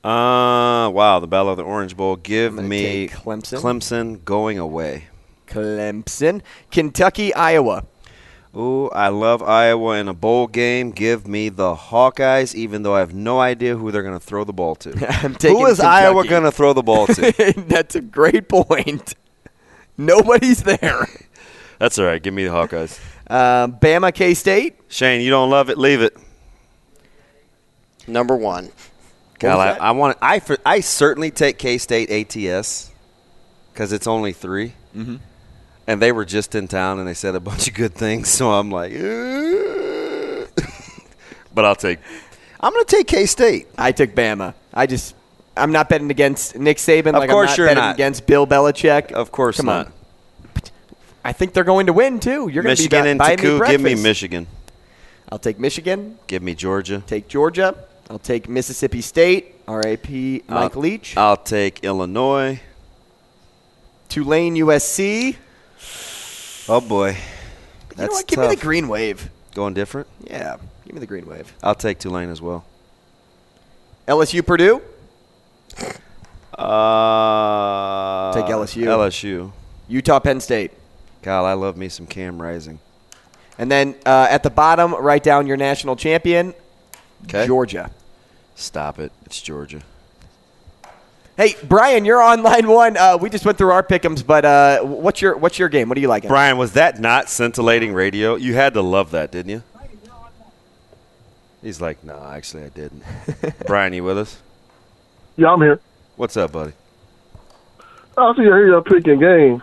Uh, 0.02 0.90
wow, 0.90 1.20
the 1.20 1.28
Battle 1.28 1.50
of 1.50 1.58
the 1.58 1.62
Orange 1.62 1.96
Bowl. 1.96 2.16
Give 2.16 2.54
me 2.54 3.08
Clemson. 3.08 3.60
Clemson 3.60 4.24
going 4.24 4.58
away. 4.58 5.04
Clemson, 5.46 6.42
Kentucky, 6.72 7.32
Iowa. 7.34 7.84
Ooh, 8.56 8.88
I 8.90 9.08
love 9.08 9.42
Iowa 9.42 9.96
in 9.98 10.06
a 10.06 10.14
bowl 10.14 10.46
game. 10.46 10.92
Give 10.92 11.26
me 11.26 11.48
the 11.48 11.74
Hawkeyes, 11.74 12.54
even 12.54 12.84
though 12.84 12.94
I 12.94 13.00
have 13.00 13.12
no 13.12 13.40
idea 13.40 13.76
who 13.76 13.90
they're 13.90 14.02
going 14.02 14.18
to 14.18 14.24
throw 14.24 14.44
the 14.44 14.52
ball 14.52 14.76
to. 14.76 14.90
I'm 15.24 15.34
taking 15.34 15.58
who 15.58 15.66
is 15.66 15.80
Iowa 15.80 16.24
going 16.26 16.44
to 16.44 16.52
throw 16.52 16.72
the 16.72 16.82
ball 16.82 17.08
to? 17.08 17.54
That's 17.66 17.96
a 17.96 18.00
great 18.00 18.48
point. 18.48 19.14
Nobody's 19.96 20.62
there. 20.62 21.08
That's 21.78 21.98
all 21.98 22.06
right. 22.06 22.22
Give 22.22 22.32
me 22.32 22.44
the 22.44 22.50
Hawkeyes. 22.50 23.00
Um, 23.28 23.78
Bama, 23.78 24.14
K 24.14 24.34
State. 24.34 24.76
Shane, 24.88 25.20
you 25.20 25.30
don't 25.30 25.50
love 25.50 25.68
it, 25.70 25.78
leave 25.78 26.00
it. 26.00 26.16
Number 28.06 28.36
one. 28.36 28.70
God, 29.40 29.58
I. 29.80 29.88
I 29.88 29.90
want. 29.90 30.16
I 30.22 30.38
for, 30.38 30.58
I 30.64 30.80
certainly 30.80 31.30
take 31.30 31.58
K 31.58 31.78
State 31.78 32.10
ATS 32.10 32.92
because 33.72 33.92
it's 33.92 34.06
only 34.06 34.32
3 34.32 34.72
mm-hmm. 34.96 35.16
And 35.86 36.00
they 36.00 36.12
were 36.12 36.24
just 36.24 36.54
in 36.54 36.68
town 36.68 36.98
and 36.98 37.06
they 37.08 37.14
said 37.14 37.34
a 37.34 37.40
bunch 37.40 37.68
of 37.68 37.74
good 37.74 37.94
things. 37.94 38.28
So 38.28 38.50
I'm 38.52 38.70
like, 38.70 38.92
but 41.54 41.64
I'll 41.64 41.76
take. 41.76 41.98
I'm 42.60 42.72
going 42.72 42.84
to 42.84 42.96
take 42.96 43.06
K 43.06 43.26
State. 43.26 43.66
I 43.76 43.92
took 43.92 44.14
Bama. 44.14 44.54
I 44.72 44.86
just, 44.86 45.14
I'm 45.56 45.70
not 45.72 45.88
betting 45.88 46.10
against 46.10 46.56
Nick 46.56 46.78
Saban. 46.78 47.08
Of 47.08 47.14
like 47.14 47.30
course 47.30 47.50
I'm 47.50 47.52
not 47.52 47.58
you're 47.58 47.66
betting 47.68 47.82
not. 47.84 47.94
against 47.94 48.26
Bill 48.26 48.46
Belichick. 48.46 49.12
Of 49.12 49.30
course 49.30 49.58
Come 49.58 49.66
not. 49.66 49.86
on. 49.86 49.92
I 51.26 51.32
think 51.32 51.52
they're 51.54 51.64
going 51.64 51.86
to 51.86 51.92
win 51.92 52.20
too. 52.20 52.48
You're 52.48 52.62
going 52.62 52.76
to 52.76 52.82
be 52.82 52.84
Michigan 52.88 53.06
and 53.06 53.18
buying 53.18 53.40
me 53.40 53.58
Taku. 53.58 53.66
Give 53.70 53.80
me. 53.80 53.94
Michigan. 53.94 54.46
I'll 55.30 55.38
take 55.38 55.58
Michigan. 55.58 56.18
Give 56.26 56.42
me 56.42 56.54
Georgia. 56.54 57.02
Take 57.06 57.28
Georgia. 57.28 57.74
I'll 58.10 58.18
take 58.18 58.48
Mississippi 58.48 59.00
State. 59.00 59.54
R.A.P. 59.66 60.42
Mike 60.48 60.74
I'll- 60.76 60.80
Leach. 60.82 61.16
I'll 61.16 61.36
take 61.38 61.82
Illinois. 61.84 62.60
Tulane, 64.10 64.54
USC. 64.56 65.36
Oh 66.68 66.80
boy, 66.80 67.10
you 67.10 67.16
know 68.02 68.06
what? 68.08 68.26
Give 68.26 68.36
tough. 68.38 68.50
me 68.50 68.56
the 68.56 68.60
green 68.62 68.88
wave. 68.88 69.30
Going 69.54 69.74
different. 69.74 70.08
Yeah, 70.24 70.56
give 70.84 70.94
me 70.94 71.00
the 71.00 71.06
green 71.06 71.26
wave. 71.26 71.52
I'll 71.62 71.74
take 71.74 71.98
Tulane 71.98 72.30
as 72.30 72.40
well. 72.40 72.64
LSU, 74.08 74.44
Purdue. 74.44 74.80
Uh, 76.58 78.32
Take 78.32 78.44
LSU. 78.46 78.84
LSU. 78.84 79.52
Utah, 79.88 80.20
Penn 80.20 80.40
State. 80.40 80.70
Kyle, 81.22 81.44
I 81.44 81.54
love 81.54 81.76
me 81.76 81.88
some 81.88 82.06
Cam 82.06 82.40
Rising. 82.40 82.78
And 83.58 83.70
then 83.70 83.94
uh, 84.06 84.26
at 84.30 84.42
the 84.42 84.50
bottom, 84.50 84.94
write 84.94 85.22
down 85.22 85.46
your 85.46 85.56
national 85.56 85.96
champion, 85.96 86.54
Okay. 87.24 87.46
Georgia. 87.46 87.90
Stop 88.54 88.98
it. 88.98 89.10
It's 89.26 89.40
Georgia. 89.40 89.82
Hey, 91.36 91.56
Brian, 91.64 92.04
you're 92.04 92.22
on 92.22 92.42
line 92.44 92.68
one. 92.68 92.96
Uh, 92.96 93.18
we 93.20 93.28
just 93.28 93.44
went 93.44 93.58
through 93.58 93.72
our 93.72 93.82
pickums, 93.82 94.24
but 94.24 94.44
uh, 94.44 94.82
what's 94.82 95.20
your 95.20 95.36
what's 95.36 95.58
your 95.58 95.68
game? 95.68 95.88
What 95.88 95.96
do 95.96 96.00
you 96.00 96.08
like? 96.08 96.26
Brian, 96.28 96.58
was 96.58 96.74
that 96.74 97.00
not 97.00 97.28
scintillating 97.28 97.92
radio? 97.92 98.36
You 98.36 98.54
had 98.54 98.74
to 98.74 98.82
love 98.82 99.10
that, 99.10 99.32
didn't 99.32 99.50
you? 99.50 99.62
He's 101.60 101.80
like, 101.80 102.04
no, 102.04 102.22
actually, 102.22 102.64
I 102.64 102.68
didn't. 102.68 103.02
Brian, 103.66 103.92
you 103.94 104.04
with 104.04 104.18
us? 104.18 104.40
Yeah, 105.36 105.50
I'm 105.52 105.60
here. 105.60 105.80
What's 106.16 106.36
up, 106.36 106.52
buddy? 106.52 106.72
I 108.16 108.32
see 108.36 108.42
you 108.42 108.66
y'all 108.70 108.82
picking 108.82 109.18
games. 109.18 109.62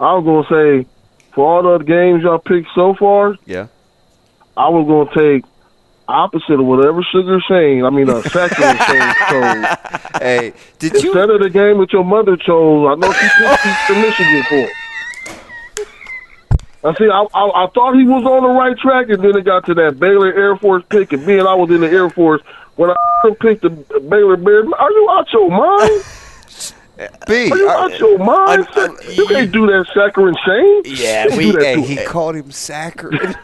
I 0.00 0.14
was 0.14 0.24
gonna 0.24 0.82
say, 0.82 0.88
for 1.32 1.46
all 1.64 1.78
the 1.78 1.84
games 1.84 2.24
y'all 2.24 2.38
picked 2.40 2.68
so 2.74 2.94
far, 2.94 3.36
Yeah. 3.46 3.68
I 4.56 4.68
was 4.68 4.86
gonna 4.86 5.14
take 5.14 5.44
opposite 6.08 6.60
of 6.60 6.66
whatever 6.66 7.02
Sugar 7.02 7.40
saying. 7.48 7.84
I 7.84 7.90
mean, 7.90 8.08
uh, 8.10 8.20
Saccharin 8.22 8.78
saying 8.86 9.14
chose. 9.30 10.20
Hey, 10.20 10.52
did 10.78 10.92
you? 11.02 11.10
Instead 11.12 11.30
of 11.30 11.40
the 11.40 11.50
game 11.50 11.78
that 11.78 11.92
your 11.92 12.04
mother 12.04 12.36
chose, 12.36 12.86
I 12.90 12.94
know 12.96 13.12
she 13.12 13.28
picked 13.38 13.66
Eastern 13.66 14.00
Michigan 14.02 14.42
for. 14.48 14.68
I 16.84 16.94
see. 16.96 17.08
I, 17.08 17.24
I 17.34 17.64
I 17.64 17.66
thought 17.74 17.94
he 17.94 18.04
was 18.04 18.24
on 18.24 18.42
the 18.42 18.48
right 18.50 18.76
track, 18.76 19.08
and 19.08 19.22
then 19.24 19.36
it 19.38 19.44
got 19.44 19.64
to 19.66 19.74
that 19.74 19.98
Baylor 19.98 20.32
Air 20.32 20.56
Force 20.56 20.84
pick, 20.90 21.12
and 21.12 21.24
being 21.26 21.40
I 21.40 21.54
was 21.54 21.70
in 21.70 21.80
the 21.80 21.88
Air 21.90 22.10
Force 22.10 22.42
when 22.76 22.90
I 22.90 23.30
picked 23.40 23.62
the 23.62 23.70
Baylor 23.70 24.36
Bears. 24.36 24.66
Are 24.78 24.90
you 24.90 25.08
out 25.10 25.32
your 25.32 25.48
mind? 25.50 26.04
B. 27.26 27.50
Are 27.50 27.56
you 27.56 27.68
out 27.70 27.98
your 27.98 28.18
mind? 28.18 28.68
you 29.10 29.26
can't 29.26 29.50
do 29.50 29.66
that, 29.66 29.86
Saccharin 29.96 30.34
Shane. 30.44 30.94
Yeah, 30.94 31.34
we- 31.36 31.50
Hey, 31.52 31.80
he 31.80 31.94
him. 31.96 32.06
called 32.08 32.36
him 32.36 32.50
saccharin, 32.50 33.34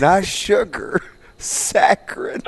not 0.00 0.24
sugar. 0.24 1.00
Saccharin. 1.38 2.46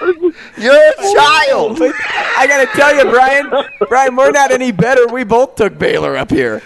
You're 0.58 0.74
a 0.74 0.92
child. 1.14 1.78
I 1.82 2.46
gotta 2.48 2.66
tell 2.74 2.96
you, 2.96 3.10
Brian. 3.10 3.50
Brian, 3.88 4.16
we're 4.16 4.30
not 4.30 4.50
any 4.50 4.72
better. 4.72 5.06
We 5.08 5.24
both 5.24 5.56
took 5.56 5.78
Baylor 5.78 6.16
up 6.16 6.30
here. 6.30 6.62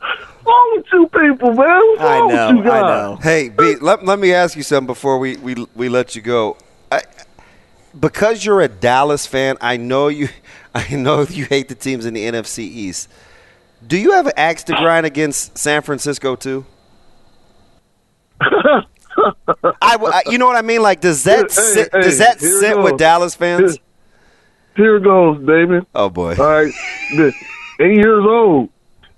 What's 0.00 0.46
wrong 0.46 0.72
with 0.76 0.86
you 0.92 1.06
people, 1.08 1.52
man? 1.52 1.80
What's 1.80 2.00
I 2.00 2.26
know. 2.26 2.50
you 2.50 2.70
I 2.70 2.80
know. 2.80 3.18
Hey, 3.22 3.50
B, 3.50 3.76
let, 3.76 4.04
let 4.04 4.18
me 4.18 4.32
ask 4.32 4.56
you 4.56 4.62
something 4.62 4.86
before 4.86 5.18
we, 5.18 5.36
we, 5.36 5.66
we 5.74 5.88
let 5.88 6.16
you 6.16 6.22
go. 6.22 6.56
I, 6.90 7.02
because 7.98 8.44
you're 8.44 8.62
a 8.62 8.68
Dallas 8.68 9.26
fan, 9.26 9.56
I 9.60 9.76
know 9.76 10.08
you 10.08 10.28
I 10.74 10.94
know 10.94 11.22
you 11.22 11.44
hate 11.46 11.68
the 11.68 11.74
teams 11.74 12.06
in 12.06 12.14
the 12.14 12.24
NFC 12.24 12.60
East. 12.60 13.08
Do 13.86 13.96
you 13.98 14.12
have 14.12 14.26
an 14.26 14.32
axe 14.36 14.62
to 14.64 14.74
grind 14.74 15.04
against 15.06 15.58
San 15.58 15.82
Francisco 15.82 16.36
too? 16.36 16.64
I, 19.82 19.96
I- 19.96 20.22
you 20.30 20.38
know 20.38 20.46
what 20.46 20.56
I 20.56 20.62
mean? 20.62 20.82
Like, 20.82 21.00
does 21.00 21.24
that 21.24 21.42
Hey, 21.42 21.48
sit, 21.48 21.88
hey, 21.92 22.00
does 22.00 22.18
that 22.18 22.40
sit 22.40 22.78
with. 22.78 22.96
Dallas 22.98 23.34
fans? 23.34 23.78
Here 24.76 24.96
it 24.96 25.04
goes, 25.04 25.44
David. 25.46 25.84
Oh 25.94 26.08
boy. 26.08 26.36
All 26.36 26.46
right, 26.46 26.72
eight 27.80 27.96
years 27.96 28.24
old. 28.26 28.70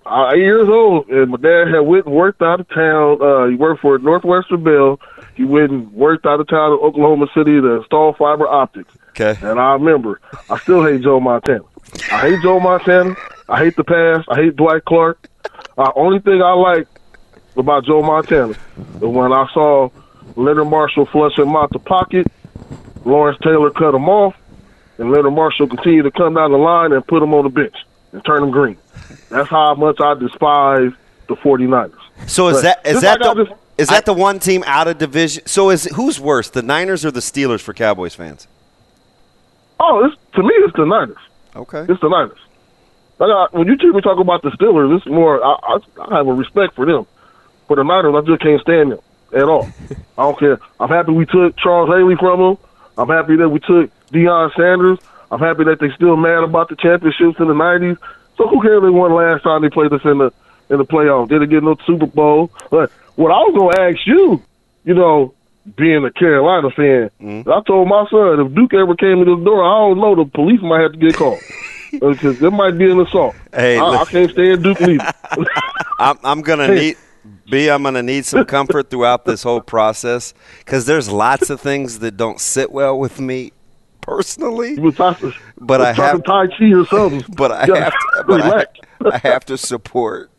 Uh, 0.04 0.30
eight 0.34 0.40
years 0.40 0.68
old, 0.68 1.08
and 1.10 1.30
my 1.30 1.36
dad 1.36 1.68
had 1.72 1.80
went 1.80 2.06
and 2.06 2.14
worked 2.14 2.42
out 2.42 2.58
of 2.58 2.68
town. 2.70 3.22
Uh, 3.22 3.46
he 3.46 3.54
worked 3.54 3.80
for 3.80 3.96
Northwestern 3.98 4.64
Bell. 4.64 4.98
He 5.36 5.44
went 5.44 5.70
and 5.70 5.92
worked 5.92 6.26
out 6.26 6.40
of 6.40 6.48
town 6.48 6.72
in 6.72 6.78
Oklahoma 6.78 7.26
City 7.34 7.60
to 7.60 7.76
install 7.76 8.12
fiber 8.14 8.48
optics. 8.48 8.92
Okay. 9.10 9.36
And 9.46 9.60
I 9.60 9.74
remember, 9.74 10.20
I 10.50 10.58
still 10.58 10.84
hate 10.84 11.02
Joe 11.02 11.20
Montana. 11.20 11.62
I 12.10 12.30
hate 12.30 12.42
Joe 12.42 12.58
Montana. 12.58 13.14
I 13.48 13.58
hate 13.58 13.76
the 13.76 13.84
past. 13.84 14.26
I 14.30 14.36
hate 14.36 14.56
Dwight 14.56 14.84
Clark. 14.84 15.28
Uh, 15.78 15.92
only 15.94 16.18
thing 16.18 16.42
I 16.42 16.52
like 16.54 16.88
about 17.56 17.84
Joe 17.84 18.02
Montana 18.02 18.50
is 18.50 18.56
when 19.00 19.32
I 19.32 19.46
saw 19.52 19.90
Leonard 20.36 20.68
Marshall 20.68 21.06
flush 21.06 21.36
him 21.38 21.54
out 21.56 21.70
the 21.70 21.78
pocket, 21.78 22.26
Lawrence 23.04 23.38
Taylor 23.42 23.70
cut 23.70 23.94
him 23.94 24.08
off, 24.08 24.34
and 24.98 25.10
Leonard 25.10 25.32
Marshall 25.34 25.66
continued 25.68 26.04
to 26.04 26.10
come 26.10 26.34
down 26.34 26.52
the 26.52 26.58
line 26.58 26.92
and 26.92 27.06
put 27.06 27.22
him 27.22 27.34
on 27.34 27.44
the 27.44 27.50
bench 27.50 27.74
and 28.12 28.24
turn 28.24 28.42
him 28.42 28.50
green. 28.50 28.76
That's 29.28 29.48
how 29.48 29.74
much 29.74 30.00
I 30.00 30.14
despise 30.14 30.92
the 31.28 31.36
49ers. 31.36 31.92
So 32.26 32.48
is 32.48 32.56
But 32.58 32.62
that 32.62 32.86
is 32.86 33.00
that 33.00 33.20
like 33.20 33.36
the 33.36 33.44
just- 33.44 33.60
Is 33.78 33.88
that 33.88 34.04
the 34.04 34.12
one 34.14 34.38
team 34.38 34.62
out 34.66 34.86
of 34.86 34.98
division? 34.98 35.44
So 35.46 35.70
is 35.70 35.84
who's 35.84 36.20
worse, 36.20 36.50
the 36.50 36.62
Niners 36.62 37.04
or 37.04 37.10
the 37.10 37.20
Steelers 37.20 37.60
for 37.60 37.72
Cowboys 37.74 38.14
fans? 38.14 38.46
Oh, 39.80 40.04
it's, 40.04 40.16
to 40.34 40.42
me, 40.42 40.52
it's 40.58 40.76
the 40.76 40.84
Niners. 40.86 41.16
Okay. 41.56 41.84
It's 41.88 42.00
the 42.00 42.08
Niners. 42.08 42.38
Like, 43.18 43.30
I, 43.30 43.46
when 43.56 43.66
you 43.66 43.76
hear 43.80 43.92
me 43.92 44.00
talk 44.00 44.18
about 44.20 44.42
the 44.42 44.50
Steelers, 44.50 44.96
it's 44.96 45.06
more. 45.06 45.42
I, 45.44 45.56
I, 45.62 45.78
I 46.12 46.16
have 46.18 46.28
a 46.28 46.32
respect 46.32 46.74
for 46.74 46.86
them. 46.86 47.06
For 47.72 47.76
the 47.76 47.84
Niners, 47.84 48.14
I 48.14 48.20
just 48.28 48.42
can't 48.42 48.60
stand 48.60 48.92
them 48.92 48.98
at 49.34 49.44
all. 49.44 49.66
I 50.18 50.24
don't 50.24 50.38
care. 50.38 50.60
I'm 50.78 50.90
happy 50.90 51.12
we 51.12 51.24
took 51.24 51.56
Charles 51.56 51.88
Haley 51.88 52.16
from 52.16 52.38
them. 52.38 52.58
I'm 52.98 53.08
happy 53.08 53.34
that 53.36 53.48
we 53.48 53.60
took 53.60 53.90
Deion 54.08 54.54
Sanders. 54.54 54.98
I'm 55.30 55.40
happy 55.40 55.64
that 55.64 55.80
they 55.80 55.88
still 55.96 56.18
mad 56.18 56.44
about 56.44 56.68
the 56.68 56.76
championships 56.76 57.40
in 57.40 57.48
the 57.48 57.54
'90s. 57.54 57.96
So 58.36 58.46
who 58.46 58.60
cares? 58.60 58.82
They 58.82 58.90
won 58.90 59.14
last 59.14 59.42
time 59.42 59.62
they 59.62 59.70
played 59.70 59.90
us 59.90 60.02
in 60.04 60.18
the 60.18 60.30
in 60.68 60.76
the 60.76 60.84
playoffs. 60.84 61.30
Didn't 61.30 61.48
get 61.48 61.62
no 61.62 61.74
Super 61.86 62.04
Bowl. 62.04 62.50
But 62.70 62.90
what 63.16 63.32
I 63.32 63.38
was 63.40 63.54
gonna 63.56 63.88
ask 63.88 64.06
you, 64.06 64.42
you 64.84 64.92
know, 64.92 65.32
being 65.74 66.04
a 66.04 66.10
Carolina 66.10 66.68
fan, 66.72 67.10
mm-hmm. 67.22 67.50
I 67.50 67.62
told 67.66 67.88
my 67.88 68.04
son 68.10 68.38
if 68.38 68.54
Duke 68.54 68.74
ever 68.74 68.94
came 68.96 69.24
to 69.24 69.34
the 69.34 69.42
door, 69.42 69.64
I 69.64 69.88
don't 69.88 69.98
know, 69.98 70.14
the 70.14 70.26
police 70.26 70.60
might 70.60 70.82
have 70.82 70.92
to 70.92 70.98
get 70.98 71.14
called 71.14 71.40
because 71.90 72.36
uh, 72.36 72.38
there 72.38 72.50
might 72.50 72.76
be 72.76 72.90
an 72.90 73.00
assault. 73.00 73.34
Hey, 73.50 73.78
I, 73.78 73.82
I 73.82 74.04
can't 74.04 74.30
stand 74.30 74.62
Duke 74.62 74.78
neither. 74.82 75.10
I'm, 75.98 76.18
I'm 76.22 76.42
gonna 76.42 76.68
need 76.68 76.98
B. 77.48 77.68
I'm 77.68 77.82
gonna 77.82 78.02
need 78.02 78.24
some 78.24 78.44
comfort 78.44 78.90
throughout 78.90 79.24
this 79.24 79.42
whole 79.42 79.60
process 79.60 80.34
because 80.58 80.86
there's 80.86 81.10
lots 81.10 81.50
of 81.50 81.60
things 81.60 82.00
that 82.00 82.16
don't 82.16 82.40
sit 82.40 82.72
well 82.72 82.98
with 82.98 83.20
me 83.20 83.52
personally. 84.00 84.76
But 85.58 85.80
I 85.80 85.92
have 85.92 86.24
Tai 86.24 86.46
Chi 86.48 86.72
or 86.72 86.86
something. 86.86 87.24
But 87.36 87.52
I 87.52 87.66
Yeah, 87.66 87.84
have 87.84 87.92
to, 87.92 88.24
but 88.26 88.40
I. 88.42 88.66
I 89.10 89.18
have 89.18 89.44
to 89.46 89.58
support 89.58 90.30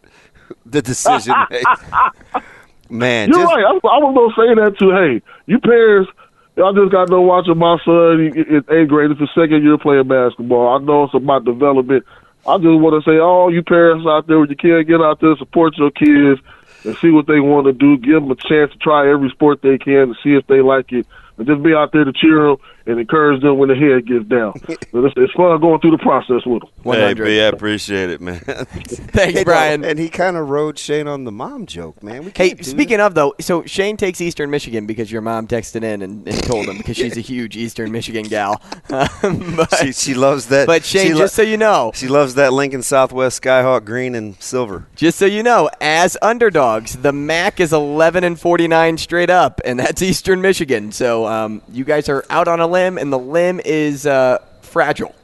the 0.65 0.81
decision. 0.81 1.33
Man, 2.89 3.29
You're 3.29 3.39
just, 3.39 3.53
right. 3.55 3.65
I, 3.65 3.69
I 3.71 3.97
was 3.99 4.13
gonna 4.13 4.47
say 4.47 4.55
that 4.61 4.77
too. 4.77 4.91
Hey, 4.91 5.21
you 5.47 5.59
parents, 5.59 6.11
I 6.57 6.71
just 6.73 6.91
got 6.91 7.09
done 7.09 7.25
watching 7.25 7.57
my 7.57 7.77
son 7.83 8.19
in 8.21 8.63
eighth 8.69 8.89
grade. 8.89 9.11
It's 9.11 9.19
his 9.19 9.29
second 9.33 9.63
year 9.63 9.77
playing 9.77 10.07
basketball. 10.07 10.75
I 10.75 10.83
know 10.83 11.05
it's 11.05 11.13
about 11.13 11.45
development. 11.45 12.05
I 12.45 12.57
just 12.57 12.79
want 12.79 13.01
to 13.03 13.09
say, 13.09 13.19
all 13.19 13.51
you 13.51 13.63
parents 13.63 14.05
out 14.07 14.27
there 14.27 14.39
with 14.39 14.49
your 14.51 14.57
kids, 14.57 14.87
get 14.87 15.01
out 15.01 15.21
there, 15.21 15.35
support 15.37 15.77
your 15.77 15.91
kids, 15.91 16.41
and 16.83 16.97
see 16.97 17.09
what 17.09 17.27
they 17.27 17.39
want 17.39 17.65
to 17.67 17.73
do. 17.73 17.97
Give 17.97 18.21
them 18.21 18.31
a 18.31 18.35
chance 18.35 18.71
to 18.71 18.77
try 18.77 19.11
every 19.11 19.29
sport 19.29 19.61
they 19.61 19.77
can 19.77 20.09
to 20.09 20.15
see 20.23 20.35
if 20.35 20.47
they 20.47 20.61
like 20.61 20.91
it, 20.91 21.07
and 21.37 21.47
just 21.47 21.63
be 21.63 21.73
out 21.73 21.91
there 21.91 22.03
to 22.03 22.13
cheer 22.13 22.43
them 22.43 22.57
and 22.85 22.99
encourage 22.99 23.41
them 23.41 23.57
when 23.57 23.69
the 23.69 23.75
head 23.75 24.05
gets 24.07 24.25
down. 24.27 24.53
So 24.93 25.03
it's, 25.05 25.13
it's 25.17 25.33
fun 25.33 25.59
going 25.59 25.79
through 25.79 25.91
the 25.91 25.97
process 25.97 26.45
with 26.45 26.61
them. 26.61 26.69
hey, 26.93 27.13
B, 27.15 27.41
I 27.41 27.45
appreciate 27.45 28.11
it, 28.11 28.21
man. 28.21 28.39
Thanks, 28.45 29.37
Hey, 29.39 29.43
Brian. 29.43 29.83
And 29.83 29.97
he 29.97 30.07
kind 30.07 30.37
of 30.37 30.49
rode 30.49 30.77
Shane 30.77 31.07
on 31.07 31.23
the 31.23 31.31
mom 31.31 31.65
joke, 31.65 32.03
man. 32.03 32.19
We 32.19 32.25
Hey, 32.25 32.49
can't 32.49 32.57
do 32.59 32.63
speaking 32.63 32.99
of 32.99 33.15
though, 33.15 33.33
so 33.41 33.63
Shane 33.65 33.97
takes 33.97 34.21
Eastern 34.21 34.51
Michigan 34.51 34.85
because 34.85 35.11
your 35.11 35.21
mom 35.21 35.47
texted 35.47 35.83
in 35.83 36.03
and, 36.03 36.27
and 36.27 36.43
told 36.43 36.67
him 36.67 36.77
because 36.77 36.95
she's 36.95 37.17
a 37.17 37.21
huge 37.21 37.57
Eastern 37.57 37.91
Michigan 37.91 38.25
gal. 38.25 38.61
Um, 38.91 39.55
but, 39.57 39.73
she, 39.77 39.91
she 39.93 40.13
loves 40.13 40.47
that. 40.47 40.67
but 40.67 40.85
Shane, 40.85 41.13
lo- 41.13 41.19
just 41.21 41.33
so 41.35 41.41
you 41.41 41.57
know, 41.57 41.91
she 41.95 42.07
loves 42.07 42.35
that 42.35 42.53
Lincoln 42.53 42.83
Southwest 42.83 43.41
Skyhawk 43.41 43.83
green 43.85 44.13
and 44.13 44.39
silver. 44.41 44.85
just 44.95 45.17
so 45.17 45.25
you 45.25 45.41
know, 45.41 45.69
as 45.81 46.17
underdogs, 46.21 46.97
the 46.97 47.11
MAC 47.13 47.59
is 47.59 47.73
11 47.73 48.23
and 48.23 48.39
49 48.39 48.97
straight 48.99 49.31
up, 49.31 49.59
and 49.65 49.79
that's 49.79 50.01
Eastern 50.03 50.39
Michigan. 50.41 50.91
So 50.91 51.25
um, 51.25 51.63
you 51.71 51.83
guys 51.83 52.09
are 52.09 52.23
out 52.29 52.47
on 52.47 52.59
a 52.59 52.67
limb, 52.73 52.97
and 52.97 53.13
the 53.13 53.19
limb 53.19 53.61
is 53.63 54.05
uh, 54.05 54.39
fragile. 54.61 55.15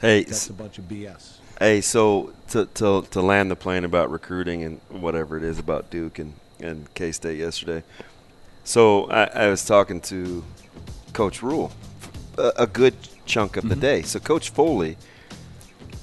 Hey, 0.00 0.24
That's 0.24 0.48
a 0.48 0.52
bunch 0.52 0.78
of 0.78 0.84
BS. 0.84 1.38
Hey, 1.58 1.80
so 1.80 2.32
to, 2.50 2.66
to 2.66 3.02
to 3.10 3.20
land 3.20 3.50
the 3.50 3.56
plane 3.56 3.84
about 3.84 4.10
recruiting 4.10 4.64
and 4.64 4.80
whatever 4.88 5.36
it 5.36 5.44
is 5.44 5.58
about 5.58 5.90
Duke 5.90 6.18
and, 6.18 6.34
and 6.58 6.92
K 6.94 7.12
State 7.12 7.38
yesterday. 7.38 7.82
So 8.64 9.10
I, 9.10 9.24
I 9.24 9.48
was 9.48 9.64
talking 9.64 10.00
to 10.02 10.44
Coach 11.12 11.42
Rhule 11.42 11.72
a, 12.38 12.52
a 12.58 12.66
good 12.66 12.94
chunk 13.26 13.56
of 13.56 13.68
the 13.68 13.76
day. 13.76 14.02
So 14.02 14.18
Coach 14.18 14.50
Foley 14.50 14.96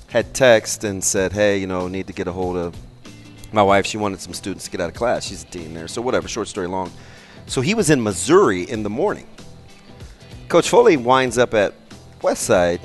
had 0.08 0.34
text 0.34 0.84
and 0.84 1.04
said, 1.04 1.34
"Hey, 1.34 1.58
you 1.58 1.68
know, 1.68 1.88
need 1.88 2.08
to 2.08 2.14
get 2.14 2.28
a 2.28 2.32
hold 2.32 2.56
of 2.56 2.76
my 3.52 3.64
wife. 3.64 3.86
She 3.86 3.98
wanted 3.98 4.22
some 4.22 4.34
students 4.34 4.66
to 4.66 4.72
get 4.72 4.82
out 4.82 4.90
of 4.90 4.96
class. 4.96 5.26
She's 5.26 5.44
a 5.44 5.48
dean 5.48 5.74
there. 5.74 5.88
So 5.88 6.02
whatever. 6.02 6.28
Short 6.28 6.48
story 6.48 6.68
long. 6.68 6.92
So 7.48 7.62
he 7.62 7.74
was 7.74 7.90
in 7.90 8.04
Missouri 8.04 8.64
in 8.64 8.84
the 8.84 8.90
morning. 8.90 9.28
Coach 10.50 10.70
Foley 10.70 10.96
winds 10.96 11.38
up 11.38 11.54
at 11.54 11.74
Westside 12.22 12.80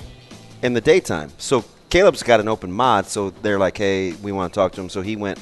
in 0.62 0.74
the 0.74 0.80
daytime. 0.80 1.30
So 1.38 1.64
Caleb's 1.90 2.22
got 2.22 2.40
an 2.40 2.48
open 2.48 2.72
mod, 2.72 3.06
so 3.06 3.30
they're 3.30 3.58
like, 3.58 3.78
"Hey, 3.78 4.12
we 4.14 4.32
want 4.32 4.52
to 4.52 4.58
talk 4.58 4.72
to 4.72 4.80
him." 4.80 4.88
So 4.88 5.02
he 5.02 5.16
went. 5.16 5.38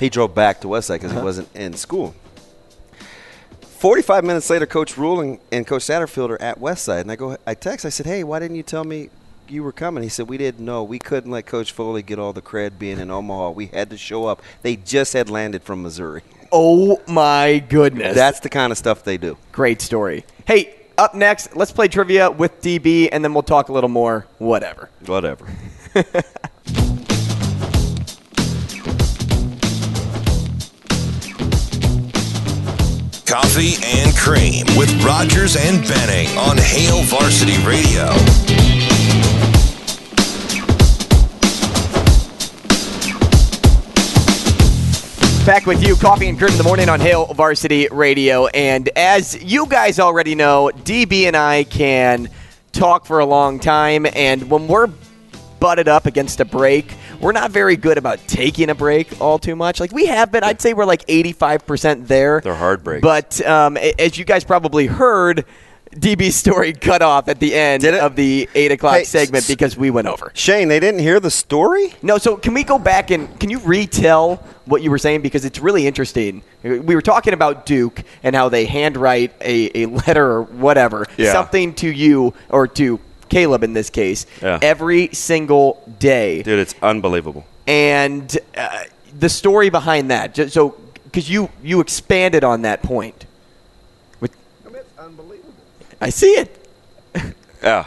He 0.00 0.08
drove 0.08 0.34
back 0.34 0.60
to 0.62 0.68
Westside 0.68 0.96
because 0.96 1.12
he 1.12 1.16
uh-huh. 1.18 1.24
wasn't 1.24 1.54
in 1.54 1.74
school. 1.74 2.14
Forty-five 3.60 4.24
minutes 4.24 4.50
later, 4.50 4.66
Coach 4.66 4.96
Rhule 4.96 5.20
and, 5.20 5.38
and 5.52 5.66
Coach 5.66 5.82
Satterfield 5.82 6.30
are 6.30 6.40
at 6.40 6.58
Westside, 6.58 7.02
and 7.02 7.12
I 7.12 7.16
go, 7.16 7.36
I 7.46 7.54
text, 7.54 7.86
I 7.86 7.90
said, 7.90 8.06
"Hey, 8.06 8.24
why 8.24 8.38
didn't 8.38 8.56
you 8.56 8.62
tell 8.62 8.84
me 8.84 9.10
you 9.48 9.62
were 9.62 9.72
coming?" 9.72 10.02
He 10.02 10.08
said, 10.08 10.28
"We 10.28 10.38
didn't 10.38 10.64
know. 10.64 10.82
We 10.82 10.98
couldn't 10.98 11.30
let 11.30 11.46
Coach 11.46 11.72
Foley 11.72 12.02
get 12.02 12.18
all 12.18 12.32
the 12.32 12.42
cred 12.42 12.78
being 12.78 12.98
in 12.98 13.10
Omaha. 13.10 13.50
We 13.50 13.66
had 13.66 13.90
to 13.90 13.96
show 13.96 14.26
up. 14.26 14.42
They 14.62 14.76
just 14.76 15.12
had 15.12 15.30
landed 15.30 15.62
from 15.62 15.82
Missouri. 15.82 16.22
Oh 16.50 17.02
my 17.06 17.64
goodness. 17.68 18.14
That's 18.14 18.40
the 18.40 18.48
kind 18.48 18.72
of 18.72 18.78
stuff 18.78 19.04
they 19.04 19.18
do. 19.18 19.36
Great 19.52 19.80
story. 19.82 20.24
Hey, 20.46 20.74
up 20.98 21.14
next, 21.14 21.56
let's 21.56 21.72
play 21.72 21.88
trivia 21.88 22.30
with 22.30 22.60
DB, 22.60 23.08
and 23.10 23.24
then 23.24 23.34
we'll 23.34 23.42
talk 23.42 23.68
a 23.68 23.72
little 23.72 23.90
more. 23.90 24.26
Whatever. 24.38 24.90
Whatever." 25.06 25.46
Coffee 33.26 33.74
and 33.84 34.16
Cream 34.16 34.66
with 34.78 34.88
Rogers 35.04 35.56
and 35.56 35.82
Benning 35.88 36.28
on 36.38 36.56
Hail 36.56 37.02
Varsity 37.02 37.58
Radio. 37.66 38.55
Back 45.46 45.64
with 45.64 45.86
you, 45.86 45.94
Coffee 45.94 46.28
and 46.28 46.36
Cream 46.36 46.50
in 46.50 46.58
the 46.58 46.64
morning 46.64 46.88
on 46.88 46.98
Hail 46.98 47.26
Varsity 47.26 47.86
Radio. 47.92 48.48
And 48.48 48.88
as 48.96 49.40
you 49.40 49.66
guys 49.66 50.00
already 50.00 50.34
know, 50.34 50.72
DB 50.82 51.22
and 51.28 51.36
I 51.36 51.62
can 51.62 52.28
talk 52.72 53.06
for 53.06 53.20
a 53.20 53.24
long 53.24 53.60
time. 53.60 54.06
And 54.16 54.50
when 54.50 54.66
we're 54.66 54.88
butted 55.60 55.86
up 55.86 56.06
against 56.06 56.40
a 56.40 56.44
break, 56.44 56.92
we're 57.20 57.30
not 57.30 57.52
very 57.52 57.76
good 57.76 57.96
about 57.96 58.18
taking 58.26 58.70
a 58.70 58.74
break 58.74 59.20
all 59.20 59.38
too 59.38 59.54
much. 59.54 59.78
Like 59.78 59.92
we 59.92 60.06
have 60.06 60.32
been, 60.32 60.42
I'd 60.42 60.60
say 60.60 60.74
we're 60.74 60.84
like 60.84 61.06
85% 61.06 62.08
there. 62.08 62.40
They're 62.40 62.52
hard 62.52 62.82
breaks. 62.82 63.02
But 63.02 63.40
um, 63.46 63.76
as 63.76 64.18
you 64.18 64.24
guys 64.24 64.42
probably 64.42 64.86
heard, 64.88 65.44
DB's 65.94 66.34
story 66.36 66.72
cut 66.72 67.00
off 67.00 67.28
at 67.28 67.38
the 67.40 67.54
end 67.54 67.84
of 67.84 68.16
the 68.16 68.48
8 68.54 68.72
o'clock 68.72 68.96
Hey, 68.98 69.04
segment 69.04 69.46
because 69.48 69.76
we 69.76 69.90
went 69.90 70.06
over. 70.08 70.30
Shane, 70.34 70.68
they 70.68 70.80
didn't 70.80 71.00
hear 71.00 71.20
the 71.20 71.30
story. 71.30 71.94
No, 72.02 72.18
so 72.18 72.36
can 72.36 72.54
we 72.54 72.64
go 72.64 72.78
back 72.78 73.10
and 73.10 73.38
can 73.40 73.50
you 73.50 73.58
retell 73.60 74.36
what 74.66 74.82
you 74.82 74.90
were 74.90 74.98
saying 74.98 75.22
because 75.22 75.44
it's 75.44 75.58
really 75.60 75.86
interesting. 75.86 76.42
We 76.62 76.94
were 76.94 77.02
talking 77.02 77.32
about 77.34 77.66
Duke 77.66 78.02
and 78.22 78.34
how 78.34 78.48
they 78.48 78.66
handwrite 78.66 79.32
a, 79.40 79.82
a 79.82 79.86
letter 79.86 80.26
or 80.26 80.42
whatever, 80.42 81.06
Yeah. 81.16 81.32
something 81.32 81.72
to 81.76 81.88
you 81.88 82.34
or 82.48 82.66
to 82.68 82.98
Caleb 83.28 83.62
in 83.62 83.72
this 83.72 83.88
case, 83.90 84.26
Yeah. 84.42 84.58
every 84.62 85.08
single 85.12 85.82
day. 85.98 86.42
Dude, 86.42 86.58
it's 86.58 86.74
unbelievable. 86.82 87.46
And 87.66 88.36
uh, 88.56 88.84
the 89.18 89.28
story 89.28 89.70
behind 89.70 90.10
that, 90.10 90.50
so 90.52 90.76
because 91.04 91.30
you 91.30 91.48
you 91.62 91.80
expanded 91.80 92.44
on 92.44 92.62
that 92.62 92.82
point. 92.82 93.25
I 96.00 96.10
see 96.10 96.32
it. 96.32 96.62
Yeah. 97.62 97.86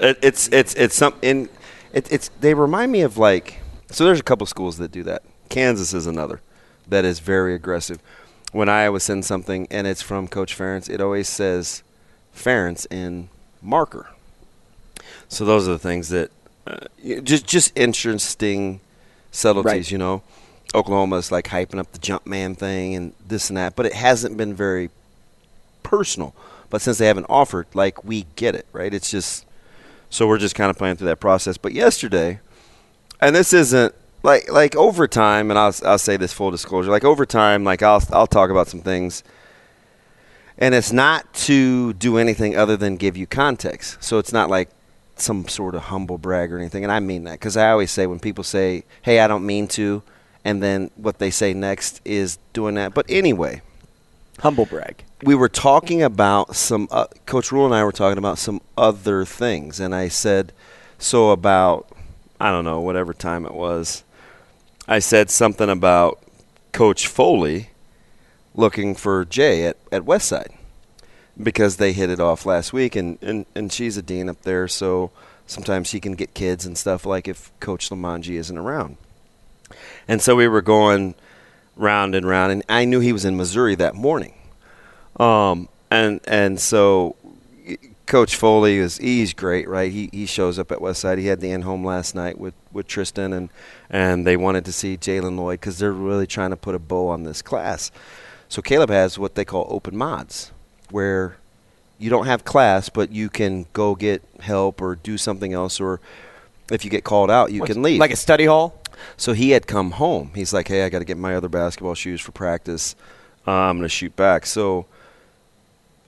It, 0.00 0.18
it's 0.22 0.48
it's 0.48 0.74
it's 0.74 0.96
something. 0.96 1.48
It, 1.92 2.10
it's 2.10 2.28
they 2.40 2.54
remind 2.54 2.90
me 2.90 3.02
of 3.02 3.16
like. 3.18 3.60
So 3.90 4.04
there's 4.04 4.18
a 4.20 4.22
couple 4.24 4.46
schools 4.46 4.78
that 4.78 4.90
do 4.90 5.02
that. 5.04 5.22
Kansas 5.48 5.92
is 5.94 6.06
another 6.06 6.40
that 6.88 7.04
is 7.04 7.20
very 7.20 7.54
aggressive. 7.54 7.98
When 8.52 8.68
Iowa 8.68 9.00
sends 9.00 9.26
something 9.26 9.68
and 9.70 9.86
it's 9.86 10.02
from 10.02 10.26
Coach 10.28 10.56
Ferentz, 10.56 10.88
it 10.88 11.00
always 11.00 11.28
says 11.28 11.82
Ferentz 12.34 12.86
in 12.90 13.28
marker. 13.62 14.08
So 15.28 15.44
those 15.44 15.68
are 15.68 15.72
the 15.72 15.78
things 15.78 16.08
that 16.08 16.30
uh, 16.66 16.78
just 17.22 17.46
just 17.46 17.72
interesting 17.78 18.80
subtleties, 19.30 19.72
Right. 19.72 19.90
you 19.90 19.98
know. 19.98 20.22
Oklahoma's 20.74 21.30
like 21.30 21.46
hyping 21.48 21.78
up 21.78 21.92
the 21.92 21.98
jump 21.98 22.26
man 22.26 22.54
thing 22.54 22.94
and 22.94 23.12
this 23.26 23.50
and 23.50 23.56
that, 23.56 23.76
but 23.76 23.86
it 23.86 23.92
hasn't 23.94 24.36
been 24.36 24.54
very 24.54 24.90
personal. 25.82 26.34
But 26.70 26.82
since 26.82 26.98
they 26.98 27.06
haven't 27.06 27.26
offered, 27.28 27.66
like 27.74 28.04
we 28.04 28.26
get 28.36 28.54
it, 28.54 28.66
right? 28.72 28.92
It's 28.92 29.10
just 29.10 29.46
so 30.10 30.26
we're 30.26 30.38
just 30.38 30.54
kind 30.54 30.70
of 30.70 30.76
playing 30.76 30.96
through 30.96 31.08
that 31.08 31.20
process. 31.20 31.56
But 31.56 31.72
yesterday, 31.72 32.40
and 33.20 33.34
this 33.34 33.52
isn't 33.52 33.94
like 34.22 34.50
like 34.50 34.76
overtime, 34.76 35.50
and 35.50 35.58
I'll 35.58 35.74
I'll 35.84 35.98
say 35.98 36.16
this 36.16 36.32
full 36.32 36.50
disclosure, 36.50 36.90
like 36.90 37.04
overtime, 37.04 37.64
like 37.64 37.82
I'll 37.82 38.02
I'll 38.12 38.26
talk 38.26 38.50
about 38.50 38.68
some 38.68 38.80
things, 38.80 39.22
and 40.56 40.74
it's 40.74 40.92
not 40.92 41.32
to 41.34 41.92
do 41.94 42.18
anything 42.18 42.56
other 42.56 42.76
than 42.76 42.96
give 42.96 43.16
you 43.16 43.26
context. 43.26 44.02
So 44.02 44.18
it's 44.18 44.32
not 44.32 44.50
like 44.50 44.70
some 45.16 45.48
sort 45.48 45.74
of 45.74 45.82
humble 45.82 46.18
brag 46.18 46.52
or 46.52 46.58
anything, 46.58 46.84
and 46.84 46.92
I 46.92 47.00
mean 47.00 47.24
that 47.24 47.32
because 47.32 47.56
I 47.56 47.70
always 47.70 47.90
say 47.90 48.06
when 48.06 48.20
people 48.20 48.44
say, 48.44 48.84
"Hey, 49.02 49.20
I 49.20 49.26
don't 49.26 49.46
mean 49.46 49.68
to," 49.68 50.02
and 50.44 50.62
then 50.62 50.90
what 50.96 51.18
they 51.18 51.30
say 51.30 51.54
next 51.54 52.00
is 52.04 52.38
doing 52.52 52.74
that. 52.76 52.94
But 52.94 53.06
anyway, 53.08 53.62
Humble 54.40 54.66
brag. 54.66 55.04
we 55.24 55.34
were 55.34 55.48
talking 55.48 56.02
about 56.02 56.54
some. 56.54 56.88
Uh, 56.90 57.06
Coach 57.26 57.50
Rhule 57.50 57.66
and 57.66 57.74
I 57.74 57.82
were 57.84 57.92
talking 57.92 58.18
about 58.18 58.38
some 58.38 58.60
other 58.76 59.24
things, 59.24 59.80
and 59.80 59.94
I 59.94 60.08
said, 60.08 60.52
so 60.98 61.30
about 61.30 61.88
I 62.40 62.50
don't 62.50 62.64
know 62.64 62.80
whatever 62.80 63.12
time 63.12 63.44
it 63.44 63.54
was. 63.54 64.04
I 64.86 65.00
said 65.00 65.30
something 65.30 65.68
about 65.68 66.22
Coach 66.72 67.08
Foley 67.08 67.70
looking 68.54 68.94
for 68.94 69.24
Jay 69.24 69.64
at 69.64 69.76
at 69.90 70.02
Westside 70.02 70.52
because 71.40 71.76
they 71.76 71.92
hit 71.92 72.10
it 72.10 72.20
off 72.20 72.46
last 72.46 72.72
week, 72.72 72.94
and 72.94 73.18
and 73.22 73.44
and 73.54 73.72
she's 73.72 73.96
a 73.96 74.02
dean 74.02 74.28
up 74.28 74.42
there, 74.42 74.68
so 74.68 75.10
sometimes 75.46 75.88
she 75.88 75.98
can 75.98 76.12
get 76.12 76.34
kids 76.34 76.64
and 76.64 76.78
stuff 76.78 77.04
like 77.04 77.26
if 77.26 77.50
Coach 77.58 77.90
Lamanji 77.90 78.36
isn't 78.36 78.58
around. 78.58 78.98
And 80.06 80.22
so 80.22 80.36
we 80.36 80.48
were 80.48 80.62
going 80.62 81.14
round 81.78 82.14
and 82.14 82.26
round, 82.26 82.52
and 82.52 82.62
I 82.68 82.84
knew 82.84 83.00
he 83.00 83.12
was 83.12 83.24
in 83.24 83.36
Missouri 83.36 83.74
that 83.76 83.94
morning. 83.94 84.34
Um, 85.18 85.68
and 85.90 86.20
and 86.28 86.60
so 86.60 87.16
Coach 88.06 88.36
Foley 88.36 88.76
is 88.78 88.98
he's 88.98 89.32
great, 89.32 89.68
right? 89.68 89.90
He 89.90 90.10
he 90.12 90.26
shows 90.26 90.58
up 90.58 90.70
at 90.70 90.78
Westside. 90.78 91.18
He 91.18 91.26
had 91.26 91.40
the 91.40 91.50
in 91.50 91.62
home 91.62 91.84
last 91.84 92.14
night 92.14 92.38
with, 92.38 92.54
with 92.72 92.86
Tristan, 92.86 93.32
and 93.32 93.48
and 93.88 94.26
they 94.26 94.36
wanted 94.36 94.64
to 94.66 94.72
see 94.72 94.96
Jaylen 94.96 95.36
Lloyd 95.36 95.60
because 95.60 95.78
they're 95.78 95.92
really 95.92 96.26
trying 96.26 96.50
to 96.50 96.56
put 96.56 96.74
a 96.74 96.78
bow 96.78 97.08
on 97.08 97.24
this 97.24 97.42
class. 97.42 97.90
So 98.48 98.62
Caleb 98.62 98.90
has 98.90 99.18
what 99.18 99.34
they 99.34 99.44
call 99.44 99.66
open 99.70 99.96
mods, 99.96 100.52
where 100.90 101.36
you 101.98 102.10
don't 102.10 102.26
have 102.26 102.44
class, 102.44 102.88
but 102.88 103.10
you 103.12 103.28
can 103.28 103.66
go 103.72 103.94
get 103.94 104.22
help 104.40 104.80
or 104.80 104.94
do 104.94 105.18
something 105.18 105.52
else, 105.52 105.80
or 105.80 106.00
if 106.70 106.84
you 106.84 106.90
get 106.90 107.04
called 107.04 107.30
out, 107.30 107.50
you 107.52 107.60
What's- 107.60 107.72
can 107.72 107.82
leave. 107.82 107.98
Like 108.00 108.12
a 108.12 108.16
study 108.16 108.46
hall? 108.46 108.74
So 109.16 109.32
he 109.32 109.50
had 109.50 109.66
come 109.66 109.92
home. 109.92 110.32
He's 110.34 110.52
like, 110.52 110.68
"Hey, 110.68 110.84
I 110.84 110.88
got 110.88 111.00
to 111.00 111.04
get 111.04 111.16
my 111.16 111.34
other 111.34 111.48
basketball 111.48 111.94
shoes 111.94 112.20
for 112.20 112.32
practice. 112.32 112.96
Uh, 113.46 113.52
I'm 113.52 113.78
going 113.78 113.84
to 113.84 113.88
shoot 113.88 114.14
back." 114.16 114.46
So 114.46 114.86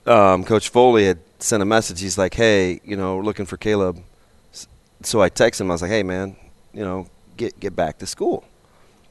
um, 0.05 0.43
Coach 0.43 0.69
Foley 0.69 1.05
had 1.05 1.19
sent 1.39 1.61
a 1.61 1.65
message. 1.65 2.01
He's 2.01 2.17
like, 2.17 2.33
"Hey, 2.33 2.81
you 2.83 2.95
know, 2.95 3.19
looking 3.19 3.45
for 3.45 3.57
Caleb." 3.57 4.01
So 5.03 5.21
I 5.21 5.29
texted 5.29 5.61
him. 5.61 5.71
I 5.71 5.73
was 5.73 5.81
like, 5.81 5.91
"Hey, 5.91 6.03
man, 6.03 6.35
you 6.73 6.83
know, 6.83 7.07
get 7.37 7.59
get 7.59 7.75
back 7.75 7.97
to 7.99 8.05
school." 8.05 8.43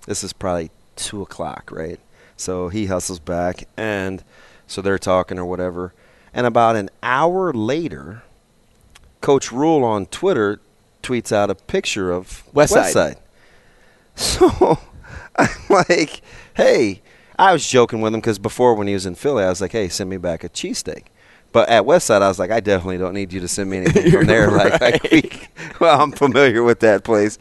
This 0.06 0.24
is 0.24 0.32
probably 0.32 0.70
two 0.96 1.22
o'clock, 1.22 1.70
right? 1.72 2.00
So 2.36 2.68
he 2.68 2.86
hustles 2.86 3.20
back, 3.20 3.64
and 3.76 4.24
so 4.66 4.80
they're 4.80 4.98
talking 4.98 5.38
or 5.38 5.44
whatever. 5.44 5.92
And 6.32 6.46
about 6.46 6.76
an 6.76 6.90
hour 7.02 7.52
later, 7.52 8.22
Coach 9.20 9.52
Rhule 9.52 9.84
on 9.84 10.06
Twitter 10.06 10.60
tweets 11.02 11.32
out 11.32 11.50
a 11.50 11.54
picture 11.54 12.10
of 12.10 12.44
Westside. 12.54 12.94
Westside. 12.94 13.16
So 14.20 14.78
I'm 15.36 15.48
like, 15.70 16.20
hey, 16.54 17.00
I 17.38 17.54
was 17.54 17.66
joking 17.66 18.02
with 18.02 18.12
him 18.12 18.20
because 18.20 18.38
before 18.38 18.74
when 18.74 18.86
he 18.86 18.92
was 18.92 19.06
in 19.06 19.14
Philly, 19.14 19.44
I 19.44 19.48
was 19.48 19.62
like, 19.62 19.72
hey, 19.72 19.88
send 19.88 20.10
me 20.10 20.18
back 20.18 20.44
a 20.44 20.50
cheesesteak. 20.50 21.04
But 21.52 21.70
at 21.70 21.84
Westside, 21.84 22.20
I 22.20 22.28
was 22.28 22.38
like, 22.38 22.50
I 22.50 22.60
definitely 22.60 22.98
don't 22.98 23.14
need 23.14 23.32
you 23.32 23.40
to 23.40 23.48
send 23.48 23.70
me 23.70 23.78
anything 23.78 24.12
from 24.12 24.26
there. 24.26 24.50
Like, 24.50 24.78
like 24.80 25.02
we, 25.10 25.30
well, 25.80 26.00
I'm 26.00 26.12
familiar 26.12 26.62
with 26.62 26.80
that 26.80 27.02
place, 27.02 27.38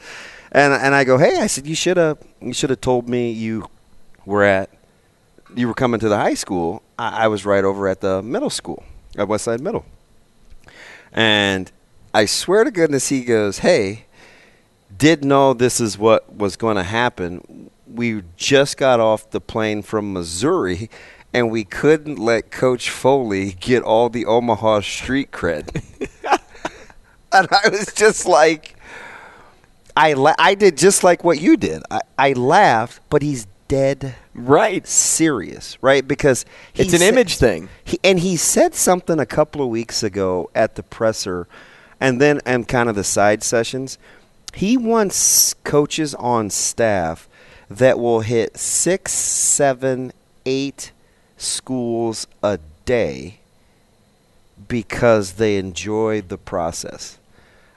and 0.53 0.73
and 0.73 0.95
I 0.95 1.03
go, 1.03 1.17
hey, 1.17 1.37
I 1.37 1.47
said 1.47 1.67
you 1.67 1.75
should 1.75 1.97
have 1.97 2.17
you 2.41 2.53
should 2.53 2.69
have 2.69 2.81
told 2.81 3.09
me 3.09 3.31
you 3.31 3.69
were 4.25 4.43
at 4.43 4.69
you 5.53 5.67
were 5.67 5.73
coming 5.73 5.99
to 5.99 6.07
the 6.07 6.17
high 6.17 6.33
school. 6.33 6.81
I, 6.97 7.25
I 7.25 7.27
was 7.27 7.45
right 7.45 7.63
over 7.65 7.89
at 7.89 7.99
the 7.99 8.23
middle 8.23 8.49
school 8.49 8.83
at 9.17 9.27
Westside 9.27 9.59
Middle, 9.59 9.85
and 11.11 11.69
I 12.13 12.25
swear 12.25 12.63
to 12.63 12.71
goodness, 12.71 13.09
he 13.09 13.25
goes, 13.25 13.59
hey 13.59 14.05
did 14.99 15.25
know 15.25 15.53
this 15.53 15.79
is 15.79 15.97
what 15.97 16.31
was 16.35 16.55
going 16.55 16.75
to 16.75 16.83
happen. 16.83 17.71
We 17.87 18.21
just 18.37 18.77
got 18.77 18.99
off 18.99 19.29
the 19.31 19.41
plane 19.41 19.81
from 19.81 20.13
Missouri, 20.13 20.89
and 21.33 21.49
we 21.49 21.63
couldn't 21.63 22.19
let 22.19 22.51
Coach 22.51 22.89
Foley 22.89 23.53
get 23.53 23.81
all 23.81 24.09
the 24.09 24.25
Omaha 24.25 24.81
street 24.81 25.31
cred. 25.31 25.83
and 27.31 27.47
I 27.51 27.69
was 27.69 27.91
just 27.95 28.27
like, 28.27 28.75
I 29.95 30.13
la- 30.13 30.35
I 30.37 30.53
did 30.53 30.77
just 30.77 31.03
like 31.03 31.23
what 31.23 31.41
you 31.41 31.57
did. 31.57 31.81
I, 31.89 32.01
I 32.17 32.33
laughed, 32.33 33.01
but 33.09 33.21
he's 33.21 33.47
dead 33.67 34.15
right 34.33 34.85
serious, 34.87 35.77
right? 35.81 36.07
Because 36.07 36.45
It's 36.75 36.93
an 36.93 36.99
said- 36.99 37.13
image 37.13 37.37
thing. 37.37 37.69
He, 37.83 37.99
and 38.03 38.19
he 38.19 38.35
said 38.35 38.75
something 38.75 39.19
a 39.19 39.25
couple 39.25 39.61
of 39.61 39.69
weeks 39.69 40.03
ago 40.03 40.49
at 40.53 40.75
the 40.75 40.83
presser, 40.83 41.47
and 41.99 42.19
then 42.21 42.41
and 42.45 42.67
kind 42.67 42.89
of 42.89 42.95
the 42.95 43.03
side 43.03 43.43
sessions. 43.43 43.97
He 44.53 44.77
wants 44.77 45.53
coaches 45.63 46.13
on 46.15 46.49
staff 46.49 47.27
that 47.69 47.99
will 47.99 48.21
hit 48.21 48.57
six, 48.57 49.11
seven, 49.13 50.11
eight 50.45 50.91
schools 51.37 52.27
a 52.43 52.59
day 52.85 53.39
because 54.67 55.33
they 55.33 55.57
enjoy 55.57 56.21
the 56.21 56.37
process. 56.37 57.17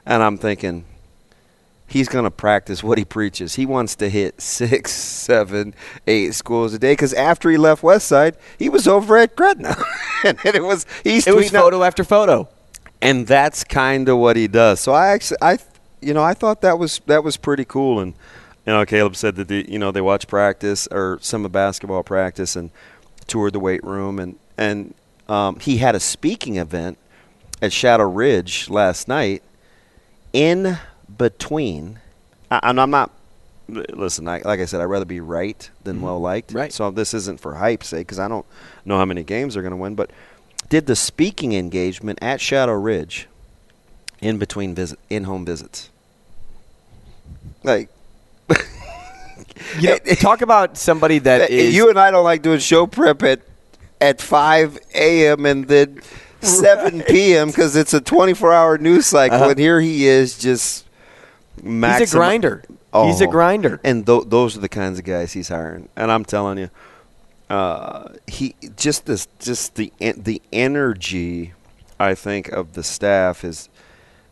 And 0.05 0.23
I'm 0.23 0.37
thinking, 0.39 0.85
he's 1.87 2.09
going 2.09 2.25
to 2.25 2.31
practice 2.31 2.83
what 2.83 2.99
he 2.99 3.05
preaches. 3.05 3.55
He 3.55 3.67
wants 3.67 3.95
to 3.97 4.09
hit 4.09 4.41
six, 4.41 4.93
seven, 4.93 5.75
eight 6.07 6.35
schools 6.35 6.75
a 6.75 6.79
day 6.79 6.93
because 6.93 7.13
after 7.15 7.51
he 7.51 7.57
left 7.57 7.83
Westside, 7.83 8.35
he 8.59 8.69
was 8.69 8.89
over 8.89 9.17
at 9.19 9.37
Gretna, 9.37 9.77
and 10.25 10.39
it 10.45 10.63
was 10.65 10.87
he's 11.05 11.27
It 11.27 11.35
was 11.37 11.51
tweeting 11.51 11.55
out- 11.55 11.63
photo 11.63 11.83
after 11.85 12.03
photo. 12.05 12.49
and 13.01 13.27
that's 13.27 13.63
kind 13.63 14.09
of 14.09 14.19
what 14.19 14.37
he 14.37 14.49
does. 14.49 14.81
So 14.81 14.93
I 14.93 15.09
actually, 15.09 15.39
I, 15.43 15.59
you 16.03 16.13
know, 16.13 16.23
I 16.23 16.35
thought 16.35 16.61
that 16.63 16.79
was 16.79 17.01
that 17.07 17.25
was 17.25 17.37
pretty 17.37 17.65
cool. 17.65 18.01
And 18.01 18.15
you 18.67 18.73
know, 18.73 18.85
Caleb 18.85 19.17
said 19.17 19.37
that 19.37 19.49
the, 19.49 19.71
you 19.71 19.79
know 19.79 19.91
they 19.91 20.01
watched 20.01 20.29
practice 20.29 20.87
or 20.91 21.19
some 21.23 21.45
of 21.45 21.53
basketball 21.53 22.03
practice 22.03 22.57
and 22.57 22.71
toured 23.27 23.53
the 23.53 23.61
weight 23.61 23.83
room 23.85 24.19
and 24.19 24.37
and 24.59 24.95
um, 25.29 25.59
he 25.61 25.79
had 25.79 25.95
a 25.95 26.01
speaking 26.01 26.57
event 26.57 26.99
at 27.63 27.73
Shadow 27.73 28.09
Ridge 28.09 28.69
last 28.69 29.09
night. 29.09 29.43
In 30.33 30.79
between, 31.17 32.01
I, 32.51 32.61
and 32.63 32.81
I'm 32.81 32.91
not. 32.91 33.11
Listen, 33.69 34.27
I, 34.29 34.39
like 34.45 34.61
I 34.61 34.65
said, 34.65 34.81
I'd 34.81 34.87
rather 34.87 35.05
be 35.05 35.21
right 35.21 35.71
than 35.85 36.03
well 36.03 36.19
liked. 36.19 36.53
Right. 36.53 36.73
So 36.73 36.91
this 36.91 37.15
isn't 37.15 37.41
for 37.41 37.55
hype's 37.55 37.89
sake 37.89 38.07
because 38.07 38.19
I 38.19 38.29
don't 38.29 38.45
know 38.85 38.99
how 38.99 39.05
many 39.05 39.23
games 39.23 39.55
they're 39.55 39.63
going 39.63 39.71
to 39.71 39.77
win. 39.77 39.95
But 39.95 40.11
did 40.69 40.87
the 40.87 40.97
speaking 40.97 41.53
engagement 41.53 42.19
at 42.21 42.41
Shadow 42.41 42.73
Ridge 42.73 43.29
in 44.23 44.39
between 44.39 44.75
visit 44.75 44.99
in 45.11 45.25
home 45.25 45.45
visits. 45.45 45.91
Like 47.65 47.89
You 49.79 49.89
know, 49.91 49.99
talk 50.21 50.43
about 50.43 50.77
somebody 50.77 51.19
that 51.21 51.51
is 51.51 51.75
you 51.75 51.89
and 51.91 51.99
I 51.99 52.11
don't 52.11 52.25
like 52.25 52.43
doing 52.43 52.59
show 52.59 52.87
prep 52.87 53.23
at 53.23 53.41
at 54.01 54.21
five 54.21 54.79
a.m. 54.95 55.47
and 55.47 55.67
then 55.69 56.01
seven 56.41 57.03
p.m. 57.03 57.49
because 57.49 57.77
it's 57.77 57.95
a 57.95 58.01
twenty-four 58.01 58.53
hour 58.53 58.77
news 58.79 59.07
cycle, 59.07 59.37
Uh-huh. 59.37 59.51
and 59.51 59.59
here 59.59 59.81
he 59.81 60.07
is 60.07 60.39
just. 60.39 60.87
Maxim- 61.63 62.19
grinder. 62.19 62.65
Oh. 62.93 63.07
He's 63.07 63.21
a 63.21 63.27
grinder. 63.27 63.81
and 63.85 64.05
th- 64.05 64.25
those 64.27 64.57
are 64.57 64.61
the 64.61 64.69
kinds 64.69 64.99
of 64.99 65.05
guys 65.05 65.33
he's 65.33 65.49
hiring. 65.49 65.89
And 65.97 66.11
I'm 66.11 66.25
telling 66.25 66.59
you, 66.59 66.69
uh, 67.49 68.09
he 68.27 68.55
just 68.77 69.07
this 69.07 69.29
just 69.39 69.77
the 69.77 69.93
the 70.17 70.43
energy 70.53 71.53
I 72.01 72.15
think 72.15 72.49
of 72.49 72.73
the 72.73 72.83
staff 72.83 73.45
is 73.45 73.69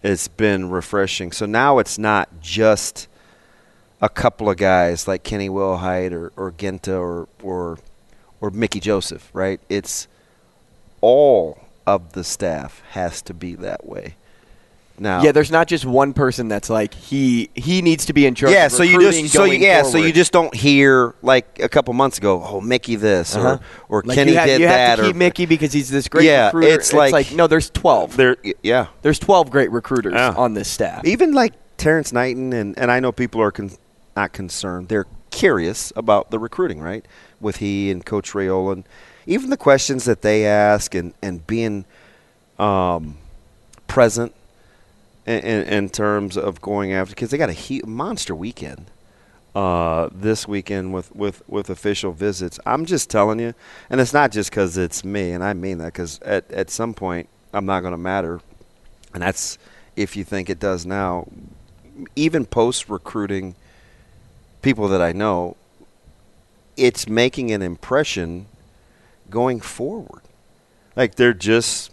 it's 0.03 0.29
been 0.29 0.71
refreshing. 0.71 1.31
So 1.33 1.47
now 1.47 1.79
it's 1.79 1.99
not 1.99 2.29
just 2.41 3.07
a 4.01 4.09
couple 4.09 4.49
of 4.49 4.57
guys 4.57 5.07
like 5.07 5.23
Kenny 5.23 5.49
Wilhite 5.49 6.13
or, 6.13 6.33
or 6.37 6.53
Genta 6.57 6.95
or 6.97 7.29
or 7.43 7.79
or 8.41 8.51
Mickey 8.51 8.81
Joseph, 8.81 9.31
right? 9.33 9.61
It's 9.69 10.09
all 11.01 11.59
of 11.87 12.13
the 12.13 12.25
staff 12.25 12.83
has 12.91 13.23
to 13.23 13.35
be 13.35 13.55
that 13.57 13.87
way. 13.87 14.17
Now, 14.99 15.23
Yeah, 15.23 15.33
there's 15.33 15.51
not 15.51 15.67
just 15.67 15.87
one 15.87 16.13
person 16.13 16.49
that's 16.49 16.69
like 16.69 16.93
he 16.93 17.49
he 17.55 17.81
needs 17.81 18.05
to 18.07 18.13
be 18.13 18.27
in 18.27 18.35
charge. 18.35 18.53
yeah, 18.53 18.69
so 18.69 18.83
you 18.83 19.01
just 19.01 19.33
so 19.33 19.45
yeah, 19.45 19.83
so 19.83 19.97
you 19.97 20.13
just 20.13 20.31
don't 20.31 20.55
hear 20.55 21.15
like 21.23 21.59
a 21.59 21.71
couple 21.71 21.95
months 21.95 22.19
ago, 22.19 22.43
oh 22.45 22.61
Mickey 22.61 22.97
this 22.97 23.35
Uh-huh. 23.35 23.59
or 23.89 24.01
or 24.01 24.03
Like, 24.05 24.15
Kenny 24.17 24.33
you 24.33 24.39
have, 24.39 24.47
did 24.47 24.61
you 24.61 24.67
that 24.67 24.89
have 24.91 24.99
to 24.99 25.05
or 25.05 25.07
keep 25.09 25.17
Mickey 25.17 25.47
because 25.47 25.73
he's 25.73 25.89
this 25.89 26.07
great 26.09 26.27
Yeah, 26.27 26.47
recruiter. 26.47 26.75
it's 26.75 26.93
like- 26.93 27.33
no, 27.33 27.47
there's 27.47 27.71
twelve. 27.71 28.17
there 28.19 28.37
yeah. 28.63 28.89
There's 29.01 29.19
twelve 29.19 29.51
great 29.51 29.71
recruiters 29.71 30.13
Yeah. 30.15 30.35
on 30.37 30.53
this 30.53 30.69
staff. 30.69 31.03
Even 31.07 31.33
like 31.33 31.55
Terrence 31.79 32.13
Knighton 32.13 32.53
and 32.53 32.79
and 32.79 32.91
I 32.91 33.01
know 33.01 33.11
people 33.11 33.41
are 33.41 33.51
con- 33.53 33.71
not 34.17 34.33
concerned. 34.33 34.89
They're 34.89 35.07
curious 35.31 35.93
about 35.97 36.31
the 36.31 36.39
recruiting, 36.39 36.81
right? 36.81 37.05
With 37.41 37.57
he 37.57 37.91
and 37.91 38.05
Coach 38.05 38.33
Raiola 38.33 38.73
and 38.73 38.85
even 39.27 39.51
the 39.51 39.57
questions 39.57 40.05
that 40.05 40.23
they 40.23 40.47
ask 40.47 40.95
and 40.95 41.15
and 41.23 41.47
being 41.47 41.85
um, 42.59 43.17
present 43.87 44.35
in, 45.27 45.41
in, 45.41 45.63
in 45.69 45.89
terms 45.91 46.37
of 46.37 46.61
going 46.61 46.93
after 46.93 47.15
because 47.15 47.31
they 47.31 47.39
got 47.39 47.49
a 47.49 47.55
he- 47.55 47.83
monster 47.87 48.35
weekend 48.35 48.91
uh, 49.55 50.09
this 50.13 50.47
weekend 50.47 50.93
with, 50.93 51.15
with, 51.15 51.43
with 51.49 51.71
official 51.71 52.13
visits. 52.13 52.59
I'm 52.67 52.87
just 52.87 53.11
telling 53.11 53.41
you, 53.41 53.55
and 53.89 54.01
it's 54.01 54.13
not 54.13 54.31
just 54.31 54.51
because 54.51 54.77
it's 54.77 55.05
me, 55.05 55.33
and 55.33 55.43
I 55.43 55.55
mean 55.55 55.79
that 55.79 55.87
because 55.87 56.21
at, 56.21 56.51
at 56.53 56.71
some 56.71 56.95
point 56.95 57.29
I'm 57.53 57.67
not 57.67 57.81
going 57.81 57.93
to 57.93 57.99
matter, 57.99 58.41
and 59.13 59.23
that's 59.23 59.59
if 59.97 60.17
you 60.17 60.25
think 60.25 60.49
it 60.51 60.59
does 60.61 60.87
now. 60.87 61.29
Even 62.17 62.47
post 62.47 62.89
recruiting 62.89 63.55
people 64.63 64.89
that 64.89 65.01
I 65.01 65.13
know, 65.13 65.57
it's 66.77 67.09
making 67.09 67.51
an 67.51 67.63
impression 67.63 68.47
going 69.29 69.61
forward. 69.61 70.23
Like 70.97 71.15
they're 71.15 71.35
just, 71.35 71.91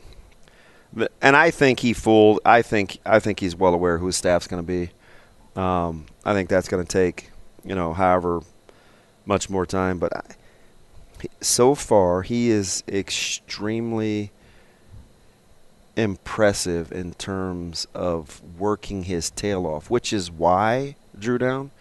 and 1.22 1.36
I 1.36 1.52
think 1.52 1.80
he 1.80 1.94
fooled. 1.94 2.40
I 2.46 2.62
think 2.62 3.00
I 3.06 3.20
think 3.20 3.40
he's 3.40 3.56
well 3.56 3.74
aware 3.74 3.98
who 3.98 4.08
his 4.08 4.16
staff's 4.16 4.48
going 4.48 4.64
to 4.64 4.68
be. 4.68 4.92
Um, 5.60 6.06
I 6.26 6.34
think 6.34 6.50
that's 6.50 6.68
going 6.68 6.86
to 6.86 6.92
take 6.92 7.32
you 7.64 7.76
know 7.76 7.94
however 7.94 8.42
much 9.26 9.50
more 9.50 9.66
time, 9.66 10.00
but 10.00 10.16
I, 10.16 10.24
so 11.42 11.76
far 11.76 12.22
he 12.22 12.50
is 12.50 12.84
extremely 12.88 14.32
impressive 15.96 16.92
in 16.92 17.14
terms 17.16 17.88
of 17.94 18.42
working 18.58 19.04
his 19.04 19.30
tail 19.32 19.66
off, 19.66 19.90
which 19.90 20.14
is 20.14 20.32
why 20.32 20.96
Drew 21.18 21.38
Down. 21.38 21.72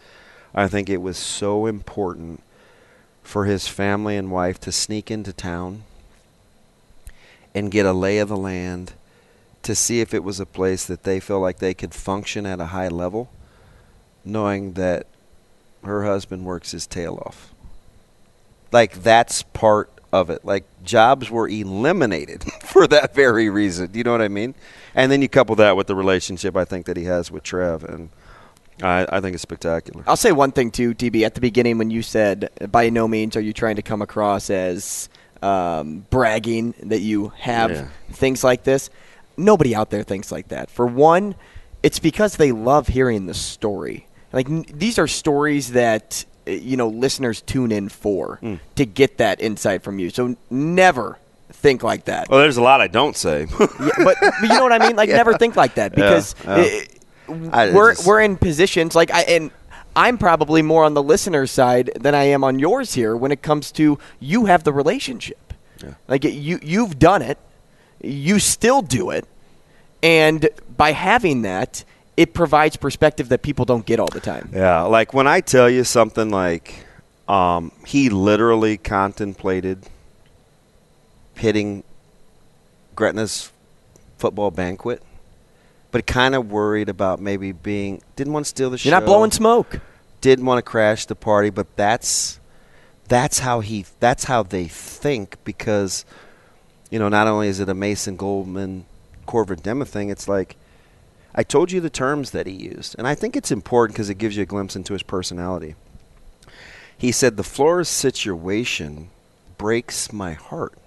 I 0.57 0.69
think 0.69 0.89
it 0.89 1.03
was 1.03 1.19
so 1.19 1.66
important 1.66 2.43
for 3.23 3.45
his 3.45 3.69
family 3.69 4.16
and 4.16 4.31
wife 4.31 4.59
to 4.61 4.73
sneak 4.73 5.11
into 5.11 5.33
town 5.33 5.83
and 7.55 7.70
get 7.70 7.85
a 7.85 7.93
lay 7.93 8.19
of 8.19 8.28
the 8.28 8.37
land 8.37 8.95
to 9.62 9.74
see 9.74 10.01
if 10.01 10.15
it 10.15 10.24
was 10.24 10.41
a 10.41 10.47
place 10.47 10.87
that 10.87 11.03
they 11.03 11.20
feel 11.20 11.41
like 11.41 11.59
they 11.59 11.74
could 11.74 11.93
function 11.93 12.47
at 12.47 12.61
a 12.61 12.66
high 12.66 12.89
level, 12.89 13.31
knowing 14.24 14.73
that 14.74 15.07
her 15.85 16.05
husband 16.05 16.45
works 16.45 16.70
his 16.70 16.87
tail 16.87 17.23
off. 17.27 17.53
Like 18.73 19.03
that's 19.03 19.43
part 19.43 19.91
of 20.12 20.31
it. 20.31 20.45
Like 20.45 20.65
jobs 20.85 21.31
were 21.31 21.49
eliminated 21.49 22.45
for 22.62 22.87
that 22.87 23.15
very 23.15 23.51
reason. 23.51 23.89
Do 23.89 23.99
you 23.99 24.05
know 24.05 24.12
what 24.12 24.23
I 24.23 24.28
mean? 24.28 24.55
And 24.95 25.12
then 25.12 25.20
you 25.20 25.28
couple 25.28 25.57
that 25.57 25.77
with 25.77 25.87
the 25.87 25.97
relationship 25.97 26.57
I 26.57 26.65
think 26.65 26.87
that 26.87 26.97
he 26.97 27.05
has 27.05 27.31
with 27.31 27.43
Trev, 27.43 27.85
and 27.85 28.09
I, 28.82 29.07
I 29.11 29.20
think 29.20 29.35
it's 29.35 29.43
spectacular. 29.43 30.05
I'll 30.07 30.16
say 30.16 30.32
one 30.32 30.53
thing 30.53 30.70
too, 30.70 30.94
DB. 30.94 31.24
At 31.24 31.35
the 31.35 31.40
beginning, 31.40 31.78
when 31.78 31.90
you 31.90 32.03
said, 32.03 32.51
"By 32.70 32.90
no 32.90 33.09
means 33.09 33.36
are 33.36 33.40
you 33.40 33.53
trying 33.53 33.77
to 33.77 33.82
come 33.82 34.03
across 34.03 34.51
as 34.51 35.09
um, 35.43 36.07
bragging 36.11 36.74
that 36.85 37.01
you 37.01 37.32
have 37.39 37.70
Yeah. 37.70 37.89
things 38.12 38.43
like 38.44 38.65
this," 38.65 38.90
nobody 39.36 39.74
out 39.74 39.90
there 39.90 40.03
thinks 40.03 40.31
like 40.32 40.48
that. 40.48 40.70
For 40.70 40.86
one, 40.86 41.35
it's 41.82 41.98
because 41.98 42.36
they 42.36 42.53
love 42.53 42.89
hearing 42.89 43.27
the 43.27 43.35
story. 43.35 44.07
Like 44.32 44.48
n- 44.51 44.66
these 44.73 44.98
are 44.98 45.07
stories 45.07 45.73
that 45.73 46.24
uh, 46.47 46.51
you 46.51 46.77
know 46.77 46.89
listeners 46.89 47.40
tune 47.43 47.73
in 47.73 47.89
for 47.89 48.36
Hmm. 48.40 48.55
to 48.74 48.85
get 48.85 49.19
that 49.19 49.40
insight 49.40 49.82
from 49.82 49.98
you. 49.98 50.11
So 50.11 50.36
never 50.51 51.19
think 51.53 51.82
like 51.82 52.05
that. 52.05 52.28
Well, 52.28 52.40
there's 52.40 52.57
a 52.59 52.62
lot 52.62 52.81
I 52.82 52.89
don't 52.89 53.16
say. 53.16 53.47
Yeah, 53.51 53.66
but, 54.05 54.16
but 54.20 54.43
you 54.43 54.48
know 54.48 54.62
what 54.65 54.73
I 54.73 54.78
mean? 54.86 54.97
Like, 54.97 55.09
Yeah. 55.11 55.16
never 55.16 55.39
think 55.39 55.57
like 55.57 55.77
that 55.77 55.94
because 55.94 56.35
yeah. 56.44 56.57
it- 56.59 56.93
I 57.53 57.70
we're 57.70 57.94
just- 57.94 58.07
we're 58.07 58.20
in 58.20 58.36
positions 58.36 58.94
like 58.94 59.11
I 59.12 59.23
and 59.23 59.51
I'm 59.94 60.19
probably 60.19 60.61
more 60.62 60.85
on 60.85 60.94
the 60.94 61.03
listener 61.03 61.47
side 61.47 61.90
than 61.98 62.15
I 62.15 62.24
am 62.24 62.44
on 62.44 62.59
yours 62.59 62.94
here 62.94 63.16
when 63.16 63.32
it 63.32 63.40
comes 63.43 63.73
to 63.73 63.98
you 64.20 64.44
have 64.47 64.65
the 64.65 64.73
relationship. 64.73 65.39
Like 66.09 66.24
you 66.24 66.59
you've 66.62 66.98
done 66.98 67.23
it, 67.23 67.39
you 68.03 68.39
still 68.39 68.82
do 68.82 69.11
it, 69.11 69.24
and 70.03 70.48
by 70.77 70.93
having 70.93 71.43
that, 71.43 71.85
it 72.16 72.32
provides 72.35 72.77
perspective 72.77 73.28
that 73.28 73.43
people 73.43 73.65
don't 73.65 73.85
get 73.86 74.01
all 74.01 74.09
the 74.09 74.20
time. 74.20 74.51
Yeah, 74.55 74.82
like 74.82 75.12
when 75.15 75.27
I 75.27 75.40
tell 75.40 75.69
you 75.70 75.85
something 75.85 76.31
like 76.31 76.86
um, 77.28 77.73
he 77.86 78.09
literally 78.09 78.77
contemplated 78.78 79.85
hitting 81.35 81.85
Gretna's 82.94 83.51
football 84.19 84.51
banquet, 84.51 85.03
but 85.91 86.07
kind 86.07 86.35
of 86.35 86.51
worried 86.51 86.89
about 86.89 87.21
maybe 87.21 87.53
being 87.53 88.03
didn't 88.17 88.33
want 88.33 88.47
to 88.47 88.51
steal 88.51 88.71
the 88.71 88.79
show. 88.79 88.89
You're 88.89 89.01
not 89.01 89.07
blowing 89.07 89.31
smoke. 89.31 89.81
Didn't 90.21 90.45
want 90.45 90.59
to 90.59 90.63
crash 90.63 91.07
the 91.07 91.15
party, 91.15 91.51
but 91.51 91.77
that's 91.77 92.41
that's 93.09 93.41
how 93.41 93.61
he 93.61 93.85
that's 94.01 94.25
how 94.25 94.43
they 94.43 94.67
think 94.67 95.37
because 95.45 96.05
you 96.91 96.99
know 96.99 97.09
not 97.09 97.27
only 97.27 97.49
is 97.49 97.61
it 97.61 97.69
a 97.69 97.75
Mason 97.75 98.17
Goldman 98.17 98.87
Corvin 99.27 99.61
Dema 99.61 99.87
thing, 99.87 100.09
it's 100.09 100.29
like 100.29 100.57
I 101.35 101.43
told 101.43 101.71
you 101.71 101.81
the 101.81 101.91
terms 101.91 102.31
that 102.31 102.47
he 102.47 102.55
used, 102.55 102.95
and 102.97 103.07
I 103.07 103.15
think 103.15 103.37
it's 103.37 103.51
important 103.53 103.95
because 103.95 104.09
it 104.09 104.15
gives 104.17 104.37
you 104.37 104.43
a 104.43 104.47
glimpse 104.47 104.75
into 104.75 104.95
his 104.95 105.03
personality. 105.03 105.75
He 106.97 107.13
said, 107.13 107.37
The 107.37 107.45
Flores 107.45 107.91
situation 107.91 109.11
breaks 109.59 110.13
my 110.15 110.33
heart. 110.33 110.79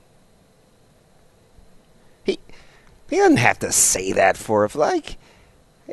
He 2.23 2.39
he 3.09 3.17
doesn't 3.17 3.37
have 3.37 3.59
to 3.59 3.71
say 3.71 4.11
that 4.13 4.37
for 4.37 4.65
if 4.65 4.75
like 4.75 5.17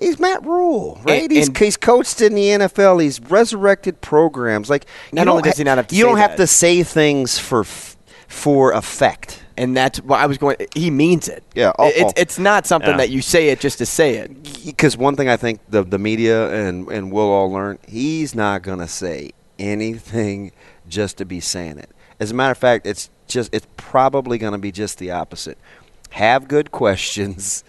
he's 0.01 0.19
Matt 0.19 0.45
Rhule, 0.45 1.01
right? 1.05 1.23
And- 1.23 1.33
he's 1.33 1.49
and- 1.49 1.57
he's 1.59 1.77
coached 1.77 2.21
in 2.21 2.35
the 2.35 2.49
NFL. 2.49 2.99
He's 3.03 3.21
resurrected 3.21 4.01
programs. 4.01 4.69
Like 4.71 4.87
Not 5.13 5.23
you 5.23 5.25
don't 5.27 5.37
only 5.37 5.43
does 5.49 5.59
he 5.59 5.65
not 5.65 5.79
have 5.79 5.87
to 5.89 5.95
you 5.97 6.03
say 6.03 6.09
don't 6.09 6.19
have 6.19 6.31
that. 6.33 6.37
to 6.39 6.47
say 6.47 6.83
things 6.83 7.39
for 7.39 7.65
for 8.29 8.73
effect. 8.73 9.43
And 9.59 9.75
that's 9.75 10.03
what 10.03 10.21
I 10.21 10.27
was 10.27 10.37
going. 10.37 10.57
He 10.75 10.91
means 10.91 11.29
it. 11.29 11.43
Yeah, 11.55 11.73
it's 11.79 12.13
it's 12.21 12.39
not 12.39 12.67
something 12.67 12.91
Yeah. 12.91 12.97
that 12.99 13.09
you 13.11 13.23
say 13.23 13.49
it 13.49 13.59
just 13.61 13.79
to 13.79 13.87
say 13.87 14.17
it. 14.17 14.65
because 14.67 14.99
one 14.99 15.17
thing 15.17 15.31
I 15.31 15.37
think 15.39 15.61
the 15.71 15.83
the 15.83 15.99
media 15.99 16.51
and 16.53 16.87
and 16.89 17.11
we'll 17.11 17.31
all 17.31 17.51
learn, 17.51 17.79
he's 17.89 18.35
not 18.35 18.61
gonna 18.63 18.89
say 18.89 19.31
anything 19.59 20.53
just 20.89 21.17
to 21.19 21.25
be 21.25 21.41
saying 21.41 21.79
it. 21.79 21.91
As 22.21 22.31
a 22.31 22.35
matter 22.35 22.53
of 22.53 22.59
fact, 22.59 22.87
it's 22.87 23.09
just 23.27 23.55
it's 23.55 23.67
probably 23.79 24.37
gonna 24.37 24.59
be 24.59 24.71
just 24.73 24.99
the 24.99 25.11
opposite. 25.11 25.57
Have 26.11 26.49
good 26.49 26.71
questions. 26.71 27.65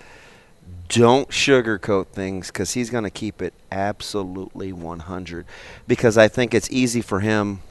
Don't 0.89 1.29
sugarcoat 1.29 2.07
things 2.07 2.47
because 2.47 2.73
he's 2.73 2.89
going 2.89 3.03
to 3.03 3.09
keep 3.09 3.41
it 3.41 3.53
absolutely 3.71 4.71
100. 4.71 5.45
Because 5.87 6.17
I 6.17 6.27
think 6.27 6.53
it's 6.53 6.71
easy 6.71 7.01
for 7.01 7.19
him 7.19 7.61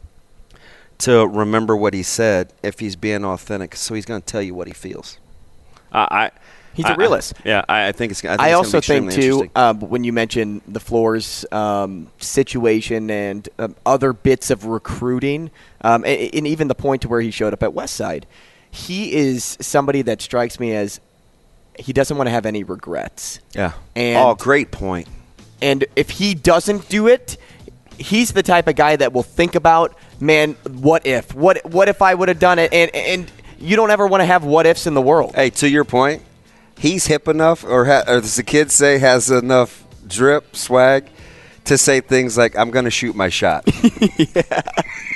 to 0.99 1.27
remember 1.27 1.77
what 1.77 1.95
he 1.95 2.03
said 2.03 2.53
if 2.63 2.79
he's 2.79 2.97
being 2.97 3.25
authentic. 3.25 3.75
So 3.77 3.95
he's 3.95 4.05
going 4.05 4.21
to 4.21 4.27
tell 4.27 4.43
you 4.43 4.55
what 4.55 4.67
he 4.67 4.75
feels. 4.75 5.19
I, 5.93 6.07
I 6.11 6.31
He's 6.77 6.85
a 6.85 6.95
realist. 6.95 7.33
yeah, 7.43 7.65
I, 7.71 7.89
I 7.89 7.93
think 7.93 8.13
it's. 8.13 8.23
I, 8.23 8.37
think 8.37 8.41
I 8.41 8.49
it's 8.49 8.57
also 8.57 8.81
be 8.81 8.87
think 8.87 9.13
too 9.13 9.51
uh, 9.55 9.73
when 9.73 10.05
you 10.05 10.13
mentioned 10.13 10.61
the 10.69 10.79
floors 10.79 11.47
um, 11.51 12.11
situation 12.19 13.11
and 13.11 13.49
um, 13.59 13.75
other 13.87 14.13
bits 14.13 14.51
of 14.51 14.67
recruiting, 14.67 15.51
um, 15.81 16.05
and, 16.05 16.35
and 16.35 16.47
even 16.47 16.69
the 16.69 16.75
point 16.75 17.01
to 17.03 17.09
where 17.09 17.23
he 17.23 17.31
showed 17.31 17.55
up 17.55 17.63
at 17.63 17.71
Westside, 17.71 18.25
he 18.77 19.13
is 19.15 19.57
somebody 19.61 20.03
that 20.03 20.21
strikes 20.21 20.61
me 20.61 20.75
as 20.75 21.01
he 21.79 21.93
doesn't 21.93 22.17
want 22.17 22.27
to 22.27 22.31
have 22.31 22.47
any 22.47 22.63
regrets. 22.63 23.41
Yeah. 23.55 23.73
And 23.95 24.19
oh, 24.19 24.35
great 24.35 24.71
point. 24.71 25.09
and 25.63 25.85
if 25.97 26.11
he 26.11 26.35
doesn't 26.35 26.89
do 26.89 27.07
it, 27.09 27.39
he's 27.99 28.33
the 28.33 28.43
type 28.43 28.69
of 28.69 28.77
guy 28.77 28.97
that 28.97 29.13
will 29.13 29.23
think 29.23 29.55
about, 29.55 29.97
man, 30.21 30.55
what 30.69 31.07
if? 31.07 31.35
What 31.35 31.65
what 31.65 31.89
if 31.89 32.03
I 32.03 32.15
would 32.15 32.29
have 32.29 32.39
done 32.39 32.59
it? 32.59 32.73
And 32.73 32.95
and 32.95 33.33
you 33.59 33.77
don't 33.77 33.91
ever 33.91 34.07
want 34.07 34.21
to 34.21 34.27
have 34.27 34.45
what 34.45 34.67
ifs 34.67 34.87
in 34.87 34.95
the 34.95 35.03
world. 35.03 35.35
Hey, 35.35 35.49
to 35.51 35.69
your 35.69 35.85
point, 35.85 36.23
he's 36.79 37.07
hip 37.07 37.27
enough, 37.29 37.65
or, 37.65 37.87
ha- 37.87 38.05
or 38.07 38.17
as 38.19 38.37
the 38.37 38.43
kids 38.43 38.75
say, 38.75 38.99
has 38.99 39.31
enough 39.31 39.85
drip 40.07 40.55
swag 40.55 41.09
to 41.65 41.79
say 41.79 42.01
things 42.03 42.37
like, 42.37 42.57
"I'm 42.59 42.71
going 42.71 42.85
to 42.85 42.91
shoot 42.91 43.17
my 43.17 43.31
shot." 43.31 43.67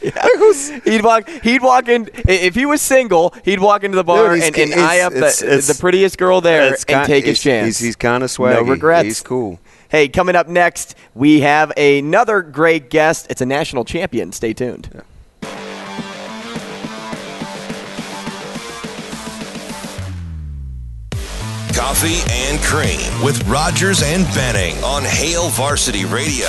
He'd 0.84 1.02
walk. 1.04 1.28
He'd 1.28 1.62
walk 1.62 1.88
in. 1.88 2.08
If 2.26 2.54
he 2.54 2.64
was 2.66 2.80
single, 2.80 3.34
he'd 3.44 3.60
walk 3.60 3.84
into 3.84 3.96
the 3.96 4.04
bar 4.04 4.34
Dude, 4.34 4.44
and, 4.44 4.56
and 4.58 4.74
eye 4.74 5.00
up 5.00 5.12
it's- 5.12 5.40
the, 5.40 5.46
it's- 5.46 5.66
the 5.68 5.78
prettiest 5.80 6.16
girl 6.18 6.40
there 6.40 6.68
and 6.68 6.86
kin- 6.86 7.06
take 7.06 7.24
his 7.26 7.40
chance. 7.42 7.66
He's, 7.66 7.78
he's 7.78 7.96
kind 7.96 8.22
of 8.24 8.30
swaggy. 8.30 8.54
No 8.54 8.62
regrets. 8.62 9.04
He's 9.04 9.20
cool. 9.22 9.60
Hey, 9.88 10.08
coming 10.08 10.36
up 10.36 10.46
next, 10.48 10.94
we 11.14 11.40
have 11.40 11.72
another 11.76 12.42
great 12.42 12.90
guest. 12.90 13.26
It's 13.28 13.40
a 13.40 13.46
national 13.46 13.84
champion. 13.84 14.32
Stay 14.32 14.52
tuned. 14.54 15.02
Coffee 21.74 22.20
and 22.30 22.60
Cream 22.60 23.22
with 23.22 23.42
Rogers 23.48 24.02
and 24.02 24.24
Benning 24.34 24.82
on 24.84 25.04
Hail 25.04 25.48
Varsity 25.50 26.04
Radio. 26.04 26.48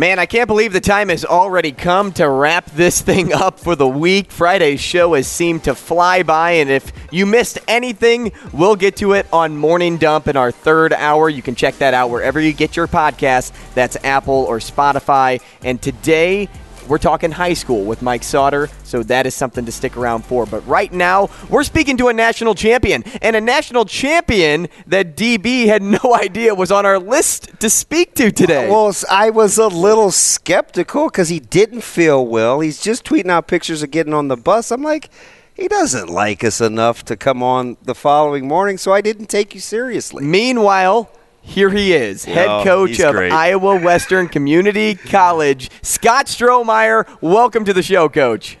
Man, 0.00 0.18
I 0.18 0.24
can't 0.24 0.46
believe 0.46 0.72
the 0.72 0.80
time 0.80 1.10
has 1.10 1.26
already 1.26 1.72
come 1.72 2.10
to 2.12 2.26
wrap 2.26 2.64
this 2.70 3.02
thing 3.02 3.32
up 3.34 3.60
for 3.60 3.76
the 3.76 3.86
week. 3.86 4.30
Friday's 4.30 4.80
show 4.80 5.12
has 5.12 5.26
seemed 5.26 5.64
to 5.64 5.74
fly 5.74 6.22
by, 6.22 6.52
and 6.52 6.70
if 6.70 6.90
you 7.10 7.26
missed 7.26 7.58
anything, 7.68 8.32
we'll 8.50 8.76
get 8.76 8.96
to 8.96 9.12
it 9.12 9.26
on 9.30 9.58
Morning 9.58 9.98
Dump 9.98 10.26
in 10.26 10.38
our 10.38 10.52
third 10.52 10.94
hour. 10.94 11.28
You 11.28 11.42
can 11.42 11.54
check 11.54 11.76
that 11.80 11.92
out 11.92 12.08
wherever 12.08 12.40
you 12.40 12.54
get 12.54 12.78
your 12.78 12.86
podcast. 12.86 13.52
That's 13.74 13.98
Apple 14.02 14.32
or 14.32 14.56
Spotify. 14.56 15.42
And 15.62 15.82
today, 15.82 16.48
we're 16.90 16.98
talking 16.98 17.30
high 17.30 17.54
school 17.54 17.84
with 17.84 18.02
Mike 18.02 18.24
Sauter, 18.24 18.68
so 18.82 19.04
that 19.04 19.24
is 19.24 19.34
something 19.34 19.64
to 19.64 19.70
stick 19.70 19.96
around 19.96 20.24
for. 20.24 20.44
But 20.44 20.66
right 20.66 20.92
now, 20.92 21.30
we're 21.48 21.62
speaking 21.62 21.96
to 21.98 22.08
a 22.08 22.12
national 22.12 22.56
champion, 22.56 23.04
and 23.22 23.36
a 23.36 23.40
national 23.40 23.84
champion 23.84 24.68
that 24.88 25.16
DB 25.16 25.66
had 25.66 25.82
no 25.82 26.00
idea 26.20 26.52
was 26.52 26.72
on 26.72 26.84
our 26.84 26.98
list 26.98 27.60
to 27.60 27.70
speak 27.70 28.14
to 28.16 28.32
today. 28.32 28.68
Well, 28.68 28.92
I 29.08 29.30
was 29.30 29.56
a 29.56 29.68
little 29.68 30.10
skeptical 30.10 31.06
because 31.06 31.28
he 31.28 31.38
didn't 31.38 31.82
feel 31.82 32.26
well. 32.26 32.58
He's 32.58 32.80
just 32.80 33.04
tweeting 33.04 33.30
out 33.30 33.46
pictures 33.46 33.84
of 33.84 33.92
getting 33.92 34.12
on 34.12 34.26
the 34.26 34.36
bus. 34.36 34.72
I'm 34.72 34.82
like, 34.82 35.10
he 35.54 35.68
doesn't 35.68 36.08
like 36.08 36.42
us 36.42 36.60
enough 36.60 37.04
to 37.04 37.16
come 37.16 37.40
on 37.40 37.76
the 37.82 37.94
following 37.94 38.48
morning, 38.48 38.78
so 38.78 38.92
I 38.92 39.00
didn't 39.00 39.26
take 39.26 39.54
you 39.54 39.60
seriously. 39.60 40.24
Meanwhile, 40.24 41.08
Here 41.42 41.70
he 41.70 41.92
is, 41.92 42.26
Yeah, 42.26 42.34
head 42.34 42.64
coach 42.64 43.00
of 43.00 43.14
great. 43.14 43.32
Iowa 43.32 43.80
Western 43.80 44.28
Community 44.28 44.94
College, 45.10 45.70
Scott 45.82 46.26
Strohmeier. 46.26 47.06
Welcome 47.20 47.64
to 47.64 47.72
the 47.72 47.82
show, 47.82 48.08
Coach. 48.08 48.58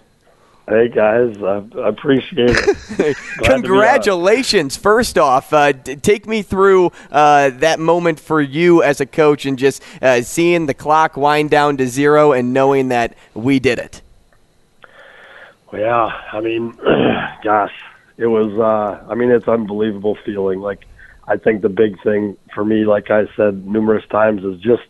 Hey 0.68 0.88
guys, 0.88 1.36
I, 1.42 1.62
I 1.80 1.88
appreciate 1.88 2.50
it. 2.50 2.56
Glad 2.96 2.96
to 2.96 3.14
be 3.42 3.44
on. 3.44 3.62
Congratulations. 3.62 4.76
First 4.76 5.18
off, 5.18 5.52
uh, 5.52 5.72
d- 5.72 5.96
take 5.96 6.26
me 6.28 6.42
through 6.42 6.92
uh, 7.10 7.50
that 7.54 7.80
moment 7.80 8.20
for 8.20 8.40
you 8.40 8.80
as 8.82 9.00
a 9.00 9.06
coach 9.06 9.46
and 9.46 9.58
just 9.58 9.82
uh, 10.00 10.22
seeing 10.22 10.66
the 10.66 10.74
clock 10.74 11.16
wind 11.16 11.50
down 11.50 11.76
to 11.78 11.88
zero 11.88 12.32
and 12.32 12.52
knowing 12.52 12.88
that 12.88 13.16
we 13.34 13.58
did 13.58 13.80
it. 13.80 14.00
Yeah, 15.72 16.06
I 16.32 16.40
mean, 16.40 16.70
gosh, 17.44 17.72
it 18.16 18.26
was. 18.26 18.52
Uh, 18.52 19.04
I 19.10 19.14
mean, 19.16 19.30
it's 19.30 19.48
unbelievable 19.48 20.16
feeling. 20.24 20.60
Like, 20.60 20.86
I 21.30 21.36
think 21.36 21.62
the 21.62 21.68
big 21.68 22.02
thing 22.02 22.36
for 22.52 22.64
me, 22.64 22.84
like 22.84 23.08
I 23.08 23.26
said 23.36 23.64
numerous 23.64 24.04
times, 24.10 24.42
is 24.42 24.60
just 24.60 24.82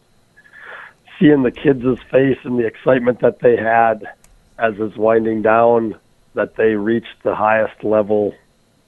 seeing 1.18 1.42
the 1.42 1.50
kids' 1.50 2.00
face 2.10 2.38
and 2.44 2.58
the 2.58 2.66
excitement 2.66 3.20
that 3.20 3.40
they 3.40 3.58
had 3.58 4.06
as 4.58 4.72
it's 4.78 4.96
winding 4.96 5.42
down. 5.42 5.96
That 6.32 6.56
they 6.56 6.76
reached 6.76 7.22
the 7.24 7.34
highest 7.34 7.84
level 7.84 8.34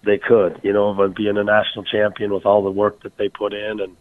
they 0.03 0.17
could. 0.17 0.61
You 0.63 0.73
know, 0.73 0.99
of 0.99 1.15
being 1.15 1.37
a 1.37 1.45
national 1.45 1.85
champion 1.85 2.33
with 2.33 2.47
all 2.47 2.65
the 2.65 2.71
work 2.71 3.03
that 3.03 3.19
they 3.19 3.29
put 3.29 3.53
in, 3.53 3.81
and 3.81 3.97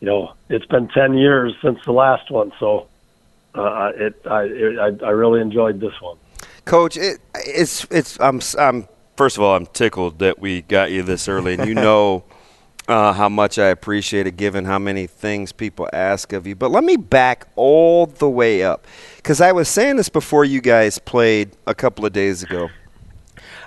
you 0.00 0.06
know, 0.06 0.34
it's 0.50 0.66
been 0.66 0.88
ten 0.88 1.14
years 1.14 1.54
since 1.62 1.78
the 1.86 1.92
last 1.92 2.30
one, 2.30 2.52
so. 2.60 2.88
Uh, 3.54 3.92
it, 3.94 4.14
I, 4.24 4.44
it, 4.44 4.78
I, 4.78 5.06
I 5.06 5.10
really 5.10 5.42
enjoyed 5.42 5.78
this 5.78 5.92
one. 6.00 6.16
Coach, 6.64 6.96
it, 6.96 7.20
it's 7.34 7.86
it's 7.90 8.18
I'm 8.18 8.40
I'm 8.58 8.88
first 9.14 9.36
of 9.36 9.42
all 9.42 9.54
I'm 9.54 9.66
tickled 9.66 10.20
that 10.20 10.38
we 10.38 10.62
got 10.62 10.90
you 10.90 11.02
this 11.02 11.28
early, 11.28 11.52
and 11.52 11.68
you 11.68 11.74
know 11.88 12.24
uh, 12.88 13.12
how 13.12 13.28
much 13.28 13.58
I 13.58 13.68
appreciate 13.68 14.26
it, 14.26 14.36
given 14.36 14.64
how 14.64 14.78
many 14.78 15.06
things 15.06 15.52
people 15.52 15.88
ask 15.92 16.32
of 16.32 16.46
you. 16.46 16.54
But 16.54 16.70
let 16.70 16.84
me 16.84 16.96
back 16.96 17.46
all 17.56 18.06
the 18.06 18.28
way 18.28 18.62
up 18.62 18.86
because 19.16 19.40
I 19.40 19.52
was 19.52 19.68
saying 19.68 19.96
this 19.96 20.08
before 20.08 20.44
you 20.44 20.60
guys 20.60 20.98
played 20.98 21.50
a 21.66 21.74
couple 21.74 22.04
of 22.04 22.12
days 22.12 22.42
ago. 22.42 22.70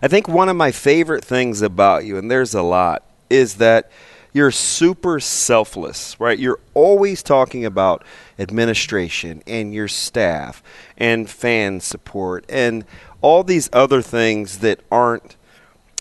I 0.01 0.07
think 0.07 0.27
one 0.27 0.49
of 0.49 0.55
my 0.55 0.71
favorite 0.71 1.23
things 1.23 1.61
about 1.61 2.05
you, 2.05 2.17
and 2.17 2.29
there's 2.29 2.53
a 2.53 2.61
lot, 2.61 3.03
is 3.29 3.55
that 3.55 3.89
you're 4.33 4.51
super 4.51 5.21
selfless, 5.21 6.19
right? 6.19 6.37
You're 6.37 6.59
always 6.73 7.23
talking 7.23 7.63
about 7.63 8.03
administration 8.37 9.41
and 9.47 9.73
your 9.73 9.87
staff 9.87 10.61
and 10.97 11.29
fan 11.29 11.79
support 11.79 12.43
and 12.49 12.83
all 13.21 13.45
these 13.45 13.69
other 13.71 14.01
things 14.01 14.59
that 14.59 14.81
aren't 14.91 15.37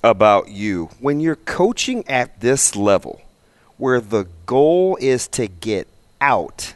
about 0.05 0.49
you. 0.49 0.91
When 1.01 1.19
you're 1.19 1.35
coaching 1.35 2.07
at 2.07 2.41
this 2.41 2.77
level, 2.77 3.23
where 3.79 4.01
the 4.01 4.29
goal 4.45 4.99
is 5.01 5.27
to 5.29 5.49
get 5.49 5.89
out 6.21 6.75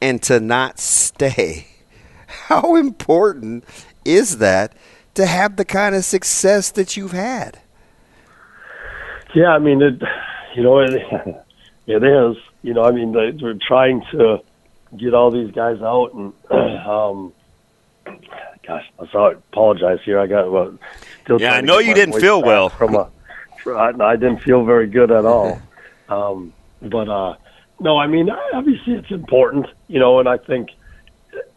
and 0.00 0.22
to 0.22 0.38
not 0.38 0.78
stay, 0.78 1.66
how 2.26 2.76
important 2.76 3.64
is 4.04 4.38
that 4.38 4.72
to 5.14 5.26
have 5.26 5.56
the 5.56 5.64
kind 5.64 5.96
of 5.96 6.04
success 6.04 6.70
that 6.70 6.96
you've 6.96 7.12
had? 7.12 7.58
Yeah, 9.34 9.48
I 9.48 9.58
mean, 9.58 9.82
it, 9.82 10.00
you 10.54 10.62
know, 10.62 10.78
it, 10.78 10.92
it 11.86 12.04
is. 12.04 12.36
You 12.62 12.72
know, 12.72 12.84
I 12.84 12.92
mean, 12.92 13.12
they, 13.12 13.32
they're 13.32 13.58
trying 13.66 14.02
to 14.12 14.38
get 14.96 15.12
all 15.12 15.32
these 15.32 15.50
guys 15.50 15.82
out, 15.82 16.14
and 16.14 16.32
um, 16.86 17.32
gosh, 18.64 18.84
I'm 18.98 19.08
sorry, 19.10 19.36
apologize 19.52 19.98
here. 20.04 20.20
I 20.20 20.28
got 20.28 20.50
well, 20.50 20.78
still. 21.24 21.40
Yeah, 21.40 21.54
I 21.54 21.60
know 21.60 21.78
you 21.78 21.94
didn't 21.94 22.20
feel 22.20 22.42
well. 22.42 22.68
From 22.68 22.94
a, 22.94 23.10
I, 23.66 23.92
I 24.00 24.16
didn't 24.16 24.42
feel 24.42 24.64
very 24.64 24.86
good 24.86 25.10
at 25.10 25.24
all. 25.24 25.60
um, 26.08 26.52
but 26.80 27.08
uh, 27.08 27.34
no, 27.80 27.98
I 27.98 28.06
mean, 28.06 28.28
obviously 28.52 28.94
it's 28.94 29.10
important, 29.10 29.66
you 29.88 29.98
know, 29.98 30.20
and 30.20 30.28
I 30.28 30.38
think 30.38 30.68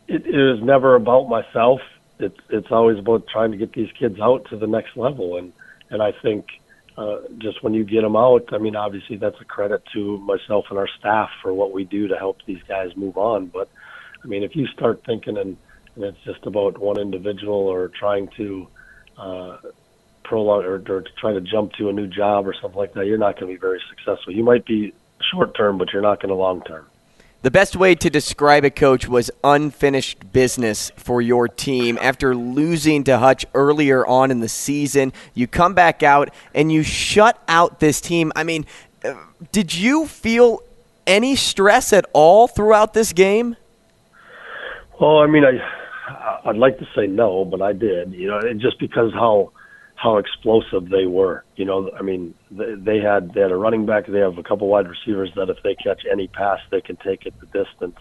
it, 0.08 0.26
it 0.26 0.36
is 0.36 0.64
never 0.64 0.96
about 0.96 1.30
myself. 1.30 1.82
It's 2.20 2.40
it's 2.50 2.72
always 2.72 2.98
about 2.98 3.28
trying 3.28 3.52
to 3.52 3.58
get 3.58 3.74
these 3.74 3.92
kids 4.00 4.20
out 4.20 4.50
to 4.50 4.58
the 4.58 4.68
next 4.68 4.98
level, 4.98 5.38
and 5.38 5.54
and 5.90 6.02
I 6.02 6.12
think 6.12 6.48
uh, 6.98 7.18
just 7.38 7.62
when 7.64 7.74
you 7.74 7.84
get 7.84 8.02
them 8.02 8.16
out, 8.16 8.50
I 8.52 8.58
mean, 8.58 8.76
obviously 8.76 9.18
that's 9.18 9.40
a 9.40 9.46
credit 9.46 9.84
to 9.94 10.18
myself 10.20 10.66
and 10.70 10.80
our 10.80 10.90
staff 11.00 11.30
for 11.44 11.54
what 11.54 11.72
we 11.72 11.84
do 11.84 12.08
to 12.08 12.16
help 12.16 12.40
these 12.46 12.62
guys 12.68 12.96
move 12.96 13.18
on. 13.18 13.48
But 13.48 13.70
I 14.24 14.28
mean, 14.28 14.44
if 14.44 14.56
you 14.56 14.66
start 14.68 15.04
thinking 15.06 15.38
and, 15.38 15.58
and 15.96 16.04
it's 16.04 16.18
just 16.26 16.46
about 16.48 16.80
one 16.80 17.00
individual 17.00 17.54
or 17.68 17.90
trying 17.90 18.30
to 18.38 18.68
uh, 19.18 19.58
prolong 20.24 20.64
or, 20.64 20.76
or 20.76 21.02
to 21.02 21.12
try 21.20 21.34
to 21.34 21.42
jump 21.42 21.74
to 21.74 21.90
a 21.90 21.94
new 21.94 22.08
job 22.08 22.48
or 22.48 22.54
something 22.62 22.78
like 22.78 22.94
that, 22.94 23.06
you're 23.06 23.18
not 23.18 23.40
going 23.40 23.52
to 23.52 23.58
be 23.58 23.60
very 23.60 23.82
successful. 23.90 24.34
You 24.34 24.44
might 24.44 24.66
be 24.66 24.94
short 25.32 25.56
term, 25.56 25.78
but 25.78 25.94
you're 25.94 26.02
not 26.02 26.22
going 26.22 26.30
to 26.30 26.36
long 26.36 26.62
term. 26.64 26.88
The 27.44 27.52
best 27.52 27.76
way 27.76 27.94
to 27.96 28.10
describe 28.10 28.66
it, 28.66 28.76
coach, 28.76 29.08
was 29.08 29.30
unfinished 29.44 30.34
business 30.34 30.92
for 30.98 31.22
your 31.22 31.48
team. 31.48 31.98
After 32.02 32.36
losing 32.36 33.04
to 33.06 33.20
Hutch 33.20 33.46
earlier 33.54 34.06
on 34.06 34.32
in 34.32 34.40
the 34.40 34.50
season, 34.50 35.14
you 35.36 35.48
come 35.48 35.74
back 35.74 36.02
out 36.02 36.30
and 36.56 36.72
you 36.72 36.82
shut 36.82 37.42
out 37.48 37.80
this 37.80 38.02
team. 38.02 38.32
I 38.36 38.44
mean, 38.44 38.66
uh, 39.06 39.14
did 39.52 39.74
you 39.74 40.08
feel 40.08 40.62
any 41.06 41.36
stress 41.36 41.94
at 41.94 42.06
all 42.12 42.48
throughout 42.48 42.94
this 42.94 43.14
game? 43.14 43.56
Well, 45.00 45.20
I 45.20 45.28
mean, 45.28 45.46
I 45.46 45.60
I'd 46.08 46.58
like 46.58 46.80
to 46.80 46.88
say 46.96 47.08
no, 47.08 47.46
but 47.46 47.62
I 47.62 47.74
did. 47.74 48.14
You 48.14 48.28
know, 48.28 48.42
just 48.54 48.80
because 48.80 49.14
how 49.14 49.52
how 49.96 50.18
explosive 50.18 50.90
they 50.90 51.06
were. 51.06 51.44
You 51.56 51.66
know, 51.66 51.92
I 51.98 52.04
mean, 52.04 52.34
they, 52.52 52.76
they 52.76 53.00
had 53.00 53.34
they 53.34 53.42
had 53.42 53.52
a 53.52 53.58
running 53.58 53.86
back. 53.86 54.06
They 54.08 54.20
have 54.20 54.38
a 54.38 54.44
couple 54.44 54.68
wide 54.68 54.88
receivers 54.88 55.32
that 55.36 55.50
if 55.50 55.58
they 55.64 55.76
catch 55.76 56.04
any 56.10 56.28
pass, 56.28 56.60
they 56.72 56.82
can 56.82 56.98
take 56.98 57.26
it 57.26 57.34
the 57.40 57.48
distance. 57.48 57.98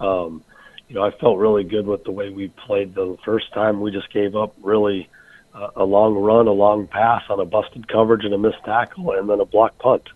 Um, 0.00 0.42
you 0.88 0.94
know, 0.94 1.02
I 1.02 1.10
felt 1.18 1.38
really 1.38 1.64
good 1.64 1.86
with 1.86 2.04
the 2.04 2.10
way 2.10 2.30
we 2.30 2.48
played 2.66 2.94
the 2.94 3.16
first 3.24 3.52
time. 3.52 3.80
We 3.80 3.90
just 3.90 4.12
gave 4.12 4.34
up 4.34 4.54
really 4.62 5.08
uh, 5.54 5.70
a 5.76 5.84
long 5.84 6.14
run, 6.14 6.46
a 6.46 6.52
long 6.52 6.86
pass 6.86 7.22
on 7.28 7.40
a 7.40 7.44
busted 7.44 7.88
coverage 7.88 8.24
and 8.24 8.32
a 8.32 8.38
missed 8.38 8.64
tackle, 8.64 9.12
and 9.12 9.28
then 9.28 9.40
a 9.40 9.44
block 9.44 9.78
punt. 9.78 10.08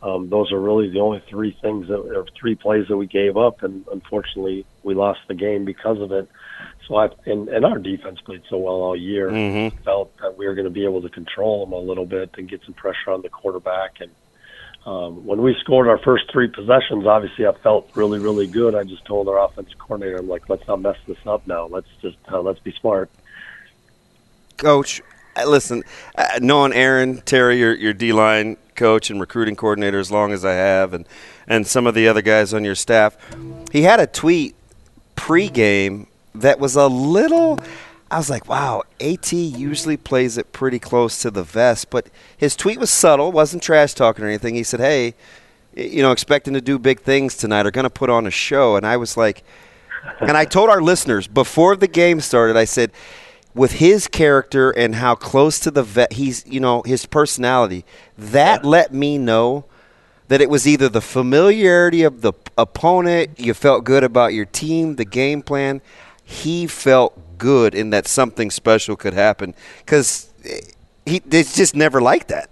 Um, 0.00 0.28
those 0.30 0.52
are 0.52 0.60
really 0.60 0.88
the 0.90 1.00
only 1.00 1.22
three 1.28 1.56
things 1.60 1.88
that 1.88 1.98
or 1.98 2.24
three 2.38 2.54
plays 2.54 2.86
that 2.88 2.96
we 2.96 3.06
gave 3.06 3.36
up, 3.36 3.64
and 3.64 3.84
unfortunately, 3.90 4.64
we 4.84 4.94
lost 4.94 5.20
the 5.26 5.34
game 5.34 5.64
because 5.64 6.00
of 6.00 6.12
it. 6.12 6.28
So 6.86 6.96
I 6.96 7.08
and, 7.26 7.48
and 7.48 7.64
our 7.64 7.78
defense 7.78 8.20
played 8.24 8.42
so 8.48 8.58
well 8.58 8.74
all 8.74 8.96
year. 8.96 9.28
Mhm. 9.28 9.72
Felt 9.82 10.16
that 10.18 10.38
we 10.38 10.46
were 10.46 10.54
going 10.54 10.66
to 10.66 10.70
be 10.70 10.84
able 10.84 11.02
to 11.02 11.08
control 11.08 11.66
them 11.66 11.72
a 11.72 11.78
little 11.78 12.06
bit 12.06 12.30
and 12.38 12.48
get 12.48 12.62
some 12.64 12.74
pressure 12.74 13.10
on 13.10 13.22
the 13.22 13.28
quarterback. 13.28 14.00
And 14.00 14.10
um, 14.86 15.26
when 15.26 15.42
we 15.42 15.56
scored 15.60 15.88
our 15.88 15.98
first 15.98 16.30
three 16.32 16.48
possessions, 16.48 17.04
obviously 17.04 17.44
I 17.46 17.52
felt 17.64 17.90
really 17.96 18.20
really 18.20 18.46
good. 18.46 18.76
I 18.76 18.84
just 18.84 19.04
told 19.04 19.28
our 19.28 19.44
offensive 19.44 19.78
coordinator, 19.78 20.18
I'm 20.18 20.28
like, 20.28 20.48
let's 20.48 20.66
not 20.68 20.80
mess 20.80 20.96
this 21.08 21.18
up 21.26 21.44
now. 21.48 21.66
Let's 21.66 21.88
just 22.00 22.18
uh, 22.30 22.40
let's 22.40 22.60
be 22.60 22.72
smart. 22.80 23.10
Coach, 24.58 25.02
uh, 25.36 25.44
listen, 25.44 25.82
uh, 26.16 26.38
knowing 26.40 26.72
Aaron 26.72 27.20
Terry, 27.22 27.58
your 27.58 27.74
your 27.74 27.92
D 27.92 28.12
line 28.12 28.56
coach 28.78 29.10
and 29.10 29.20
recruiting 29.20 29.56
coordinator, 29.56 29.98
as 29.98 30.10
long 30.10 30.32
as 30.32 30.44
I 30.44 30.52
have, 30.52 30.94
and 30.94 31.06
and 31.46 31.66
some 31.66 31.86
of 31.86 31.94
the 31.94 32.08
other 32.08 32.22
guys 32.22 32.54
on 32.54 32.64
your 32.64 32.74
staff, 32.74 33.16
he 33.72 33.82
had 33.82 34.00
a 34.00 34.06
tweet 34.06 34.54
pregame 35.16 36.06
that 36.34 36.58
was 36.58 36.76
a 36.76 36.86
little. 36.86 37.58
I 38.10 38.16
was 38.16 38.30
like, 38.30 38.48
wow, 38.48 38.84
AT 39.02 39.32
usually 39.34 39.98
plays 39.98 40.38
it 40.38 40.52
pretty 40.52 40.78
close 40.78 41.20
to 41.20 41.30
the 41.30 41.42
vest, 41.42 41.90
but 41.90 42.08
his 42.38 42.56
tweet 42.56 42.78
was 42.78 42.88
subtle, 42.88 43.32
wasn't 43.32 43.62
trash 43.62 43.92
talking 43.92 44.24
or 44.24 44.28
anything. 44.28 44.54
He 44.54 44.62
said, 44.62 44.80
hey, 44.80 45.12
you 45.76 46.00
know, 46.00 46.10
expecting 46.10 46.54
to 46.54 46.62
do 46.62 46.78
big 46.78 47.00
things 47.00 47.36
tonight, 47.36 47.66
are 47.66 47.70
going 47.70 47.84
to 47.84 47.90
put 47.90 48.08
on 48.08 48.26
a 48.26 48.30
show. 48.30 48.76
And 48.76 48.86
I 48.86 48.96
was 48.96 49.18
like, 49.18 49.44
and 50.20 50.38
I 50.38 50.46
told 50.46 50.70
our 50.70 50.80
listeners 50.80 51.26
before 51.26 51.76
the 51.76 51.86
game 51.86 52.20
started, 52.20 52.56
I 52.56 52.64
said, 52.64 52.92
with 53.58 53.72
his 53.72 54.06
character 54.06 54.70
and 54.70 54.94
how 54.94 55.14
close 55.14 55.58
to 55.60 55.70
the 55.70 55.82
vet 55.82 56.12
he's, 56.12 56.46
you 56.46 56.60
know, 56.60 56.82
his 56.82 57.04
personality, 57.04 57.84
that 58.16 58.64
let 58.64 58.94
me 58.94 59.18
know 59.18 59.64
that 60.28 60.40
it 60.40 60.48
was 60.48 60.66
either 60.66 60.88
the 60.88 61.00
familiarity 61.00 62.04
of 62.04 62.20
the 62.20 62.32
opponent, 62.56 63.40
you 63.40 63.52
felt 63.54 63.84
good 63.84 64.04
about 64.04 64.32
your 64.32 64.44
team, 64.44 64.96
the 64.96 65.04
game 65.04 65.42
plan. 65.42 65.80
He 66.22 66.66
felt 66.66 67.18
good 67.38 67.74
in 67.74 67.90
that 67.90 68.06
something 68.06 68.50
special 68.50 68.94
could 68.94 69.14
happen 69.14 69.54
because 69.78 70.30
he 71.04 71.22
it's 71.30 71.56
just 71.56 71.74
never 71.74 72.00
like 72.00 72.28
that. 72.28 72.50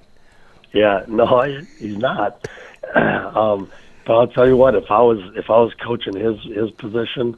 Yeah, 0.73 1.05
no, 1.07 1.43
he's 1.79 1.97
not. 1.97 2.49
um, 2.95 3.71
but 4.07 4.15
I'll 4.15 4.29
tell 4.29 4.47
you 4.47 4.57
what, 4.57 4.75
if 4.75 4.91
I 4.91 5.01
was 5.03 5.21
if 5.37 5.51
I 5.51 5.59
was 5.59 5.73
coaching 5.75 6.17
his 6.17 6.41
his 6.43 6.71
position, 6.73 7.37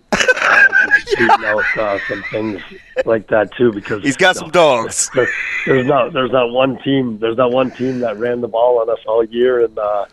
Would 1.18 1.44
out 1.44 1.78
uh, 1.78 1.98
some 2.08 2.22
things 2.30 2.62
like 3.04 3.28
that 3.28 3.52
too. 3.56 3.72
Because 3.72 4.02
He's 4.02 4.16
got 4.16 4.36
some 4.36 4.50
dogs. 4.50 5.10
There, 5.14 5.28
there's 5.66 5.86
not 5.86 6.12
there's 6.12 6.30
not 6.30 6.50
one 6.50 6.78
team 6.82 7.18
there's 7.18 7.36
not 7.36 7.50
one 7.50 7.70
team 7.70 8.00
that 8.00 8.16
ran 8.18 8.40
the 8.40 8.48
ball 8.48 8.80
on 8.80 8.90
us 8.90 8.98
all 9.06 9.24
year, 9.24 9.64
and 9.64 9.78
uh, 9.78 10.06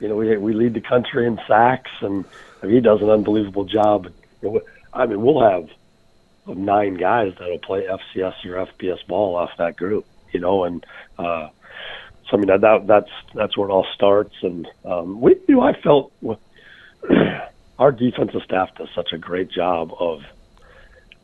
you 0.00 0.08
know 0.08 0.16
we 0.16 0.36
we 0.36 0.52
lead 0.52 0.74
the 0.74 0.80
country 0.80 1.26
in 1.26 1.38
sacks, 1.46 1.90
and 2.00 2.24
I 2.62 2.66
mean, 2.66 2.76
he 2.76 2.80
does 2.80 3.02
an 3.02 3.10
unbelievable 3.10 3.64
job. 3.64 4.08
I 4.92 5.06
mean, 5.06 5.22
we'll 5.22 5.42
have 5.42 5.68
nine 6.46 6.94
guys 6.94 7.34
that'll 7.38 7.58
play 7.58 7.86
FCS 7.86 8.44
or 8.46 8.66
FBS 8.66 9.06
ball 9.06 9.36
off 9.36 9.50
that 9.58 9.76
group, 9.76 10.06
you 10.32 10.40
know, 10.40 10.64
and 10.64 10.84
uh, 11.18 11.48
so 12.28 12.36
I 12.36 12.40
mean 12.40 12.46
that 12.48 12.86
that's 12.86 13.10
that's 13.34 13.56
where 13.56 13.68
it 13.68 13.72
all 13.72 13.86
starts. 13.94 14.34
And 14.42 14.68
um, 14.84 15.20
we, 15.20 15.36
you 15.48 15.56
know, 15.56 15.62
I 15.62 15.78
felt 15.80 16.12
our 17.80 17.90
defensive 17.90 18.42
staff 18.44 18.68
does 18.76 18.90
such 18.94 19.12
a 19.12 19.18
great 19.18 19.50
job 19.50 19.90
of 19.98 20.20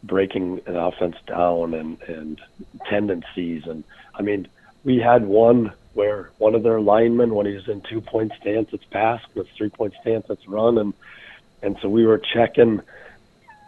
breaking 0.02 0.62
an 0.66 0.74
offense 0.74 1.16
down 1.26 1.74
and 1.74 2.00
and 2.02 2.40
tendencies. 2.88 3.66
And 3.66 3.84
I 4.14 4.22
mean, 4.22 4.48
we 4.82 4.96
had 4.98 5.26
one 5.26 5.72
where 5.92 6.30
one 6.38 6.54
of 6.54 6.62
their 6.62 6.80
linemen, 6.80 7.34
when 7.34 7.46
he 7.46 7.52
was 7.52 7.68
in 7.68 7.82
two 7.82 8.00
point 8.00 8.32
stance, 8.40 8.70
it's 8.72 8.84
pass. 8.86 9.20
With 9.34 9.48
three 9.50 9.68
point 9.68 9.94
stance, 10.00 10.26
it's 10.30 10.48
run. 10.48 10.78
And 10.78 10.94
and 11.62 11.76
so 11.82 11.90
we 11.90 12.06
were 12.06 12.18
checking, 12.18 12.80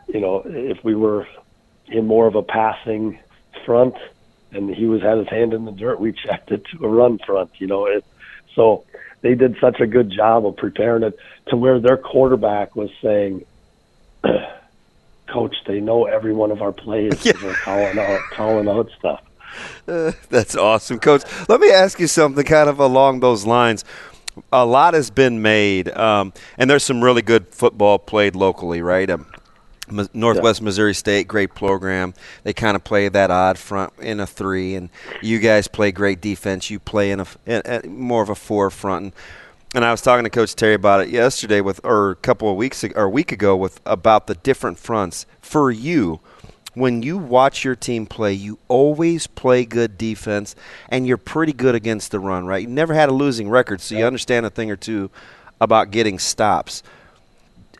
you 0.09 0.21
know, 0.21 0.43
if 0.47 0.83
we 0.83 0.95
were 0.95 1.29
in 1.89 2.07
more 2.07 2.27
of 2.27 2.37
a 2.37 2.43
passing 2.43 3.19
front 3.67 3.97
and 4.51 4.75
he 4.75 4.87
was 4.87 5.03
had 5.03 5.19
his 5.19 5.29
hand 5.29 5.53
in 5.53 5.67
the 5.67 5.73
dirt, 5.73 6.01
we 6.01 6.13
checked 6.13 6.51
it 6.53 6.65
to 6.73 6.87
a 6.87 6.89
run 6.89 7.19
front. 7.19 7.51
You 7.59 7.67
know, 7.67 7.85
it 7.85 8.03
so 8.55 8.87
they 9.21 9.35
did 9.35 9.57
such 9.61 9.81
a 9.81 9.87
good 9.87 10.11
job 10.11 10.47
of 10.47 10.57
preparing 10.57 11.03
it 11.03 11.19
to 11.49 11.57
where 11.57 11.81
their 11.81 11.97
quarterback 11.97 12.77
was 12.77 12.91
saying, 13.03 13.45
"Coach, 15.27 15.57
they 15.67 15.81
know 15.81 16.05
every 16.07 16.33
one 16.33 16.51
of 16.51 16.63
our 16.63 16.73
plays. 16.73 17.13
Yeah. 17.25 17.33
They're 17.41 17.55
calling 17.55 17.99
out, 17.99 18.21
calling 18.33 18.69
out 18.69 18.91
stuff." 18.99 19.23
Uh, 19.89 20.13
that's 20.29 20.55
awesome, 20.55 20.99
Coach. 20.99 21.23
Let 21.49 21.59
me 21.59 21.71
ask 21.71 21.99
you 21.99 22.07
something, 22.07 22.45
kind 22.45 22.69
of 22.69 22.79
along 22.79 23.21
those 23.21 23.47
lines. 23.47 23.85
A 24.53 24.65
lot 24.65 24.93
has 24.93 25.11
been 25.11 25.41
made, 25.41 25.89
um, 25.97 26.35
and 26.59 26.69
there's 26.71 26.85
some 26.85 27.03
really 27.03 27.23
good 27.23 27.49
football 27.49 27.99
played 27.99 28.37
locally, 28.37 28.83
right? 28.83 29.09
Um, 29.09 29.27
Northwest 30.13 30.61
yeah. 30.61 30.65
Missouri 30.65 30.95
State, 30.95 31.29
great 31.29 31.55
program. 31.55 32.15
They 32.43 32.53
kind 32.53 32.77
of 32.77 32.85
play 32.85 33.09
that 33.09 33.31
odd 33.31 33.59
front 33.59 33.93
in 34.01 34.21
a 34.21 34.27
three, 34.27 34.75
and 34.75 34.91
you 35.23 35.39
guys 35.39 35.69
play 35.69 35.93
great 35.93 36.21
defense. 36.21 36.71
You 36.71 36.79
play 36.79 37.11
in 37.11 37.21
a, 37.21 37.27
in 37.47 37.63
a 37.65 37.87
more 37.89 38.23
of 38.23 38.29
a 38.29 38.35
four 38.35 38.71
front. 38.71 39.05
And, 39.05 39.13
and, 39.75 39.85
I 39.85 39.91
was 39.91 40.01
talking 40.01 40.25
to 40.25 40.31
Coach 40.31 40.55
Terry 40.55 40.75
about 40.75 41.01
it 41.01 41.09
yesterday, 41.09 41.61
with 41.61 41.81
or 41.85 42.11
a 42.11 42.17
couple 42.17 42.51
of 42.51 42.57
weeks 42.57 42.83
ago, 42.85 43.01
or 43.01 43.05
a 43.05 43.11
week 43.11 43.33
ago, 43.33 43.57
with 43.57 43.81
about 43.87 44.27
the 44.27 44.35
different 44.35 44.79
fronts 44.79 45.27
for 45.41 45.71
you. 45.71 46.21
When 46.75 47.03
you 47.03 47.19
watch 47.19 47.65
your 47.65 47.75
team 47.75 48.07
play, 48.07 48.35
you 48.35 48.59
always 48.69 49.27
play 49.27 49.65
good 49.65 49.99
defense, 49.99 50.55
and 50.89 51.07
you're 51.07 51.17
pretty 51.17 51.53
good 51.53 51.75
against 51.75 52.13
the 52.13 52.21
run, 52.21 52.47
right? 52.47 52.63
You 52.63 52.69
never 52.69 52.95
had 52.95 53.09
a 53.09 53.13
losing 53.13 53.49
record, 53.49 53.81
so 53.81 53.97
you 53.97 54.05
understand 54.05 54.47
a 54.47 54.51
thing 54.51 54.71
or 54.71 54.77
two 54.77 55.11
about 55.61 55.91
getting 55.91 56.21
stops 56.21 56.83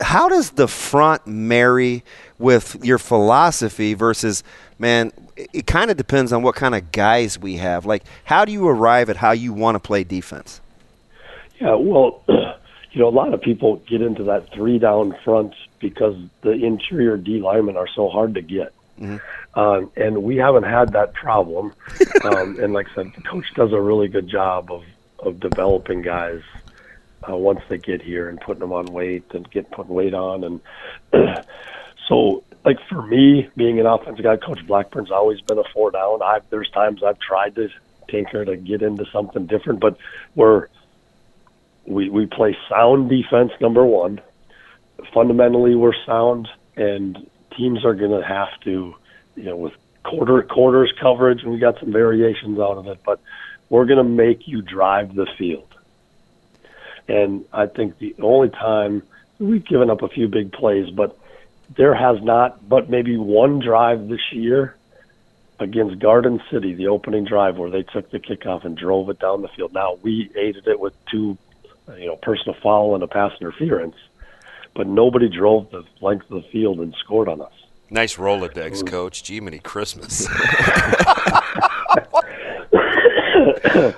how 0.01 0.29
does 0.29 0.51
the 0.51 0.69
front 0.69 1.27
marry 1.27 2.05
with 2.39 2.83
your 2.85 2.99
philosophy 2.99 3.95
versus 3.95 4.43
man 4.79 5.13
it 5.37 5.67
kind 5.67 5.91
of 5.91 5.97
depends 5.97 6.33
on 6.33 6.43
what 6.43 6.57
kind 6.57 6.75
of 6.75 6.91
guys 6.91 7.39
we 7.39 7.57
have. 7.57 7.87
Like 7.87 8.05
how 8.25 8.45
do 8.45 8.53
you 8.53 8.69
arrive 8.69 9.11
at 9.11 9.17
how 9.17 9.33
you 9.33 9.53
want 9.53 9.75
to 9.77 9.81
play 9.81 10.05
defense? 10.05 10.61
Yeah 11.61 11.75
well 11.75 12.23
you 12.29 13.01
know 13.01 13.09
a 13.09 13.11
lot 13.11 13.33
of 13.33 13.41
people 13.41 13.77
get 13.89 14.03
into 14.03 14.25
that 14.25 14.53
three 14.53 14.79
down 14.79 15.17
front 15.25 15.55
because 15.79 16.17
the 16.43 16.53
interior 16.53 17.17
d 17.17 17.41
linemen 17.41 17.77
are 17.77 17.89
so 17.89 18.09
hard 18.09 18.35
to 18.35 18.43
get. 18.43 18.73
Mm-hmm. 19.01 19.61
um, 19.61 19.93
and 19.97 20.25
we 20.25 20.39
haven't 20.39 20.65
had 20.65 20.93
that 20.95 21.15
problem. 21.15 21.73
Um, 22.25 22.59
and 22.61 22.73
like 22.73 22.89
i 22.91 22.95
said 22.97 23.13
the 23.15 23.23
coach 23.23 23.47
does 23.55 23.73
a 23.73 23.81
really 23.81 24.09
good 24.09 24.29
job 24.29 24.73
of 24.73 24.83
of 25.21 25.39
developing 25.39 26.03
guys 26.03 26.43
uh, 27.29 27.37
once 27.37 27.61
they 27.69 27.79
get 27.79 28.03
here 28.03 28.29
and 28.29 28.41
putting 28.41 28.61
them 28.61 28.73
on 28.73 28.87
weight 28.87 29.25
and 29.31 29.51
get 29.51 29.71
putting 29.71 29.95
weight 29.95 30.15
on. 30.15 30.45
And 30.45 30.61
so, 32.09 32.45
like 32.65 32.79
for 32.89 33.03
me, 33.03 33.49
being 33.57 33.81
an 33.81 33.87
offensive 33.87 34.25
guy, 34.25 34.37
Coach 34.37 34.67
Blackburn's 34.67 35.11
always 35.11 35.41
been 35.41 35.59
a 35.59 35.65
four 35.73 35.91
down. 35.91 36.23
I 36.23 36.41
there's 36.51 36.71
times 36.71 37.03
I've 37.03 37.19
tried 37.19 37.55
to 37.57 37.69
tinker 38.09 38.45
to 38.45 38.57
get 38.57 38.83
into 38.83 39.05
something 39.13 39.47
different, 39.47 39.81
but 39.81 39.99
we're 40.35 40.69
we 41.87 42.09
we 42.09 42.27
play 42.27 42.57
sound 42.69 43.11
defense 43.11 43.53
number 43.61 43.85
one. 43.85 44.21
Fundamentally, 45.15 45.75
we're 45.75 45.95
sound, 46.07 46.49
and 46.77 47.31
teams 47.57 47.85
are 47.85 47.95
going 47.95 48.11
to 48.11 48.27
have 48.27 48.49
to, 48.65 48.95
you 49.37 49.45
know, 49.45 49.57
with 49.57 49.73
quarter 50.05 50.43
quarters 50.43 50.93
coverage, 51.01 51.43
and 51.43 51.53
we 51.53 51.59
got 51.59 51.79
some 51.81 51.93
variations 51.93 52.59
out 52.59 52.79
of 52.79 52.87
it, 52.87 52.99
but 53.05 53.21
we're 53.71 53.85
going 53.85 53.99
to 53.99 54.05
make 54.05 54.49
you 54.49 54.63
drive 54.63 55.15
the 55.15 55.27
field 55.39 55.68
and 57.09 57.45
I 57.53 57.67
think 57.67 57.99
the 57.99 58.15
only 58.21 58.51
time 58.51 59.03
we've 59.39 59.65
given 59.65 59.91
up 59.91 60.03
a 60.03 60.09
few 60.09 60.29
big 60.29 60.53
plays, 60.53 60.91
but 60.91 61.19
there 61.77 61.95
has 61.95 62.23
not, 62.23 62.69
but 62.69 62.91
maybe 62.91 63.17
one 63.17 63.61
drive 63.61 64.09
this 64.09 64.33
year 64.33 64.77
against 65.59 65.99
Garden 65.99 66.41
City, 66.51 66.75
the 66.75 66.89
opening 66.89 67.25
drive 67.25 67.57
where 67.57 67.71
they 67.71 67.83
took 67.83 68.11
the 68.11 68.19
kickoff 68.19 68.65
and 68.65 68.77
drove 68.77 69.09
it 69.11 69.19
down 69.19 69.43
the 69.43 69.49
field. 69.49 69.73
Now 69.73 69.99
we 70.03 70.31
aided 70.37 70.69
it 70.69 70.79
with 70.79 70.93
two, 71.11 71.37
you 71.97 72.07
know, 72.07 72.17
personal 72.17 72.57
foul 72.63 72.95
and 72.95 73.03
a 73.03 73.09
pass 73.09 73.33
interference, 73.41 73.97
but 74.75 74.87
nobody 74.87 75.29
drove 75.29 75.71
the 75.71 75.85
length 76.01 76.31
of 76.31 76.43
the 76.43 76.49
field 76.51 76.79
and 76.79 76.95
scored 76.95 77.29
on 77.29 77.41
us. 77.41 77.53
Nice 77.91 78.17
Rolodex, 78.17 78.87
Coach. 78.87 79.25
Gee, 79.25 79.41
many 79.41 79.61
Christmas. 79.61 80.29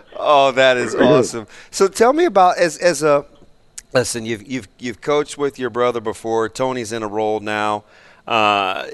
oh, 0.20 0.52
that 0.52 0.76
is 0.76 0.94
awesome. 0.96 1.46
So 1.70 1.88
tell 1.88 2.12
me 2.12 2.24
about 2.24 2.58
as 2.58 2.76
as 2.78 3.02
a 3.02 3.24
listen. 3.92 4.26
You've 4.26 4.46
you've 4.46 4.68
you've 4.78 5.00
coached 5.00 5.38
with 5.38 5.58
your 5.58 5.70
brother 5.70 6.00
before. 6.00 6.48
Tony's 6.48 6.92
in 6.92 7.02
a 7.02 7.08
role 7.08 7.40
now. 7.40 7.84
Uh, 8.26 8.86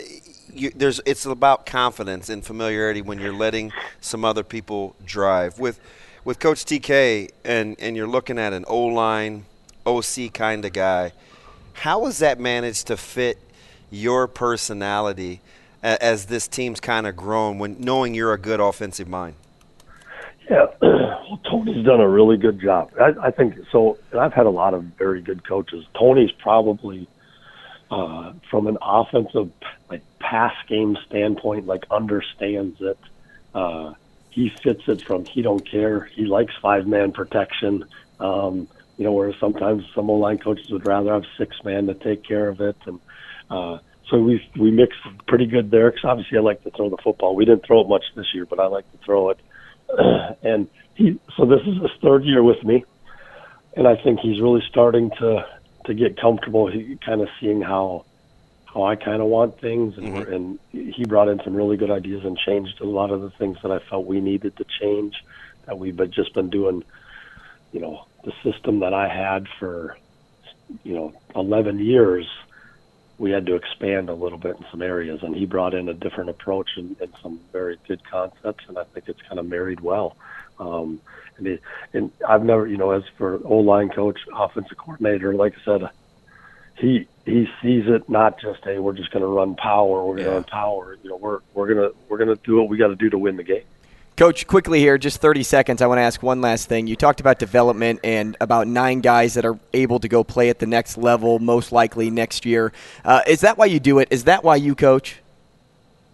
you, 0.52 0.70
there's 0.70 1.00
it's 1.04 1.26
about 1.26 1.66
confidence 1.66 2.28
and 2.28 2.44
familiarity 2.44 3.02
when 3.02 3.20
you're 3.20 3.34
letting 3.34 3.72
some 4.00 4.24
other 4.24 4.42
people 4.42 4.96
drive 5.04 5.58
with 5.58 5.80
with 6.24 6.38
Coach 6.38 6.64
TK 6.64 7.30
and 7.44 7.76
and 7.78 7.96
you're 7.96 8.08
looking 8.08 8.38
at 8.38 8.52
an 8.52 8.64
O 8.68 8.84
line 8.86 9.44
OC 9.86 10.32
kind 10.32 10.64
of 10.64 10.72
guy. 10.72 11.12
How 11.74 12.06
has 12.06 12.18
that 12.18 12.40
managed 12.40 12.86
to 12.86 12.96
fit 12.96 13.38
your 13.90 14.26
personality 14.26 15.40
as 15.82 16.26
this 16.26 16.48
team's 16.48 16.80
kind 16.80 17.06
of 17.06 17.14
grown 17.16 17.58
when 17.58 17.78
knowing 17.78 18.14
you're 18.14 18.32
a 18.32 18.38
good 18.38 18.60
offensive 18.60 19.06
mind? 19.06 19.34
Yeah, 20.48 20.66
well, 20.80 21.40
Tony's 21.50 21.84
done 21.84 22.00
a 22.00 22.08
really 22.08 22.36
good 22.36 22.60
job. 22.60 22.92
I, 23.00 23.14
I 23.20 23.30
think 23.30 23.56
so. 23.72 23.98
And 24.12 24.20
I've 24.20 24.32
had 24.32 24.46
a 24.46 24.50
lot 24.50 24.74
of 24.74 24.84
very 24.84 25.20
good 25.20 25.46
coaches. 25.46 25.84
Tony's 25.98 26.30
probably, 26.30 27.08
uh, 27.90 28.32
from 28.50 28.66
an 28.68 28.78
offensive 28.80 29.50
like 29.90 30.02
pass 30.20 30.54
game 30.68 30.96
standpoint, 31.06 31.66
like 31.66 31.84
understands 31.90 32.80
it. 32.80 32.98
Uh, 33.54 33.94
he 34.30 34.50
fits 34.62 34.82
it 34.86 35.02
from 35.02 35.24
he 35.24 35.42
don't 35.42 35.68
care. 35.68 36.04
He 36.04 36.26
likes 36.26 36.54
five 36.60 36.86
man 36.86 37.12
protection. 37.12 37.84
Um, 38.20 38.68
you 38.98 39.04
know, 39.04 39.12
whereas 39.12 39.34
sometimes 39.40 39.84
some 39.94 40.08
line 40.08 40.38
coaches 40.38 40.70
would 40.70 40.86
rather 40.86 41.12
have 41.12 41.24
six 41.38 41.56
man 41.64 41.86
to 41.86 41.94
take 41.94 42.22
care 42.22 42.48
of 42.48 42.60
it. 42.60 42.76
And 42.86 43.00
uh, 43.50 43.78
so 44.08 44.20
we 44.20 44.46
we 44.56 44.70
mixed 44.70 45.00
pretty 45.26 45.46
good 45.46 45.70
there. 45.70 45.90
Because 45.90 46.04
obviously 46.04 46.38
I 46.38 46.42
like 46.42 46.62
to 46.62 46.70
throw 46.70 46.88
the 46.88 46.98
football. 46.98 47.34
We 47.34 47.44
didn't 47.44 47.66
throw 47.66 47.80
it 47.80 47.88
much 47.88 48.04
this 48.14 48.32
year, 48.32 48.46
but 48.46 48.60
I 48.60 48.66
like 48.66 48.90
to 48.92 48.98
throw 48.98 49.30
it. 49.30 49.40
And 50.42 50.68
he 50.94 51.18
so 51.36 51.44
this 51.44 51.60
is 51.66 51.80
his 51.80 51.90
third 52.02 52.24
year 52.24 52.42
with 52.42 52.62
me, 52.64 52.84
and 53.76 53.86
I 53.86 53.96
think 53.96 54.20
he's 54.20 54.40
really 54.40 54.62
starting 54.68 55.10
to 55.18 55.46
to 55.86 55.94
get 55.94 56.20
comfortable. 56.20 56.66
He 56.66 56.96
kind 57.04 57.20
of 57.20 57.28
seeing 57.40 57.62
how 57.62 58.04
how 58.64 58.84
I 58.84 58.96
kind 58.96 59.22
of 59.22 59.28
want 59.28 59.60
things, 59.60 59.96
and, 59.96 60.08
mm-hmm. 60.08 60.32
and 60.32 60.58
he 60.72 61.04
brought 61.04 61.28
in 61.28 61.40
some 61.44 61.54
really 61.54 61.76
good 61.76 61.90
ideas 61.90 62.24
and 62.24 62.36
changed 62.36 62.80
a 62.80 62.86
lot 62.86 63.10
of 63.10 63.22
the 63.22 63.30
things 63.30 63.58
that 63.62 63.70
I 63.70 63.78
felt 63.78 64.06
we 64.06 64.20
needed 64.20 64.56
to 64.56 64.64
change 64.80 65.24
that 65.66 65.78
we've 65.78 65.96
been, 65.96 66.10
just 66.10 66.34
been 66.34 66.50
doing. 66.50 66.84
You 67.72 67.80
know, 67.80 68.06
the 68.24 68.32
system 68.42 68.80
that 68.80 68.94
I 68.94 69.08
had 69.08 69.46
for 69.58 69.96
you 70.82 70.94
know 70.94 71.14
11 71.34 71.78
years 71.78 72.26
we 73.18 73.30
had 73.30 73.46
to 73.46 73.54
expand 73.54 74.08
a 74.08 74.14
little 74.14 74.38
bit 74.38 74.56
in 74.56 74.64
some 74.70 74.82
areas, 74.82 75.22
and 75.22 75.34
he 75.34 75.46
brought 75.46 75.74
in 75.74 75.88
a 75.88 75.94
different 75.94 76.30
approach 76.30 76.70
and, 76.76 76.96
and 77.00 77.12
some 77.22 77.40
very 77.52 77.78
good 77.88 78.04
concepts, 78.08 78.64
and 78.68 78.78
I 78.78 78.84
think 78.84 79.08
it's 79.08 79.22
kind 79.22 79.38
of 79.38 79.46
married 79.46 79.80
well. 79.80 80.16
Um, 80.58 81.00
and, 81.38 81.46
it, 81.46 81.62
and 81.92 82.10
I've 82.26 82.44
never, 82.44 82.66
you 82.66 82.76
know, 82.76 82.90
as 82.90 83.04
for 83.16 83.40
O 83.44 83.56
line 83.56 83.88
coach, 83.88 84.18
offensive 84.34 84.76
coordinator, 84.76 85.34
like 85.34 85.54
I 85.54 85.64
said, 85.64 85.90
he 86.78 87.08
he 87.24 87.48
sees 87.62 87.84
it 87.86 88.08
not 88.08 88.38
just 88.40 88.62
hey, 88.62 88.78
we're 88.78 88.92
just 88.92 89.10
going 89.10 89.22
to 89.22 89.28
run 89.28 89.54
power, 89.54 90.04
we're 90.04 90.16
going 90.16 90.24
to 90.24 90.30
yeah. 90.30 90.34
run 90.34 90.44
power. 90.44 90.98
You 91.02 91.10
know, 91.10 91.16
we're 91.16 91.40
we're 91.54 91.74
gonna 91.74 91.90
we're 92.08 92.18
gonna 92.18 92.36
do 92.36 92.56
what 92.56 92.68
we 92.68 92.76
got 92.76 92.88
to 92.88 92.96
do 92.96 93.10
to 93.10 93.18
win 93.18 93.36
the 93.36 93.42
game. 93.42 93.64
Coach, 94.16 94.46
quickly 94.46 94.78
here, 94.78 94.96
just 94.96 95.20
30 95.20 95.42
seconds. 95.42 95.82
I 95.82 95.86
want 95.86 95.98
to 95.98 96.02
ask 96.02 96.22
one 96.22 96.40
last 96.40 96.70
thing. 96.70 96.86
You 96.86 96.96
talked 96.96 97.20
about 97.20 97.38
development 97.38 98.00
and 98.02 98.34
about 98.40 98.66
nine 98.66 99.02
guys 99.02 99.34
that 99.34 99.44
are 99.44 99.58
able 99.74 100.00
to 100.00 100.08
go 100.08 100.24
play 100.24 100.48
at 100.48 100.58
the 100.58 100.66
next 100.66 100.96
level, 100.96 101.38
most 101.38 101.70
likely 101.70 102.08
next 102.08 102.46
year. 102.46 102.72
Uh, 103.04 103.20
is 103.26 103.42
that 103.42 103.58
why 103.58 103.66
you 103.66 103.78
do 103.78 103.98
it? 103.98 104.08
Is 104.10 104.24
that 104.24 104.42
why 104.42 104.56
you 104.56 104.74
coach? 104.74 105.20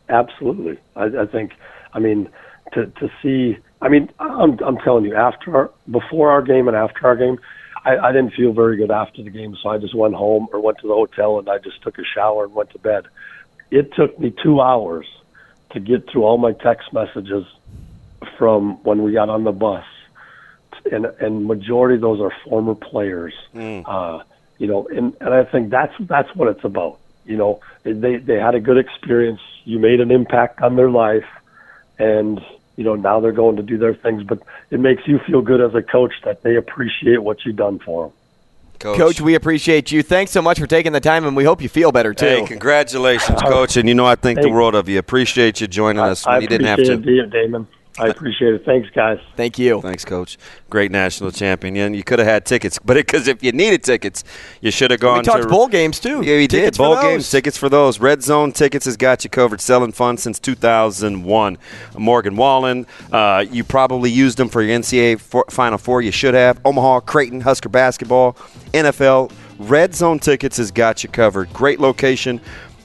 Absolutely. 0.09 0.79
I, 0.97 1.05
I 1.05 1.27
think, 1.27 1.53
I 1.93 2.01
mean, 2.01 2.29
to, 2.73 2.87
to 2.87 3.09
see, 3.23 3.59
I 3.81 3.89
mean, 3.89 4.11
I'm, 4.19 4.59
I'm 4.67 4.79
telling 4.79 5.05
you, 5.05 5.15
after 5.15 5.57
our, 5.57 5.71
before 5.89 6.33
our 6.33 6.43
game 6.43 6.67
and 6.67 6.77
after 6.77 7.07
our 7.07 7.15
game, 7.15 7.39
I, 7.85 7.99
I 7.99 8.11
didn't 8.11 8.35
feel 8.35 8.53
very 8.53 8.77
good 8.77 8.91
after 8.91 9.23
the 9.23 9.31
game, 9.31 9.57
so 9.63 9.69
I 9.69 9.79
just 9.79 9.95
went 9.95 10.15
home 10.15 10.49
or 10.53 10.59
went 10.59 10.79
to 10.79 10.89
the 10.89 10.95
hotel 10.95 11.39
and 11.39 11.49
I 11.49 11.59
just 11.59 11.81
took 11.83 11.99
a 11.99 12.05
shower 12.05 12.47
and 12.47 12.53
went 12.53 12.71
to 12.71 12.81
bed. 12.81 13.05
It 13.71 13.95
took 13.95 14.19
me 14.19 14.35
two 14.43 14.61
hours 14.61 15.07
to 15.71 15.79
get 15.79 16.11
through 16.11 16.25
all 16.25 16.37
my 16.37 16.53
text 16.53 16.93
messages 16.93 17.47
from 18.39 18.83
when 18.83 19.03
we 19.03 19.13
got 19.13 19.29
on 19.29 19.45
the 19.45 19.53
bus 19.53 19.85
and 20.91 21.07
and 21.21 21.47
majority 21.47 21.97
of 21.97 22.01
those 22.01 22.21
are 22.21 22.33
former 22.45 22.75
players. 22.75 23.35
Uh, 23.55 24.23
you 24.59 24.67
know, 24.67 24.87
and 24.89 25.15
and 25.21 25.35
I 25.35 25.45
think 25.45 25.71
that's 25.71 25.95
that's 26.01 26.35
what 26.35 26.49
it's 26.49 26.65
about. 26.65 26.99
You 27.25 27.37
know, 27.37 27.61
they 27.85 28.17
they 28.17 28.39
had 28.39 28.55
a 28.55 28.61
good 28.61 28.79
experience. 28.79 29.41
You 29.65 29.79
made 29.79 30.01
an 30.01 30.11
impact 30.11 30.61
on 30.61 30.77
their 30.77 30.91
life, 30.91 31.27
and 31.99 32.41
you 32.77 32.85
know 32.85 32.95
now 32.95 33.21
they're 33.21 33.33
going 33.33 33.57
to 33.57 33.63
do 33.63 33.79
their 33.79 33.95
things. 33.95 34.23
But 34.23 34.43
it 34.71 34.81
makes 34.81 35.07
you 35.07 35.19
feel 35.27 35.43
good 35.43 35.61
as 35.61 35.75
a 35.75 35.83
coach 35.83 36.15
that 36.25 36.43
they 36.43 36.57
appreciate 36.57 37.23
what 37.23 37.45
you've 37.45 37.57
done 37.57 37.79
for 37.79 38.07
them. 38.07 38.17
Coach. 38.79 39.21
we 39.21 39.37
appreciate 39.37 39.93
you. 39.93 40.03
Thanks 40.03 40.33
so 40.33 40.43
much 40.43 40.59
for 40.59 40.67
taking 40.67 40.91
the 40.91 40.99
time, 40.99 41.25
and 41.25 41.37
we 41.37 41.45
hope 41.45 41.63
you 41.63 41.69
feel 41.69 41.93
better 41.93 42.13
too. 42.13 42.27
Hey, 42.27 42.45
congratulations, 42.45 43.41
Coach. 43.47 43.77
And 43.77 43.89
you 43.89 43.95
know 43.95 44.07
I 44.07 44.17
think 44.17 44.41
the 44.41 44.51
world 44.51 44.75
of 44.75 44.89
you. 44.89 44.99
Appreciate 44.99 45.61
you 45.61 45.69
joining 45.69 46.03
us 46.03 46.27
when 46.27 46.35
I 46.35 46.39
you 46.41 46.49
didn't 46.49 46.67
have 46.67 46.79
to. 46.79 46.95
appreciate 46.95 47.19
it, 47.19 47.31
Damon. 47.31 47.69
I 47.99 48.09
appreciate 48.09 48.55
it. 48.55 48.65
Thanks, 48.65 48.89
guys. 48.91 49.19
Thank 49.37 49.59
you. 49.59 49.81
Thanks, 49.83 50.05
Coach. 50.05 50.39
Great 50.71 50.91
national 50.91 51.31
champion. 51.31 51.77
And 51.77 51.95
you 51.95 52.03
could 52.03 52.19
have 52.19 52.29
had 52.29 52.47
tickets, 52.47 52.79
but 52.79 52.95
because 52.95 53.29
if 53.29 53.43
you 53.43 53.53
needed 53.53 53.83
tickets, 53.85 54.25
you 54.61 54.71
should 54.71 54.91
have 54.91 55.01
gone 55.01 55.19
we 55.19 55.25
talked 55.25 55.43
to 55.43 55.49
bowl 55.49 55.69
games 55.69 56.01
too. 56.01 56.23
Yeah, 56.23 56.37
we 56.37 56.49
Tickets 56.49 56.77
did. 56.79 56.83
for 56.83 56.95
Bowl 56.95 57.03
games, 57.03 57.31
tickets 57.31 57.57
for 57.59 57.69
those. 57.69 58.01
Red 58.01 58.23
Zone 58.23 58.53
Tickets 58.53 58.87
has 58.87 58.97
got 58.97 59.25
you 59.25 59.31
covered. 59.31 59.61
Selling 59.61 59.93
fun 59.93 60.17
since 60.17 60.39
2001. 60.39 61.59
Morgan 61.99 62.37
Wallen, 62.37 62.87
uh, 63.13 63.45
you 63.51 63.63
probably 63.63 64.11
used 64.11 64.39
them 64.39 64.49
for 64.49 64.63
your 64.63 64.79
NCAA 64.79 65.21
for, 65.21 65.45
Final 65.51 65.79
Four. 65.79 66.01
You 66.03 66.13
should 66.13 66.35
have. 66.35 66.61
Omaha, 66.65 67.01
Creighton, 67.01 67.43
Husker 67.43 67.69
basketball, 67.69 68.37
NFL. 68.73 69.33
Red 69.59 69.95
Zone 69.95 70.19
Tickets 70.19 70.57
has 70.57 70.71
got 70.71 71.03
you 71.03 71.11
covered. 71.11 71.53
Great 71.53 71.79
location 71.79 72.41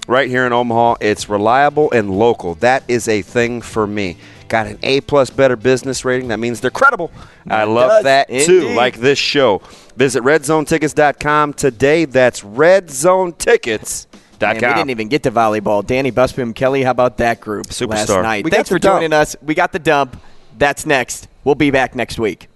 right 0.07 0.29
here 0.29 0.45
in 0.45 0.53
Omaha. 0.53 0.95
It's 1.01 1.29
reliable 1.29 1.91
and 1.91 2.11
local. 2.11 2.55
That 2.55 2.83
is 2.87 3.07
a 3.07 3.21
thing 3.21 3.61
for 3.61 3.87
me. 3.87 4.17
Got 4.47 4.67
an 4.67 4.79
A 4.83 5.01
plus 5.01 5.29
better 5.29 5.55
business 5.55 6.05
rating. 6.05 6.29
That 6.29 6.39
means 6.39 6.61
they're 6.61 6.71
credible. 6.71 7.11
I 7.49 7.63
love 7.65 8.03
that 8.03 8.29
too. 8.29 8.69
Like 8.69 8.97
this 8.97 9.19
show. 9.19 9.61
Visit 9.95 10.23
redzonetickets.com 10.23 11.53
today. 11.53 12.05
That's 12.05 12.41
redzonetickets.com. 12.41 14.07
Man, 14.39 14.55
we 14.55 14.75
didn't 14.75 14.89
even 14.91 15.07
get 15.07 15.23
to 15.23 15.31
volleyball. 15.31 15.83
Dani 15.83 16.11
Busboom, 16.11 16.53
Kelly, 16.53 16.83
how 16.83 16.91
about 16.91 17.17
that 17.17 17.39
group 17.41 17.65
last 17.67 17.81
Superstar. 17.81 18.21
night? 18.23 18.45
We 18.45 18.51
Thanks 18.51 18.69
for 18.69 18.79
joining 18.79 19.13
us. 19.13 19.35
We 19.41 19.55
got 19.55 19.71
the 19.71 19.79
dump. 19.79 20.21
That's 20.57 20.85
next. 20.85 21.27
We'll 21.43 21.55
be 21.55 21.71
back 21.71 21.95
next 21.95 22.19
week. 22.19 22.47